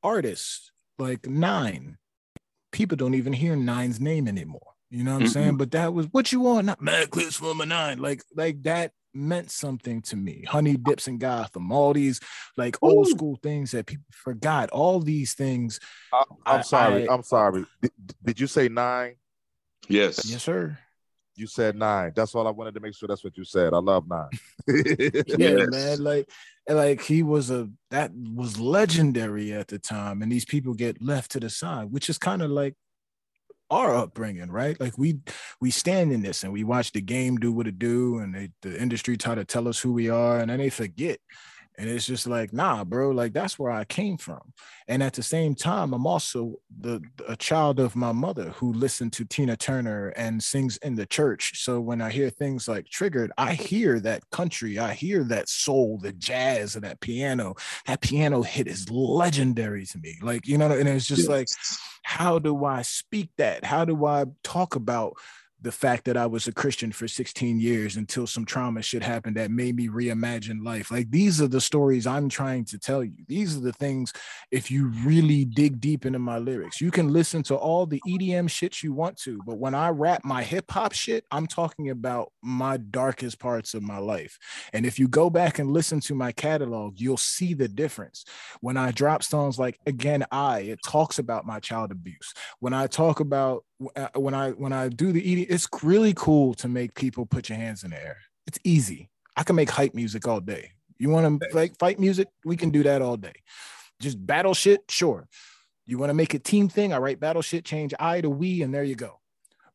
artists, 0.02 0.70
like 0.98 1.26
Nine. 1.26 1.96
People 2.72 2.96
don't 2.96 3.14
even 3.14 3.32
hear 3.32 3.56
Nine's 3.56 3.98
name 3.98 4.28
anymore. 4.28 4.74
You 4.90 5.02
know 5.02 5.12
what 5.12 5.16
I'm 5.16 5.22
mm-hmm. 5.22 5.32
saying? 5.32 5.56
But 5.56 5.70
that 5.70 5.94
was 5.94 6.06
what 6.12 6.30
you 6.30 6.40
want, 6.40 6.66
not 6.66 6.80
mad 6.80 7.10
clips 7.10 7.36
from 7.36 7.60
a 7.60 7.66
nine. 7.66 7.98
Like, 7.98 8.22
like 8.36 8.62
that 8.62 8.92
meant 9.14 9.50
something 9.50 10.02
to 10.02 10.16
me. 10.16 10.44
Honey 10.46 10.76
dips 10.76 11.08
in 11.08 11.18
Gotham, 11.18 11.72
all 11.72 11.94
these 11.94 12.20
like 12.56 12.76
Ooh. 12.84 12.88
old 12.88 13.08
school 13.08 13.38
things 13.42 13.70
that 13.70 13.86
people 13.86 14.04
forgot. 14.12 14.70
All 14.70 15.00
these 15.00 15.34
things. 15.34 15.80
I, 16.12 16.56
am 16.56 16.62
sorry. 16.62 17.08
I, 17.08 17.14
am 17.14 17.22
sorry. 17.22 17.64
Did, 17.80 17.92
did 18.22 18.40
you 18.40 18.46
say 18.46 18.68
nine? 18.68 19.16
Yes. 19.88 20.30
Yes, 20.30 20.42
sir. 20.42 20.78
You 21.36 21.46
said 21.46 21.76
nine. 21.76 22.12
That's 22.16 22.34
all 22.34 22.46
I 22.46 22.50
wanted 22.50 22.74
to 22.74 22.80
make 22.80 22.94
sure 22.94 23.06
that's 23.06 23.22
what 23.22 23.36
you 23.36 23.44
said. 23.44 23.74
I 23.74 23.78
love 23.78 24.08
nine. 24.08 24.30
yeah, 25.38 25.66
man. 25.68 26.02
Like, 26.02 26.30
like 26.68 27.02
he 27.02 27.22
was 27.22 27.50
a 27.50 27.68
that 27.90 28.10
was 28.14 28.58
legendary 28.58 29.52
at 29.52 29.68
the 29.68 29.78
time, 29.78 30.22
and 30.22 30.32
these 30.32 30.46
people 30.46 30.72
get 30.74 31.02
left 31.02 31.32
to 31.32 31.40
the 31.40 31.50
side, 31.50 31.92
which 31.92 32.08
is 32.08 32.18
kind 32.18 32.42
of 32.42 32.50
like 32.50 32.74
our 33.70 33.94
upbringing, 33.96 34.50
right? 34.50 34.80
Like 34.80 34.96
we 34.96 35.18
we 35.60 35.70
stand 35.70 36.12
in 36.12 36.22
this 36.22 36.42
and 36.42 36.52
we 36.52 36.64
watch 36.64 36.92
the 36.92 37.00
game 37.00 37.36
do 37.36 37.52
what 37.52 37.66
it 37.66 37.78
do, 37.78 38.18
and 38.18 38.34
they, 38.34 38.50
the 38.62 38.80
industry 38.80 39.16
try 39.16 39.34
to 39.34 39.44
tell 39.44 39.68
us 39.68 39.78
who 39.78 39.92
we 39.92 40.08
are, 40.08 40.38
and 40.38 40.50
then 40.50 40.58
they 40.58 40.70
forget. 40.70 41.18
And 41.78 41.90
it's 41.90 42.06
just 42.06 42.26
like, 42.26 42.52
nah, 42.52 42.84
bro, 42.84 43.10
like 43.10 43.32
that's 43.32 43.58
where 43.58 43.70
I 43.70 43.84
came 43.84 44.16
from. 44.16 44.52
And 44.88 45.02
at 45.02 45.12
the 45.12 45.22
same 45.22 45.54
time, 45.54 45.92
I'm 45.92 46.06
also 46.06 46.54
the 46.80 47.02
a 47.28 47.36
child 47.36 47.80
of 47.80 47.96
my 47.96 48.12
mother 48.12 48.50
who 48.50 48.72
listened 48.72 49.12
to 49.14 49.24
Tina 49.24 49.56
Turner 49.56 50.08
and 50.16 50.42
sings 50.42 50.76
in 50.78 50.94
the 50.94 51.06
church. 51.06 51.62
So 51.62 51.80
when 51.80 52.00
I 52.00 52.10
hear 52.10 52.30
things 52.30 52.68
like 52.68 52.88
triggered, 52.88 53.32
I 53.36 53.54
hear 53.54 54.00
that 54.00 54.28
country, 54.30 54.78
I 54.78 54.94
hear 54.94 55.24
that 55.24 55.48
soul, 55.48 55.98
the 55.98 56.12
jazz, 56.12 56.76
and 56.76 56.84
that 56.84 57.00
piano. 57.00 57.56
That 57.86 58.00
piano 58.00 58.42
hit 58.42 58.68
is 58.68 58.88
legendary 58.90 59.86
to 59.86 59.98
me. 59.98 60.18
Like, 60.22 60.46
you 60.46 60.58
know, 60.58 60.70
and 60.70 60.88
it's 60.88 61.06
just 61.06 61.22
yes. 61.22 61.28
like, 61.28 61.48
how 62.02 62.38
do 62.38 62.64
I 62.64 62.82
speak 62.82 63.30
that? 63.36 63.64
How 63.64 63.84
do 63.84 64.06
I 64.06 64.24
talk 64.42 64.76
about 64.76 65.16
the 65.66 65.72
fact 65.72 66.04
that 66.04 66.16
I 66.16 66.26
was 66.26 66.46
a 66.46 66.52
Christian 66.52 66.92
for 66.92 67.08
16 67.08 67.58
years 67.58 67.96
until 67.96 68.24
some 68.24 68.44
trauma 68.44 68.82
shit 68.82 69.02
happened 69.02 69.36
that 69.36 69.50
made 69.50 69.74
me 69.74 69.88
reimagine 69.88 70.64
life. 70.64 70.92
Like 70.92 71.10
these 71.10 71.42
are 71.42 71.48
the 71.48 71.60
stories 71.60 72.06
I'm 72.06 72.28
trying 72.28 72.64
to 72.66 72.78
tell 72.78 73.02
you. 73.02 73.16
These 73.26 73.56
are 73.56 73.60
the 73.60 73.72
things, 73.72 74.12
if 74.52 74.70
you 74.70 74.92
really 75.04 75.44
dig 75.44 75.80
deep 75.80 76.06
into 76.06 76.20
my 76.20 76.38
lyrics, 76.38 76.80
you 76.80 76.92
can 76.92 77.12
listen 77.12 77.42
to 77.44 77.56
all 77.56 77.84
the 77.84 78.00
EDM 78.06 78.48
shit 78.48 78.80
you 78.84 78.92
want 78.92 79.16
to. 79.22 79.40
But 79.44 79.58
when 79.58 79.74
I 79.74 79.88
rap 79.88 80.24
my 80.24 80.44
hip 80.44 80.70
hop 80.70 80.92
shit, 80.92 81.24
I'm 81.32 81.48
talking 81.48 81.90
about 81.90 82.30
my 82.44 82.76
darkest 82.76 83.40
parts 83.40 83.74
of 83.74 83.82
my 83.82 83.98
life. 83.98 84.38
And 84.72 84.86
if 84.86 85.00
you 85.00 85.08
go 85.08 85.30
back 85.30 85.58
and 85.58 85.72
listen 85.72 85.98
to 86.02 86.14
my 86.14 86.30
catalog, 86.30 87.00
you'll 87.00 87.16
see 87.16 87.54
the 87.54 87.66
difference. 87.66 88.24
When 88.60 88.76
I 88.76 88.92
drop 88.92 89.24
songs 89.24 89.58
like 89.58 89.80
Again 89.84 90.24
I, 90.30 90.60
it 90.60 90.78
talks 90.86 91.18
about 91.18 91.44
my 91.44 91.58
child 91.58 91.90
abuse. 91.90 92.34
When 92.60 92.72
I 92.72 92.86
talk 92.86 93.18
about 93.18 93.64
Uh, 93.94 94.08
when 94.14 94.34
I 94.34 94.50
when 94.52 94.72
I 94.72 94.88
do 94.88 95.12
the 95.12 95.30
eating, 95.30 95.46
it's 95.48 95.68
really 95.82 96.14
cool 96.14 96.54
to 96.54 96.68
make 96.68 96.94
people 96.94 97.26
put 97.26 97.48
your 97.48 97.58
hands 97.58 97.84
in 97.84 97.90
the 97.90 98.02
air. 98.02 98.18
It's 98.46 98.58
easy. 98.64 99.10
I 99.36 99.42
can 99.42 99.56
make 99.56 99.70
hype 99.70 99.94
music 99.94 100.26
all 100.26 100.40
day. 100.40 100.72
You 100.98 101.10
want 101.10 101.42
to 101.42 101.48
like 101.54 101.78
fight 101.78 101.98
music? 101.98 102.28
We 102.44 102.56
can 102.56 102.70
do 102.70 102.82
that 102.84 103.02
all 103.02 103.16
day. 103.16 103.34
Just 104.00 104.24
battle 104.24 104.54
shit, 104.54 104.80
sure. 104.88 105.28
You 105.84 105.98
want 105.98 106.10
to 106.10 106.14
make 106.14 106.34
a 106.34 106.38
team 106.38 106.68
thing? 106.68 106.92
I 106.92 106.98
write 106.98 107.20
battle 107.20 107.42
shit, 107.42 107.64
change 107.64 107.92
I 108.00 108.20
to 108.20 108.30
we, 108.30 108.62
and 108.62 108.74
there 108.74 108.82
you 108.84 108.94
go. 108.94 109.20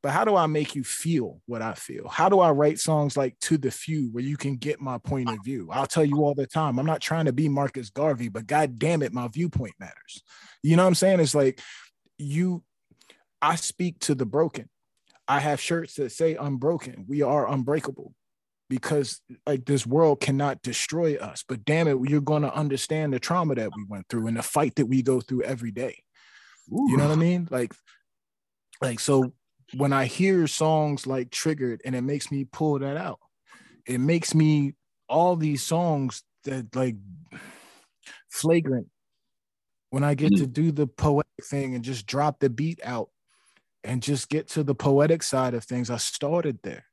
But 0.03 0.11
how 0.11 0.25
do 0.25 0.35
I 0.35 0.47
make 0.47 0.73
you 0.73 0.83
feel 0.83 1.41
what 1.45 1.61
I 1.61 1.75
feel? 1.75 2.07
How 2.07 2.27
do 2.27 2.39
I 2.39 2.49
write 2.51 2.79
songs 2.79 3.15
like 3.15 3.37
To 3.41 3.57
the 3.57 3.69
Few 3.69 4.09
where 4.11 4.23
you 4.23 4.35
can 4.35 4.55
get 4.55 4.81
my 4.81 4.97
point 4.97 5.29
of 5.29 5.37
view? 5.43 5.69
I'll 5.71 5.85
tell 5.85 6.03
you 6.03 6.23
all 6.23 6.33
the 6.33 6.47
time, 6.47 6.79
I'm 6.79 6.87
not 6.87 7.01
trying 7.01 7.25
to 7.25 7.33
be 7.33 7.47
Marcus 7.47 7.91
Garvey, 7.91 8.27
but 8.27 8.47
god 8.47 8.79
damn 8.79 9.03
it, 9.03 9.13
my 9.13 9.27
viewpoint 9.27 9.73
matters. 9.79 10.23
You 10.63 10.75
know 10.75 10.83
what 10.83 10.87
I'm 10.87 10.95
saying? 10.95 11.19
It's 11.19 11.35
like 11.35 11.61
you 12.17 12.63
I 13.41 13.55
speak 13.55 13.99
to 14.01 14.15
the 14.15 14.25
broken. 14.25 14.69
I 15.27 15.39
have 15.39 15.59
shirts 15.61 15.95
that 15.95 16.11
say 16.11 16.35
unbroken. 16.35 17.05
We 17.07 17.21
are 17.21 17.49
unbreakable 17.49 18.13
because 18.69 19.21
like 19.45 19.65
this 19.65 19.85
world 19.85 20.19
cannot 20.19 20.61
destroy 20.61 21.15
us. 21.17 21.43
But 21.47 21.65
damn 21.65 21.87
it, 21.87 21.97
you're 22.09 22.21
going 22.21 22.43
to 22.43 22.53
understand 22.53 23.13
the 23.13 23.19
trauma 23.19 23.55
that 23.55 23.71
we 23.75 23.85
went 23.87 24.07
through 24.09 24.27
and 24.27 24.37
the 24.37 24.43
fight 24.43 24.75
that 24.75 24.85
we 24.85 25.01
go 25.01 25.21
through 25.21 25.43
every 25.43 25.71
day. 25.71 26.03
Ooh. 26.71 26.85
You 26.89 26.97
know 26.97 27.07
what 27.07 27.13
I 27.13 27.19
mean? 27.19 27.47
Like, 27.51 27.73
like 28.81 28.99
so 28.99 29.33
when 29.75 29.93
I 29.93 30.05
hear 30.05 30.47
songs 30.47 31.07
like 31.07 31.31
Triggered 31.31 31.81
and 31.85 31.95
it 31.95 32.01
makes 32.01 32.31
me 32.31 32.45
pull 32.45 32.79
that 32.79 32.97
out, 32.97 33.19
it 33.85 33.99
makes 33.99 34.33
me 34.33 34.73
all 35.07 35.35
these 35.35 35.63
songs 35.63 36.23
that 36.45 36.75
like 36.75 36.95
flagrant 38.29 38.87
when 39.89 40.03
I 40.03 40.13
get 40.13 40.31
mm-hmm. 40.31 40.43
to 40.43 40.47
do 40.47 40.71
the 40.71 40.87
poetic 40.87 41.27
thing 41.43 41.75
and 41.75 41.83
just 41.83 42.05
drop 42.05 42.39
the 42.39 42.49
beat 42.49 42.79
out 42.83 43.09
and 43.83 44.01
just 44.01 44.29
get 44.29 44.47
to 44.49 44.63
the 44.63 44.75
poetic 44.75 45.23
side 45.23 45.53
of 45.53 45.63
things, 45.63 45.89
I 45.89 45.97
started 45.97 46.59
there. 46.63 46.85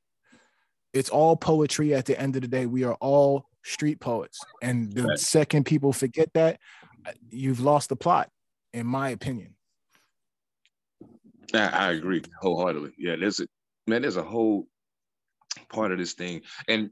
It's 0.93 1.09
all 1.09 1.35
poetry 1.35 1.93
at 1.93 2.05
the 2.05 2.19
end 2.19 2.35
of 2.35 2.41
the 2.41 2.47
day. 2.47 2.65
We 2.65 2.83
are 2.83 2.95
all 2.95 3.45
street 3.63 3.99
poets. 3.99 4.39
And 4.61 4.91
the 4.91 5.03
right. 5.03 5.19
second 5.19 5.65
people 5.65 5.93
forget 5.93 6.33
that, 6.33 6.59
uh, 7.05 7.11
you've 7.29 7.59
lost 7.59 7.89
the 7.89 7.95
plot, 7.95 8.29
in 8.73 8.87
my 8.87 9.09
opinion. 9.09 9.55
I, 11.53 11.67
I 11.67 11.91
agree 11.91 12.23
wholeheartedly. 12.41 12.93
Yeah, 12.97 13.15
there's 13.19 13.39
a 13.39 13.47
man, 13.87 14.01
there's 14.01 14.17
a 14.17 14.23
whole 14.23 14.67
part 15.69 15.91
of 15.91 15.97
this 15.97 16.13
thing. 16.13 16.41
And 16.67 16.89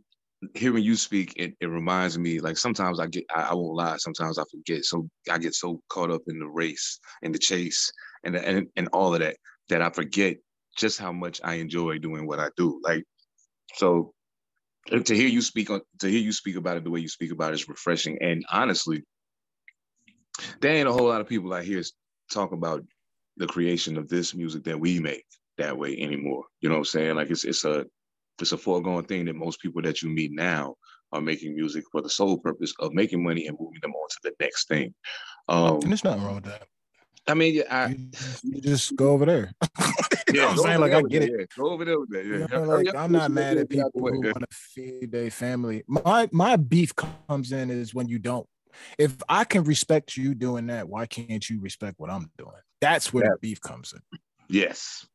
hearing 0.54 0.84
you 0.84 0.96
speak, 0.96 1.34
it, 1.36 1.56
it 1.60 1.68
reminds 1.68 2.18
me 2.18 2.40
like 2.40 2.58
sometimes 2.58 3.00
I 3.00 3.08
get 3.08 3.26
I, 3.36 3.50
I, 3.50 3.54
won't 3.54 3.76
lie, 3.76 3.98
sometimes 3.98 4.38
I 4.38 4.44
forget. 4.52 4.86
So 4.86 5.10
I 5.32 5.38
get 5.38 5.56
so 5.56 5.82
caught 5.90 6.12
up 6.12 6.22
in 6.28 6.40
the 6.40 6.48
race 6.48 7.00
and 7.24 7.34
the 7.34 7.40
chase 7.40 7.92
and 8.24 8.36
and, 8.36 8.68
and 8.76 8.88
all 8.94 9.14
of 9.14 9.22
that 9.22 9.38
that 9.70 9.82
I 9.82 9.90
forget 9.90 10.38
just 10.78 11.00
how 11.00 11.12
much 11.12 11.42
I 11.44 11.56
enjoy 11.56 11.98
doing 11.98 12.28
what 12.28 12.40
I 12.40 12.50
do. 12.56 12.80
Like 12.84 13.04
so 13.74 14.14
to 14.90 15.16
hear 15.16 15.28
you 15.28 15.42
speak 15.42 15.70
on 15.70 15.82
to 16.00 16.10
hear 16.10 16.20
you 16.20 16.32
speak 16.32 16.56
about 16.56 16.78
it 16.78 16.84
the 16.84 16.90
way 16.90 17.00
you 17.00 17.10
speak 17.10 17.32
about 17.32 17.52
it 17.52 17.56
is 17.56 17.70
refreshing. 17.70 18.18
And 18.22 18.46
honestly, 18.52 19.04
there 20.62 20.74
ain't 20.74 20.88
a 20.88 20.94
whole 20.94 21.08
lot 21.08 21.22
of 21.22 21.28
people 21.28 21.54
out 21.54 21.64
here 21.64 21.82
talk 22.32 22.52
about 22.52 22.84
the 23.38 23.48
creation 23.48 23.98
of 23.98 24.10
this 24.10 24.34
music 24.34 24.64
that 24.64 24.80
we 24.80 25.00
make 25.00 25.26
that 25.58 25.78
way 25.78 25.98
anymore. 26.00 26.46
You 26.62 26.70
know 26.70 26.76
what 26.76 26.80
I'm 26.80 26.86
saying? 26.86 27.16
Like 27.16 27.30
it's 27.30 27.44
it's 27.44 27.66
a 27.66 27.86
it's 28.40 28.52
a 28.52 28.58
foregone 28.58 29.06
thing 29.06 29.26
that 29.26 29.36
most 29.36 29.60
people 29.62 29.82
that 29.82 30.02
you 30.02 30.10
meet 30.10 30.32
now 30.32 30.76
are 31.12 31.22
making 31.22 31.56
music 31.56 31.84
for 31.92 32.02
the 32.02 32.10
sole 32.10 32.38
purpose 32.38 32.74
of 32.80 32.94
making 32.94 33.24
money 33.24 33.48
and 33.48 33.58
moving 33.60 33.80
them 33.82 33.94
on 33.94 34.10
to 34.10 34.18
the 34.24 34.34
next 34.40 34.68
thing. 34.68 34.94
Um, 35.48 35.76
and 35.76 35.84
there's 35.84 36.04
nothing 36.04 36.24
wrong 36.24 36.36
with 36.36 36.44
that. 36.46 36.68
I 37.28 37.34
mean, 37.34 37.62
I, 37.70 37.88
you, 37.88 38.10
you 38.44 38.62
just 38.62 38.96
go 38.96 39.12
over 39.12 39.26
there. 39.26 39.52
yeah, 40.34 40.44
know 40.44 40.50
I'm 40.50 40.58
saying? 40.58 40.80
Like, 40.80 40.94
I 40.94 41.02
get 41.02 41.24
it. 41.24 41.32
Yeah. 41.38 41.46
Go 41.58 41.72
over 41.72 41.84
there 41.84 42.00
with 42.00 42.10
that. 42.12 42.26
Yeah. 42.26 42.38
You 42.38 42.48
know, 42.48 42.64
like, 42.64 42.96
I'm 42.96 43.12
not 43.12 43.32
mad 43.32 43.58
at 43.58 43.70
people 43.70 43.92
who 43.94 44.22
want 44.22 44.40
to 44.40 44.48
feed 44.52 45.12
their 45.12 45.30
family. 45.30 45.84
My 45.88 46.30
my 46.32 46.56
beef 46.56 46.94
comes 46.96 47.52
in 47.52 47.70
is 47.70 47.94
when 47.94 48.08
you 48.08 48.20
don't. 48.20 48.48
If 48.98 49.18
I 49.28 49.44
can 49.44 49.64
respect 49.64 50.16
you 50.16 50.36
doing 50.36 50.68
that, 50.68 50.88
why 50.88 51.06
can't 51.06 51.48
you 51.50 51.60
respect 51.60 51.96
what 51.98 52.10
I'm 52.10 52.32
doing? 52.38 52.52
That's 52.80 53.12
where 53.12 53.26
yeah. 53.26 53.32
the 53.32 53.38
beef 53.40 53.62
comes 53.62 53.94
in. 53.94 54.20
Yes. 54.50 55.06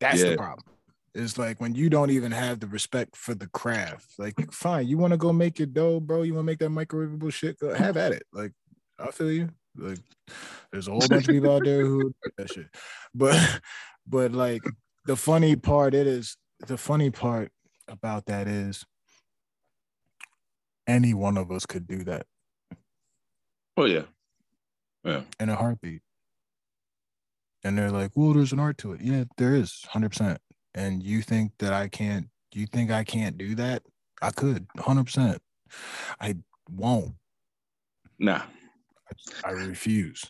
That's 0.00 0.22
yeah. 0.22 0.30
the 0.30 0.36
problem. 0.36 0.66
It's 1.14 1.36
like 1.38 1.60
when 1.60 1.74
you 1.74 1.90
don't 1.90 2.10
even 2.10 2.32
have 2.32 2.60
the 2.60 2.66
respect 2.66 3.16
for 3.16 3.34
the 3.34 3.48
craft. 3.48 4.12
Like, 4.18 4.34
fine, 4.52 4.86
you 4.86 4.98
want 4.98 5.12
to 5.12 5.18
go 5.18 5.32
make 5.32 5.58
your 5.58 5.66
dough, 5.66 6.00
bro. 6.00 6.22
You 6.22 6.34
want 6.34 6.44
to 6.44 6.46
make 6.46 6.58
that 6.60 6.70
microwavable 6.70 7.32
shit. 7.32 7.58
Go 7.58 7.74
have 7.74 7.96
at 7.96 8.12
it. 8.12 8.24
Like, 8.32 8.52
I 8.98 9.10
feel 9.10 9.30
you. 9.30 9.50
Like, 9.76 9.98
there's 10.70 10.88
a 10.88 10.90
whole 10.90 11.06
bunch 11.08 11.28
of 11.28 11.34
people 11.34 11.54
out 11.54 11.64
there 11.64 11.84
who 11.84 12.12
that 12.38 12.50
shit. 12.50 12.66
But, 13.14 13.60
but 14.06 14.32
like, 14.32 14.62
the 15.06 15.16
funny 15.16 15.56
part 15.56 15.94
it 15.94 16.06
is 16.06 16.36
the 16.66 16.76
funny 16.76 17.10
part 17.10 17.50
about 17.88 18.26
that 18.26 18.46
is 18.46 18.84
any 20.86 21.14
one 21.14 21.36
of 21.36 21.50
us 21.50 21.66
could 21.66 21.86
do 21.86 22.04
that. 22.04 22.26
Oh 23.76 23.84
yeah, 23.86 24.04
yeah, 25.04 25.22
in 25.40 25.48
a 25.48 25.56
heartbeat. 25.56 26.02
And 27.64 27.78
they're 27.78 27.90
like, 27.90 28.10
"Well, 28.14 28.34
there's 28.34 28.52
an 28.52 28.60
art 28.60 28.78
to 28.78 28.92
it." 28.92 29.00
Yeah, 29.00 29.24
there 29.38 29.54
is, 29.54 29.84
hundred 29.88 30.10
percent. 30.10 30.38
And 30.74 31.02
you 31.02 31.22
think 31.22 31.52
that 31.58 31.72
I 31.72 31.88
can't? 31.88 32.28
You 32.54 32.66
think 32.66 32.90
I 32.90 33.04
can't 33.04 33.38
do 33.38 33.54
that? 33.56 33.82
I 34.20 34.30
could, 34.30 34.66
hundred 34.78 35.04
percent. 35.04 35.40
I 36.20 36.36
won't. 36.70 37.14
Nah, 38.18 38.42
I, 39.44 39.48
I 39.48 39.52
refuse. 39.52 40.24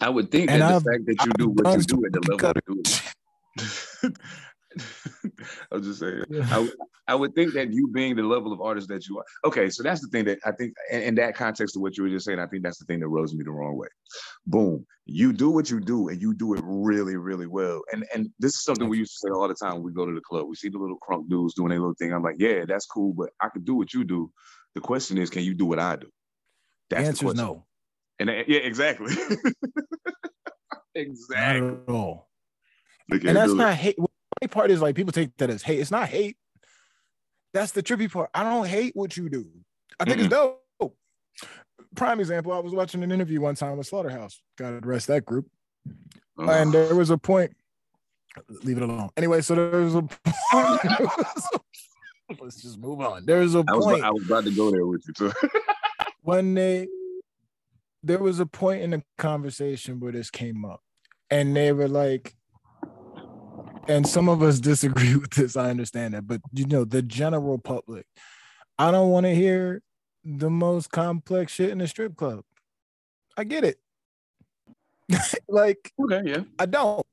I 0.00 0.08
would 0.08 0.30
think 0.30 0.50
and 0.50 0.62
that 0.62 0.72
I've, 0.72 0.84
the 0.84 0.90
fact 0.90 1.06
that 1.06 1.24
you 1.24 1.30
I've 1.30 1.38
do 1.38 1.48
what 1.50 1.76
you 1.76 1.82
do 1.82 2.06
at 2.06 2.12
the 2.12 2.20
level 2.20 2.52
you 2.68 2.82
do. 2.82 4.14
I 5.70 5.74
was 5.74 5.86
just 5.86 6.00
saying. 6.00 6.24
Yeah. 6.30 6.46
I, 6.48 6.68
I 7.08 7.14
would 7.16 7.34
think 7.34 7.54
that 7.54 7.72
you 7.72 7.88
being 7.88 8.14
the 8.14 8.22
level 8.22 8.52
of 8.52 8.60
artist 8.60 8.86
that 8.88 9.08
you 9.08 9.18
are. 9.18 9.24
Okay, 9.44 9.68
so 9.68 9.82
that's 9.82 10.00
the 10.00 10.06
thing 10.06 10.24
that 10.26 10.38
I 10.46 10.52
think, 10.52 10.74
in, 10.92 11.02
in 11.02 11.14
that 11.16 11.34
context 11.34 11.74
of 11.74 11.82
what 11.82 11.96
you 11.96 12.04
were 12.04 12.08
just 12.08 12.24
saying, 12.24 12.38
I 12.38 12.46
think 12.46 12.62
that's 12.62 12.78
the 12.78 12.84
thing 12.84 13.00
that 13.00 13.08
rose 13.08 13.34
me 13.34 13.42
the 13.42 13.50
wrong 13.50 13.76
way. 13.76 13.88
Boom, 14.46 14.86
you 15.06 15.32
do 15.32 15.50
what 15.50 15.70
you 15.70 15.80
do, 15.80 16.08
and 16.08 16.22
you 16.22 16.34
do 16.34 16.54
it 16.54 16.60
really, 16.62 17.16
really 17.16 17.48
well. 17.48 17.82
And 17.92 18.06
and 18.14 18.30
this 18.38 18.54
is 18.54 18.62
something 18.62 18.88
we 18.88 18.98
used 18.98 19.12
to 19.14 19.28
say 19.28 19.32
all 19.32 19.48
the 19.48 19.54
time 19.54 19.74
when 19.74 19.82
we 19.82 19.92
go 19.92 20.06
to 20.06 20.14
the 20.14 20.20
club. 20.20 20.46
We 20.48 20.54
see 20.54 20.68
the 20.68 20.78
little 20.78 20.98
crunk 20.98 21.28
dudes 21.28 21.54
doing 21.54 21.70
their 21.70 21.80
little 21.80 21.94
thing. 21.94 22.12
I'm 22.12 22.22
like, 22.22 22.36
yeah, 22.38 22.64
that's 22.64 22.86
cool, 22.86 23.12
but 23.12 23.30
I 23.40 23.48
could 23.48 23.64
do 23.64 23.74
what 23.74 23.92
you 23.92 24.04
do. 24.04 24.30
The 24.76 24.80
question 24.80 25.18
is, 25.18 25.30
can 25.30 25.42
you 25.42 25.54
do 25.54 25.66
what 25.66 25.80
I 25.80 25.96
do? 25.96 26.06
That's 26.90 27.02
the 27.02 27.08
answer 27.08 27.26
is 27.26 27.34
no. 27.34 27.66
And 28.20 28.30
yeah, 28.46 28.58
exactly. 28.58 29.12
exactly. 30.94 31.66
Not 31.66 31.82
at 31.88 31.88
all. 31.88 32.28
And 33.10 33.36
that's 33.36 33.54
not 33.54 33.74
hate. 33.74 33.96
The 34.40 34.48
part 34.48 34.70
is 34.70 34.80
like 34.80 34.94
people 34.94 35.12
take 35.12 35.36
that 35.38 35.50
as 35.50 35.62
hate. 35.62 35.80
It's 35.80 35.90
not 35.90 36.08
hate. 36.08 36.36
That's 37.52 37.72
the 37.72 37.82
trippy 37.82 38.12
part. 38.12 38.30
I 38.32 38.44
don't 38.44 38.66
hate 38.66 38.94
what 38.94 39.16
you 39.16 39.28
do. 39.28 39.46
I 39.98 40.04
think 40.04 40.18
mm-hmm. 40.18 40.26
it's 40.26 40.34
dope. 40.34 40.96
Prime 41.96 42.20
example, 42.20 42.52
I 42.52 42.58
was 42.60 42.72
watching 42.72 43.02
an 43.02 43.10
interview 43.10 43.40
one 43.40 43.56
time 43.56 43.76
with 43.76 43.86
Slaughterhouse. 43.88 44.40
Got 44.56 44.70
to 44.70 44.76
address 44.76 45.06
that 45.06 45.24
group. 45.24 45.46
And 46.38 46.72
there 46.72 46.94
was 46.94 47.10
a 47.10 47.18
point. 47.18 47.56
Leave 48.62 48.76
it 48.76 48.82
alone. 48.84 49.10
Anyway, 49.16 49.40
so 49.40 49.56
there 49.56 49.80
was 49.80 49.96
a. 49.96 50.08
let's 52.40 52.62
just 52.62 52.78
move 52.78 53.00
on. 53.00 53.26
There's 53.26 53.56
a 53.56 53.64
I 53.66 53.74
was, 53.74 53.84
point. 53.84 54.04
I 54.04 54.10
was 54.10 54.24
about 54.24 54.44
to 54.44 54.54
go 54.54 54.70
there 54.70 54.86
with 54.86 55.02
you 55.08 55.14
too. 55.14 55.32
when 56.22 56.54
they, 56.54 56.86
there 58.02 58.18
was 58.18 58.40
a 58.40 58.46
point 58.46 58.82
in 58.82 58.90
the 58.90 59.02
conversation 59.18 60.00
where 60.00 60.12
this 60.12 60.30
came 60.30 60.64
up, 60.64 60.80
and 61.30 61.54
they 61.56 61.72
were 61.72 61.88
like, 61.88 62.34
and 63.88 64.06
some 64.06 64.28
of 64.28 64.42
us 64.42 64.60
disagree 64.60 65.16
with 65.16 65.30
this. 65.30 65.56
I 65.56 65.70
understand 65.70 66.14
that, 66.14 66.26
but 66.26 66.40
you 66.52 66.66
know, 66.66 66.84
the 66.84 67.02
general 67.02 67.58
public, 67.58 68.06
I 68.78 68.90
don't 68.90 69.10
want 69.10 69.26
to 69.26 69.34
hear 69.34 69.82
the 70.24 70.50
most 70.50 70.90
complex 70.90 71.52
shit 71.52 71.70
in 71.70 71.80
a 71.80 71.88
strip 71.88 72.16
club. 72.16 72.44
I 73.36 73.44
get 73.44 73.64
it. 73.64 73.78
like, 75.48 75.92
okay, 76.02 76.22
yeah, 76.24 76.42
I 76.58 76.66
don't. 76.66 77.04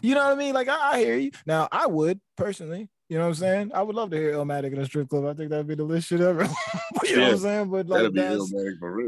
You 0.00 0.14
know 0.14 0.24
what 0.24 0.32
I 0.32 0.38
mean? 0.38 0.54
Like, 0.54 0.68
I, 0.68 0.92
I, 0.92 0.98
hear 0.98 1.16
you. 1.16 1.30
Now, 1.46 1.68
I 1.72 1.86
would 1.86 2.20
personally. 2.36 2.90
You 3.10 3.18
know 3.18 3.24
what 3.24 3.28
I'm 3.28 3.34
saying? 3.34 3.70
I 3.74 3.82
would 3.82 3.94
love 3.94 4.10
to 4.10 4.16
hear 4.16 4.32
Illmatic 4.32 4.72
in 4.72 4.78
a 4.78 4.86
strip 4.86 5.10
club. 5.10 5.26
I 5.26 5.34
think 5.34 5.50
that'd 5.50 5.66
be 5.66 5.74
the 5.74 5.84
list 5.84 6.08
shit 6.08 6.22
ever. 6.22 6.44
you 7.04 7.10
yeah. 7.10 7.16
know 7.16 7.22
what 7.22 7.32
I'm 7.32 7.38
saying? 7.38 7.70
But 7.70 7.86
like, 7.86 8.12
that's, 8.14 8.52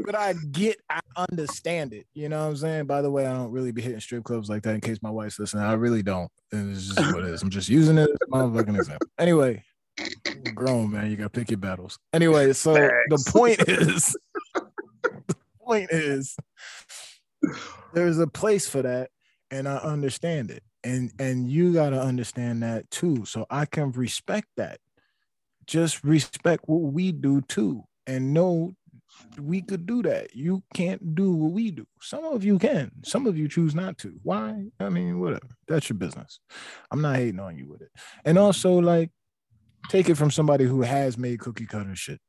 but 0.05 0.15
I 0.15 0.33
get, 0.51 0.77
I 0.87 0.99
understand 1.15 1.93
it. 1.93 2.05
You 2.13 2.29
know 2.29 2.41
what 2.41 2.49
I'm 2.49 2.57
saying? 2.57 2.85
By 2.85 3.01
the 3.01 3.09
way, 3.09 3.25
I 3.25 3.33
don't 3.33 3.51
really 3.51 3.71
be 3.71 3.81
hitting 3.81 3.99
strip 3.99 4.23
clubs 4.23 4.49
like 4.49 4.61
that. 4.63 4.75
In 4.75 4.81
case 4.81 5.01
my 5.01 5.09
wife's 5.09 5.39
listening, 5.39 5.63
I 5.63 5.73
really 5.73 6.03
don't. 6.03 6.31
It's 6.51 6.93
just 6.93 7.13
what 7.13 7.23
it 7.23 7.31
is. 7.31 7.41
I'm 7.41 7.49
just 7.49 7.69
using 7.69 7.97
it 7.97 8.09
as 8.09 8.17
a 8.21 8.31
motherfucking 8.31 8.77
example. 8.77 9.07
Anyway, 9.17 9.63
grown 10.53 10.91
man, 10.91 11.09
you 11.09 11.17
got 11.17 11.23
to 11.23 11.29
pick 11.31 11.49
your 11.49 11.57
battles. 11.57 11.97
Anyway, 12.13 12.53
so 12.53 12.75
Thanks. 12.75 13.23
the 13.25 13.31
point 13.31 13.67
is, 13.67 14.15
the 14.53 15.35
point 15.65 15.89
is, 15.91 16.37
there's 17.93 18.19
a 18.19 18.27
place 18.27 18.69
for 18.69 18.83
that, 18.83 19.09
and 19.49 19.67
I 19.67 19.77
understand 19.77 20.51
it 20.51 20.61
and 20.83 21.11
and 21.19 21.49
you 21.49 21.73
got 21.73 21.91
to 21.91 22.01
understand 22.01 22.63
that 22.63 22.89
too. 22.91 23.25
So 23.25 23.45
i 23.49 23.65
can 23.65 23.91
respect 23.91 24.47
that. 24.57 24.79
Just 25.65 26.03
respect 26.03 26.63
what 26.67 26.93
we 26.93 27.11
do 27.11 27.41
too. 27.41 27.83
And 28.05 28.33
know 28.33 28.73
we 29.41 29.61
could 29.61 29.85
do 29.85 30.01
that. 30.03 30.35
You 30.35 30.63
can't 30.73 31.15
do 31.15 31.31
what 31.31 31.51
we 31.51 31.71
do. 31.71 31.85
Some 32.01 32.23
of 32.23 32.43
you 32.43 32.59
can. 32.59 32.91
Some 33.03 33.25
of 33.25 33.37
you 33.37 33.47
choose 33.47 33.75
not 33.75 33.97
to. 33.99 34.19
Why? 34.23 34.67
I 34.79 34.89
mean 34.89 35.19
whatever. 35.19 35.49
That's 35.67 35.89
your 35.89 35.97
business. 35.97 36.39
I'm 36.91 37.01
not 37.01 37.17
hating 37.17 37.39
on 37.39 37.57
you 37.57 37.67
with 37.67 37.81
it. 37.81 37.91
And 38.23 38.37
also 38.37 38.79
like 38.79 39.11
take 39.89 40.09
it 40.09 40.15
from 40.15 40.31
somebody 40.31 40.65
who 40.65 40.81
has 40.81 41.17
made 41.17 41.39
cookie 41.39 41.65
cutter 41.65 41.95
shit. 41.95 42.19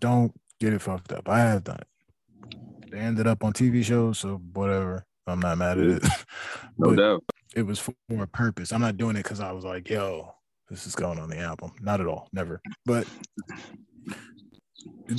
Don't 0.00 0.32
get 0.60 0.72
it 0.72 0.82
fucked 0.82 1.12
up. 1.12 1.28
I 1.28 1.40
have 1.40 1.64
done 1.64 1.80
it. 1.80 2.90
They 2.90 2.98
ended 2.98 3.26
up 3.26 3.42
on 3.42 3.52
tv 3.52 3.84
shows 3.84 4.18
so 4.18 4.40
whatever 4.54 5.04
i'm 5.26 5.40
not 5.40 5.58
mad 5.58 5.78
at 5.78 5.86
it 5.86 6.02
no 6.78 6.94
doubt 6.94 7.22
it 7.56 7.66
was 7.66 7.78
for 7.78 7.94
a 8.10 8.26
purpose. 8.26 8.70
I'm 8.70 8.82
not 8.82 8.98
doing 8.98 9.16
it 9.16 9.22
because 9.22 9.40
I 9.40 9.50
was 9.50 9.64
like, 9.64 9.88
yo, 9.88 10.34
this 10.68 10.86
is 10.86 10.94
going 10.94 11.18
on 11.18 11.30
the 11.30 11.38
album. 11.38 11.72
Not 11.80 12.02
at 12.02 12.06
all. 12.06 12.28
Never. 12.32 12.60
But 12.84 13.08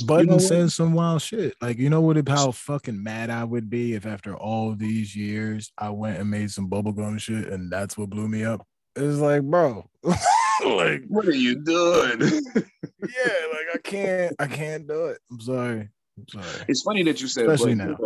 Budden 0.06 0.26
you 0.26 0.32
know 0.32 0.38
says 0.38 0.74
some 0.74 0.92
wild 0.92 1.20
shit. 1.20 1.54
Like, 1.60 1.78
you 1.78 1.90
know 1.90 2.00
what 2.00 2.28
how 2.28 2.52
fucking 2.52 3.02
mad 3.02 3.28
I 3.28 3.42
would 3.42 3.68
be 3.68 3.94
if 3.94 4.06
after 4.06 4.36
all 4.36 4.72
these 4.72 5.16
years 5.16 5.72
I 5.76 5.90
went 5.90 6.18
and 6.18 6.30
made 6.30 6.52
some 6.52 6.70
bubblegum 6.70 7.20
shit 7.20 7.48
and 7.48 7.72
that's 7.72 7.98
what 7.98 8.10
blew 8.10 8.28
me 8.28 8.44
up. 8.44 8.64
It's 8.94 9.18
like, 9.18 9.42
bro, 9.42 9.88
like 10.04 11.02
what 11.08 11.26
are 11.26 11.34
you 11.34 11.56
doing? 11.56 12.20
yeah, 12.54 13.34
like 13.52 13.66
I 13.74 13.78
can't, 13.82 14.36
I 14.38 14.46
can't 14.46 14.86
do 14.86 15.06
it. 15.06 15.18
I'm 15.30 15.40
sorry. 15.40 15.88
I'm 16.18 16.28
sorry. 16.28 16.64
It's 16.68 16.82
funny 16.82 17.02
that 17.04 17.20
you 17.20 17.26
said 17.26 17.48
Especially 17.48 17.74
now 17.74 17.96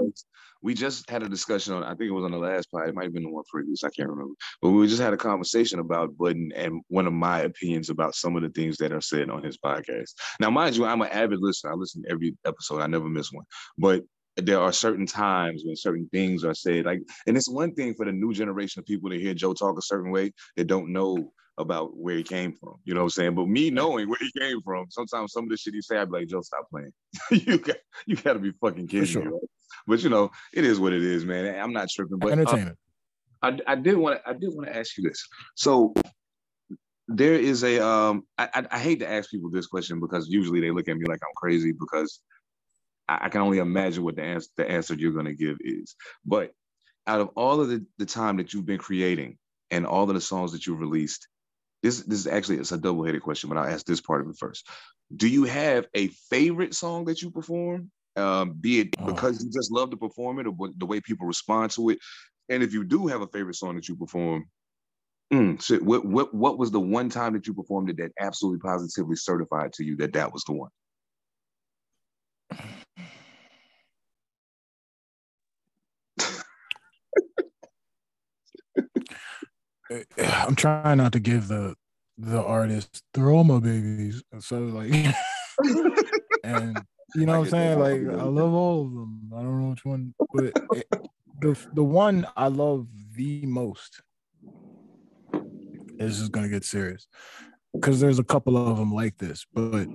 we 0.63 0.75
just 0.75 1.09
had 1.11 1.23
a 1.23 1.29
discussion 1.29 1.75
on, 1.75 1.83
I 1.83 1.91
think 1.91 2.09
it 2.09 2.13
was 2.13 2.25
on 2.25 2.31
the 2.31 2.39
last 2.39 2.71
pod, 2.71 2.89
it 2.89 2.95
might 2.95 3.05
have 3.05 3.13
been 3.13 3.25
the 3.25 3.31
one 3.31 3.45
previous, 3.51 3.85
I 3.85 3.91
can't 3.91 4.09
remember. 4.09 4.35
But 4.61 4.71
we 4.71 4.87
just 4.87 5.03
had 5.03 5.13
a 5.13 5.19
conversation 5.19 5.81
about 5.81 6.17
Budden 6.17 6.53
and 6.55 6.83
one 6.89 7.07
of 7.07 7.13
my 7.13 7.41
opinions 7.41 7.91
about 7.91 8.15
some 8.15 8.37
of 8.37 8.43
the 8.43 8.49
things 8.51 8.77
that 8.79 8.93
are 8.93 9.01
said 9.01 9.31
on 9.31 9.43
his 9.43 9.59
podcast. 9.59 10.13
Now, 10.41 10.51
mind 10.51 10.77
you, 10.77 10.85
I'm 10.85 11.03
an 11.03 11.09
avid 11.09 11.41
listener. 11.41 11.73
I 11.73 11.75
listen 11.75 12.03
to 12.03 12.11
every 12.11 12.37
episode, 12.47 12.81
I 12.81 12.87
never 12.87 13.09
miss 13.09 13.33
one. 13.33 13.45
But 13.77 14.03
there 14.37 14.61
are 14.61 14.73
certain 14.73 15.07
times 15.07 15.63
when 15.65 15.77
certain 15.77 16.09
things 16.11 16.45
are 16.45 16.55
said. 16.55 16.87
Like, 16.87 17.01
and 17.27 17.37
it's 17.37 17.51
one 17.51 17.75
thing 17.75 17.95
for 17.95 18.07
the 18.07 18.13
new 18.13 18.33
generation 18.33 18.81
of 18.81 18.87
people 18.87 19.11
to 19.11 19.19
hear 19.19 19.35
Joe 19.35 19.53
talk 19.53 19.77
a 19.77 19.83
certain 19.83 20.11
way 20.11 20.33
that 20.57 20.69
don't 20.69 20.93
know 20.93 21.33
about 21.59 21.97
where 21.97 22.17
he 22.17 22.23
came 22.23 22.53
from. 22.53 22.77
You 22.85 22.95
know 22.95 23.01
what 23.01 23.05
I'm 23.05 23.11
saying? 23.11 23.35
But 23.35 23.49
me 23.49 23.71
knowing 23.71 24.09
where 24.09 24.19
he 24.21 24.33
came 24.39 24.61
from, 24.63 24.87
sometimes 24.91 25.33
some 25.33 25.45
of 25.45 25.51
the 25.51 25.57
shit 25.57 25.75
he 25.75 25.83
say, 25.83 25.99
I'd 25.99 26.11
be 26.11 26.21
like, 26.21 26.29
Joe, 26.29 26.41
stop 26.41 26.69
playing. 26.71 26.93
you 27.31 27.59
got 27.59 27.77
you 28.07 28.17
gotta 28.17 28.39
be 28.39 28.53
fucking 28.61 28.89
kidding 28.89 29.07
sure. 29.07 29.25
me. 29.25 29.31
Right? 29.31 29.41
But 29.87 30.03
you 30.03 30.11
know, 30.11 30.31
it 30.53 30.65
is 30.65 30.79
what 30.79 30.93
it 30.93 31.03
is, 31.03 31.25
man. 31.25 31.59
I'm 31.59 31.73
not 31.73 31.89
tripping. 31.89 32.19
But 32.19 32.33
entertainment. 32.33 32.79
Uh, 33.43 33.53
I, 33.67 33.73
I 33.73 33.75
did 33.75 33.97
want 33.97 34.21
to 34.21 34.29
I 34.29 34.33
did 34.33 34.51
want 34.55 34.69
to 34.69 34.77
ask 34.77 34.97
you 34.97 35.09
this. 35.09 35.27
So 35.55 35.95
there 37.09 37.35
is 37.35 37.65
a 37.65 37.85
um 37.85 38.23
I, 38.39 38.49
I, 38.55 38.67
I 38.73 38.79
hate 38.79 39.01
to 39.01 39.11
ask 39.11 39.31
people 39.31 39.51
this 39.51 39.67
question 39.67 40.01
because 40.01 40.29
usually 40.29 40.61
they 40.61 40.71
look 40.71 40.89
at 40.89 40.97
me 40.97 41.07
like 41.07 41.21
I'm 41.23 41.35
crazy 41.37 41.73
because 41.73 42.21
I, 43.09 43.21
I 43.23 43.29
can 43.29 43.41
only 43.41 43.59
imagine 43.59 44.05
what 44.05 44.17
the 44.17 44.23
answer 44.23 44.49
the 44.57 44.71
answer 44.71 44.95
you're 44.95 45.13
gonna 45.13 45.35
give 45.35 45.59
is. 45.61 45.97
But 46.25 46.53
out 47.07 47.21
of 47.21 47.31
all 47.35 47.61
of 47.61 47.69
the, 47.69 47.85
the 47.99 48.07
time 48.07 48.37
that 48.37 48.55
you've 48.55 48.67
been 48.67 48.79
creating 48.79 49.39
and 49.73 49.87
all 49.87 50.09
of 50.09 50.15
the 50.15 50.21
songs 50.21 50.53
that 50.53 50.67
you've 50.67 50.79
released, 50.79 51.27
this 51.83 52.03
this 52.03 52.21
is 52.21 52.27
actually 52.29 52.59
it's 52.59 52.71
a 52.71 52.79
double-headed 52.79 53.23
question, 53.23 53.49
but 53.49 53.59
I'll 53.59 53.69
ask 53.69 53.85
this 53.85 54.01
part 54.01 54.21
of 54.21 54.29
it 54.29 54.37
first. 54.39 54.69
Do 55.15 55.29
you 55.29 55.45
have 55.45 55.89
a 55.95 56.09
favorite 56.31 56.75
song 56.75 57.07
that 57.07 57.23
you 57.23 57.31
perform? 57.31 57.91
Um, 58.17 58.53
be 58.61 58.81
it 58.81 58.89
oh. 58.99 59.07
because 59.07 59.43
you 59.43 59.51
just 59.51 59.73
love 59.73 59.91
to 59.91 59.97
perform 59.97 60.39
it 60.39 60.47
or 60.47 60.55
the 60.77 60.87
way 60.87 61.01
people 61.01 61.27
respond 61.27 61.71
to 61.73 61.91
it. 61.91 61.99
And 62.49 62.63
if 62.63 62.73
you 62.73 62.85
do 62.85 63.07
have 63.07 63.23
a 63.23 63.27
favorite 63.29 63.57
song 63.57 63.77
that 63.77 63.89
you 63.89 63.97
perform, 63.97 64.45
mm, 65.33 65.63
shit, 65.63 65.83
what 65.83 66.05
what 66.05 66.35
what 66.35 66.59
was 66.59 66.71
the 66.71 66.81
one 66.81 67.09
time 67.09 67.33
that 67.33 67.47
you 67.47 67.55
performed 67.55 67.89
it 67.91 67.97
that 67.99 68.13
absolutely 68.21 68.61
positively 68.61 69.17
certified 69.17 69.73
to 69.75 69.85
you 69.85 69.97
that 69.97 70.13
that 70.13 70.33
was 70.33 70.45
the 70.45 70.53
one? 70.53 70.71
I'm 80.19 80.57
trying 80.57 80.99
not 80.99 81.13
to 81.13 81.21
give 81.21 81.49
the 81.49 81.75
the 82.19 82.43
artist 82.43 83.03
they're 83.15 83.31
all 83.31 83.45
my 83.45 83.59
babies. 83.59 84.23
and 84.33 84.43
So 84.43 84.59
like 84.61 84.93
and 86.45 86.83
you 87.15 87.27
know 87.27 87.39
what 87.39 87.45
I'm 87.47 87.51
saying? 87.51 87.79
Like 87.79 88.21
I 88.21 88.25
love 88.25 88.53
all 88.53 88.87
of 88.87 88.93
them. 88.93 89.31
I 89.35 89.43
don't 89.43 89.63
know 89.63 89.71
which 89.71 89.85
one, 89.85 90.15
but 90.33 90.45
it, 90.45 90.87
the 91.41 91.59
the 91.75 91.85
one 91.85 92.27
I 92.37 92.49
love 92.49 92.87
the 93.15 93.47
most 93.47 94.03
is 95.99 96.19
just 96.19 96.33
gonna 96.33 96.49
get 96.49 96.65
serious 96.65 97.07
because 97.75 98.01
there's 98.01 98.19
a 98.19 98.25
couple 98.25 98.57
of 98.57 98.77
them 98.77 98.93
like 98.95 99.19
this, 99.19 99.47
but 99.53 99.89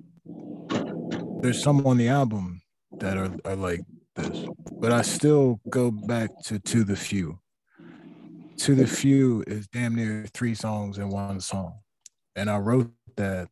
there's 1.41 1.61
some 1.61 1.85
on 1.85 1.97
the 1.97 2.09
album 2.09 2.61
that 2.99 3.17
are, 3.17 3.35
are 3.45 3.55
like 3.55 3.81
this. 4.15 4.45
But 4.79 4.91
I 4.91 5.01
still 5.01 5.59
go 5.69 5.91
back 5.91 6.31
to 6.45 6.59
To 6.59 6.83
the 6.83 6.95
Few 6.95 7.39
to 8.57 8.75
the 8.75 8.87
Few 8.87 9.43
is 9.47 9.67
damn 9.67 9.95
near 9.95 10.25
three 10.33 10.55
songs 10.55 10.97
in 10.97 11.09
one 11.09 11.39
song. 11.39 11.79
And 12.35 12.49
I 12.49 12.57
wrote 12.57 12.91
that. 13.15 13.49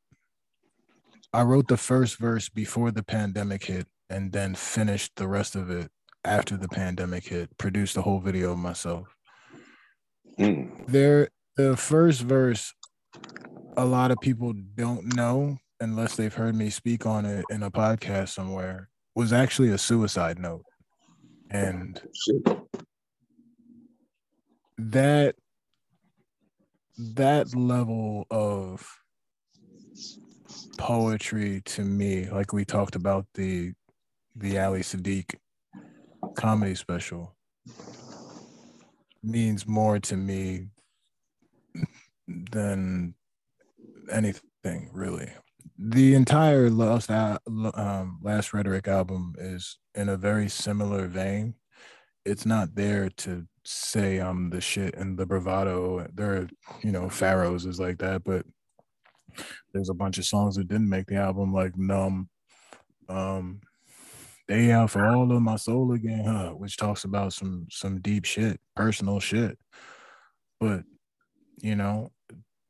I 1.36 1.42
wrote 1.42 1.68
the 1.68 1.76
first 1.76 2.18
verse 2.18 2.48
before 2.48 2.92
the 2.92 3.04
pandemic 3.04 3.66
hit 3.66 3.88
and 4.10 4.32
then 4.32 4.56
finished 4.56 5.12
the 5.18 5.28
rest 5.28 5.58
of 5.58 5.70
it 5.70 5.92
after 6.24 6.56
the 6.56 6.70
pandemic 6.70 7.28
hit, 7.28 7.58
produced 7.58 7.96
the 7.96 8.02
whole 8.02 8.22
video 8.22 8.56
myself. 8.56 9.14
Mm. 10.40 10.88
There, 10.88 11.28
the 11.58 11.76
first 11.76 12.22
verse, 12.22 12.74
a 13.76 13.84
lot 13.84 14.12
of 14.12 14.18
people 14.22 14.54
don't 14.76 15.14
know 15.14 15.58
unless 15.82 16.16
they've 16.16 16.34
heard 16.34 16.56
me 16.56 16.70
speak 16.70 17.06
on 17.06 17.26
it 17.26 17.44
in 17.50 17.64
a 17.64 17.70
podcast 17.70 18.30
somewhere, 18.30 18.88
was 19.14 19.34
actually 19.34 19.72
a 19.72 19.78
suicide 19.78 20.40
note. 20.40 20.64
And 21.52 22.02
that 24.78 25.36
that 26.98 27.54
level 27.54 28.26
of 28.32 28.88
poetry 30.78 31.62
to 31.66 31.82
me, 31.82 32.30
like 32.30 32.54
we 32.54 32.66
talked 32.66 32.96
about 32.96 33.26
the 33.34 33.74
the 34.36 34.60
Ali 34.60 34.82
Siddiq 34.82 35.36
comedy 36.36 36.76
special, 36.76 37.36
means 39.24 39.68
more 39.68 40.00
to 40.00 40.18
me 40.18 40.68
than 42.28 43.16
anything 44.12 44.90
really. 44.94 45.32
The 45.78 46.14
entire 46.14 46.70
last 46.70 47.10
um, 47.10 48.20
last 48.22 48.54
rhetoric 48.54 48.88
album 48.88 49.36
is 49.38 49.78
in 49.94 50.10
a 50.10 50.18
very 50.18 50.50
similar 50.50 51.08
vein. 51.08 51.56
It's 52.26 52.46
not 52.46 52.76
there 52.76 53.10
to 53.18 53.46
say 53.66 54.18
I'm 54.20 54.50
the 54.50 54.62
shit 54.62 54.96
and 54.96 55.18
the 55.18 55.26
bravado. 55.26 56.08
There 56.14 56.36
are, 56.36 56.50
you 56.84 56.92
know, 56.92 57.10
pharaohs 57.10 57.66
is 57.66 57.80
like 57.80 57.98
that, 58.00 58.24
but 58.24 58.46
there's 59.74 59.90
a 59.90 59.94
bunch 59.94 60.18
of 60.18 60.26
songs 60.26 60.56
that 60.56 60.68
didn't 60.68 60.90
make 60.90 61.08
the 61.08 61.16
album, 61.16 61.54
like 61.54 61.78
Numb, 61.78 62.30
um, 63.10 63.62
Day 64.48 64.72
Out 64.72 64.92
for 64.92 65.06
All 65.06 65.32
of 65.32 65.42
My 65.42 65.56
Soul 65.56 65.94
Again, 65.94 66.26
huh? 66.26 66.50
Which 66.52 66.78
talks 66.78 67.04
about 67.04 67.34
some 67.34 67.68
some 67.72 68.00
deep 68.02 68.26
shit, 68.26 68.60
personal 68.76 69.20
shit. 69.20 69.58
But 70.60 70.84
you 71.62 71.76
know, 71.76 72.12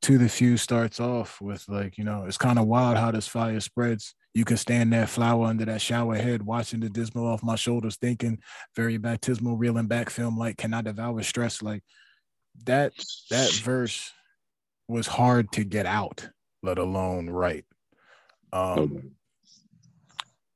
to 0.03 0.17
the 0.17 0.29
few 0.29 0.55
starts 0.55 0.99
off 0.99 1.41
with 1.41 1.67
like, 1.67 1.97
you 1.97 2.03
know, 2.03 2.25
it's 2.25 2.37
kind 2.37 2.59
of 2.59 2.67
wild 2.67 2.97
how 2.97 3.11
this 3.11 3.27
fire 3.27 3.59
spreads. 3.59 4.13
You 4.35 4.45
can 4.45 4.57
stand 4.57 4.93
that 4.93 5.09
flower 5.09 5.47
under 5.47 5.65
that 5.65 5.81
shower 5.81 6.15
head, 6.15 6.43
watching 6.43 6.79
the 6.79 6.89
dismal 6.89 7.25
off 7.25 7.41
my 7.41 7.55
shoulders, 7.55 7.95
thinking 7.95 8.39
very 8.75 8.97
baptismal, 8.97 9.57
reeling 9.57 9.87
back 9.87 10.09
film 10.09 10.37
like, 10.37 10.57
can 10.57 10.73
I 10.73 10.81
devour 10.81 11.23
stress? 11.23 11.61
Like 11.63 11.81
that 12.65 12.93
that 13.31 13.51
verse 13.51 14.11
was 14.87 15.07
hard 15.07 15.51
to 15.53 15.63
get 15.63 15.85
out, 15.85 16.29
let 16.65 16.77
alone 16.77 17.29
write. 17.29 17.65
Um 18.51 19.11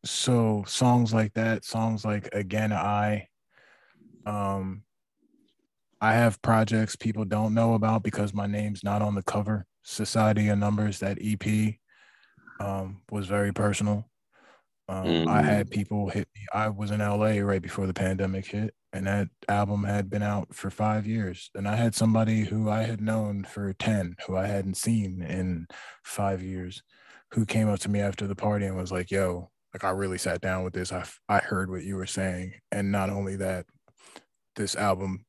so 0.05 0.63
songs 0.67 1.13
like 1.13 1.33
that, 1.33 1.65
songs 1.65 2.05
like 2.05 2.29
Again 2.33 2.71
I, 2.73 3.27
um, 4.25 4.83
I 6.01 6.13
have 6.13 6.41
projects 6.41 6.95
people 6.95 7.25
don't 7.25 7.53
know 7.53 7.73
about 7.73 8.03
because 8.03 8.33
my 8.33 8.47
name's 8.47 8.83
not 8.83 9.01
on 9.01 9.15
the 9.15 9.23
cover. 9.23 9.65
Society 9.83 10.47
of 10.49 10.57
Numbers, 10.57 10.99
that 10.99 11.17
EP 11.21 11.75
um, 12.59 13.01
was 13.11 13.27
very 13.27 13.51
personal. 13.51 14.09
Um, 14.87 15.05
mm-hmm. 15.05 15.29
I 15.29 15.41
had 15.41 15.69
people 15.69 16.09
hit 16.09 16.27
me. 16.35 16.41
I 16.53 16.69
was 16.69 16.91
in 16.91 16.99
LA 16.99 17.39
right 17.39 17.61
before 17.61 17.85
the 17.85 17.93
pandemic 17.93 18.45
hit, 18.45 18.73
and 18.91 19.05
that 19.07 19.27
album 19.47 19.83
had 19.83 20.09
been 20.09 20.23
out 20.23 20.53
for 20.53 20.69
five 20.69 21.05
years. 21.05 21.51
And 21.53 21.67
I 21.67 21.75
had 21.75 21.93
somebody 21.93 22.43
who 22.43 22.69
I 22.69 22.83
had 22.83 23.01
known 23.01 23.43
for 23.43 23.71
10, 23.73 24.15
who 24.25 24.35
I 24.35 24.47
hadn't 24.47 24.77
seen 24.77 25.21
in 25.21 25.67
five 26.03 26.41
years, 26.41 26.81
who 27.31 27.45
came 27.45 27.69
up 27.69 27.79
to 27.79 27.89
me 27.89 27.99
after 27.99 28.25
the 28.25 28.35
party 28.35 28.65
and 28.65 28.75
was 28.75 28.91
like, 28.91 29.11
Yo, 29.11 29.51
like 29.73 29.83
I 29.83 29.91
really 29.91 30.17
sat 30.17 30.41
down 30.41 30.63
with 30.63 30.73
this. 30.73 30.91
I, 30.91 31.05
I 31.27 31.37
heard 31.39 31.69
what 31.69 31.83
you 31.83 31.95
were 31.95 32.07
saying. 32.07 32.53
And 32.71 32.91
not 32.91 33.09
only 33.09 33.35
that, 33.35 33.65
this 34.55 34.75
album 34.75 35.25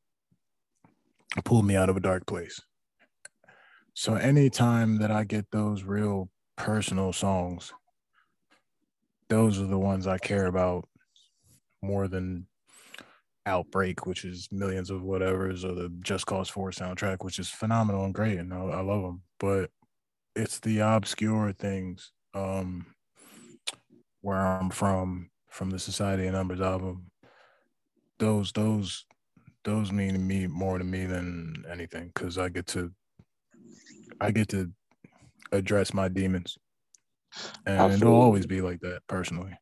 pulled 1.45 1.67
me 1.67 1.77
out 1.77 1.91
of 1.91 1.97
a 1.97 2.01
dark 2.01 2.27
place. 2.27 2.61
So 3.95 4.15
anytime 4.15 4.99
that 4.99 5.11
I 5.11 5.25
get 5.25 5.47
those 5.51 5.83
real 5.83 6.31
personal 6.57 7.13
songs, 7.13 7.73
those 9.29 9.61
are 9.61 9.67
the 9.67 9.79
ones 9.79 10.07
I 10.07 10.17
care 10.17 10.47
about 10.47 10.89
more 11.83 12.09
than 12.09 12.47
Outbreak, 13.51 14.07
which 14.07 14.25
is 14.25 14.49
millions 14.51 14.91
of 14.91 15.03
whatevers, 15.03 15.65
or 15.65 15.75
the 15.75 15.93
Just 16.01 16.27
Cause 16.27 16.49
4 16.49 16.71
soundtrack, 16.71 17.25
which 17.25 17.39
is 17.39 17.49
phenomenal 17.49 18.05
and 18.05 18.15
great, 18.15 18.39
and 18.39 18.55
I, 18.55 18.59
I 18.59 18.81
love 18.81 19.03
them. 19.03 19.23
But 19.39 19.71
it's 20.37 20.61
the 20.61 20.79
obscure 20.79 21.53
things 21.53 22.13
um, 22.35 22.87
where 24.21 24.39
I'm 24.39 24.71
from, 24.71 25.31
from 25.51 25.71
the 25.71 25.79
Society 25.79 26.27
of 26.27 26.35
Numbers 26.35 26.61
album. 26.61 27.11
Those, 28.19 28.53
those 28.53 29.07
those 29.65 29.93
mean 29.93 30.15
to 30.15 30.19
me 30.19 30.47
more 30.47 30.79
to 30.79 30.85
me 30.85 31.05
than 31.05 31.65
anything 31.71 32.11
because 32.15 32.39
I 32.39 32.49
get 32.49 32.67
to 32.69 32.91
I 34.21 34.31
get 34.31 34.49
to 34.51 34.71
address 35.53 35.93
my 35.93 36.09
demons. 36.09 36.57
And 37.67 37.93
it'll 37.95 38.15
always 38.15 38.47
be 38.47 38.61
like 38.61 38.81
that 38.81 39.01
personally. 39.07 39.53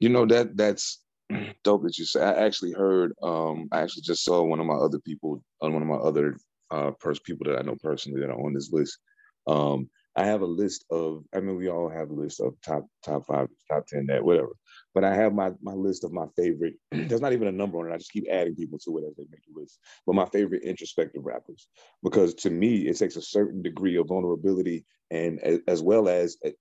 You 0.00 0.08
know 0.08 0.26
that 0.26 0.56
that's 0.56 1.03
dope 1.64 1.82
that 1.84 1.98
you 1.98 2.04
say. 2.04 2.22
I 2.22 2.44
actually 2.46 2.72
heard 2.72 3.12
um 3.22 3.68
I 3.72 3.80
actually 3.82 4.02
just 4.02 4.24
saw 4.24 4.42
one 4.42 4.60
of 4.60 4.66
my 4.66 4.74
other 4.76 4.98
people 5.00 5.42
on 5.60 5.70
uh, 5.70 5.74
one 5.74 5.82
of 5.82 5.88
my 5.88 5.96
other 5.96 6.36
uh 6.70 6.92
pers- 7.00 7.20
people 7.20 7.46
that 7.46 7.58
I 7.58 7.62
know 7.62 7.76
personally 7.82 8.20
that 8.20 8.30
are 8.30 8.40
on 8.46 8.54
this 8.54 8.72
list. 8.72 8.98
Um 9.46 9.90
I 10.16 10.26
have 10.26 10.42
a 10.42 10.46
list 10.46 10.84
of 10.90 11.24
I 11.34 11.40
mean 11.40 11.56
we 11.56 11.68
all 11.68 11.88
have 11.88 12.10
a 12.10 12.14
list 12.14 12.40
of 12.40 12.54
top 12.64 12.86
top 13.04 13.26
five, 13.26 13.48
top 13.70 13.86
ten 13.86 14.06
that 14.06 14.24
whatever 14.24 14.54
but 14.94 15.04
I 15.04 15.14
have 15.14 15.34
my 15.34 15.52
my 15.60 15.72
list 15.72 16.04
of 16.04 16.12
my 16.12 16.26
favorite. 16.36 16.74
There's 16.92 17.20
not 17.20 17.32
even 17.32 17.48
a 17.48 17.52
number 17.52 17.78
on 17.78 17.90
it. 17.90 17.94
I 17.94 17.98
just 17.98 18.12
keep 18.12 18.26
adding 18.30 18.54
people 18.54 18.78
to 18.78 18.98
it 18.98 19.04
as 19.08 19.16
they 19.16 19.24
make 19.30 19.42
the 19.46 19.60
list. 19.60 19.78
But 20.06 20.14
my 20.14 20.26
favorite 20.26 20.62
introspective 20.62 21.24
rappers, 21.24 21.66
because 22.02 22.34
to 22.36 22.50
me 22.50 22.86
it 22.88 22.96
takes 22.96 23.16
a 23.16 23.22
certain 23.22 23.62
degree 23.62 23.96
of 23.96 24.08
vulnerability 24.08 24.84
and 25.10 25.40
as, 25.40 25.60
as 25.68 25.82
well 25.82 26.08
as, 26.08 26.36
eh, 26.44 26.52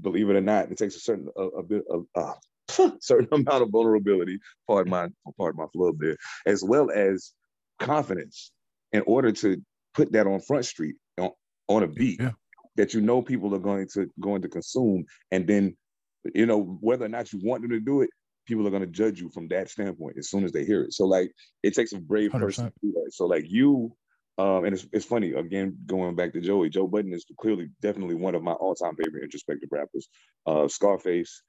believe 0.00 0.30
it 0.30 0.36
or 0.36 0.40
not, 0.40 0.70
it 0.70 0.78
takes 0.78 0.96
a 0.96 1.00
certain 1.00 1.28
a, 1.36 1.42
a 1.42 1.62
bit 1.62 1.84
of 1.90 2.04
uh, 2.14 2.34
certain 3.00 3.28
amount 3.32 3.62
of 3.62 3.70
vulnerability, 3.70 4.38
pardon 4.66 4.90
my 4.90 5.08
pardon 5.38 5.58
my 5.60 5.66
flub 5.72 5.98
there, 5.98 6.16
as 6.46 6.62
well 6.62 6.90
as 6.90 7.32
confidence 7.78 8.52
in 8.92 9.02
order 9.06 9.32
to 9.32 9.60
put 9.94 10.12
that 10.12 10.26
on 10.26 10.40
front 10.40 10.64
street 10.64 10.96
on, 11.18 11.30
on 11.68 11.82
a 11.82 11.88
beat 11.88 12.20
Yeah. 12.20 12.32
that 12.76 12.94
you 12.94 13.00
know 13.00 13.22
people 13.22 13.54
are 13.54 13.58
going 13.60 13.88
to 13.94 14.08
going 14.20 14.42
to 14.42 14.48
consume 14.48 15.04
and 15.30 15.46
then 15.46 15.76
you 16.34 16.46
know 16.46 16.78
whether 16.80 17.06
or 17.06 17.08
not 17.08 17.32
you 17.32 17.40
want 17.42 17.62
them 17.62 17.70
to 17.70 17.80
do 17.80 18.02
it 18.02 18.10
people 18.46 18.66
are 18.66 18.70
going 18.70 18.82
to 18.82 18.88
judge 18.88 19.20
you 19.20 19.30
from 19.30 19.48
that 19.48 19.70
standpoint 19.70 20.16
as 20.18 20.28
soon 20.28 20.44
as 20.44 20.52
they 20.52 20.64
hear 20.64 20.82
it 20.82 20.92
so 20.92 21.06
like 21.06 21.32
it 21.62 21.74
takes 21.74 21.92
a 21.92 21.98
brave 21.98 22.32
person 22.32 22.66
100%. 22.66 22.68
to 22.68 22.80
do 22.82 22.92
that 22.92 23.12
so 23.12 23.26
like 23.26 23.44
you 23.48 23.92
um 24.38 24.64
and 24.64 24.74
it's, 24.74 24.86
it's 24.92 25.04
funny 25.04 25.32
again 25.32 25.76
going 25.86 26.14
back 26.14 26.32
to 26.32 26.40
joey 26.40 26.68
joe 26.68 26.86
budden 26.86 27.12
is 27.12 27.24
clearly 27.38 27.68
definitely 27.80 28.14
one 28.14 28.34
of 28.34 28.42
my 28.42 28.52
all-time 28.52 28.94
favorite 28.96 29.24
introspective 29.24 29.68
rappers 29.72 30.08
uh 30.46 30.68
scarface 30.68 31.42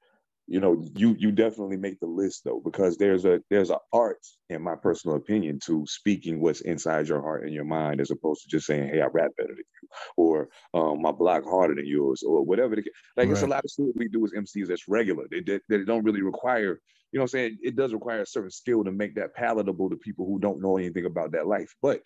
you 0.46 0.60
know 0.60 0.84
you 0.94 1.14
you 1.18 1.30
definitely 1.30 1.76
make 1.76 2.00
the 2.00 2.06
list 2.06 2.42
though 2.44 2.60
because 2.64 2.96
there's 2.96 3.24
a 3.24 3.40
there's 3.48 3.70
an 3.70 3.78
art 3.92 4.18
in 4.48 4.62
my 4.62 4.74
personal 4.74 5.16
opinion 5.16 5.58
to 5.64 5.84
speaking 5.86 6.40
what's 6.40 6.60
inside 6.62 7.08
your 7.08 7.22
heart 7.22 7.44
and 7.44 7.54
your 7.54 7.64
mind 7.64 8.00
as 8.00 8.10
opposed 8.10 8.42
to 8.42 8.48
just 8.48 8.66
saying 8.66 8.88
hey 8.88 9.00
i 9.00 9.06
rap 9.06 9.30
better 9.36 9.54
than 9.54 9.58
you 9.58 9.88
or 10.16 10.48
um 10.74 11.00
my 11.00 11.12
block 11.12 11.44
harder 11.44 11.74
than 11.74 11.86
yours 11.86 12.22
or 12.22 12.44
whatever 12.44 12.74
the, 12.74 12.82
like 13.16 13.28
it's 13.28 13.42
a 13.42 13.46
lot 13.46 13.64
of 13.64 13.70
shit 13.70 13.94
we 13.96 14.08
do 14.08 14.24
as 14.24 14.32
mcs 14.32 14.66
that's 14.66 14.88
regular. 14.88 15.24
They, 15.30 15.40
they, 15.40 15.60
they 15.68 15.84
don't 15.84 16.04
really 16.04 16.22
require 16.22 16.80
you 17.12 17.18
know 17.18 17.22
what 17.22 17.24
i'm 17.24 17.28
saying? 17.28 17.58
It 17.62 17.76
does 17.76 17.92
require 17.92 18.22
a 18.22 18.26
certain 18.26 18.50
skill 18.50 18.84
to 18.84 18.90
make 18.90 19.14
that 19.16 19.34
palatable 19.34 19.90
to 19.90 19.96
people 19.96 20.26
who 20.26 20.38
don't 20.38 20.62
know 20.62 20.76
anything 20.78 21.04
about 21.04 21.32
that 21.32 21.46
life. 21.46 21.74
But 21.82 22.02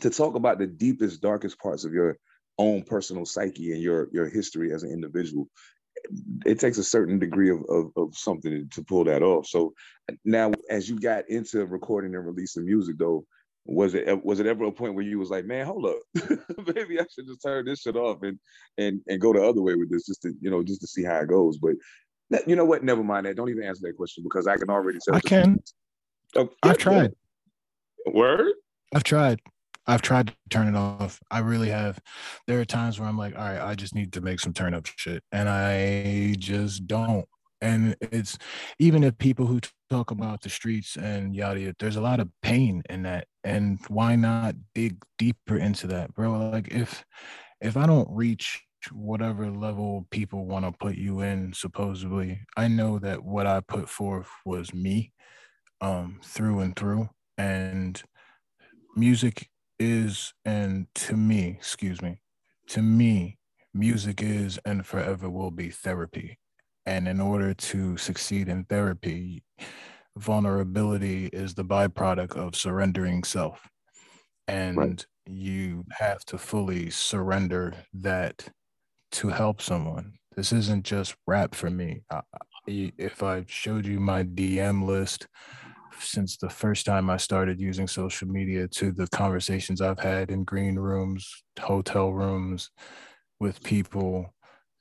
to 0.00 0.10
talk 0.10 0.34
about 0.34 0.58
the 0.58 0.66
deepest 0.66 1.20
darkest 1.20 1.58
parts 1.58 1.84
of 1.84 1.92
your 1.92 2.18
own 2.58 2.82
personal 2.82 3.24
psyche 3.24 3.72
and 3.72 3.82
your 3.82 4.08
your 4.12 4.28
history 4.28 4.72
as 4.72 4.82
an 4.82 4.92
individual 4.92 5.48
it 6.44 6.58
takes 6.58 6.78
a 6.78 6.84
certain 6.84 7.18
degree 7.18 7.50
of, 7.50 7.64
of, 7.68 7.92
of 7.96 8.16
something 8.16 8.68
to 8.72 8.84
pull 8.84 9.04
that 9.04 9.22
off. 9.22 9.46
So 9.46 9.74
now, 10.24 10.52
as 10.68 10.88
you 10.88 10.98
got 10.98 11.28
into 11.28 11.64
recording 11.66 12.14
and 12.14 12.26
releasing 12.26 12.64
music, 12.64 12.96
though, 12.98 13.24
was 13.66 13.94
it 13.94 14.24
was 14.24 14.40
it 14.40 14.46
ever 14.46 14.64
a 14.64 14.72
point 14.72 14.94
where 14.94 15.04
you 15.04 15.18
was 15.18 15.30
like, 15.30 15.44
man, 15.44 15.66
hold 15.66 15.86
up, 15.86 15.98
maybe 16.74 16.98
I 16.98 17.04
should 17.14 17.26
just 17.26 17.42
turn 17.42 17.66
this 17.66 17.80
shit 17.80 17.96
off 17.96 18.22
and 18.22 18.38
and 18.78 19.00
and 19.06 19.20
go 19.20 19.32
the 19.32 19.44
other 19.44 19.60
way 19.60 19.74
with 19.74 19.90
this, 19.90 20.06
just 20.06 20.22
to 20.22 20.32
you 20.40 20.50
know, 20.50 20.62
just 20.62 20.80
to 20.80 20.86
see 20.86 21.04
how 21.04 21.18
it 21.20 21.28
goes. 21.28 21.58
But 21.58 21.74
you 22.46 22.56
know 22.56 22.64
what? 22.64 22.82
Never 22.82 23.04
mind 23.04 23.26
that. 23.26 23.36
Don't 23.36 23.50
even 23.50 23.64
answer 23.64 23.82
that 23.86 23.96
question 23.96 24.24
because 24.24 24.46
I 24.46 24.56
can 24.56 24.70
already 24.70 24.98
tell. 25.04 25.14
I 25.14 25.20
can. 25.20 25.58
Oh, 26.36 26.48
I've 26.62 26.78
tried. 26.78 27.12
Word. 28.06 28.54
I've 28.94 29.04
tried. 29.04 29.40
I've 29.90 30.02
tried 30.02 30.28
to 30.28 30.34
turn 30.50 30.68
it 30.68 30.76
off. 30.76 31.18
I 31.32 31.40
really 31.40 31.70
have. 31.70 31.98
There 32.46 32.60
are 32.60 32.64
times 32.64 33.00
where 33.00 33.08
I'm 33.08 33.18
like, 33.18 33.36
all 33.36 33.42
right, 33.42 33.60
I 33.60 33.74
just 33.74 33.92
need 33.92 34.12
to 34.12 34.20
make 34.20 34.38
some 34.38 34.52
turn 34.52 34.72
up 34.72 34.86
shit. 34.86 35.24
And 35.32 35.48
I 35.48 36.36
just 36.38 36.86
don't. 36.86 37.26
And 37.60 37.96
it's 38.00 38.38
even 38.78 39.02
if 39.02 39.18
people 39.18 39.46
who 39.46 39.58
talk 39.90 40.12
about 40.12 40.42
the 40.42 40.48
streets 40.48 40.96
and 40.96 41.34
yada 41.34 41.58
yada, 41.58 41.74
there's 41.80 41.96
a 41.96 42.00
lot 42.00 42.20
of 42.20 42.28
pain 42.40 42.84
in 42.88 43.02
that. 43.02 43.26
And 43.42 43.80
why 43.88 44.14
not 44.14 44.54
dig 44.76 45.02
deeper 45.18 45.56
into 45.56 45.88
that, 45.88 46.14
bro? 46.14 46.50
Like 46.50 46.68
if 46.68 47.04
if 47.60 47.76
I 47.76 47.86
don't 47.86 48.08
reach 48.10 48.62
whatever 48.92 49.50
level 49.50 50.06
people 50.12 50.46
want 50.46 50.66
to 50.66 50.72
put 50.72 50.94
you 50.94 51.20
in, 51.20 51.52
supposedly, 51.52 52.40
I 52.56 52.68
know 52.68 53.00
that 53.00 53.24
what 53.24 53.48
I 53.48 53.58
put 53.58 53.88
forth 53.88 54.28
was 54.46 54.72
me 54.72 55.12
um 55.80 56.20
through 56.24 56.60
and 56.60 56.76
through. 56.76 57.10
And 57.36 58.00
music 58.96 59.48
is 59.80 60.34
and 60.44 60.86
to 60.94 61.16
me 61.16 61.56
excuse 61.58 62.02
me 62.02 62.20
to 62.68 62.82
me 62.82 63.38
music 63.74 64.22
is 64.22 64.60
and 64.64 64.86
forever 64.86 65.30
will 65.30 65.50
be 65.50 65.70
therapy. 65.70 66.38
And 66.86 67.08
in 67.08 67.20
order 67.20 67.54
to 67.54 67.96
succeed 67.96 68.48
in 68.48 68.64
therapy 68.64 69.42
vulnerability 70.16 71.26
is 71.26 71.54
the 71.54 71.64
byproduct 71.64 72.36
of 72.36 72.56
surrendering 72.56 73.24
self. 73.24 73.68
And 74.48 75.04
you 75.26 75.84
have 75.92 76.24
to 76.26 76.38
fully 76.38 76.90
surrender 76.90 77.74
that 77.94 78.48
to 79.12 79.28
help 79.28 79.62
someone. 79.62 80.14
This 80.36 80.52
isn't 80.52 80.84
just 80.84 81.14
rap 81.26 81.54
for 81.54 81.70
me. 81.70 82.02
I- 82.10 82.22
if 82.68 83.22
i 83.22 83.44
showed 83.48 83.86
you 83.86 83.98
my 83.98 84.22
dm 84.22 84.84
list 84.86 85.26
since 86.00 86.36
the 86.36 86.50
first 86.50 86.86
time 86.86 87.10
I 87.10 87.16
started 87.16 87.60
using 87.60 87.86
social 87.86 88.28
media 88.28 88.66
to 88.68 88.92
the 88.92 89.06
conversations 89.08 89.80
I've 89.80 90.00
had 90.00 90.30
in 90.30 90.44
green 90.44 90.76
rooms, 90.76 91.42
hotel 91.58 92.12
rooms 92.12 92.70
with 93.38 93.62
people, 93.62 94.34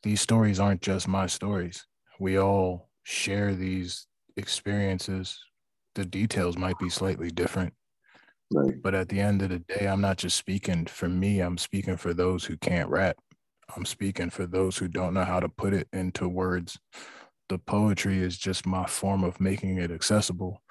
these 0.03 0.21
stories 0.21 0.59
aren't 0.59 0.81
just 0.81 1.07
my 1.07 1.27
stories. 1.27 1.85
We 2.19 2.37
all 2.37 2.89
share 3.03 3.53
these 3.53 4.07
experiences. 4.37 5.39
The 5.95 6.05
details 6.05 6.57
might 6.57 6.79
be 6.79 6.89
slightly 6.89 7.31
different, 7.31 7.73
Right. 8.51 8.81
but 8.81 8.95
at 8.95 9.09
the 9.09 9.19
end 9.19 9.41
of 9.41 9.49
the 9.49 9.59
day, 9.59 9.87
I'm 9.87 10.01
not 10.01 10.17
just 10.17 10.37
speaking 10.37 10.85
for 10.85 11.09
me, 11.09 11.39
I'm 11.39 11.57
speaking 11.57 11.97
for 11.97 12.13
those 12.13 12.45
who 12.45 12.57
can't 12.57 12.89
rap. 12.89 13.17
I'm 13.75 13.85
speaking 13.85 14.29
for 14.29 14.47
those 14.47 14.77
who 14.77 14.87
don't 14.87 15.13
know 15.13 15.25
how 15.25 15.39
to 15.39 15.49
put 15.49 15.73
it 15.73 15.87
into 15.93 16.27
words. 16.27 16.79
The 17.49 17.59
poetry 17.59 18.19
is 18.19 18.37
just 18.37 18.65
my 18.65 18.85
form 18.85 19.23
of 19.23 19.39
making 19.39 19.77
it 19.77 19.91
accessible 19.91 20.61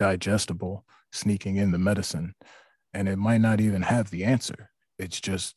digestible, 0.00 0.84
sneaking 1.12 1.56
in 1.56 1.70
the 1.70 1.78
medicine. 1.78 2.34
And 2.92 3.08
it 3.08 3.16
might 3.16 3.40
not 3.40 3.60
even 3.60 3.82
have 3.82 4.10
the 4.10 4.24
answer. 4.24 4.70
It's 4.98 5.20
just 5.20 5.54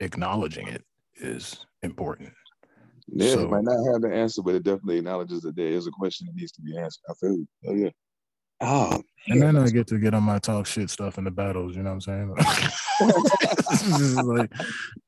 acknowledging 0.00 0.68
it 0.68 0.84
is 1.16 1.64
important. 1.82 2.32
Yeah, 3.06 3.30
So- 3.34 3.44
it 3.44 3.50
might 3.50 3.64
not 3.64 3.92
have 3.92 4.02
the 4.02 4.12
answer, 4.12 4.42
but 4.42 4.54
it 4.56 4.64
definitely 4.64 4.98
acknowledges 4.98 5.40
that 5.42 5.56
there 5.56 5.68
is 5.68 5.86
a 5.86 5.90
question 5.92 6.26
that 6.26 6.34
needs 6.34 6.52
to 6.52 6.62
be 6.62 6.76
answered. 6.76 7.02
I 7.08 7.14
feel 7.14 7.32
you. 7.36 7.46
Oh 7.68 7.74
yeah. 7.74 7.90
Oh, 8.60 9.02
And 9.28 9.42
then 9.42 9.56
I 9.56 9.68
get 9.68 9.86
to 9.88 9.98
get 9.98 10.14
on 10.14 10.22
my 10.22 10.38
talk 10.38 10.66
shit 10.66 10.90
stuff 10.90 11.18
in 11.18 11.24
the 11.24 11.30
battles, 11.30 11.76
you 11.76 11.82
know 11.82 11.94
what 11.94 12.08
I'm 12.08 12.34
saying? 12.34 12.34
Like, 14.24 14.50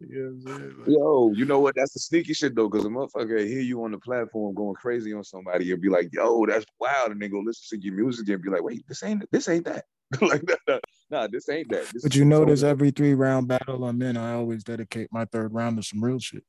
you 0.00 0.22
know 0.22 0.26
what 0.26 0.30
I'm 0.30 0.40
saying? 0.40 0.74
Like, 0.78 0.88
Yo, 0.88 1.32
you 1.34 1.44
know 1.44 1.60
what? 1.60 1.74
That's 1.76 1.92
the 1.92 2.00
sneaky 2.00 2.34
shit 2.34 2.54
though, 2.54 2.68
because 2.68 2.84
a 2.84 2.88
motherfucker 2.88 3.46
hear 3.46 3.60
you 3.60 3.82
on 3.84 3.92
the 3.92 3.98
platform 3.98 4.54
going 4.54 4.74
crazy 4.74 5.12
on 5.12 5.24
somebody 5.24 5.72
and 5.72 5.80
be 5.80 5.88
like, 5.88 6.08
"Yo, 6.12 6.46
that's 6.46 6.66
wild," 6.80 7.12
and 7.12 7.20
they 7.20 7.28
go 7.28 7.40
listen 7.40 7.78
to 7.78 7.84
your 7.84 7.94
music 7.94 8.28
and 8.28 8.42
be 8.42 8.50
like, 8.50 8.62
"Wait, 8.62 8.86
this 8.88 9.02
ain't 9.02 9.24
this 9.30 9.48
ain't 9.48 9.64
that." 9.66 9.84
like, 10.20 10.42
nah, 10.44 10.54
nah, 10.68 10.78
nah, 11.10 11.26
this 11.26 11.48
ain't 11.48 11.68
that. 11.70 11.86
This 11.92 12.02
But 12.02 12.14
you 12.14 12.24
notice 12.24 12.62
every 12.62 12.90
three 12.90 13.14
round 13.14 13.48
battle 13.48 13.84
I'm 13.84 14.00
in, 14.02 14.16
I 14.16 14.34
always 14.34 14.64
dedicate 14.64 15.08
my 15.12 15.24
third 15.24 15.52
round 15.52 15.76
to 15.76 15.82
some 15.82 16.02
real 16.02 16.18
shit. 16.18 16.44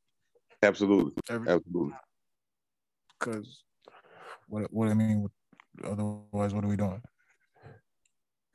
absolutely, 0.61 1.13
Every 1.29 1.49
absolutely. 1.49 1.93
because 3.19 3.63
what 4.47 4.71
what 4.71 4.89
I 4.89 4.93
mean, 4.93 5.27
otherwise, 5.83 6.53
what 6.53 6.63
are 6.63 6.67
we 6.67 6.75
doing? 6.75 7.01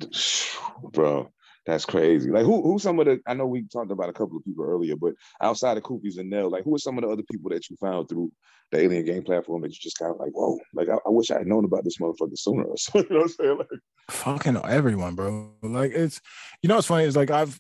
Bro, 0.92 1.30
that's 1.66 1.84
crazy. 1.84 2.30
Like, 2.30 2.44
who 2.44 2.62
who 2.62 2.78
some 2.78 2.98
of 2.98 3.06
the? 3.06 3.20
I 3.26 3.34
know 3.34 3.46
we 3.46 3.62
talked 3.68 3.90
about 3.90 4.08
a 4.08 4.12
couple 4.12 4.36
of 4.36 4.44
people 4.44 4.64
earlier, 4.64 4.96
but 4.96 5.14
outside 5.40 5.76
of 5.76 5.82
Koopies 5.84 6.18
and 6.18 6.28
Nell, 6.30 6.50
like, 6.50 6.64
who 6.64 6.74
are 6.74 6.78
some 6.78 6.98
of 6.98 7.04
the 7.04 7.10
other 7.10 7.22
people 7.30 7.50
that 7.50 7.68
you 7.70 7.76
found 7.76 8.08
through 8.08 8.32
the 8.70 8.80
Alien 8.80 9.04
Gang 9.04 9.22
platform 9.22 9.62
that 9.62 9.68
you 9.68 9.78
just 9.80 9.98
kind 9.98 10.12
of 10.12 10.18
like, 10.18 10.32
whoa, 10.32 10.58
like, 10.74 10.88
I, 10.88 10.94
I 10.94 11.10
wish 11.10 11.30
I 11.30 11.38
had 11.38 11.46
known 11.46 11.64
about 11.64 11.84
this 11.84 11.98
motherfucker 11.98 12.36
sooner. 12.38 12.64
Or 12.64 12.76
something, 12.78 13.06
you 13.10 13.14
know 13.16 13.22
what 13.22 13.24
I'm 13.24 13.28
saying? 13.28 13.58
Like, 13.58 13.80
fucking 14.10 14.56
everyone, 14.64 15.14
bro. 15.14 15.52
Like 15.62 15.92
it's 15.92 16.20
you 16.62 16.68
know 16.68 16.76
what's 16.76 16.86
funny 16.86 17.04
is 17.04 17.16
like 17.16 17.30
I've 17.30 17.58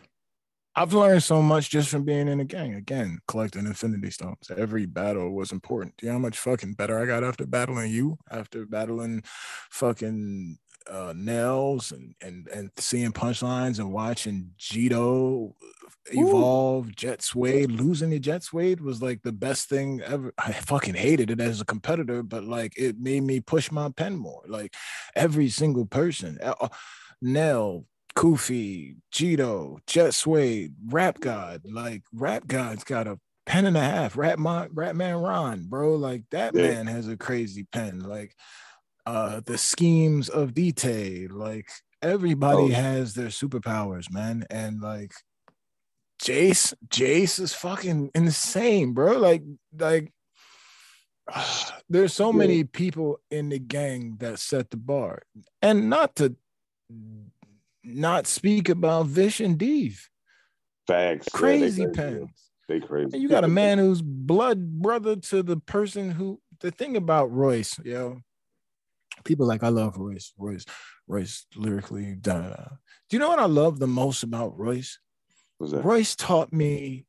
I've 0.77 0.93
learned 0.93 1.23
so 1.23 1.41
much 1.41 1.71
just 1.71 1.89
from 1.89 2.03
being 2.03 2.27
in 2.27 2.39
a 2.39 2.45
gang. 2.45 2.75
Again, 2.75 3.17
collecting 3.27 3.65
infinity 3.65 4.11
stones. 4.11 4.51
Every 4.55 4.85
battle 4.85 5.31
was 5.31 5.51
important. 5.51 5.97
Do 5.97 6.05
you 6.05 6.11
know 6.11 6.19
how 6.19 6.21
much 6.21 6.37
fucking 6.37 6.73
better 6.73 6.99
I 6.99 7.07
got 7.07 7.23
after 7.23 7.47
battling 7.47 7.91
you? 7.91 8.19
After 8.29 8.63
battling 8.67 9.23
fucking 9.71 10.59
uh 10.87 11.13
nails 11.17 11.91
and 11.91 12.13
and 12.21 12.47
and 12.47 12.69
seeing 12.77 13.11
punchlines 13.11 13.79
and 13.79 13.91
watching 13.91 14.51
Jito 14.59 15.53
evolve, 16.11 16.95
Jet 16.95 17.23
Suede, 17.23 17.71
losing 17.71 18.11
to 18.11 18.19
Jet 18.19 18.43
Suede 18.43 18.79
was 18.79 19.01
like 19.01 19.23
the 19.23 19.31
best 19.31 19.69
thing 19.69 20.01
ever. 20.05 20.31
I 20.37 20.51
fucking 20.51 20.93
hated 20.93 21.31
it 21.31 21.41
as 21.41 21.59
a 21.59 21.65
competitor, 21.65 22.21
but 22.21 22.43
like 22.43 22.73
it 22.77 22.99
made 22.99 23.23
me 23.23 23.39
push 23.39 23.71
my 23.71 23.89
pen 23.89 24.15
more. 24.15 24.43
Like 24.47 24.75
every 25.15 25.49
single 25.49 25.87
person, 25.87 26.37
uh, 26.43 26.67
Nell, 27.19 27.85
Kofi, 28.17 28.95
Jito, 29.13 29.77
Jet 29.85 30.11
Suede, 30.15 30.73
Rap 30.87 31.19
God, 31.19 31.61
like 31.71 32.01
Rap 32.11 32.47
God's 32.47 32.83
got 32.83 33.05
a 33.05 33.19
pen 33.45 33.67
and 33.67 33.77
a 33.77 33.81
half. 33.81 34.17
Rap 34.17 34.39
man, 34.39 34.69
Rap 34.73 34.95
Man 34.95 35.17
Ron, 35.17 35.65
bro, 35.67 35.93
like 35.95 36.23
that 36.31 36.55
Yeah. 36.55 36.69
man 36.71 36.87
has 36.87 37.07
a 37.07 37.15
crazy 37.15 37.67
pen. 37.71 37.99
Like 37.99 38.35
uh 39.05 39.41
the 39.45 39.59
schemes 39.59 40.29
of 40.29 40.55
Dite, 40.55 41.29
like 41.31 41.69
everybody 42.01 42.71
Oh. 42.71 42.75
has 42.75 43.13
their 43.13 43.27
superpowers, 43.27 44.11
man, 44.11 44.45
and 44.49 44.81
like 44.81 45.11
Jace, 46.19 46.73
Jace 46.89 47.39
is 47.39 47.53
fucking 47.53 48.09
insane, 48.15 48.93
bro. 48.93 49.19
Like, 49.19 49.43
like 49.77 50.11
there's 51.87 52.13
so 52.13 52.31
Yeah. 52.31 52.39
many 52.39 52.63
people 52.63 53.19
in 53.29 53.49
the 53.49 53.59
gang 53.59 54.17
that 54.21 54.39
set 54.39 54.71
the 54.71 54.77
bar, 54.77 55.21
and 55.61 55.87
not 55.87 56.15
to 56.15 56.35
not 57.87 58.27
speak 58.27 58.69
about 58.69 59.07
Vish 59.07 59.39
and 59.39 59.57
Deeve, 59.57 60.09
facts. 60.87 61.27
Yeah, 61.33 61.37
crazy 61.37 61.85
crazy, 61.85 61.87
pens. 61.93 62.49
They 62.67 62.79
crazy. 62.79 63.09
And 63.13 63.21
you 63.21 63.29
got 63.29 63.43
a 63.43 63.47
man 63.61 63.77
who's 63.77 64.01
blood 64.01 64.81
brother 64.81 65.15
to 65.15 65.43
the 65.43 65.57
person 65.57 66.11
who 66.11 66.39
the 66.59 66.71
thing 66.71 66.97
about 66.97 67.31
Royce, 67.31 67.79
yo. 67.83 68.19
People 69.23 69.47
like 69.47 69.63
I 69.63 69.69
love 69.69 69.97
Royce, 69.97 70.33
Royce, 70.37 70.65
Royce 71.07 71.45
lyrically. 71.55 72.15
Da, 72.15 72.39
da, 72.39 72.49
da. 72.49 72.63
Do 73.09 73.15
you 73.15 73.19
know 73.19 73.29
what 73.29 73.39
I 73.39 73.45
love 73.45 73.79
the 73.79 73.87
most 73.87 74.23
about 74.23 74.57
Royce? 74.57 74.99
Royce 75.59 76.15
taught 76.15 76.53
me. 76.53 77.05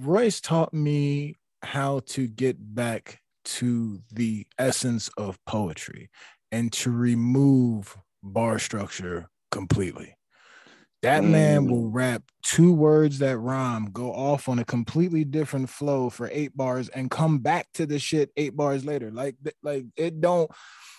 Royce 0.00 0.40
taught 0.40 0.74
me 0.74 1.36
how 1.62 2.00
to 2.00 2.26
get 2.26 2.56
back 2.74 3.20
to 3.44 4.00
the 4.12 4.46
essence 4.58 5.08
of 5.16 5.42
poetry 5.46 6.10
and 6.52 6.72
to 6.72 6.90
remove 6.90 7.96
bar 8.22 8.58
structure 8.58 9.28
completely. 9.56 10.14
That 11.02 11.22
mm. 11.22 11.30
man 11.30 11.66
will 11.66 11.88
rap 11.88 12.22
two 12.42 12.74
words 12.74 13.20
that 13.20 13.38
rhyme, 13.38 13.86
go 13.92 14.12
off 14.12 14.48
on 14.48 14.58
a 14.58 14.64
completely 14.64 15.24
different 15.24 15.70
flow 15.70 16.10
for 16.10 16.28
eight 16.32 16.54
bars, 16.54 16.88
and 16.90 17.10
come 17.10 17.38
back 17.38 17.68
to 17.74 17.86
the 17.86 17.98
shit 17.98 18.30
eight 18.36 18.54
bars 18.54 18.84
later. 18.84 19.10
Like, 19.10 19.36
like 19.62 19.86
it 19.96 20.20
don't. 20.20 20.50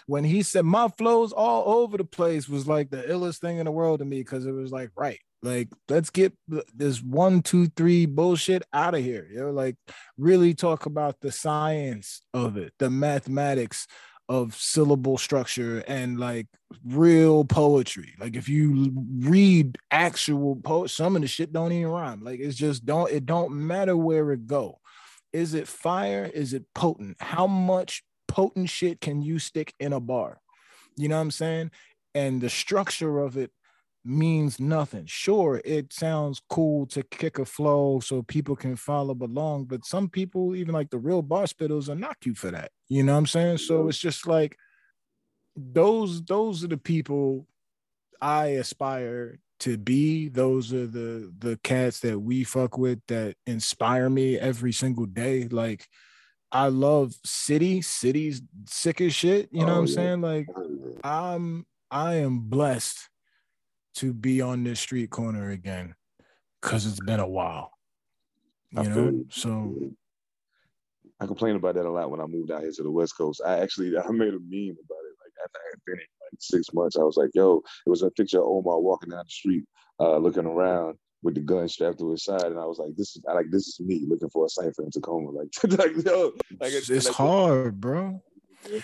When 0.07 0.23
he 0.23 0.41
said 0.41 0.65
my 0.65 0.87
flows 0.97 1.33
all 1.33 1.81
over 1.81 1.97
the 1.97 2.05
place 2.05 2.47
was 2.47 2.67
like 2.67 2.89
the 2.89 3.03
illest 3.03 3.39
thing 3.39 3.57
in 3.57 3.65
the 3.65 3.71
world 3.71 3.99
to 3.99 4.05
me 4.05 4.19
because 4.19 4.45
it 4.45 4.53
was 4.53 4.71
like, 4.71 4.89
right, 4.95 5.19
like 5.43 5.69
let's 5.89 6.09
get 6.09 6.33
this 6.73 7.01
one, 7.01 7.41
two, 7.41 7.67
three 7.67 8.05
bullshit 8.05 8.63
out 8.73 8.95
of 8.95 9.03
here. 9.03 9.27
You 9.29 9.41
know, 9.41 9.51
like 9.51 9.75
really 10.17 10.53
talk 10.53 10.85
about 10.85 11.17
the 11.21 11.31
science 11.31 12.21
of 12.33 12.57
it, 12.57 12.73
the 12.79 12.89
mathematics 12.89 13.87
of 14.29 14.55
syllable 14.55 15.17
structure 15.17 15.79
and 15.87 16.19
like 16.19 16.47
real 16.85 17.45
poetry. 17.45 18.13
Like 18.19 18.35
if 18.35 18.49
you 18.49 18.93
read 19.19 19.77
actual 19.89 20.57
poet, 20.57 20.89
some 20.89 21.15
of 21.15 21.21
the 21.21 21.27
shit 21.27 21.53
don't 21.53 21.71
even 21.71 21.87
rhyme. 21.87 22.21
Like 22.21 22.39
it's 22.39 22.57
just 22.57 22.85
don't 22.85 23.11
it 23.11 23.25
don't 23.25 23.53
matter 23.53 23.95
where 23.95 24.31
it 24.31 24.47
go. 24.47 24.79
Is 25.31 25.53
it 25.53 25.67
fire? 25.67 26.29
Is 26.33 26.53
it 26.53 26.65
potent? 26.73 27.17
How 27.19 27.47
much 27.47 28.03
potent 28.27 28.69
shit 28.69 29.01
can 29.01 29.21
you 29.21 29.39
stick 29.39 29.73
in 29.79 29.93
a 29.93 29.99
bar? 29.99 30.39
You 30.97 31.09
know 31.09 31.15
what 31.15 31.21
I'm 31.21 31.31
saying? 31.31 31.71
And 32.15 32.41
the 32.41 32.49
structure 32.49 33.19
of 33.19 33.37
it 33.37 33.51
means 34.07 34.59
nothing. 34.59 35.05
Sure, 35.05 35.61
it 35.65 35.91
sounds 35.91 36.41
cool 36.49 36.85
to 36.87 37.03
kick 37.03 37.39
a 37.39 37.45
flow 37.45 37.99
so 37.99 38.23
people 38.23 38.55
can 38.55 38.75
follow 38.75 39.15
along, 39.19 39.65
but 39.65 39.85
some 39.85 40.09
people, 40.09 40.55
even 40.55 40.73
like 40.73 40.89
the 40.89 40.97
real 40.97 41.21
bar 41.21 41.45
spittles, 41.45 41.89
are 41.89 41.95
knock 41.95 42.17
you 42.25 42.33
for 42.33 42.49
that. 42.51 42.71
You 42.87 43.03
know 43.03 43.13
what 43.13 43.19
I'm 43.19 43.25
saying? 43.27 43.57
So 43.57 43.87
it's 43.87 43.97
just 43.97 44.25
like 44.25 44.57
those 45.55 46.23
those 46.23 46.63
are 46.63 46.67
the 46.67 46.77
people 46.77 47.47
I 48.21 48.47
aspire 48.47 49.39
to 49.61 49.77
be. 49.77 50.29
Those 50.29 50.73
are 50.73 50.87
the 50.87 51.31
the 51.37 51.59
cats 51.63 51.99
that 52.01 52.19
we 52.19 52.43
fuck 52.43 52.77
with 52.77 52.99
that 53.07 53.35
inspire 53.45 54.09
me 54.09 54.37
every 54.39 54.71
single 54.71 55.05
day. 55.05 55.47
Like 55.47 55.87
I 56.51 56.67
love 56.67 57.13
city, 57.25 57.81
city's 57.81 58.41
sick 58.69 59.01
as 59.01 59.13
shit. 59.13 59.49
You 59.51 59.65
know 59.65 59.73
oh, 59.73 59.81
what 59.81 59.81
I'm 59.81 59.83
oh, 59.83 59.87
yeah. 59.87 59.95
saying? 59.95 60.21
Like 60.21 60.47
oh, 60.55 60.97
I'm 61.03 61.65
I 61.91 62.15
am 62.15 62.39
blessed 62.39 63.09
to 63.97 64.13
be 64.13 64.41
on 64.41 64.63
this 64.63 64.79
street 64.79 65.09
corner 65.09 65.49
again 65.49 65.95
because 66.61 66.85
it's 66.85 66.99
been 66.99 67.19
a 67.19 67.27
while. 67.27 67.71
You 68.71 68.81
I 68.81 68.83
know, 68.83 69.25
so 69.29 69.75
I 71.19 71.25
complain 71.25 71.55
about 71.55 71.75
that 71.75 71.85
a 71.85 71.89
lot 71.89 72.11
when 72.11 72.21
I 72.21 72.25
moved 72.25 72.51
out 72.51 72.61
here 72.61 72.71
to 72.71 72.83
the 72.83 72.91
West 72.91 73.17
Coast. 73.17 73.41
I 73.45 73.59
actually 73.59 73.97
I 73.97 74.09
made 74.11 74.33
a 74.33 74.39
meme 74.39 74.75
about 74.77 75.03
it. 75.03 75.15
Like 75.17 75.33
after 75.43 75.59
I 75.59 75.69
had 75.71 75.79
been 75.85 75.95
in 75.95 76.05
like 76.21 76.39
six 76.39 76.73
months, 76.73 76.95
I 76.95 77.03
was 77.03 77.17
like, 77.17 77.31
"Yo," 77.33 77.63
it 77.85 77.89
was 77.89 78.03
a 78.03 78.11
picture 78.11 78.39
of 78.39 78.45
Omar 78.45 78.79
walking 78.79 79.09
down 79.09 79.23
the 79.25 79.29
street, 79.29 79.63
uh, 79.99 80.17
looking 80.17 80.45
around 80.45 80.97
with 81.23 81.33
the 81.33 81.41
gun 81.41 81.67
strapped 81.67 81.99
to 81.99 82.11
his 82.11 82.23
side, 82.23 82.45
and 82.45 82.59
I 82.59 82.65
was 82.65 82.77
like, 82.77 82.95
"This 82.95 83.15
is 83.15 83.23
I 83.27 83.33
like 83.33 83.49
this 83.49 83.67
is 83.67 83.79
me 83.79 84.05
looking 84.07 84.29
for 84.29 84.45
a 84.45 84.49
cipher 84.49 84.83
in 84.83 84.91
Tacoma." 84.91 85.31
Like, 85.31 85.49
like 85.79 86.05
yo, 86.05 86.33
like 86.59 86.73
it's, 86.73 86.89
it's 86.89 87.07
like, 87.07 87.15
hard, 87.15 87.81
bro. 87.81 88.21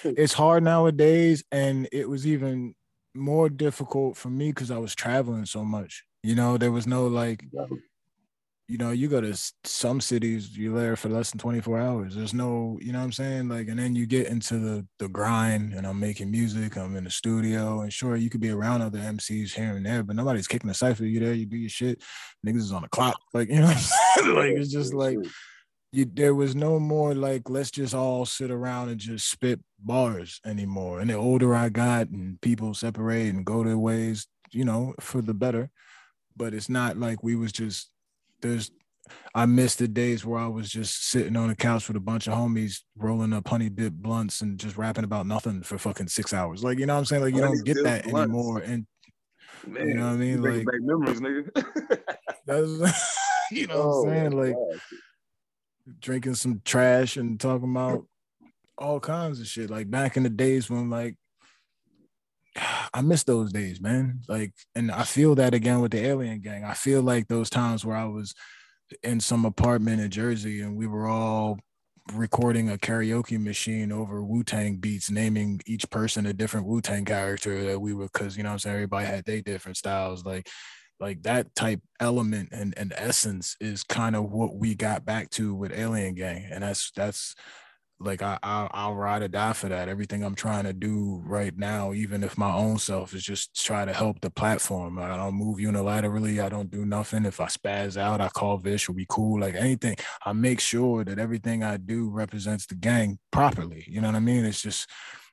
It's 0.06 0.34
hard 0.34 0.64
nowadays, 0.64 1.44
and 1.52 1.90
it 1.92 2.08
was 2.08 2.26
even 2.26 2.74
more 3.16 3.50
difficult 3.50 4.18
for 4.18 4.30
me 4.30 4.50
because 4.50 4.72
I 4.72 4.78
was 4.78 4.96
traveling 4.96 5.46
so 5.46 5.64
much. 5.64 6.04
You 6.24 6.36
know, 6.36 6.58
there 6.58 6.72
was 6.72 6.88
no 6.88 7.08
like, 7.08 7.46
you 8.70 8.78
know, 8.78 8.92
you 8.92 9.10
go 9.10 9.20
to 9.20 9.38
some 9.66 10.00
cities, 10.00 10.58
you're 10.58 10.74
there 10.74 10.96
for 10.96 11.10
less 11.10 11.32
than 11.32 11.40
24 11.40 11.80
hours. 11.80 12.16
There's 12.16 12.34
no, 12.34 12.80
you 12.82 12.94
know 12.94 13.00
what 13.00 13.06
I'm 13.06 13.12
saying? 13.12 13.50
Like, 13.50 13.68
and 13.68 13.78
then 13.78 13.96
you 13.96 14.06
get 14.06 14.28
into 14.28 14.58
the 14.58 14.88
the 15.00 15.10
grind 15.10 15.74
and 15.74 15.86
I'm 15.86 16.00
making 16.00 16.32
music, 16.32 16.78
I'm 16.78 16.96
in 16.96 17.04
the 17.04 17.10
studio, 17.10 17.82
and 17.82 17.92
sure, 17.92 18.16
you 18.16 18.30
could 18.30 18.42
be 18.42 18.52
around 18.52 18.82
other 18.82 19.00
MCs 19.00 19.54
here 19.54 19.76
and 19.76 19.86
there, 19.86 20.02
but 20.04 20.16
nobody's 20.16 20.48
kicking 20.48 20.70
a 20.70 20.74
cipher. 20.74 21.06
You 21.06 21.20
there, 21.20 21.34
you 21.34 21.46
do 21.46 21.58
your 21.58 21.70
shit. 21.70 22.02
Niggas 22.46 22.58
is 22.58 22.72
on 22.72 22.84
the 22.84 22.90
clock. 22.90 23.20
Like, 23.34 23.50
you 23.50 23.60
know 23.60 23.68
like 24.34 24.52
it's 24.52 24.72
just 24.72 24.94
like 24.94 25.18
you, 25.94 26.06
there 26.12 26.34
was 26.34 26.56
no 26.56 26.80
more 26.80 27.14
like 27.14 27.52
let's 27.52 27.70
just 27.70 27.94
all 27.94 28.26
sit 28.26 28.50
around 28.50 28.90
and 28.90 29.00
just 29.00 29.30
spit 29.30 29.60
bars 29.80 30.42
anymore. 30.44 31.00
And 31.00 31.10
the 31.12 31.14
older 31.14 31.54
I 31.54 31.70
got, 31.70 32.10
and 32.10 32.42
people 32.42 32.74
separate 32.74 33.30
and 33.30 33.46
go 33.46 33.64
their 33.64 33.78
ways, 33.78 34.26
you 34.52 34.66
know, 34.66 34.96
for 35.00 35.22
the 35.22 35.36
better. 35.36 35.70
But 36.36 36.56
it's 36.56 36.68
not 36.68 36.98
like 36.98 37.22
we 37.22 37.36
was 37.36 37.52
just 37.52 37.92
there's. 38.42 38.72
I 39.36 39.46
miss 39.46 39.76
the 39.76 39.88
days 39.88 40.26
where 40.26 40.40
I 40.40 40.48
was 40.48 40.70
just 40.70 41.10
sitting 41.10 41.36
on 41.36 41.50
a 41.50 41.56
couch 41.56 41.88
with 41.88 41.98
a 41.98 42.00
bunch 42.00 42.28
of 42.28 42.34
homies 42.34 42.80
rolling 42.98 43.34
up 43.34 43.48
honey 43.48 43.70
dip 43.70 43.94
blunts 43.94 44.42
and 44.42 44.58
just 44.58 44.78
rapping 44.78 45.04
about 45.04 45.28
nothing 45.28 45.62
for 45.62 45.78
fucking 45.78 46.08
six 46.08 46.34
hours. 46.34 46.64
Like 46.64 46.80
you 46.80 46.88
know 46.88 46.94
what 46.94 47.00
I'm 47.00 47.06
saying? 47.06 47.22
Like 47.22 47.36
you 47.36 47.44
honey 47.44 47.58
don't 47.58 47.66
get 47.66 47.84
that 47.84 48.06
blunts. 48.06 48.34
anymore. 48.34 48.60
And 48.60 48.88
Man, 49.68 49.88
you 49.90 49.94
know 49.94 50.08
what 50.08 50.14
I 50.14 50.16
mean? 50.16 50.42
Like 50.42 50.66
memories, 50.82 51.22
nigga. 51.22 51.64
that's 52.48 53.28
you 53.52 53.68
know 53.68 53.76
oh, 53.76 54.04
what 54.04 54.10
I'm 54.10 54.16
oh, 54.16 54.30
saying? 54.30 54.32
Like 54.32 54.56
God 54.56 54.80
drinking 56.00 56.36
some 56.36 56.62
trash 56.64 57.18
and 57.18 57.40
talking 57.40 57.72
about 57.72 58.06
all 58.78 59.00
kinds 59.00 59.40
of 59.40 59.48
shit. 59.48 59.70
Like 59.70 59.90
back 59.90 60.18
in 60.18 60.24
the 60.24 60.30
days 60.30 60.70
when 60.70 60.90
like 60.90 61.16
I 62.94 63.02
miss 63.02 63.24
those 63.24 63.52
days, 63.52 63.82
man. 63.82 64.22
Like, 64.28 64.54
and 64.76 64.92
I 64.92 65.04
feel 65.04 65.36
that 65.36 65.54
again 65.54 65.82
with 65.82 65.92
the 65.92 66.06
alien 66.06 66.42
gang. 66.42 66.64
I 66.64 66.74
feel 66.74 67.02
like 67.02 67.28
those 67.28 67.50
times 67.50 67.86
where 67.86 67.98
I 67.98 68.06
was 68.06 68.34
in 69.02 69.20
some 69.20 69.46
apartment 69.46 70.02
in 70.02 70.12
Jersey 70.12 70.62
and 70.62 70.78
we 70.78 70.86
were 70.86 71.08
all 71.08 71.58
recording 72.14 72.70
a 72.70 72.78
karaoke 72.78 73.42
machine 73.42 73.92
over 73.92 74.24
Wu 74.24 74.44
Tang 74.44 74.78
beats, 74.78 75.10
naming 75.10 75.62
each 75.66 75.90
person 75.90 76.26
a 76.26 76.34
different 76.34 76.68
Wu 76.68 76.82
Tang 76.82 77.06
character 77.06 77.64
that 77.64 77.80
we 77.80 77.94
were, 77.94 78.10
because 78.12 78.36
you 78.36 78.44
know 78.44 78.50
what 78.50 78.54
I'm 78.54 78.60
saying, 78.60 78.76
everybody 78.76 79.08
had 79.08 79.26
their 79.26 79.42
different 79.42 79.78
styles. 79.78 80.26
Like, 80.26 80.48
like 81.04 81.24
that 81.24 81.54
type 81.54 81.82
element 82.00 82.48
and, 82.54 82.74
and 82.78 82.94
essence 82.96 83.58
is 83.60 83.84
kind 83.84 84.16
of 84.16 84.32
what 84.32 84.56
we 84.56 84.74
got 84.74 85.04
back 85.04 85.30
to 85.32 85.54
with 85.54 85.74
Alien 85.74 86.16
Gang, 86.16 86.48
and 86.50 86.64
that's 86.64 86.92
that's 86.92 87.36
like 88.00 88.22
I, 88.22 88.40
I 88.42 88.70
I'll 88.72 88.96
ride 88.96 89.22
or 89.22 89.28
die 89.28 89.52
for 89.52 89.68
that. 89.68 89.90
Everything 89.90 90.24
I'm 90.24 90.34
trying 90.34 90.64
to 90.64 90.72
do 90.72 91.22
right 91.26 91.56
now, 91.58 91.92
even 91.92 92.24
if 92.24 92.38
my 92.38 92.54
own 92.54 92.78
self 92.78 93.14
is 93.14 93.22
just 93.22 93.54
try 93.66 93.84
to 93.84 93.92
help 93.92 94.22
the 94.22 94.30
platform. 94.30 94.98
I 94.98 95.18
don't 95.18 95.36
move 95.36 95.58
unilaterally. 95.58 96.42
I 96.42 96.48
don't 96.48 96.72
do 96.72 96.86
nothing. 96.86 97.26
If 97.26 97.42
I 97.42 97.48
spaz 97.48 97.98
out, 97.98 98.22
I 98.22 98.30
call 98.30 98.58
Vish. 98.58 98.88
Will 98.88 98.96
be 98.96 99.06
cool. 99.10 99.42
Like 99.42 99.56
anything, 99.56 99.98
I 100.26 100.32
make 100.32 100.62
sure 100.62 101.04
that 101.04 101.20
everything 101.20 101.64
I 101.64 101.76
do 101.76 102.10
represents 102.10 102.66
the 102.66 102.76
gang 102.76 103.20
properly. 103.30 103.84
You 103.90 104.00
know 104.00 104.08
what 104.08 104.16
I 104.16 104.22
mean? 104.22 104.46
It's 104.46 104.62
just 104.62 104.90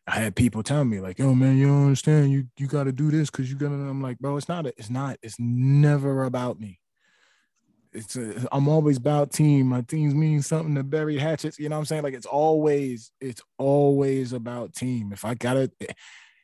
I 0.06 0.18
had 0.18 0.34
people 0.34 0.62
tell 0.62 0.84
me 0.84 1.00
like, 1.00 1.18
"Yo, 1.18 1.34
man, 1.34 1.56
you 1.56 1.68
don't 1.68 1.84
understand. 1.84 2.32
You 2.32 2.46
you 2.56 2.66
got 2.66 2.84
to 2.84 2.92
do 2.92 3.10
this 3.10 3.30
because 3.30 3.50
you 3.50 3.56
gotta." 3.56 3.74
I'm 3.74 4.02
like, 4.02 4.18
bro, 4.18 4.36
it's 4.36 4.48
not. 4.48 4.66
A, 4.66 4.74
it's 4.76 4.90
not. 4.90 5.18
It's 5.22 5.36
never 5.38 6.24
about 6.24 6.58
me. 6.58 6.80
It's 7.92 8.16
I'm 8.50 8.68
always 8.68 8.96
about 8.96 9.32
team. 9.32 9.66
My 9.66 9.82
teams 9.82 10.14
mean 10.14 10.42
something 10.42 10.74
to 10.76 10.82
bury 10.82 11.18
hatchets. 11.18 11.58
You 11.58 11.68
know 11.68 11.76
what 11.76 11.80
I'm 11.80 11.86
saying? 11.86 12.02
Like 12.02 12.14
it's 12.14 12.26
always 12.26 13.12
it's 13.20 13.42
always 13.58 14.32
about 14.32 14.74
team. 14.74 15.12
If 15.12 15.24
I 15.24 15.34
gotta 15.34 15.70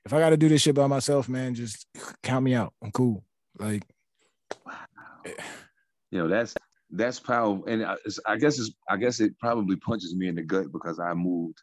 if 0.06 0.12
I 0.12 0.20
gotta 0.20 0.36
do 0.36 0.48
this 0.48 0.62
shit 0.62 0.74
by 0.74 0.86
myself, 0.86 1.28
man, 1.28 1.54
just 1.54 1.86
count 2.22 2.44
me 2.44 2.54
out. 2.54 2.72
I'm 2.82 2.92
cool. 2.92 3.24
Like, 3.58 3.82
wow. 4.64 4.74
Eh. 5.24 5.32
you 6.12 6.18
know, 6.18 6.28
that's 6.28 6.54
that's 6.90 7.18
power, 7.18 7.60
and 7.66 7.84
I, 7.84 7.96
I 8.26 8.36
guess 8.36 8.58
it's 8.60 8.70
I 8.88 8.96
guess 8.96 9.18
it 9.18 9.36
probably 9.40 9.76
punches 9.76 10.14
me 10.14 10.28
in 10.28 10.36
the 10.36 10.42
gut 10.42 10.70
because 10.72 11.00
I 11.00 11.12
moved 11.14 11.60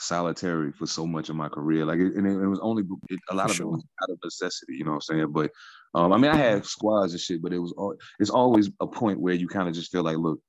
solitary 0.00 0.72
for 0.72 0.86
so 0.86 1.06
much 1.06 1.28
of 1.28 1.36
my 1.36 1.48
career. 1.48 1.84
Like, 1.84 1.98
it, 1.98 2.14
and 2.14 2.26
it, 2.26 2.32
it 2.42 2.46
was 2.46 2.60
only 2.60 2.84
it, 3.08 3.20
a 3.30 3.34
lot 3.34 3.46
for 3.46 3.50
of 3.50 3.56
sure. 3.56 3.66
it 3.66 3.70
was 3.70 3.84
out 4.02 4.10
of 4.10 4.18
necessity. 4.24 4.74
You 4.76 4.84
know 4.84 4.92
what 4.92 5.04
I'm 5.10 5.16
saying? 5.16 5.32
But 5.32 5.50
um, 5.94 6.12
I 6.12 6.18
mean, 6.18 6.30
I 6.30 6.36
had 6.36 6.64
squads 6.64 7.12
and 7.12 7.20
shit, 7.20 7.42
but 7.42 7.52
it 7.52 7.58
was 7.58 7.72
all, 7.72 7.94
it's 8.18 8.30
always 8.30 8.70
a 8.80 8.86
point 8.86 9.20
where 9.20 9.34
you 9.34 9.48
kind 9.48 9.68
of 9.68 9.74
just 9.74 9.90
feel 9.92 10.02
like, 10.02 10.16
look, 10.16 10.40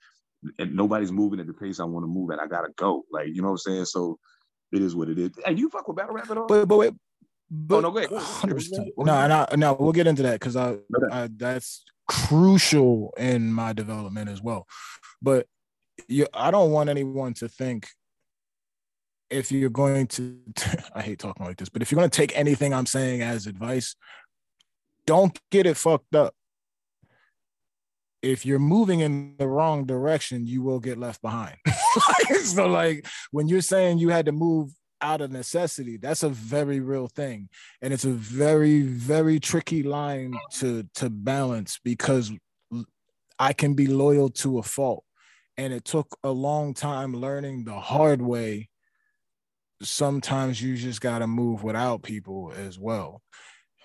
and 0.57 0.75
nobody's 0.75 1.11
moving 1.11 1.39
at 1.39 1.47
the 1.47 1.53
pace 1.53 1.79
I 1.79 1.83
want 1.83 2.03
to 2.03 2.07
move 2.07 2.31
at. 2.31 2.39
I 2.39 2.47
gotta 2.47 2.69
go. 2.75 3.03
Like, 3.11 3.27
you 3.27 3.41
know 3.41 3.49
what 3.49 3.61
I'm 3.65 3.73
saying? 3.73 3.85
So 3.85 4.17
it 4.71 4.81
is 4.81 4.95
what 4.95 5.09
it 5.09 5.19
is. 5.19 5.31
And 5.45 5.59
you 5.59 5.69
fuck 5.69 5.87
with 5.87 5.97
battle 5.97 6.15
rap 6.15 6.29
at 6.29 6.37
all? 6.37 6.47
But 6.47 6.67
but 6.67 6.77
wait. 6.77 6.93
But, 7.53 7.75
oh 7.75 7.79
no, 7.81 7.89
wait. 7.89 8.09
100%. 8.09 8.87
No, 8.97 9.13
and 9.13 9.33
I, 9.33 9.47
no, 9.57 9.73
we'll 9.73 9.91
get 9.91 10.07
into 10.07 10.23
that 10.23 10.39
because 10.39 10.55
I, 10.55 10.77
I 11.11 11.27
that's 11.35 11.83
crucial 12.07 13.13
in 13.17 13.51
my 13.51 13.73
development 13.73 14.29
as 14.29 14.41
well. 14.41 14.65
But 15.21 15.47
you, 16.07 16.27
I 16.33 16.49
don't 16.49 16.71
want 16.71 16.89
anyone 16.89 17.33
to 17.35 17.49
think 17.49 17.89
if 19.31 19.51
you're 19.51 19.69
going 19.69 20.07
to, 20.07 20.37
I 20.95 21.01
hate 21.01 21.19
talking 21.19 21.45
like 21.45 21.57
this, 21.57 21.69
but 21.69 21.81
if 21.81 21.91
you're 21.91 21.97
going 21.97 22.09
to 22.09 22.15
take 22.15 22.37
anything 22.37 22.73
I'm 22.73 22.85
saying 22.85 23.21
as 23.21 23.47
advice, 23.47 23.95
don't 25.05 25.39
get 25.49 25.65
it 25.65 25.77
fucked 25.77 26.15
up. 26.15 26.35
if 28.21 28.45
you're 28.45 28.59
moving 28.59 28.99
in 28.99 29.35
the 29.39 29.47
wrong 29.47 29.85
direction, 29.85 30.45
you 30.45 30.61
will 30.61 30.79
get 30.79 30.97
left 30.97 31.21
behind. 31.21 31.55
so, 32.43 32.67
like 32.67 33.07
when 33.31 33.47
you're 33.47 33.61
saying 33.61 33.97
you 33.97 34.09
had 34.09 34.27
to 34.27 34.31
move 34.31 34.71
out 35.01 35.21
of 35.21 35.31
necessity, 35.31 35.97
that's 35.97 36.21
a 36.21 36.29
very 36.29 36.79
real 36.79 37.07
thing, 37.07 37.49
and 37.81 37.91
it's 37.93 38.05
a 38.05 38.11
very, 38.11 38.81
very 38.81 39.39
tricky 39.39 39.81
line 39.83 40.35
to 40.51 40.87
to 40.95 41.09
balance 41.09 41.79
because 41.83 42.31
I 43.39 43.53
can 43.53 43.73
be 43.73 43.87
loyal 43.87 44.29
to 44.29 44.59
a 44.59 44.63
fault, 44.63 45.03
and 45.57 45.73
it 45.73 45.83
took 45.85 46.15
a 46.23 46.29
long 46.29 46.75
time 46.75 47.15
learning 47.15 47.63
the 47.63 47.79
hard 47.79 48.21
way. 48.21 48.69
Sometimes 49.81 50.61
you 50.61 50.77
just 50.77 51.01
got 51.01 51.19
to 51.19 51.27
move 51.27 51.63
without 51.63 52.03
people 52.03 52.53
as 52.55 52.77
well. 52.77 53.21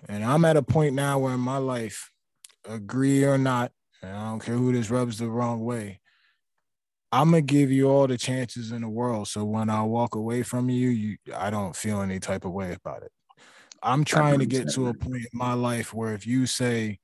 And 0.08 0.24
I'm 0.24 0.44
at 0.44 0.56
a 0.56 0.62
point 0.62 0.94
now 0.94 1.18
where 1.18 1.34
in 1.34 1.40
my 1.40 1.56
life, 1.58 2.10
agree 2.68 3.24
or 3.24 3.38
not, 3.38 3.72
and 4.02 4.16
I 4.16 4.28
don't 4.30 4.40
care 4.40 4.54
who 4.54 4.72
this 4.72 4.90
rubs 4.90 5.18
the 5.18 5.28
wrong 5.28 5.64
way. 5.64 6.00
I'm 7.12 7.30
gonna 7.30 7.40
give 7.40 7.70
you 7.70 7.88
all 7.88 8.06
the 8.06 8.18
chances 8.18 8.72
in 8.72 8.82
the 8.82 8.88
world. 8.88 9.28
So 9.28 9.44
when 9.44 9.70
I 9.70 9.82
walk 9.82 10.16
away 10.16 10.42
from 10.42 10.68
you, 10.68 10.88
you 10.88 11.16
I 11.34 11.50
don't 11.50 11.74
feel 11.74 12.02
any 12.02 12.18
type 12.18 12.44
of 12.44 12.52
way 12.52 12.72
about 12.72 13.02
it. 13.04 13.12
I'm 13.82 14.04
trying 14.04 14.40
to 14.40 14.46
get 14.46 14.68
to 14.72 14.88
a 14.88 14.94
point 14.94 15.22
in 15.22 15.38
my 15.38 15.52
life 15.52 15.94
where 15.94 16.14
if 16.14 16.26
you 16.26 16.46
say 16.46 16.98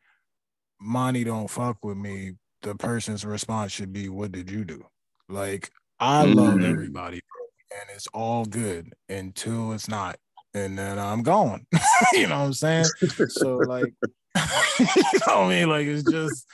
Monty 0.81 1.24
don't 1.24 1.48
fuck 1.48 1.78
with 1.85 1.97
me, 1.97 2.32
the 2.62 2.74
person's 2.74 3.24
response 3.24 3.73
should 3.73 3.93
be, 3.93 4.09
What 4.09 4.32
did 4.32 4.51
you 4.51 4.64
do? 4.64 4.85
Like 5.28 5.70
I 6.01 6.24
mm-hmm. 6.24 6.39
love 6.39 6.62
everybody, 6.62 7.20
bro, 7.20 7.41
and 7.81 7.90
it's 7.94 8.07
all 8.09 8.44
good 8.44 8.93
until 9.09 9.73
it's 9.73 9.89
not. 9.89 10.16
And 10.55 10.78
then 10.78 10.99
I'm 10.99 11.23
gone. 11.23 11.66
you 12.12 12.27
know 12.27 12.40
what 12.40 12.47
I'm 12.47 12.53
saying? 12.53 12.85
so 13.28 13.57
like 13.57 13.94
you 14.78 14.86
know 15.27 15.27
what 15.27 15.36
I 15.36 15.49
mean? 15.49 15.69
Like 15.69 15.86
it's 15.86 16.11
just 16.11 16.47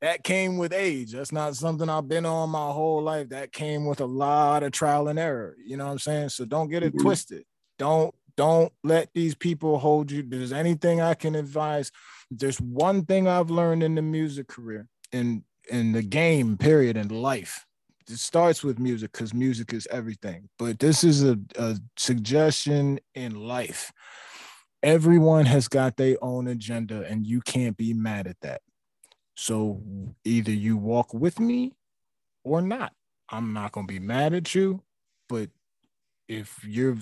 that 0.00 0.22
came 0.22 0.58
with 0.58 0.72
age. 0.72 1.12
That's 1.12 1.32
not 1.32 1.56
something 1.56 1.88
I've 1.88 2.08
been 2.08 2.26
on 2.26 2.50
my 2.50 2.70
whole 2.70 3.02
life. 3.02 3.30
That 3.30 3.52
came 3.52 3.86
with 3.86 4.00
a 4.00 4.06
lot 4.06 4.62
of 4.62 4.72
trial 4.72 5.08
and 5.08 5.18
error. 5.18 5.56
You 5.64 5.76
know 5.76 5.86
what 5.86 5.92
I'm 5.92 5.98
saying? 5.98 6.28
So 6.30 6.44
don't 6.44 6.68
get 6.68 6.82
it 6.82 6.94
mm-hmm. 6.94 7.02
twisted. 7.02 7.44
Don't 7.78 8.14
don't 8.36 8.72
let 8.84 9.12
these 9.14 9.34
people 9.34 9.78
hold 9.78 10.10
you. 10.10 10.22
There's 10.22 10.52
anything 10.52 11.00
I 11.00 11.14
can 11.14 11.34
advise. 11.34 11.90
There's 12.30 12.60
one 12.60 13.04
thing 13.04 13.26
I've 13.26 13.50
learned 13.50 13.82
in 13.82 13.96
the 13.96 14.02
music 14.02 14.46
career, 14.48 14.86
in 15.12 15.44
in 15.68 15.92
the 15.92 16.02
game, 16.02 16.56
period, 16.56 16.96
in 16.96 17.08
life. 17.08 17.66
It 18.08 18.18
starts 18.18 18.64
with 18.64 18.78
music 18.78 19.12
because 19.12 19.34
music 19.34 19.72
is 19.72 19.86
everything. 19.90 20.48
But 20.58 20.78
this 20.78 21.04
is 21.04 21.24
a, 21.24 21.38
a 21.56 21.76
suggestion 21.96 23.00
in 23.14 23.34
life. 23.34 23.92
Everyone 24.82 25.46
has 25.46 25.68
got 25.68 25.96
their 25.96 26.16
own 26.22 26.46
agenda, 26.46 27.04
and 27.08 27.26
you 27.26 27.40
can't 27.40 27.76
be 27.76 27.92
mad 27.92 28.26
at 28.26 28.36
that 28.42 28.60
so 29.40 29.80
either 30.24 30.50
you 30.50 30.76
walk 30.76 31.14
with 31.14 31.38
me 31.38 31.72
or 32.42 32.60
not. 32.60 32.92
I'm 33.30 33.52
not 33.52 33.70
gonna 33.70 33.86
be 33.86 34.00
mad 34.00 34.34
at 34.34 34.52
you, 34.52 34.82
but 35.28 35.48
if 36.26 36.64
your 36.64 36.96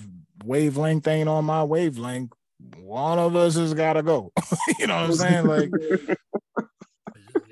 wavelength 0.45 1.07
ain't 1.07 1.27
on 1.27 1.45
my 1.45 1.63
wavelength, 1.63 2.31
one 2.77 3.17
of 3.17 3.35
us 3.35 3.55
has 3.55 3.73
gotta 3.73 4.03
go. 4.03 4.31
you 4.77 4.85
know 4.85 4.97
what 4.97 5.05
I'm 5.05 5.13
saying? 5.13 5.47
Like 5.47 5.71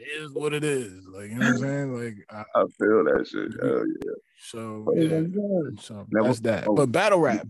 is 0.07 0.31
what 0.31 0.53
it 0.53 0.63
is. 0.63 1.05
Like 1.07 1.29
you 1.29 1.35
know 1.35 1.45
what 1.45 1.55
I'm 1.55 1.57
saying? 1.59 1.93
Like 1.93 2.15
I, 2.29 2.43
I 2.59 2.63
feel 2.77 3.03
that 3.05 3.27
shit. 3.27 3.51
Hell 3.61 3.85
yeah. 3.87 4.11
So, 4.39 4.85
yeah. 4.95 5.81
so 5.81 6.05
that's 6.11 6.39
that. 6.41 6.65
But 6.73 6.91
battle 6.91 7.19
rap, 7.19 7.47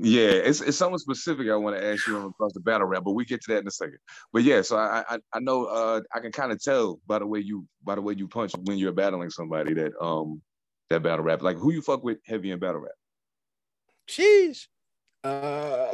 yeah, 0.00 0.28
it's 0.28 0.60
it's 0.60 0.76
something 0.76 0.98
specific 0.98 1.48
I 1.48 1.56
want 1.56 1.76
to 1.76 1.84
ask 1.84 2.06
you 2.06 2.26
across 2.26 2.52
the 2.52 2.60
battle 2.60 2.86
rap, 2.86 3.02
but 3.04 3.12
we 3.12 3.24
get 3.24 3.40
to 3.42 3.52
that 3.52 3.62
in 3.62 3.66
a 3.66 3.70
second. 3.70 3.98
But 4.32 4.44
yeah, 4.44 4.62
so 4.62 4.76
I 4.76 5.02
I, 5.08 5.18
I 5.32 5.40
know 5.40 5.64
uh, 5.64 6.00
I 6.14 6.20
can 6.20 6.30
kind 6.30 6.52
of 6.52 6.62
tell 6.62 7.00
by 7.06 7.18
the 7.18 7.26
way 7.26 7.40
you 7.40 7.66
by 7.82 7.96
the 7.96 8.02
way 8.02 8.14
you 8.14 8.28
punch 8.28 8.52
when 8.64 8.78
you're 8.78 8.92
battling 8.92 9.30
somebody 9.30 9.74
that 9.74 9.92
um 10.00 10.40
that 10.90 11.02
battle 11.02 11.24
rap. 11.24 11.42
Like 11.42 11.56
who 11.56 11.72
you 11.72 11.82
fuck 11.82 12.04
with 12.04 12.18
heavy 12.24 12.52
in 12.52 12.60
battle 12.60 12.80
rap? 12.80 12.92
Jeez. 14.08 14.66
Uh 15.24 15.90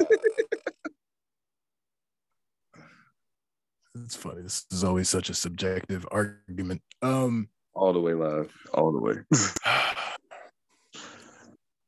It's 3.95 4.17
funny. 4.17 4.43
This 4.43 4.67
is 4.71 4.85
always 4.85 5.09
such 5.09 5.31
a 5.31 5.35
subjective 5.35 6.07
argument. 6.11 6.83
Um 7.03 7.49
all 7.75 7.93
the 7.93 8.01
way 8.01 8.15
live, 8.15 8.53
all 8.73 8.93
the 8.93 9.01
way. 9.01 9.15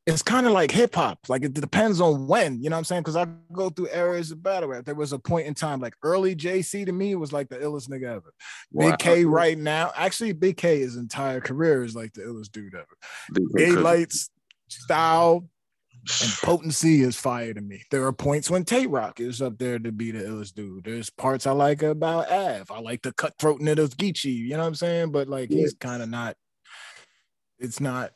it's 0.06 0.22
kind 0.22 0.46
of 0.46 0.52
like 0.52 0.70
hip 0.70 0.94
hop. 0.94 1.18
Like 1.28 1.42
it 1.42 1.52
depends 1.54 2.00
on 2.00 2.28
when, 2.28 2.62
you 2.62 2.70
know 2.70 2.76
what 2.76 2.78
I'm 2.78 2.84
saying? 2.84 3.02
Because 3.02 3.16
I 3.16 3.26
go 3.52 3.70
through 3.70 3.88
eras 3.92 4.30
of 4.30 4.42
battle 4.42 4.68
rap. 4.68 4.84
There 4.84 4.94
was 4.94 5.12
a 5.12 5.18
point 5.18 5.48
in 5.48 5.54
time, 5.54 5.80
like 5.80 5.94
early 6.02 6.36
JC 6.36 6.86
to 6.86 6.92
me 6.92 7.16
was 7.16 7.32
like 7.32 7.48
the 7.48 7.58
illest 7.58 7.88
nigga 7.88 8.16
ever. 8.16 8.32
Wow. 8.70 8.90
Big 8.90 8.98
K 8.98 9.24
right 9.24 9.58
now, 9.58 9.90
actually, 9.96 10.32
Big 10.32 10.56
K 10.56 10.78
his 10.78 10.96
entire 10.96 11.40
career 11.40 11.82
is 11.82 11.96
like 11.96 12.12
the 12.12 12.22
illest 12.22 12.52
dude 12.52 12.74
ever. 12.74 12.86
Daylyt's, 13.56 14.30
style, 14.68 15.48
and 16.22 16.32
potency 16.42 17.02
is 17.02 17.16
fire 17.16 17.54
to 17.54 17.60
me. 17.60 17.82
There 17.90 18.04
are 18.06 18.12
points 18.12 18.50
when 18.50 18.64
Tay 18.64 18.86
Roc 18.86 19.20
is 19.20 19.42
up 19.42 19.58
there 19.58 19.78
to 19.78 19.92
be 19.92 20.10
the 20.10 20.20
illest 20.20 20.54
dude. 20.54 20.84
There's 20.84 21.10
parts 21.10 21.46
I 21.46 21.52
like 21.52 21.82
about 21.82 22.30
Av. 22.30 22.70
I 22.70 22.80
like 22.80 23.02
the 23.02 23.12
cutthroatness 23.12 23.78
of 23.78 23.96
Geechee, 23.96 24.36
you 24.36 24.50
know 24.50 24.58
what 24.58 24.66
I'm 24.66 24.74
saying? 24.74 25.12
But 25.12 25.28
like 25.28 25.50
he's 25.50 25.74
kind 25.74 26.02
of 26.02 26.08
not, 26.08 26.36
it's 27.58 27.80
not 27.80 28.12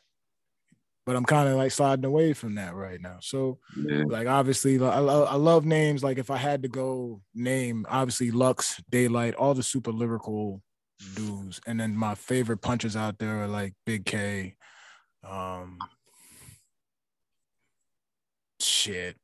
but 1.05 1.15
I'm 1.15 1.25
kind 1.25 1.49
of 1.49 1.55
like 1.55 1.71
sliding 1.71 2.05
away 2.05 2.33
from 2.33 2.55
that 2.55 2.75
right 2.75 3.01
now. 3.01 3.17
So, 3.21 3.57
yeah. 3.75 4.03
like, 4.07 4.27
obviously, 4.27 4.75
I, 4.75 4.99
love, 4.99 5.27
I 5.29 5.35
love 5.35 5.65
names. 5.65 6.03
Like, 6.03 6.17
if 6.17 6.29
I 6.29 6.37
had 6.37 6.61
to 6.63 6.69
go 6.69 7.21
name, 7.33 7.85
obviously, 7.89 8.31
Lux, 8.31 8.79
Daylyt, 8.91 9.33
all 9.37 9.53
the 9.53 9.63
super 9.63 9.91
lyrical 9.91 10.61
dudes, 11.15 11.59
and 11.65 11.79
then 11.79 11.95
my 11.95 12.13
favorite 12.15 12.61
punches 12.61 12.95
out 12.95 13.17
there 13.17 13.43
are 13.43 13.47
like 13.47 13.73
Big 13.85 14.05
K, 14.05 14.55
um, 15.27 15.79
shit, 18.81 19.15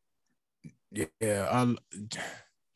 yeah, 0.91 1.47
I. 1.51 1.75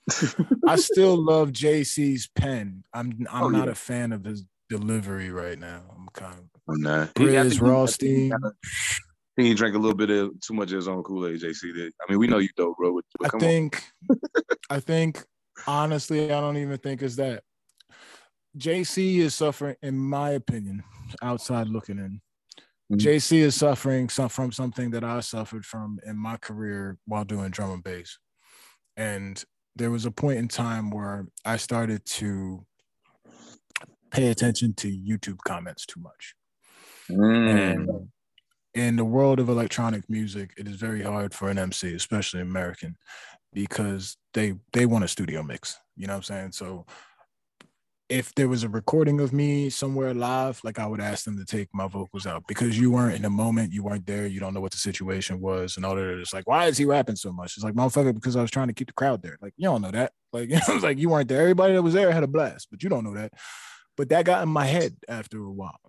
I 0.67 0.75
still 0.77 1.15
love 1.15 1.51
JC's 1.51 2.27
pen. 2.35 2.83
I'm 2.93 3.25
I'm 3.31 3.43
oh, 3.43 3.49
not 3.49 3.65
yeah. 3.65 3.71
a 3.71 3.75
fan 3.75 4.11
of 4.11 4.25
his 4.25 4.45
delivery 4.67 5.29
right 5.29 5.57
now. 5.57 5.83
I'm 5.95 6.07
kind 6.13 6.33
of 6.33 6.51
Nah. 6.67 7.05
Grizz 7.15 7.61
Rothstein. 7.61 8.31
He, 9.37 9.47
he 9.47 9.53
drank 9.53 9.75
a 9.75 9.79
little 9.79 9.95
bit 9.95 10.09
of 10.09 10.39
too 10.41 10.53
much 10.53 10.71
of 10.71 10.77
his 10.77 10.87
own 10.87 11.03
Kool 11.03 11.27
Aid. 11.27 11.41
JC 11.41 11.73
did. 11.73 11.93
I 12.01 12.11
mean, 12.11 12.19
we 12.19 12.27
know 12.27 12.39
you 12.39 12.49
dope, 12.55 12.77
bro. 12.77 12.99
But 13.19 13.33
I 13.33 13.39
think, 13.39 13.83
I 14.69 14.79
think, 14.79 15.23
honestly, 15.67 16.31
I 16.31 16.41
don't 16.41 16.57
even 16.57 16.77
think 16.77 17.01
it's 17.01 17.15
that. 17.15 17.43
JC 18.57 19.17
is 19.17 19.35
suffering, 19.35 19.75
in 19.81 19.97
my 19.97 20.31
opinion, 20.31 20.83
outside 21.21 21.67
looking 21.67 21.97
in. 21.97 22.21
Mm-hmm. 22.91 23.07
JC 23.07 23.38
is 23.39 23.55
suffering 23.55 24.09
some, 24.09 24.27
from 24.27 24.51
something 24.51 24.91
that 24.91 25.03
I 25.03 25.22
suffered 25.22 25.65
from 25.65 25.99
in 26.05 26.18
my 26.18 26.35
career 26.38 26.97
while 27.05 27.23
doing 27.23 27.49
drum 27.49 27.72
and 27.72 27.84
bass. 27.84 28.18
And 28.97 29.41
there 29.77 29.91
was 29.91 30.05
a 30.05 30.11
point 30.11 30.39
in 30.39 30.49
time 30.49 30.89
where 30.89 31.27
I 31.45 31.55
started 31.55 32.05
to 32.05 32.65
pay 34.11 34.27
attention 34.27 34.73
to 34.76 34.89
YouTube 34.89 35.38
comments 35.47 35.85
too 35.85 36.01
much. 36.01 36.35
Mm. 37.09 37.49
And 37.49 38.09
in 38.73 38.95
the 38.97 39.05
world 39.05 39.39
of 39.39 39.47
electronic 39.47 40.09
music, 40.09 40.53
it 40.57 40.68
is 40.68 40.76
very 40.76 41.01
hard 41.01 41.34
for 41.34 41.49
an 41.49 41.57
MC, 41.57 41.93
especially 41.93 42.41
American, 42.41 42.97
because 43.53 44.18
they 44.34 44.55
they 44.73 44.85
want 44.85 45.05
a 45.05 45.07
studio 45.07 45.43
mix. 45.43 45.77
You 45.95 46.07
know 46.07 46.13
what 46.13 46.18
I'm 46.18 46.23
saying? 46.23 46.51
So 46.51 46.85
if 48.11 48.35
there 48.35 48.49
was 48.49 48.63
a 48.63 48.69
recording 48.69 49.21
of 49.21 49.31
me 49.31 49.69
somewhere 49.69 50.13
live, 50.13 50.59
like 50.65 50.77
I 50.77 50.85
would 50.85 50.99
ask 50.99 51.23
them 51.23 51.38
to 51.38 51.45
take 51.45 51.69
my 51.73 51.88
vocals 51.88 52.27
out 52.27 52.43
because 52.45 52.77
you 52.77 52.91
weren't 52.91 53.15
in 53.15 53.21
the 53.21 53.29
moment, 53.29 53.71
you 53.71 53.83
weren't 53.83 54.05
there, 54.05 54.27
you 54.27 54.41
don't 54.41 54.53
know 54.53 54.59
what 54.59 54.73
the 54.73 54.77
situation 54.77 55.39
was, 55.39 55.77
and 55.77 55.85
all 55.85 55.95
that. 55.95 56.19
It's 56.19 56.33
like, 56.33 56.45
why 56.45 56.65
is 56.65 56.77
he 56.77 56.83
rapping 56.83 57.15
so 57.15 57.31
much? 57.31 57.55
It's 57.55 57.63
like, 57.63 57.73
motherfucker, 57.73 58.13
because 58.13 58.35
I 58.35 58.41
was 58.41 58.51
trying 58.51 58.67
to 58.67 58.73
keep 58.73 58.88
the 58.88 58.93
crowd 58.93 59.23
there. 59.23 59.38
Like, 59.41 59.53
you 59.55 59.63
don't 59.63 59.81
know 59.81 59.91
that. 59.91 60.11
Like, 60.33 60.49
it 60.51 60.61
was 60.67 60.83
like 60.83 60.97
you 60.97 61.07
weren't 61.07 61.29
there. 61.29 61.39
Everybody 61.39 61.73
that 61.73 61.81
was 61.81 61.93
there 61.93 62.11
had 62.11 62.23
a 62.23 62.27
blast, 62.27 62.67
but 62.69 62.83
you 62.83 62.89
don't 62.89 63.05
know 63.05 63.13
that. 63.13 63.31
But 63.95 64.09
that 64.09 64.25
got 64.25 64.43
in 64.43 64.49
my 64.49 64.65
head 64.65 64.97
after 65.07 65.41
a 65.41 65.51
while. 65.51 65.79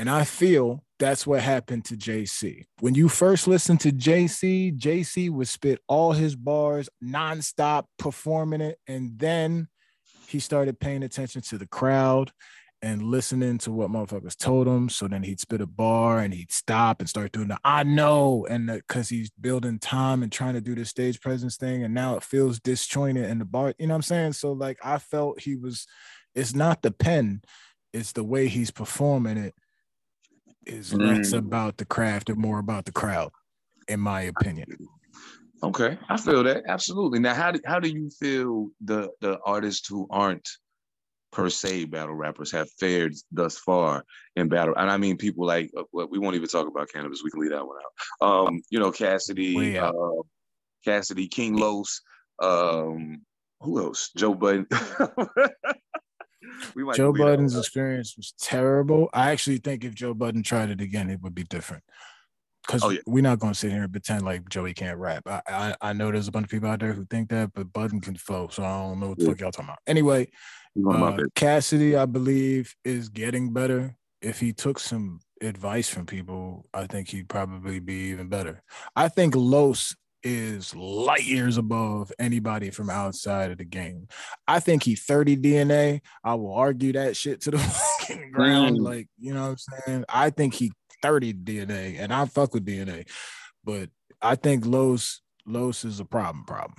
And 0.00 0.10
I 0.10 0.24
feel 0.24 0.82
that's 0.98 1.28
what 1.28 1.42
happened 1.42 1.84
to 1.86 1.96
JC. 1.96 2.64
When 2.80 2.96
you 2.96 3.08
first 3.08 3.46
listen 3.46 3.78
to 3.78 3.92
JC, 3.92 4.76
JC 4.76 5.30
would 5.30 5.48
spit 5.48 5.78
all 5.86 6.10
his 6.10 6.34
bars 6.34 6.88
nonstop, 7.02 7.84
performing 8.00 8.62
it. 8.62 8.78
And 8.88 9.16
then 9.16 9.68
he 10.28 10.40
started 10.40 10.78
paying 10.78 11.02
attention 11.02 11.40
to 11.42 11.58
the 11.58 11.66
crowd 11.66 12.30
and 12.80 13.02
listening 13.02 13.58
to 13.58 13.72
what 13.72 13.90
motherfuckers 13.90 14.36
told 14.36 14.68
him. 14.68 14.88
So 14.88 15.08
then 15.08 15.22
he'd 15.22 15.40
spit 15.40 15.60
a 15.60 15.66
bar 15.66 16.20
and 16.20 16.32
he'd 16.32 16.52
stop 16.52 17.00
and 17.00 17.08
start 17.08 17.32
doing 17.32 17.48
the 17.48 17.58
I 17.64 17.82
know. 17.82 18.46
And 18.48 18.66
because 18.66 19.08
he's 19.08 19.30
building 19.30 19.78
time 19.78 20.22
and 20.22 20.30
trying 20.30 20.54
to 20.54 20.60
do 20.60 20.74
the 20.74 20.84
stage 20.84 21.20
presence 21.20 21.56
thing. 21.56 21.82
And 21.82 21.94
now 21.94 22.16
it 22.16 22.22
feels 22.22 22.60
disjointed 22.60 23.24
in 23.24 23.38
the 23.38 23.44
bar. 23.44 23.74
You 23.78 23.86
know 23.86 23.94
what 23.94 23.96
I'm 23.96 24.02
saying? 24.02 24.34
So 24.34 24.52
like 24.52 24.78
I 24.84 24.98
felt 24.98 25.40
he 25.40 25.56
was, 25.56 25.86
it's 26.34 26.54
not 26.54 26.82
the 26.82 26.92
pen, 26.92 27.42
it's 27.92 28.12
the 28.12 28.24
way 28.24 28.46
he's 28.48 28.70
performing 28.70 29.38
it 29.38 29.54
is 30.66 30.92
mm. 30.92 31.16
less 31.16 31.32
about 31.32 31.78
the 31.78 31.84
craft 31.84 32.28
and 32.28 32.38
more 32.38 32.58
about 32.58 32.84
the 32.84 32.92
crowd, 32.92 33.30
in 33.88 33.98
my 33.98 34.20
opinion. 34.20 34.76
Okay, 35.62 35.98
I 36.08 36.16
feel 36.16 36.44
that 36.44 36.64
absolutely. 36.68 37.18
Now, 37.18 37.34
how 37.34 37.50
do 37.50 37.60
how 37.66 37.80
do 37.80 37.88
you 37.88 38.10
feel 38.10 38.68
the 38.80 39.10
the 39.20 39.38
artists 39.44 39.88
who 39.88 40.06
aren't 40.10 40.48
per 41.32 41.50
se 41.50 41.84
battle 41.86 42.14
rappers 42.14 42.50
have 42.52 42.70
fared 42.78 43.14
thus 43.32 43.58
far 43.58 44.04
in 44.36 44.48
battle. 44.48 44.74
And 44.76 44.90
I 44.90 44.96
mean 44.96 45.16
people 45.16 45.46
like 45.46 45.70
uh, 45.76 45.82
we 45.92 46.18
won't 46.18 46.36
even 46.36 46.48
talk 46.48 46.66
about 46.66 46.88
Canibus. 46.88 47.18
We 47.22 47.30
can 47.30 47.40
leave 47.40 47.50
that 47.50 47.66
one 47.66 47.76
out. 48.22 48.28
Um, 48.28 48.60
you 48.70 48.78
know, 48.78 48.90
Cassidy, 48.90 49.78
uh, 49.78 49.92
Cassidy, 50.84 51.28
King 51.28 51.56
Los, 51.56 52.00
um, 52.42 53.22
who 53.60 53.78
else? 53.80 54.10
Joe 54.16 54.34
Budden. 54.34 54.66
Joe 56.94 57.12
Budden's 57.12 57.56
experience 57.56 58.16
was 58.16 58.32
terrible. 58.40 59.10
I 59.12 59.30
actually 59.32 59.58
think 59.58 59.84
if 59.84 59.94
Joe 59.94 60.14
Budden 60.14 60.42
tried 60.42 60.70
it 60.70 60.80
again, 60.80 61.10
it 61.10 61.20
would 61.22 61.34
be 61.34 61.44
different. 61.44 61.84
Because 62.68 62.84
oh, 62.84 62.90
yeah. 62.90 63.00
we're 63.06 63.22
not 63.22 63.38
going 63.38 63.54
to 63.54 63.58
sit 63.58 63.72
here 63.72 63.82
and 63.82 63.92
pretend 63.92 64.26
like 64.26 64.46
Joey 64.50 64.74
can't 64.74 64.98
rap. 64.98 65.22
I, 65.26 65.40
I, 65.48 65.74
I 65.80 65.92
know 65.94 66.12
there's 66.12 66.28
a 66.28 66.30
bunch 66.30 66.44
of 66.44 66.50
people 66.50 66.68
out 66.68 66.80
there 66.80 66.92
who 66.92 67.06
think 67.06 67.30
that, 67.30 67.52
but 67.54 67.72
Budden 67.72 68.02
can 68.02 68.14
flow. 68.14 68.48
So 68.48 68.62
I 68.62 68.82
don't 68.82 69.00
know 69.00 69.08
what 69.08 69.18
the 69.18 69.24
yeah. 69.24 69.30
fuck 69.30 69.40
y'all 69.40 69.50
talking 69.50 69.70
about. 69.70 69.78
Anyway, 69.86 70.28
uh, 70.86 71.16
Cassidy, 71.34 71.96
I 71.96 72.04
believe, 72.04 72.74
is 72.84 73.08
getting 73.08 73.54
better. 73.54 73.96
If 74.20 74.38
he 74.38 74.52
took 74.52 74.78
some 74.78 75.20
advice 75.40 75.88
from 75.88 76.04
people, 76.04 76.66
I 76.74 76.86
think 76.86 77.08
he'd 77.08 77.28
probably 77.28 77.78
be 77.80 78.10
even 78.10 78.28
better. 78.28 78.62
I 78.94 79.08
think 79.08 79.34
Los 79.34 79.96
is 80.22 80.74
light 80.74 81.24
years 81.24 81.56
above 81.56 82.12
anybody 82.18 82.70
from 82.70 82.90
outside 82.90 83.50
of 83.50 83.58
the 83.58 83.64
game. 83.64 84.08
I 84.46 84.60
think 84.60 84.82
he 84.82 84.94
30 84.94 85.36
DNA. 85.38 86.00
I 86.24 86.34
will 86.34 86.52
argue 86.52 86.92
that 86.92 87.16
shit 87.16 87.40
to 87.42 87.52
the 87.52 87.58
fucking 88.00 88.32
ground. 88.32 88.78
Like, 88.78 89.08
you 89.18 89.32
know 89.32 89.42
what 89.42 89.48
I'm 89.48 89.84
saying? 89.86 90.04
I 90.08 90.30
think 90.30 90.54
he 90.54 90.72
30 91.02 91.34
DNA 91.34 91.98
and 91.98 92.12
I 92.12 92.26
fuck 92.26 92.54
with 92.54 92.66
DNA. 92.66 93.08
But 93.64 93.90
I 94.22 94.34
think 94.34 94.66
Los 94.66 95.20
Los 95.46 95.84
is 95.84 96.00
a 96.00 96.04
problem 96.04 96.44
problem. 96.44 96.74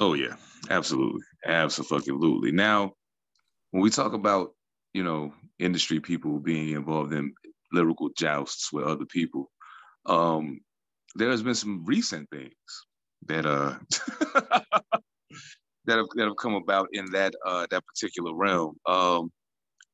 Oh 0.00 0.14
yeah, 0.14 0.36
absolutely. 0.70 1.22
Absolutely. 1.46 2.52
Now, 2.52 2.92
when 3.70 3.82
we 3.82 3.90
talk 3.90 4.12
about, 4.12 4.54
you 4.92 5.02
know, 5.02 5.32
industry 5.58 6.00
people 6.00 6.38
being 6.38 6.70
involved 6.70 7.12
in 7.12 7.32
lyrical 7.72 8.10
jousts 8.16 8.72
with 8.72 8.84
other 8.84 9.06
people, 9.06 9.50
um, 10.06 10.60
there 11.14 11.30
has 11.30 11.42
been 11.42 11.54
some 11.54 11.84
recent 11.84 12.28
things 12.30 12.52
that 13.26 13.46
uh 13.46 13.74
that 15.84 15.96
have 15.98 16.06
that 16.14 16.24
have 16.24 16.36
come 16.36 16.54
about 16.54 16.88
in 16.92 17.10
that 17.12 17.34
uh 17.46 17.66
that 17.70 17.84
particular 17.86 18.34
realm. 18.34 18.76
Um 18.86 19.30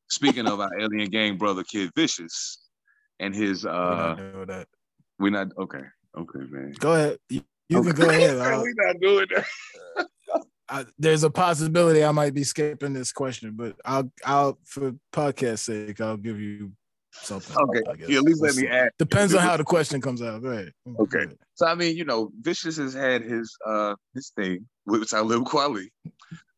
speaking 0.09 0.47
of 0.47 0.59
our 0.59 0.79
alien 0.79 1.09
gang 1.09 1.37
brother 1.37 1.63
Kid 1.63 1.91
Vicious 1.95 2.68
and 3.19 3.35
his 3.35 3.65
uh 3.65 4.15
we're 4.33 4.45
not. 4.45 4.67
We're 5.19 5.31
not 5.31 5.47
okay. 5.57 5.81
Okay, 6.17 6.39
man. 6.49 6.73
Go 6.79 6.93
ahead. 6.93 7.17
You, 7.29 7.41
you 7.67 7.79
okay. 7.79 7.91
can 7.91 8.01
go 8.01 8.09
ahead. 8.09 8.37
we're 8.61 8.73
not 8.87 8.99
doing 8.99 9.27
that. 9.35 10.07
I, 10.71 10.85
there's 10.99 11.23
a 11.23 11.31
possibility 11.31 12.03
I 12.03 12.11
might 12.11 12.33
be 12.33 12.43
skipping 12.43 12.93
this 12.93 13.11
question, 13.11 13.53
but 13.55 13.75
I'll 13.83 14.11
I'll 14.25 14.59
for 14.65 14.93
podcast 15.11 15.59
sake, 15.59 15.99
I'll 15.99 16.15
give 16.15 16.39
you 16.39 16.71
something. 17.11 17.55
Okay, 17.57 18.05
yeah, 18.07 18.19
at 18.19 18.23
least 18.23 18.41
let 18.41 18.55
me 18.55 18.67
add. 18.67 18.91
Depends 18.99 19.33
on 19.33 19.41
how 19.41 19.57
the 19.57 19.63
question 19.63 19.99
comes 19.99 20.21
out. 20.21 20.43
Go 20.43 20.49
ahead. 20.49 20.71
Okay, 20.99 21.25
so 21.55 21.65
I 21.65 21.73
mean, 21.73 21.97
you 21.97 22.05
know, 22.05 22.31
Vicious 22.41 22.77
has 22.77 22.93
had 22.93 23.23
his 23.23 23.55
uh 23.65 23.95
his 24.13 24.31
thing 24.35 24.67
with 24.85 25.09
Talib 25.09 25.43
Kweli, 25.43 25.87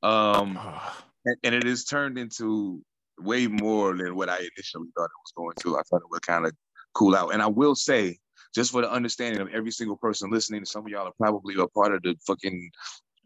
um, 0.03 0.57
ah. 0.59 1.05
and, 1.25 1.37
and 1.45 1.55
it 1.55 1.63
has 1.63 1.85
turned 1.85 2.17
into 2.17 2.81
way 3.23 3.47
more 3.47 3.95
than 3.95 4.15
what 4.15 4.29
I 4.29 4.37
initially 4.37 4.87
thought 4.95 5.05
it 5.05 5.23
was 5.23 5.33
going 5.35 5.55
to. 5.61 5.77
I 5.77 5.81
thought 5.83 6.01
it 6.01 6.09
would 6.09 6.21
kind 6.21 6.45
of 6.45 6.53
cool 6.93 7.15
out, 7.15 7.33
and 7.33 7.41
I 7.41 7.47
will 7.47 7.75
say. 7.75 8.17
Just 8.53 8.73
for 8.73 8.81
the 8.81 8.91
understanding 8.91 9.39
of 9.39 9.47
every 9.53 9.71
single 9.71 9.95
person 9.95 10.29
listening, 10.29 10.65
some 10.65 10.85
of 10.85 10.89
y'all 10.89 11.07
are 11.07 11.13
probably 11.17 11.55
a 11.57 11.67
part 11.69 11.95
of 11.95 12.01
the 12.03 12.17
fucking 12.27 12.69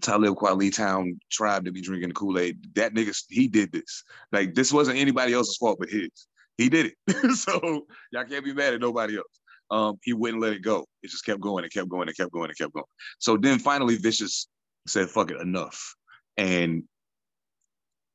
Talib 0.02 0.36
Kweli 0.36 0.74
Town 0.74 1.20
tribe 1.32 1.66
to 1.66 1.72
be 1.72 1.82
drinking 1.82 2.12
Kool 2.12 2.38
Aid. 2.38 2.76
That 2.76 2.94
nigga, 2.94 3.16
he 3.30 3.48
did 3.48 3.72
this. 3.72 4.04
Like 4.32 4.54
this 4.54 4.72
wasn't 4.72 5.00
anybody 5.00 5.34
else's 5.34 5.58
fault 5.58 5.78
but 5.80 5.90
his. 5.90 6.10
He 6.58 6.70
did 6.70 6.94
it. 7.08 7.36
so 7.36 7.86
y'all 8.12 8.26
can't 8.26 8.46
be 8.46 8.54
mad 8.54 8.74
at 8.74 8.82
nobody 8.82 9.18
else. 9.18 9.40
Um, 9.72 9.98
he 10.04 10.14
wouldn't 10.14 10.42
let 10.42 10.54
it 10.54 10.62
go. 10.62 10.86
It 11.02 11.10
just 11.10 11.26
kept 11.26 11.42
going 11.42 11.64
and 11.64 11.74
kept 11.74 11.90
going 11.90 12.08
and 12.08 12.16
kept 12.16 12.32
going 12.32 12.50
and 12.50 12.58
kept 12.58 12.74
going. 12.74 12.86
So 13.20 13.36
then 13.36 13.60
finally 13.60 13.96
Vicious 13.98 14.48
said, 14.88 15.10
fuck 15.10 15.32
it, 15.32 15.42
enough. 15.42 15.96
And 16.38 16.84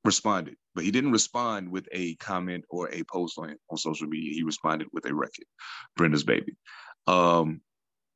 responded. 0.05 0.57
But 0.75 0.85
he 0.85 0.91
didn't 0.91 1.13
respond 1.13 1.71
with 1.71 1.89
a 1.93 2.15
comment 2.17 2.65
or 2.71 2.89
a 2.91 3.03
post 3.05 3.39
on, 3.39 3.57
on 3.71 3.77
social 3.77 4.07
media. 4.07 4.33
He 4.35 4.45
responded 4.45 4.89
with 4.93 5.05
a 5.07 5.15
record, 5.15 5.47
Brenda's 5.97 6.25
Baby. 6.25 6.57
Um, 7.07 7.61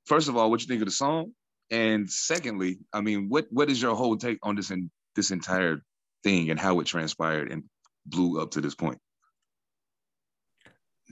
first 0.06 0.28
of 0.28 0.36
all, 0.36 0.51
what 0.51 0.60
you 0.60 0.68
think 0.68 0.82
of 0.82 0.86
the 0.86 0.93
song? 0.93 1.32
And 1.70 2.10
secondly, 2.10 2.78
I 2.93 3.01
mean, 3.01 3.28
what 3.28 3.47
what 3.51 3.70
is 3.70 3.81
your 3.82 3.97
whole 3.97 4.16
take 4.16 4.39
on 4.43 4.55
this 4.55 4.70
in 4.70 4.90
this 5.16 5.31
entire 5.31 5.81
thing 6.22 6.51
and 6.51 6.60
how 6.60 6.78
it 6.81 6.86
transpired 6.86 7.51
and 7.51 7.64
blew 8.06 8.40
up 8.40 8.52
to 8.52 8.60
this 8.60 8.74
point? 8.74 8.98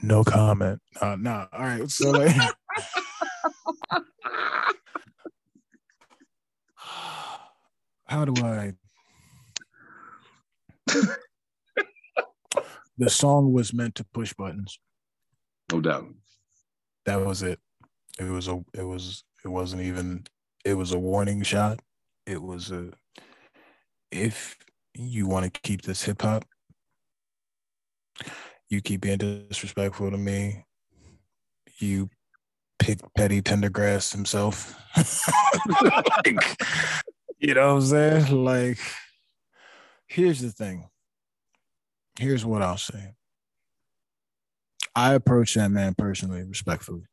No 0.02 0.22
comment. 0.24 0.80
Uh, 1.00 1.16
nah. 1.18 1.46
All 1.52 1.60
right. 1.60 1.90
So 1.90 2.10
like, 2.10 2.36
how 8.06 8.24
do 8.24 8.34
I? 8.44 8.74
the 13.02 13.10
song 13.10 13.52
was 13.52 13.74
meant 13.74 13.96
to 13.96 14.04
push 14.14 14.32
buttons. 14.32 14.78
No 15.72 15.80
doubt. 15.80 16.06
That 17.04 17.26
was 17.26 17.42
it. 17.42 17.58
It 18.20 18.30
was 18.30 18.46
a. 18.46 18.64
It 18.74 18.84
was. 18.84 19.24
It 19.44 19.48
wasn't 19.48 19.82
even. 19.82 20.24
It 20.64 20.74
was 20.74 20.92
a 20.92 20.98
warning 21.00 21.42
shot. 21.42 21.80
It 22.26 22.40
was 22.40 22.70
a. 22.70 22.92
If 24.12 24.56
you 24.94 25.26
want 25.26 25.52
to 25.52 25.60
keep 25.62 25.82
this 25.82 26.04
hip 26.04 26.22
hop, 26.22 26.44
you 28.70 28.80
keep 28.80 29.00
being 29.00 29.18
disrespectful 29.18 30.12
to 30.12 30.18
me. 30.18 30.64
You 31.78 32.08
pick 32.78 33.00
Petty 33.16 33.42
Tendergrass 33.42 34.12
himself. 34.12 34.78
like, 36.24 36.56
you 37.40 37.54
know 37.54 37.74
what 37.74 37.82
I'm 37.82 37.88
saying? 37.88 38.44
Like, 38.44 38.78
here's 40.06 40.40
the 40.40 40.52
thing. 40.52 40.88
Here's 42.18 42.44
what 42.44 42.62
I'll 42.62 42.78
say. 42.78 43.14
I 44.94 45.14
approach 45.14 45.54
that 45.54 45.70
man 45.70 45.94
personally, 45.96 46.42
respectfully. 46.42 47.04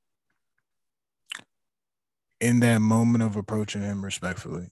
In 2.41 2.59
that 2.61 2.79
moment 2.79 3.23
of 3.23 3.35
approaching 3.35 3.81
him 3.81 4.03
respectfully, 4.03 4.69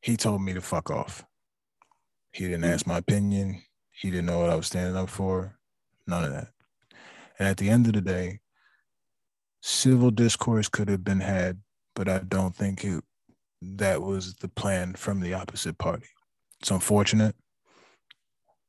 he 0.00 0.16
told 0.16 0.42
me 0.42 0.54
to 0.54 0.60
fuck 0.60 0.90
off. 0.90 1.24
He 2.32 2.44
didn't 2.44 2.64
ask 2.64 2.86
my 2.86 2.98
opinion. 2.98 3.62
He 3.90 4.10
didn't 4.10 4.26
know 4.26 4.40
what 4.40 4.50
I 4.50 4.56
was 4.56 4.66
standing 4.66 4.96
up 4.96 5.08
for. 5.08 5.58
None 6.06 6.24
of 6.24 6.32
that. 6.32 6.48
And 7.38 7.48
at 7.48 7.56
the 7.56 7.68
end 7.70 7.86
of 7.86 7.92
the 7.92 8.00
day, 8.00 8.40
civil 9.62 10.10
discourse 10.10 10.68
could 10.68 10.88
have 10.88 11.02
been 11.02 11.20
had, 11.20 11.60
but 11.94 12.08
I 12.08 12.18
don't 12.18 12.54
think 12.54 12.84
it, 12.84 13.02
that 13.62 14.02
was 14.02 14.34
the 14.34 14.48
plan 14.48 14.94
from 14.94 15.20
the 15.20 15.34
opposite 15.34 15.78
party. 15.78 16.06
It's 16.60 16.70
unfortunate. 16.70 17.34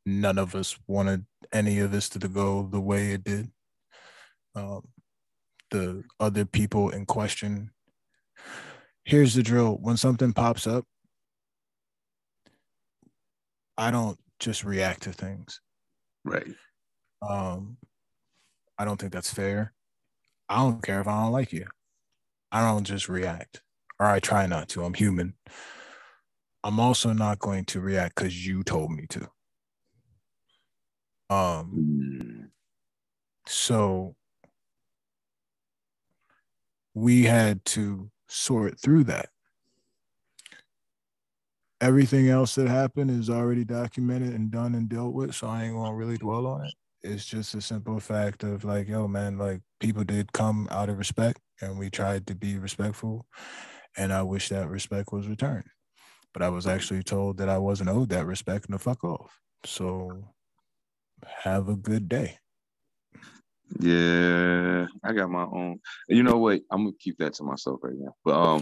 None 0.08 0.38
of 0.38 0.56
us 0.56 0.80
wanted 0.88 1.26
any 1.52 1.80
of 1.80 1.92
this 1.92 2.08
to 2.08 2.20
go 2.30 2.70
the 2.72 2.80
way 2.80 3.12
it 3.12 3.26
did. 3.26 3.52
Um, 4.56 4.88
the 5.70 6.02
other 6.18 6.46
people 6.46 6.92
in 6.92 7.06
question. 7.06 7.72
Here's 9.04 9.34
the 9.34 9.44
drill 9.44 9.78
when 9.82 9.98
something 9.98 10.32
pops 10.32 10.66
up, 10.66 10.86
I 13.78 13.92
don't 13.92 14.18
just 14.40 14.64
react 14.64 15.04
to 15.04 15.12
things. 15.12 15.60
Right. 16.24 16.56
Um, 17.22 17.76
I 18.78 18.86
don't 18.86 18.96
think 18.96 19.12
that's 19.12 19.34
fair. 19.34 19.74
I 20.48 20.60
don't 20.60 20.82
care 20.82 21.02
if 21.02 21.08
I 21.10 21.22
don't 21.22 21.34
like 21.34 21.52
you. 21.52 21.66
I 22.50 22.62
don't 22.62 22.86
just 22.86 23.10
react, 23.10 23.62
or 24.00 24.06
I 24.06 24.22
try 24.22 24.48
not 24.48 24.70
to. 24.70 24.86
I'm 24.86 24.94
human. 24.94 25.34
I'm 26.64 26.80
also 26.80 27.12
not 27.12 27.40
going 27.40 27.66
to 27.66 27.82
react 27.82 28.16
because 28.16 28.48
you 28.48 28.64
told 28.64 28.92
me 28.92 29.06
to. 29.10 29.30
Um, 31.30 32.20
mm. 32.24 32.50
so 33.48 34.16
we 36.94 37.24
had 37.24 37.64
to 37.66 38.10
sort 38.28 38.80
through 38.80 39.04
that 39.06 39.30
everything 41.82 42.30
else 42.30 42.56
that 42.56 42.68
happened 42.68 43.12
is 43.12 43.30
already 43.30 43.64
documented 43.64 44.34
and 44.34 44.52
done 44.52 44.76
and 44.76 44.90
dealt 44.90 45.14
with. 45.14 45.36
So 45.36 45.48
I 45.48 45.64
ain't 45.64 45.76
gonna 45.76 45.94
really 45.94 46.18
dwell 46.18 46.48
on 46.48 46.66
it. 46.66 46.74
It's 47.04 47.26
just 47.26 47.56
a 47.56 47.62
simple 47.62 48.00
fact 48.00 48.44
of 48.44 48.64
like, 48.64 48.88
yo, 48.88 49.08
man, 49.08 49.38
like 49.38 49.62
people 49.80 50.04
did 50.04 50.34
come 50.34 50.68
out 50.72 50.90
of 50.90 50.98
respect 50.98 51.40
and 51.62 51.78
we 51.78 51.90
tried 51.90 52.28
to 52.28 52.36
be 52.36 52.58
respectful. 52.58 53.26
And 53.96 54.12
I 54.12 54.24
wish 54.24 54.50
that 54.50 54.70
respect 54.70 55.12
was 55.12 55.28
returned. 55.28 55.66
But 56.34 56.42
I 56.42 56.50
was 56.50 56.68
actually 56.68 57.04
told 57.04 57.38
that 57.38 57.50
I 57.50 57.58
wasn't 57.58 57.90
owed 57.90 58.10
that 58.10 58.26
respect 58.26 58.66
and 58.66 58.74
to 58.74 58.80
fuck 58.80 59.04
off. 59.04 59.40
So 59.66 60.24
have 61.44 61.70
a 61.70 61.76
good 61.76 62.08
day. 62.10 62.38
Yeah, 63.80 64.88
I 65.04 65.14
got 65.14 65.30
my 65.30 65.44
own. 65.44 65.80
You 66.08 66.24
know 66.24 66.38
what? 66.38 66.62
I'm 66.72 66.86
gonna 66.86 66.96
keep 67.00 67.18
that 67.18 67.34
to 67.36 67.44
myself 67.44 67.80
right 67.84 67.96
now. 67.98 68.16
But 68.24 68.36
um 68.36 68.62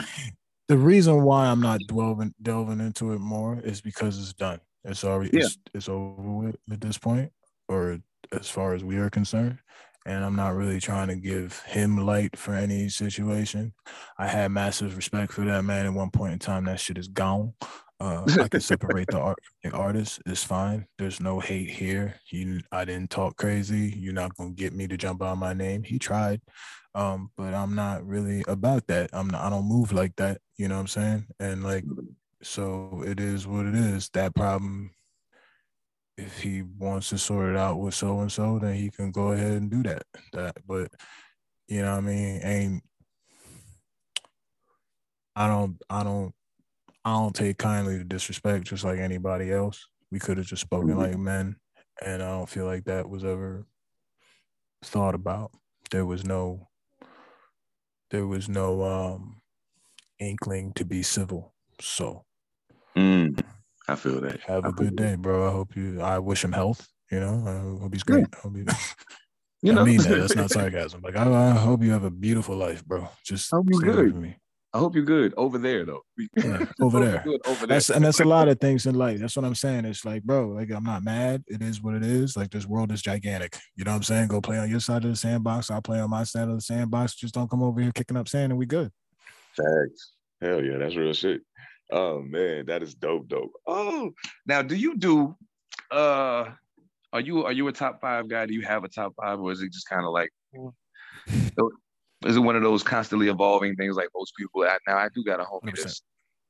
the 0.68 0.78
reason 0.78 1.24
why 1.24 1.46
I'm 1.48 1.62
not 1.62 1.82
delving 1.88 2.34
delving 2.42 2.80
into 2.80 3.14
it 3.14 3.20
more 3.20 3.60
is 3.60 3.82
because 3.82 4.20
it's 4.20 4.34
done. 4.34 4.60
It's 4.84 5.04
already 5.04 5.32
yeah. 5.34 5.46
it's, 5.46 5.58
it's 5.74 5.90
over 5.90 6.32
with 6.32 6.56
at 6.72 6.82
this 6.82 6.98
point, 6.98 7.32
or 7.68 8.00
as 8.32 8.50
far 8.50 8.74
as 8.74 8.84
we 8.84 8.98
are 8.98 9.10
concerned. 9.10 9.60
And 10.08 10.24
I'm 10.24 10.36
not 10.36 10.54
really 10.54 10.80
trying 10.80 11.08
to 11.08 11.16
give 11.16 11.60
him 11.62 12.06
light 12.06 12.38
for 12.38 12.54
any 12.54 12.90
situation. 12.90 13.74
I 14.20 14.28
had 14.28 14.52
massive 14.52 14.96
respect 14.96 15.34
for 15.34 15.44
that 15.46 15.64
man 15.64 15.88
at 15.88 15.94
one 15.94 16.12
point 16.12 16.34
in 16.34 16.40
time. 16.40 16.66
That 16.66 16.80
shit 16.80 17.00
is 17.00 17.08
gone. 17.08 17.54
Uh, 18.00 18.24
I 18.40 18.48
can 18.48 18.60
separate 18.62 19.08
the 19.10 19.20
art 19.20 19.40
the 19.64 19.72
artist. 19.72 20.22
It's 20.26 20.44
fine. 20.44 20.86
There's 20.98 21.20
no 21.20 21.40
hate 21.40 21.70
here. 21.70 22.16
You, 22.30 22.62
I 22.72 22.86
didn't 22.86 23.10
talk 23.10 23.38
crazy. 23.38 23.94
You're 23.98 24.14
not 24.14 24.36
gonna 24.36 24.52
get 24.52 24.74
me 24.74 24.88
to 24.88 24.98
jump 24.98 25.22
on 25.22 25.40
my 25.40 25.54
name. 25.54 25.84
He 25.84 26.00
tried, 26.00 26.42
um, 26.94 27.32
but 27.38 27.54
I'm 27.54 27.76
not 27.76 28.06
really 28.06 28.44
about 28.48 28.88
that. 28.88 29.10
I'm 29.14 29.28
not. 29.28 29.42
I 29.42 29.50
don't 29.50 29.68
move 29.68 29.94
like 29.94 30.16
that. 30.18 30.40
You 30.58 30.68
know 30.68 30.76
what 30.76 30.82
I'm 30.82 30.88
saying? 30.88 31.28
And 31.40 31.64
like, 31.64 31.86
so 32.42 33.04
it 33.06 33.20
is 33.20 33.48
what 33.48 33.66
it 33.66 33.76
is. 33.76 34.10
That 34.10 34.36
problem 34.36 34.92
if 36.18 36.42
he 36.42 36.62
wants 36.62 37.10
to 37.10 37.18
sort 37.18 37.50
it 37.50 37.58
out 37.58 37.80
with 37.80 37.94
so 37.94 38.20
and 38.22 38.32
so, 38.32 38.60
then 38.60 38.76
he 38.76 38.90
can 38.90 39.12
go 39.12 39.32
ahead 39.32 39.54
and 39.54 39.70
do 39.70 39.84
that. 39.84 40.04
That, 40.34 40.56
but 40.66 40.92
you 41.68 41.82
know, 41.82 41.92
what 41.92 41.98
I 41.98 42.02
mean, 42.02 42.42
ain't 42.44 42.84
I 45.36 45.48
don't, 45.48 45.82
I 45.90 46.04
don't, 46.04 46.34
I 47.06 47.14
don't 47.14 47.36
take 47.36 47.60
kindly 47.60 48.00
to 48.00 48.04
disrespect, 48.04 48.66
just 48.66 48.84
like 48.84 49.00
anybody 49.00 49.52
else. 49.52 49.88
We 50.12 50.20
could 50.20 50.38
have 50.38 50.48
just 50.48 50.64
spoken 50.64 50.90
mm-hmm. 50.90 51.00
like 51.00 51.18
men, 51.18 51.56
and 52.04 52.24
I 52.24 52.32
don't 52.32 52.50
feel 52.50 52.66
like 52.66 52.86
that 52.86 53.08
was 53.08 53.24
ever 53.24 53.68
thought 54.84 55.14
about. 55.14 55.52
There 55.92 56.06
was 56.06 56.26
no, 56.26 56.68
there 58.10 58.26
was 58.26 58.50
no 58.50 58.84
um 58.84 59.42
inkling 60.20 60.74
to 60.74 60.86
be 60.86 61.04
civil. 61.04 61.54
So. 61.80 62.26
Mm. 62.98 63.40
I 63.88 63.96
feel 63.96 64.20
that. 64.22 64.40
Have 64.42 64.66
a 64.66 64.72
good 64.72 64.96
day, 64.96 65.16
bro. 65.16 65.48
I 65.48 65.52
hope 65.52 65.76
you. 65.76 66.02
I 66.02 66.18
wish 66.18 66.44
him 66.44 66.54
health. 66.54 66.88
You 67.12 67.20
know, 67.20 67.44
I 67.46 67.82
hope 67.82 67.94
he's 67.94 68.04
great. 68.04 68.26
Yeah. 68.32 68.40
I, 68.40 68.42
hope 68.42 68.56
he, 68.56 68.64
you 69.68 69.74
know? 69.74 69.82
I 69.82 69.86
mean 69.86 69.98
that. 69.98 70.10
That's 70.10 70.36
not 70.36 70.50
sarcasm. 70.52 71.02
Like 71.04 71.16
I, 71.16 71.50
I, 71.50 71.52
hope 71.52 71.84
you 71.84 71.92
have 71.92 72.04
a 72.04 72.10
beautiful 72.10 72.56
life, 72.56 72.84
bro. 72.84 73.08
Just 73.24 73.52
hope 73.52 73.68
you 73.70 73.80
good. 73.80 74.16
Me. 74.16 74.38
I 74.76 74.78
hope 74.78 74.94
you're 74.94 75.06
good 75.06 75.34
over 75.38 75.58
there, 75.58 75.86
though. 75.86 76.02
Yeah, 76.36 76.66
over 76.82 77.00
there. 77.00 77.24
over 77.46 77.66
there. 77.66 77.68
That's 77.68 77.90
and 77.90 78.04
that's 78.04 78.20
a 78.20 78.26
lot 78.26 78.50
of 78.50 78.60
things 78.60 78.86
in 78.86 78.96
life. 78.96 79.20
That's 79.20 79.38
what 79.38 79.46
I'm 79.46 79.56
saying. 79.56 79.86
It's 79.86 80.04
like, 80.04 80.24
bro, 80.24 80.50
like 80.50 80.70
I'm 80.70 80.84
not 80.84 81.02
mad. 81.02 81.46
It 81.48 81.62
is 81.62 81.82
what 81.82 81.96
it 81.96 82.04
is. 82.04 82.36
Like 82.36 82.52
this 82.52 82.68
world 82.68 82.92
is 82.92 83.02
gigantic. 83.02 83.58
You 83.78 83.86
know 83.86 83.92
what 83.92 83.98
I'm 83.98 84.04
saying? 84.04 84.28
Go 84.28 84.42
play 84.42 84.58
on 84.60 84.70
your 84.70 84.82
side 84.82 85.06
of 85.06 85.10
the 85.10 85.16
sandbox. 85.16 85.72
I'll 85.72 85.82
play 85.82 86.02
on 86.02 86.10
my 86.10 86.24
side 86.26 86.50
of 86.50 86.56
the 86.56 86.62
sandbox. 86.62 87.16
Just 87.16 87.34
don't 87.34 87.50
come 87.50 87.64
over 87.64 87.80
here 87.80 87.94
kicking 87.94 88.18
up 88.18 88.28
sand, 88.28 88.52
and 88.52 88.60
we 88.60 88.66
good. 88.66 88.92
Thanks. 89.56 90.12
Hell 90.42 90.62
yeah, 90.62 90.78
that's 90.78 90.98
real 90.98 91.14
shit. 91.14 91.42
Oh 91.90 92.20
man, 92.22 92.66
that 92.66 92.84
is 92.84 92.96
dope, 92.96 93.30
dope. 93.30 93.54
Oh, 93.66 94.12
now 94.46 94.62
do 94.62 94.76
you 94.76 94.98
do? 94.98 95.38
uh 95.90 96.50
Are 97.14 97.22
you 97.22 97.46
are 97.46 97.54
you 97.54 97.66
a 97.70 97.72
top 97.72 98.02
five 98.02 98.28
guy? 98.28 98.46
Do 98.46 98.54
you 98.54 98.64
have 98.64 98.84
a 98.84 98.90
top 98.90 99.14
five, 99.16 99.40
or 99.40 99.54
is 99.54 99.62
it 99.62 99.72
just 99.72 99.88
kind 99.88 100.04
of 100.04 100.12
like? 100.12 100.32
Is 102.24 102.38
it 102.38 102.40
one 102.40 102.56
of 102.56 102.64
those 102.64 102.84
constantly 102.84 103.28
evolving 103.28 103.76
things 103.76 103.96
like 103.96 104.10
most 104.16 104.34
people? 104.38 104.64
Now 104.88 104.98
I 104.98 105.10
do 105.14 105.24
got 105.24 105.40
a 105.40 105.44
homie 105.44 105.76
that's 105.76 106.02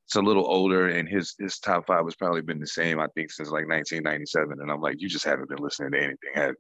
it's 0.06 0.16
a 0.16 0.22
little 0.22 0.46
older, 0.46 0.90
and 0.90 1.10
his 1.10 1.34
his 1.40 1.58
top 1.58 1.88
five 1.88 2.04
has 2.06 2.16
probably 2.16 2.42
been 2.42 2.60
the 2.60 2.68
same. 2.68 3.00
I 3.00 3.08
think 3.16 3.32
since 3.32 3.50
like 3.50 3.68
1997, 3.68 4.62
and 4.62 4.72
I'm 4.72 4.80
like, 4.80 5.02
you 5.02 5.10
just 5.10 5.26
haven't 5.26 5.50
been 5.50 5.58
listening 5.58 5.94
to 5.94 5.98
anything, 5.98 6.30
have 6.36 6.54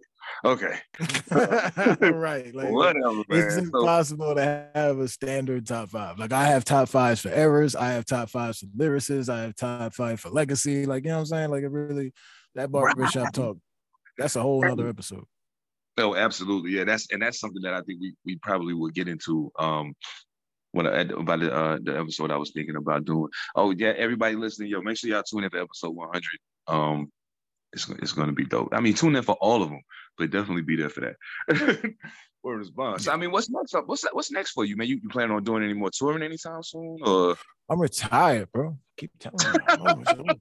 you? 0.44 0.49
Okay, 0.49 0.80
right. 2.11 2.53
Like, 2.56 2.72
Whatever, 2.72 3.23
It's 3.30 3.57
impossible 3.57 4.30
so, 4.30 4.34
to 4.34 4.69
have 4.73 4.98
a 4.98 5.07
standard 5.07 5.68
top 5.68 5.90
five. 5.90 6.18
Like 6.18 6.34
I 6.34 6.45
have 6.45 6.65
top 6.65 6.90
fives 6.90 7.22
for 7.22 7.30
errors, 7.30 7.76
I 7.76 7.91
have 7.91 8.06
top 8.06 8.32
fives 8.32 8.60
for 8.60 8.65
lyricists, 8.65 9.30
I 9.30 9.44
have 9.44 9.56
top 9.56 9.94
five 9.94 10.19
for 10.19 10.30
legacy. 10.30 10.88
Like 10.88 11.03
you 11.03 11.10
know 11.10 11.18
what 11.18 11.22
I'm 11.22 11.26
saying? 11.27 11.49
Like 11.52 11.64
it 11.64 11.72
really 11.72 12.14
that 12.56 12.72
barbershop 12.72 13.32
talk. 13.32 13.57
That's 14.18 14.36
a 14.36 14.41
whole 14.41 14.65
other 14.65 14.90
episode. 14.90 15.26
Oh, 15.97 16.15
absolutely. 16.15 16.72
Yeah, 16.72 16.84
that's 16.84 17.07
and 17.11 17.22
that's 17.22 17.39
something 17.39 17.61
that 17.63 17.73
I 17.73 17.81
think 17.81 18.01
we 18.01 18.13
we 18.26 18.38
probably 18.38 18.73
will 18.73 18.89
get 18.89 19.07
into 19.07 19.51
um 19.57 19.93
when 20.72 20.88
I, 20.88 21.01
about 21.01 21.39
the 21.39 21.55
uh, 21.55 21.77
the 21.81 21.97
episode 21.97 22.31
I 22.31 22.38
was 22.38 22.51
thinking 22.51 22.76
about 22.76 23.05
doing. 23.05 23.30
Oh 23.55 23.72
yeah, 23.72 23.93
everybody 23.97 24.35
listening, 24.35 24.69
yo, 24.69 24.81
make 24.81 24.97
sure 24.97 25.09
y'all 25.09 25.23
tune 25.23 25.45
in 25.45 25.49
for 25.49 25.59
episode 25.59 25.95
100. 25.95 26.23
Um, 26.67 27.11
it's 27.72 27.89
it's 27.89 28.11
gonna 28.11 28.34
be 28.34 28.45
dope. 28.45 28.69
I 28.73 28.81
mean, 28.81 28.93
tune 28.93 29.15
in 29.15 29.23
for 29.23 29.38
all 29.39 29.63
of 29.63 29.69
them, 29.69 29.81
but 30.17 30.31
definitely 30.31 30.63
be 30.63 30.76
there 30.76 30.89
for 30.89 31.01
that. 31.01 31.93
or 32.43 32.57
response. 32.57 33.07
I 33.07 33.15
mean, 33.15 33.31
what's 33.31 33.49
next 33.49 33.73
up? 33.73 33.88
What's 33.88 34.05
what's 34.11 34.31
next 34.31 34.51
for 34.51 34.65
you, 34.65 34.76
man? 34.76 34.88
You, 34.88 34.99
you 35.01 35.09
plan 35.09 35.31
on 35.31 35.43
doing 35.43 35.63
any 35.63 35.73
more 35.73 35.91
touring 35.91 36.23
anytime 36.23 36.61
soon? 36.61 36.97
Or 37.05 37.38
I'm 37.69 37.80
retired, 37.80 38.51
bro. 38.51 38.77
Keep 38.97 39.11
telling 39.19 39.53
me. 39.53 40.35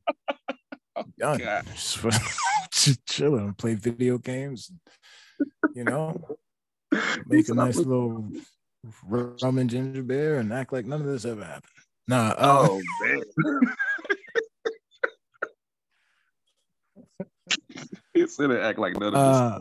I'm 0.97 1.13
done. 1.19 1.65
Just 2.73 3.07
chilling, 3.07 3.55
play 3.55 3.75
video 3.75 4.19
games. 4.19 4.71
You 5.75 5.85
know, 5.85 6.21
make 7.27 7.49
a 7.49 7.55
nice 7.55 7.77
little 7.77 8.29
rum 9.07 9.59
and 9.59 9.71
ginger 9.71 10.03
beer 10.03 10.39
and 10.39 10.53
act 10.53 10.73
like 10.73 10.87
none 10.87 11.01
of 11.01 11.07
this 11.07 11.25
ever 11.25 11.45
happened. 11.45 11.65
Nah. 12.07 12.35
Uh, 12.37 12.69
oh 12.71 12.83
man. 13.03 13.23
he 18.13 18.27
gonna 18.39 18.59
act 18.59 18.79
like 18.79 18.99
none 18.99 19.15
of 19.15 19.21
uh, 19.21 19.61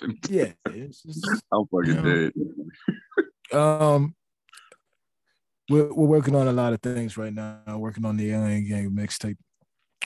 this. 0.00 0.30
yeah, 0.30 0.52
just, 0.72 1.26
I'm 1.52 1.66
fucking 1.66 1.94
you 1.94 2.02
know, 2.02 2.30
dead. 3.50 3.58
Um, 3.58 4.14
we're 5.70 5.92
we're 5.92 6.06
working 6.06 6.34
on 6.34 6.48
a 6.48 6.52
lot 6.52 6.72
of 6.72 6.82
things 6.82 7.16
right 7.16 7.32
now. 7.32 7.62
Working 7.66 8.04
on 8.04 8.16
the 8.16 8.32
Alien 8.32 8.68
Gang 8.68 8.90
mixtape 8.90 9.36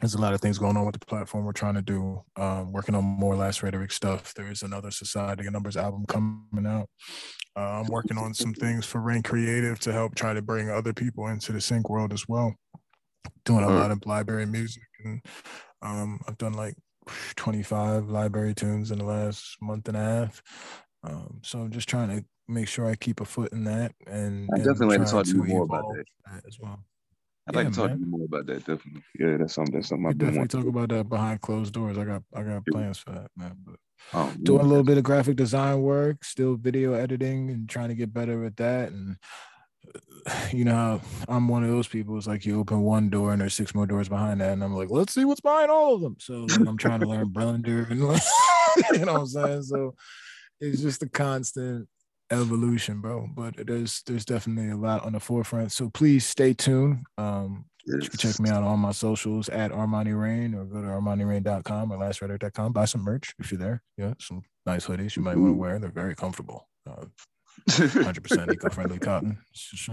there's 0.00 0.14
a 0.14 0.20
lot 0.20 0.32
of 0.32 0.40
things 0.40 0.58
going 0.58 0.76
on 0.76 0.86
with 0.86 0.98
the 0.98 1.06
platform 1.06 1.44
we're 1.44 1.52
trying 1.52 1.74
to 1.74 1.82
do. 1.82 2.22
Um, 2.36 2.72
working 2.72 2.94
on 2.94 3.04
more 3.04 3.34
Last 3.34 3.62
Rhetoric 3.62 3.90
stuff. 3.90 4.32
There 4.34 4.50
is 4.50 4.62
another 4.62 4.90
Society 4.90 5.46
of 5.46 5.52
Numbers 5.52 5.76
album 5.76 6.04
coming 6.06 6.66
out. 6.66 6.88
Uh, 7.56 7.80
I'm 7.80 7.86
working 7.86 8.16
on 8.16 8.32
some 8.32 8.54
things 8.54 8.86
for 8.86 9.00
Reign 9.00 9.22
Creative 9.22 9.78
to 9.80 9.92
help 9.92 10.14
try 10.14 10.32
to 10.32 10.42
bring 10.42 10.70
other 10.70 10.92
people 10.92 11.26
into 11.26 11.52
the 11.52 11.60
sync 11.60 11.88
world 11.90 12.12
as 12.12 12.28
well. 12.28 12.54
Doing 13.44 13.64
a 13.64 13.70
lot 13.70 13.90
of 13.90 14.04
library 14.06 14.46
music, 14.46 14.82
and 15.04 15.20
um, 15.82 16.20
I've 16.28 16.38
done 16.38 16.52
like 16.52 16.74
25 17.36 18.08
library 18.08 18.54
tunes 18.54 18.90
in 18.90 18.98
the 18.98 19.04
last 19.04 19.56
month 19.60 19.88
and 19.88 19.96
a 19.96 20.00
half. 20.00 20.42
Um, 21.02 21.40
so 21.42 21.60
I'm 21.60 21.70
just 21.70 21.88
trying 21.88 22.08
to 22.08 22.24
make 22.46 22.68
sure 22.68 22.86
I 22.86 22.94
keep 22.94 23.20
a 23.20 23.24
foot 23.24 23.52
in 23.52 23.64
that, 23.64 23.92
and 24.06 24.48
I 24.54 24.58
definitely 24.58 24.96
and 24.96 25.04
like 25.04 25.06
to 25.06 25.12
talk 25.12 25.24
to 25.24 25.36
you 25.36 25.44
more 25.44 25.64
about 25.64 25.84
that 26.26 26.42
as 26.46 26.58
well. 26.60 26.78
I'd 27.48 27.54
yeah, 27.54 27.62
like 27.62 27.72
to 27.72 27.74
talk 27.74 27.90
man. 27.90 27.98
to 27.98 28.04
you 28.04 28.10
more 28.10 28.24
about 28.26 28.46
that. 28.46 28.58
Definitely. 28.58 29.02
Yeah, 29.18 29.36
that's 29.38 29.54
something. 29.54 29.74
That's 29.74 29.88
something. 29.88 30.04
We 30.04 30.10
I've 30.10 30.18
definitely 30.18 30.48
talk 30.48 30.66
about 30.66 30.90
that 30.90 31.08
behind 31.08 31.40
closed 31.40 31.72
doors. 31.72 31.96
I 31.96 32.04
got 32.04 32.22
I 32.34 32.42
got 32.42 32.66
plans 32.66 32.98
for 32.98 33.12
that, 33.12 33.30
man. 33.36 33.56
But 33.64 33.76
oh, 34.12 34.32
doing 34.42 34.60
a 34.60 34.64
little 34.64 34.84
bit 34.84 34.98
of 34.98 35.04
graphic 35.04 35.36
design 35.36 35.80
work, 35.80 36.24
still 36.24 36.56
video 36.56 36.92
editing, 36.92 37.48
and 37.48 37.66
trying 37.68 37.88
to 37.88 37.94
get 37.94 38.12
better 38.12 38.44
at 38.44 38.58
that. 38.58 38.90
And 38.90 39.16
you 40.52 40.66
know, 40.66 41.00
I'm 41.26 41.48
one 41.48 41.64
of 41.64 41.70
those 41.70 41.88
people. 41.88 42.18
It's 42.18 42.26
like 42.26 42.44
you 42.44 42.60
open 42.60 42.82
one 42.82 43.08
door 43.08 43.32
and 43.32 43.40
there's 43.40 43.54
six 43.54 43.74
more 43.74 43.86
doors 43.86 44.10
behind 44.10 44.42
that, 44.42 44.52
and 44.52 44.62
I'm 44.62 44.76
like, 44.76 44.90
let's 44.90 45.14
see 45.14 45.24
what's 45.24 45.40
behind 45.40 45.70
all 45.70 45.94
of 45.94 46.02
them. 46.02 46.16
So 46.20 46.46
I'm 46.66 46.76
trying 46.76 47.00
to 47.00 47.06
learn 47.06 47.30
Blender, 47.30 47.90
and 47.90 47.98
you 48.92 49.06
know 49.06 49.14
what 49.14 49.20
I'm 49.20 49.26
saying. 49.26 49.62
So 49.62 49.94
it's 50.60 50.82
just 50.82 51.02
a 51.02 51.08
constant 51.08 51.88
evolution, 52.30 53.00
bro. 53.00 53.28
But 53.34 53.54
there's 53.66 54.02
there's 54.06 54.24
definitely 54.24 54.70
a 54.70 54.76
lot 54.76 55.04
on 55.04 55.12
the 55.12 55.20
forefront. 55.20 55.72
So 55.72 55.90
please 55.90 56.26
stay 56.26 56.54
tuned. 56.54 57.04
Um, 57.16 57.66
yes. 57.86 58.04
you 58.04 58.10
can 58.10 58.18
check 58.18 58.40
me 58.40 58.50
out 58.50 58.62
on 58.62 58.78
my 58.80 58.92
socials 58.92 59.48
at 59.48 59.72
Armanni 59.72 60.18
Reign 60.18 60.54
or 60.54 60.64
go 60.64 60.80
to 60.80 60.88
ArmanniReign.com 60.88 61.92
or 61.92 61.98
LastRhetoric.com. 61.98 62.72
Buy 62.72 62.84
some 62.84 63.02
merch 63.02 63.34
if 63.38 63.50
you're 63.50 63.58
there. 63.58 63.82
Yeah, 63.96 64.14
some 64.20 64.42
nice 64.66 64.86
hoodies 64.86 65.16
you 65.16 65.22
might 65.22 65.32
mm-hmm. 65.32 65.42
want 65.42 65.54
to 65.54 65.58
wear. 65.58 65.78
They're 65.78 65.90
very 65.90 66.14
comfortable. 66.14 66.68
Uh, 66.88 67.06
Hundred 67.70 68.22
percent 68.22 68.50
eco-friendly 68.50 68.98
cotton. 68.98 69.38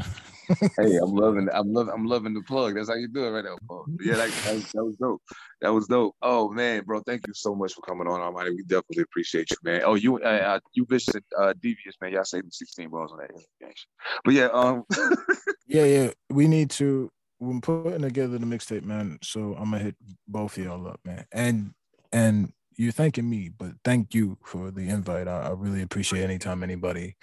hey, 0.78 0.98
I'm 1.02 1.14
loving, 1.14 1.50
I'm 1.54 1.74
loving, 1.74 1.94
I'm 1.94 2.06
loving 2.06 2.34
the 2.34 2.42
plug. 2.42 2.76
That's 2.76 2.90
how 2.90 2.96
you 2.96 3.08
do 3.08 3.26
it 3.26 3.30
right 3.32 3.44
now, 3.44 3.58
Paul. 3.68 3.86
Yeah, 4.02 4.16
that, 4.16 4.32
that, 4.32 4.54
was, 4.56 4.72
that, 4.72 4.86
was 4.86 4.96
dope. 4.98 5.22
That 5.62 5.74
was 5.74 5.88
dope. 5.88 6.16
Oh 6.22 6.50
man, 6.50 6.84
bro, 6.84 7.02
thank 7.02 7.26
you 7.28 7.34
so 7.34 7.56
much 7.56 7.74
for 7.74 7.82
coming 7.82 8.08
on, 8.08 8.22
Almighty. 8.22 8.52
We 8.52 8.64
definitely 8.64 9.04
appreciate 9.04 9.50
you, 9.52 9.58
man. 9.64 9.82
Oh, 9.86 9.96
you, 9.96 10.18
uh, 10.18 10.28
uh 10.28 10.60
you 10.74 10.86
visited 10.90 11.24
uh, 11.38 11.54
Devious, 11.62 11.96
man. 12.02 12.12
Y'all 12.12 12.24
saved 12.24 12.46
me 12.46 12.52
16 12.52 12.90
balls 12.90 13.12
on 13.12 13.20
that 13.20 13.76
But 14.24 14.34
yeah, 14.34 14.48
um, 14.48 14.84
yeah, 15.68 15.86
yeah. 15.86 16.12
We 16.30 16.48
need 16.48 16.70
to. 16.72 17.12
We're 17.40 17.60
putting 17.60 18.02
together 18.02 18.38
the 18.38 18.46
mixtape, 18.46 18.84
man. 18.84 19.20
So 19.22 19.56
I'm 19.60 19.72
gonna 19.72 19.80
hit 19.80 19.96
both 20.28 20.58
of 20.58 20.64
y'all 20.64 20.88
up, 20.88 21.00
man. 21.04 21.26
And 21.32 21.74
and 22.14 22.54
you're 22.78 22.92
thanking 22.92 23.30
me, 23.30 23.50
but 23.50 23.72
thank 23.84 24.14
you 24.14 24.38
for 24.44 24.72
the 24.72 24.90
invite. 24.90 25.28
I, 25.28 25.48
I 25.48 25.50
really 25.52 25.82
appreciate 25.82 26.24
anytime 26.24 26.64
anybody 26.64 27.16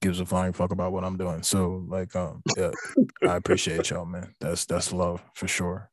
gives 0.00 0.20
a 0.20 0.26
flying 0.26 0.52
fuck 0.52 0.72
about 0.72 0.92
what 0.92 1.04
I'm 1.04 1.16
doing. 1.16 1.42
So 1.42 1.84
like 1.88 2.14
um 2.16 2.42
yeah, 2.56 2.72
I 3.22 3.36
appreciate 3.36 3.90
y'all, 3.90 4.04
man. 4.04 4.34
That's 4.40 4.66
that's 4.66 4.92
love 4.92 5.22
for 5.34 5.48
sure. 5.48 5.90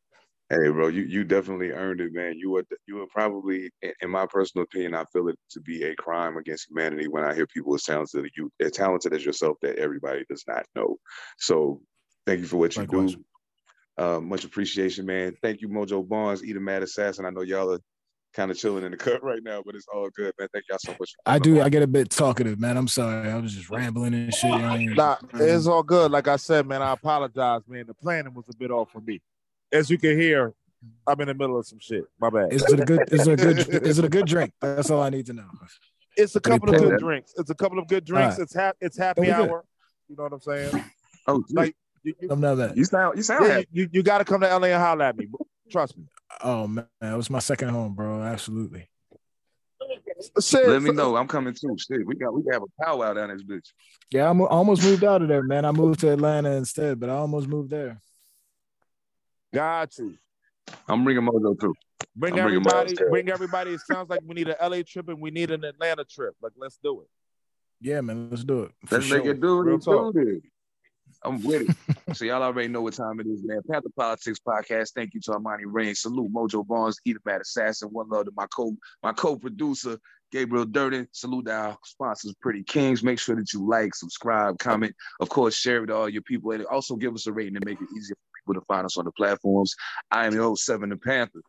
Hey, 0.49 0.69
bro, 0.69 0.87
you 0.87 1.03
you 1.03 1.23
definitely 1.23 1.69
earned 1.69 2.01
it, 2.01 2.11
man. 2.11 2.33
You 2.35 2.49
were 2.49 2.63
you 2.87 2.95
were 2.95 3.05
probably, 3.07 3.69
in 4.01 4.09
my 4.09 4.25
personal 4.25 4.63
opinion, 4.63 4.95
I 4.95 5.05
feel 5.13 5.27
it 5.27 5.37
to 5.51 5.61
be 5.61 5.83
a 5.83 5.95
crime 5.95 6.37
against 6.37 6.69
humanity 6.69 7.07
when 7.07 7.23
I 7.23 7.35
hear 7.35 7.45
people 7.45 7.75
as 7.75 7.83
talented 7.83 8.25
as 8.25 8.31
you, 8.35 8.49
as 8.59 8.71
talented 8.71 9.13
as 9.13 9.23
yourself, 9.23 9.57
that 9.61 9.77
everybody 9.77 10.25
does 10.27 10.43
not 10.47 10.65
know. 10.75 10.97
So, 11.37 11.81
thank 12.25 12.39
you 12.39 12.47
for 12.47 12.57
what 12.57 12.75
you 12.75 12.81
Likewise. 12.81 13.15
do. 13.15 13.23
Uh, 14.03 14.19
much 14.21 14.43
appreciation, 14.43 15.05
man. 15.05 15.35
Thank 15.43 15.61
you, 15.61 15.69
Mojo 15.69 16.07
Barnes, 16.07 16.43
Eat 16.43 16.57
a 16.57 16.59
Mad 16.59 16.81
Assassin. 16.81 17.25
I 17.25 17.29
know 17.29 17.41
y'all 17.41 17.73
are 17.73 17.81
kind 18.33 18.51
of 18.51 18.57
chilling 18.57 18.83
in 18.83 18.91
the 18.91 18.97
cut 18.97 19.23
right 19.23 19.41
now, 19.43 19.61
but 19.65 19.75
it's 19.75 19.87
all 19.93 20.09
good, 20.15 20.33
man. 20.39 20.47
Thank 20.53 20.65
y'all 20.69 20.79
so 20.79 20.95
much. 20.99 21.13
I 21.25 21.39
do. 21.39 21.61
I 21.61 21.69
get 21.69 21.83
a 21.83 21.87
bit 21.87 22.09
talkative, 22.09 22.59
man. 22.59 22.77
I'm 22.77 22.87
sorry. 22.87 23.29
I 23.29 23.37
was 23.37 23.53
just 23.53 23.69
rambling 23.69 24.13
and 24.13 24.33
shit. 24.33 24.51
Nah, 24.51 25.17
it's 25.33 25.67
all 25.67 25.83
good. 25.83 26.11
Like 26.11 26.27
I 26.27 26.35
said, 26.35 26.65
man, 26.67 26.81
I 26.81 26.93
apologize, 26.93 27.61
man. 27.67 27.85
The 27.87 27.93
planning 27.93 28.33
was 28.33 28.45
a 28.49 28.55
bit 28.57 28.71
off 28.71 28.91
for 28.91 29.01
me. 29.01 29.21
As 29.71 29.89
you 29.89 29.97
can 29.97 30.19
hear, 30.19 30.53
I'm 31.05 31.19
in 31.21 31.27
the 31.27 31.33
middle 31.33 31.59
of 31.59 31.67
some 31.67 31.79
shit. 31.79 32.05
My 32.19 32.29
bad. 32.29 32.53
Is 32.53 32.63
it 32.63 32.79
a 32.79 32.85
good? 32.85 33.01
Is 33.11 33.27
it 33.27 33.33
a 33.33 33.35
good? 33.35 33.59
Is 33.85 33.99
it 33.99 34.05
a 34.05 34.09
good 34.09 34.25
drink? 34.25 34.53
That's 34.61 34.89
all 34.89 35.01
I 35.01 35.09
need 35.09 35.25
to 35.27 35.33
know. 35.33 35.45
It's 36.15 36.35
a 36.35 36.39
couple 36.39 36.69
of 36.73 36.81
good 36.81 36.99
drinks. 36.99 37.33
It's 37.37 37.49
a 37.49 37.55
couple 37.55 37.79
of 37.79 37.87
good 37.87 38.05
drinks. 38.05 38.37
Right. 38.37 38.43
It's 38.43 38.55
ha- 38.55 38.73
It's 38.81 38.97
happy 38.97 39.31
hour. 39.31 39.63
You 40.07 40.15
know 40.15 40.23
what 40.23 40.33
I'm 40.33 40.41
saying? 40.41 40.83
Oh, 41.27 41.43
like 41.51 41.75
you, 42.03 42.13
you, 42.19 42.29
I'm 42.31 42.41
not 42.41 42.55
that. 42.55 42.75
You 42.77 42.83
sound. 42.85 43.17
You 43.17 43.23
sound. 43.23 43.45
Yeah, 43.45 43.61
you, 43.71 43.89
you 43.91 44.01
got 44.03 44.17
to 44.19 44.25
come 44.25 44.41
to 44.41 44.47
LA 44.47 44.67
and 44.67 44.81
holler 44.81 45.05
at 45.05 45.17
me. 45.17 45.27
Trust 45.69 45.97
me. 45.97 46.05
Oh 46.41 46.67
man, 46.67 46.87
it 47.01 47.15
was 47.15 47.29
my 47.29 47.39
second 47.39 47.69
home, 47.69 47.93
bro. 47.93 48.21
Absolutely. 48.21 48.89
Shit, 50.41 50.67
Let 50.67 50.81
me 50.81 50.91
know. 50.91 51.15
I'm 51.15 51.27
coming 51.27 51.53
too. 51.53 51.75
Shit, 51.77 52.05
we 52.05 52.15
got 52.15 52.33
we 52.33 52.43
got 52.43 52.61
a 52.61 52.83
powwow 52.83 53.13
down 53.13 53.29
this 53.29 53.43
bitch. 53.43 53.67
Yeah, 54.11 54.29
I 54.29 54.37
almost 54.37 54.83
moved 54.83 55.03
out 55.03 55.21
of 55.21 55.27
there, 55.27 55.43
man. 55.43 55.65
I 55.65 55.71
moved 55.71 56.01
to 56.01 56.11
Atlanta 56.11 56.51
instead, 56.51 56.99
but 56.99 57.09
I 57.09 57.13
almost 57.13 57.47
moved 57.47 57.69
there. 57.69 58.01
Got 59.53 59.97
you. 59.97 60.17
I'm 60.87 61.03
bringing 61.03 61.23
Mojo 61.23 61.59
too. 61.59 61.73
Bring 62.15 62.33
I'm 62.33 62.39
everybody. 62.39 62.95
Bring 63.09 63.29
everybody. 63.29 63.71
It 63.71 63.81
sounds 63.81 64.09
like 64.09 64.21
we 64.25 64.35
need 64.35 64.49
an 64.49 64.55
LA 64.61 64.81
trip 64.85 65.07
and 65.09 65.21
we 65.21 65.31
need 65.31 65.51
an 65.51 65.63
Atlanta 65.63 66.03
trip. 66.03 66.35
Like, 66.41 66.53
let's 66.57 66.77
do 66.83 67.01
it. 67.01 67.07
Yeah, 67.81 68.01
man. 68.01 68.29
Let's 68.29 68.43
do 68.43 68.63
it. 68.63 68.71
Let's 68.91 69.05
sure. 69.05 69.17
make 69.17 69.25
it 69.25 69.41
do 69.41 69.61
it. 69.61 69.81
Do 69.83 70.11
it. 70.15 70.43
I'm 71.23 71.43
with 71.43 71.69
it. 71.69 72.15
so 72.15 72.25
y'all 72.25 72.43
already 72.43 72.69
know 72.69 72.81
what 72.81 72.93
time 72.93 73.19
it 73.19 73.27
is, 73.27 73.43
man. 73.43 73.61
Pantha 73.69 73.91
Politix 73.97 74.37
Podcast. 74.45 74.93
Thank 74.93 75.13
you 75.13 75.21
to 75.21 75.31
Armanni 75.31 75.63
Reign. 75.65 75.95
Salute 75.95 76.31
Mojo 76.31 76.65
Barnes, 76.65 76.99
Eat 77.05 77.17
Mad 77.25 77.41
Assassin. 77.41 77.89
One 77.89 78.09
love 78.09 78.25
to 78.25 78.31
my 78.35 78.47
co 78.47 78.75
my 79.03 79.11
co-producer, 79.11 79.99
Gabriel 80.31 80.65
Durden. 80.65 81.07
Salute 81.11 81.45
to 81.45 81.53
our 81.53 81.77
sponsors, 81.83 82.33
Pretty 82.41 82.63
Kingz. 82.63 83.03
Make 83.03 83.19
sure 83.19 83.35
that 83.35 83.51
you 83.53 83.67
like, 83.67 83.95
subscribe, 83.95 84.57
comment. 84.59 84.95
Of 85.19 85.29
course, 85.29 85.55
share 85.55 85.83
it 85.83 85.87
to 85.87 85.95
all 85.95 86.09
your 86.09 86.21
people. 86.21 86.51
And 86.51 86.65
also 86.65 86.95
give 86.95 87.13
us 87.13 87.27
a 87.27 87.33
rating 87.33 87.55
to 87.55 87.65
make 87.65 87.81
it 87.81 87.87
easier 87.95 88.15
for 88.15 88.53
people 88.53 88.61
to 88.61 88.65
find 88.65 88.85
us 88.85 88.97
on 88.97 89.05
the 89.05 89.11
platforms. 89.11 89.75
I 90.09 90.25
am 90.25 90.33
your 90.33 90.43
host, 90.43 90.65
07 90.65 90.89
the 90.89 90.97
Panther. 90.97 91.41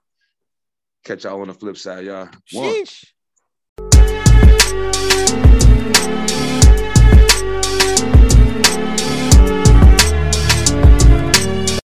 Catch 1.04 1.24
y'all 1.24 1.40
on 1.40 1.48
the 1.48 1.54
flip 1.54 1.76
side, 1.76 2.04
y'all. 2.04 2.28
One. 2.52 2.84
Sheesh. 2.84 3.04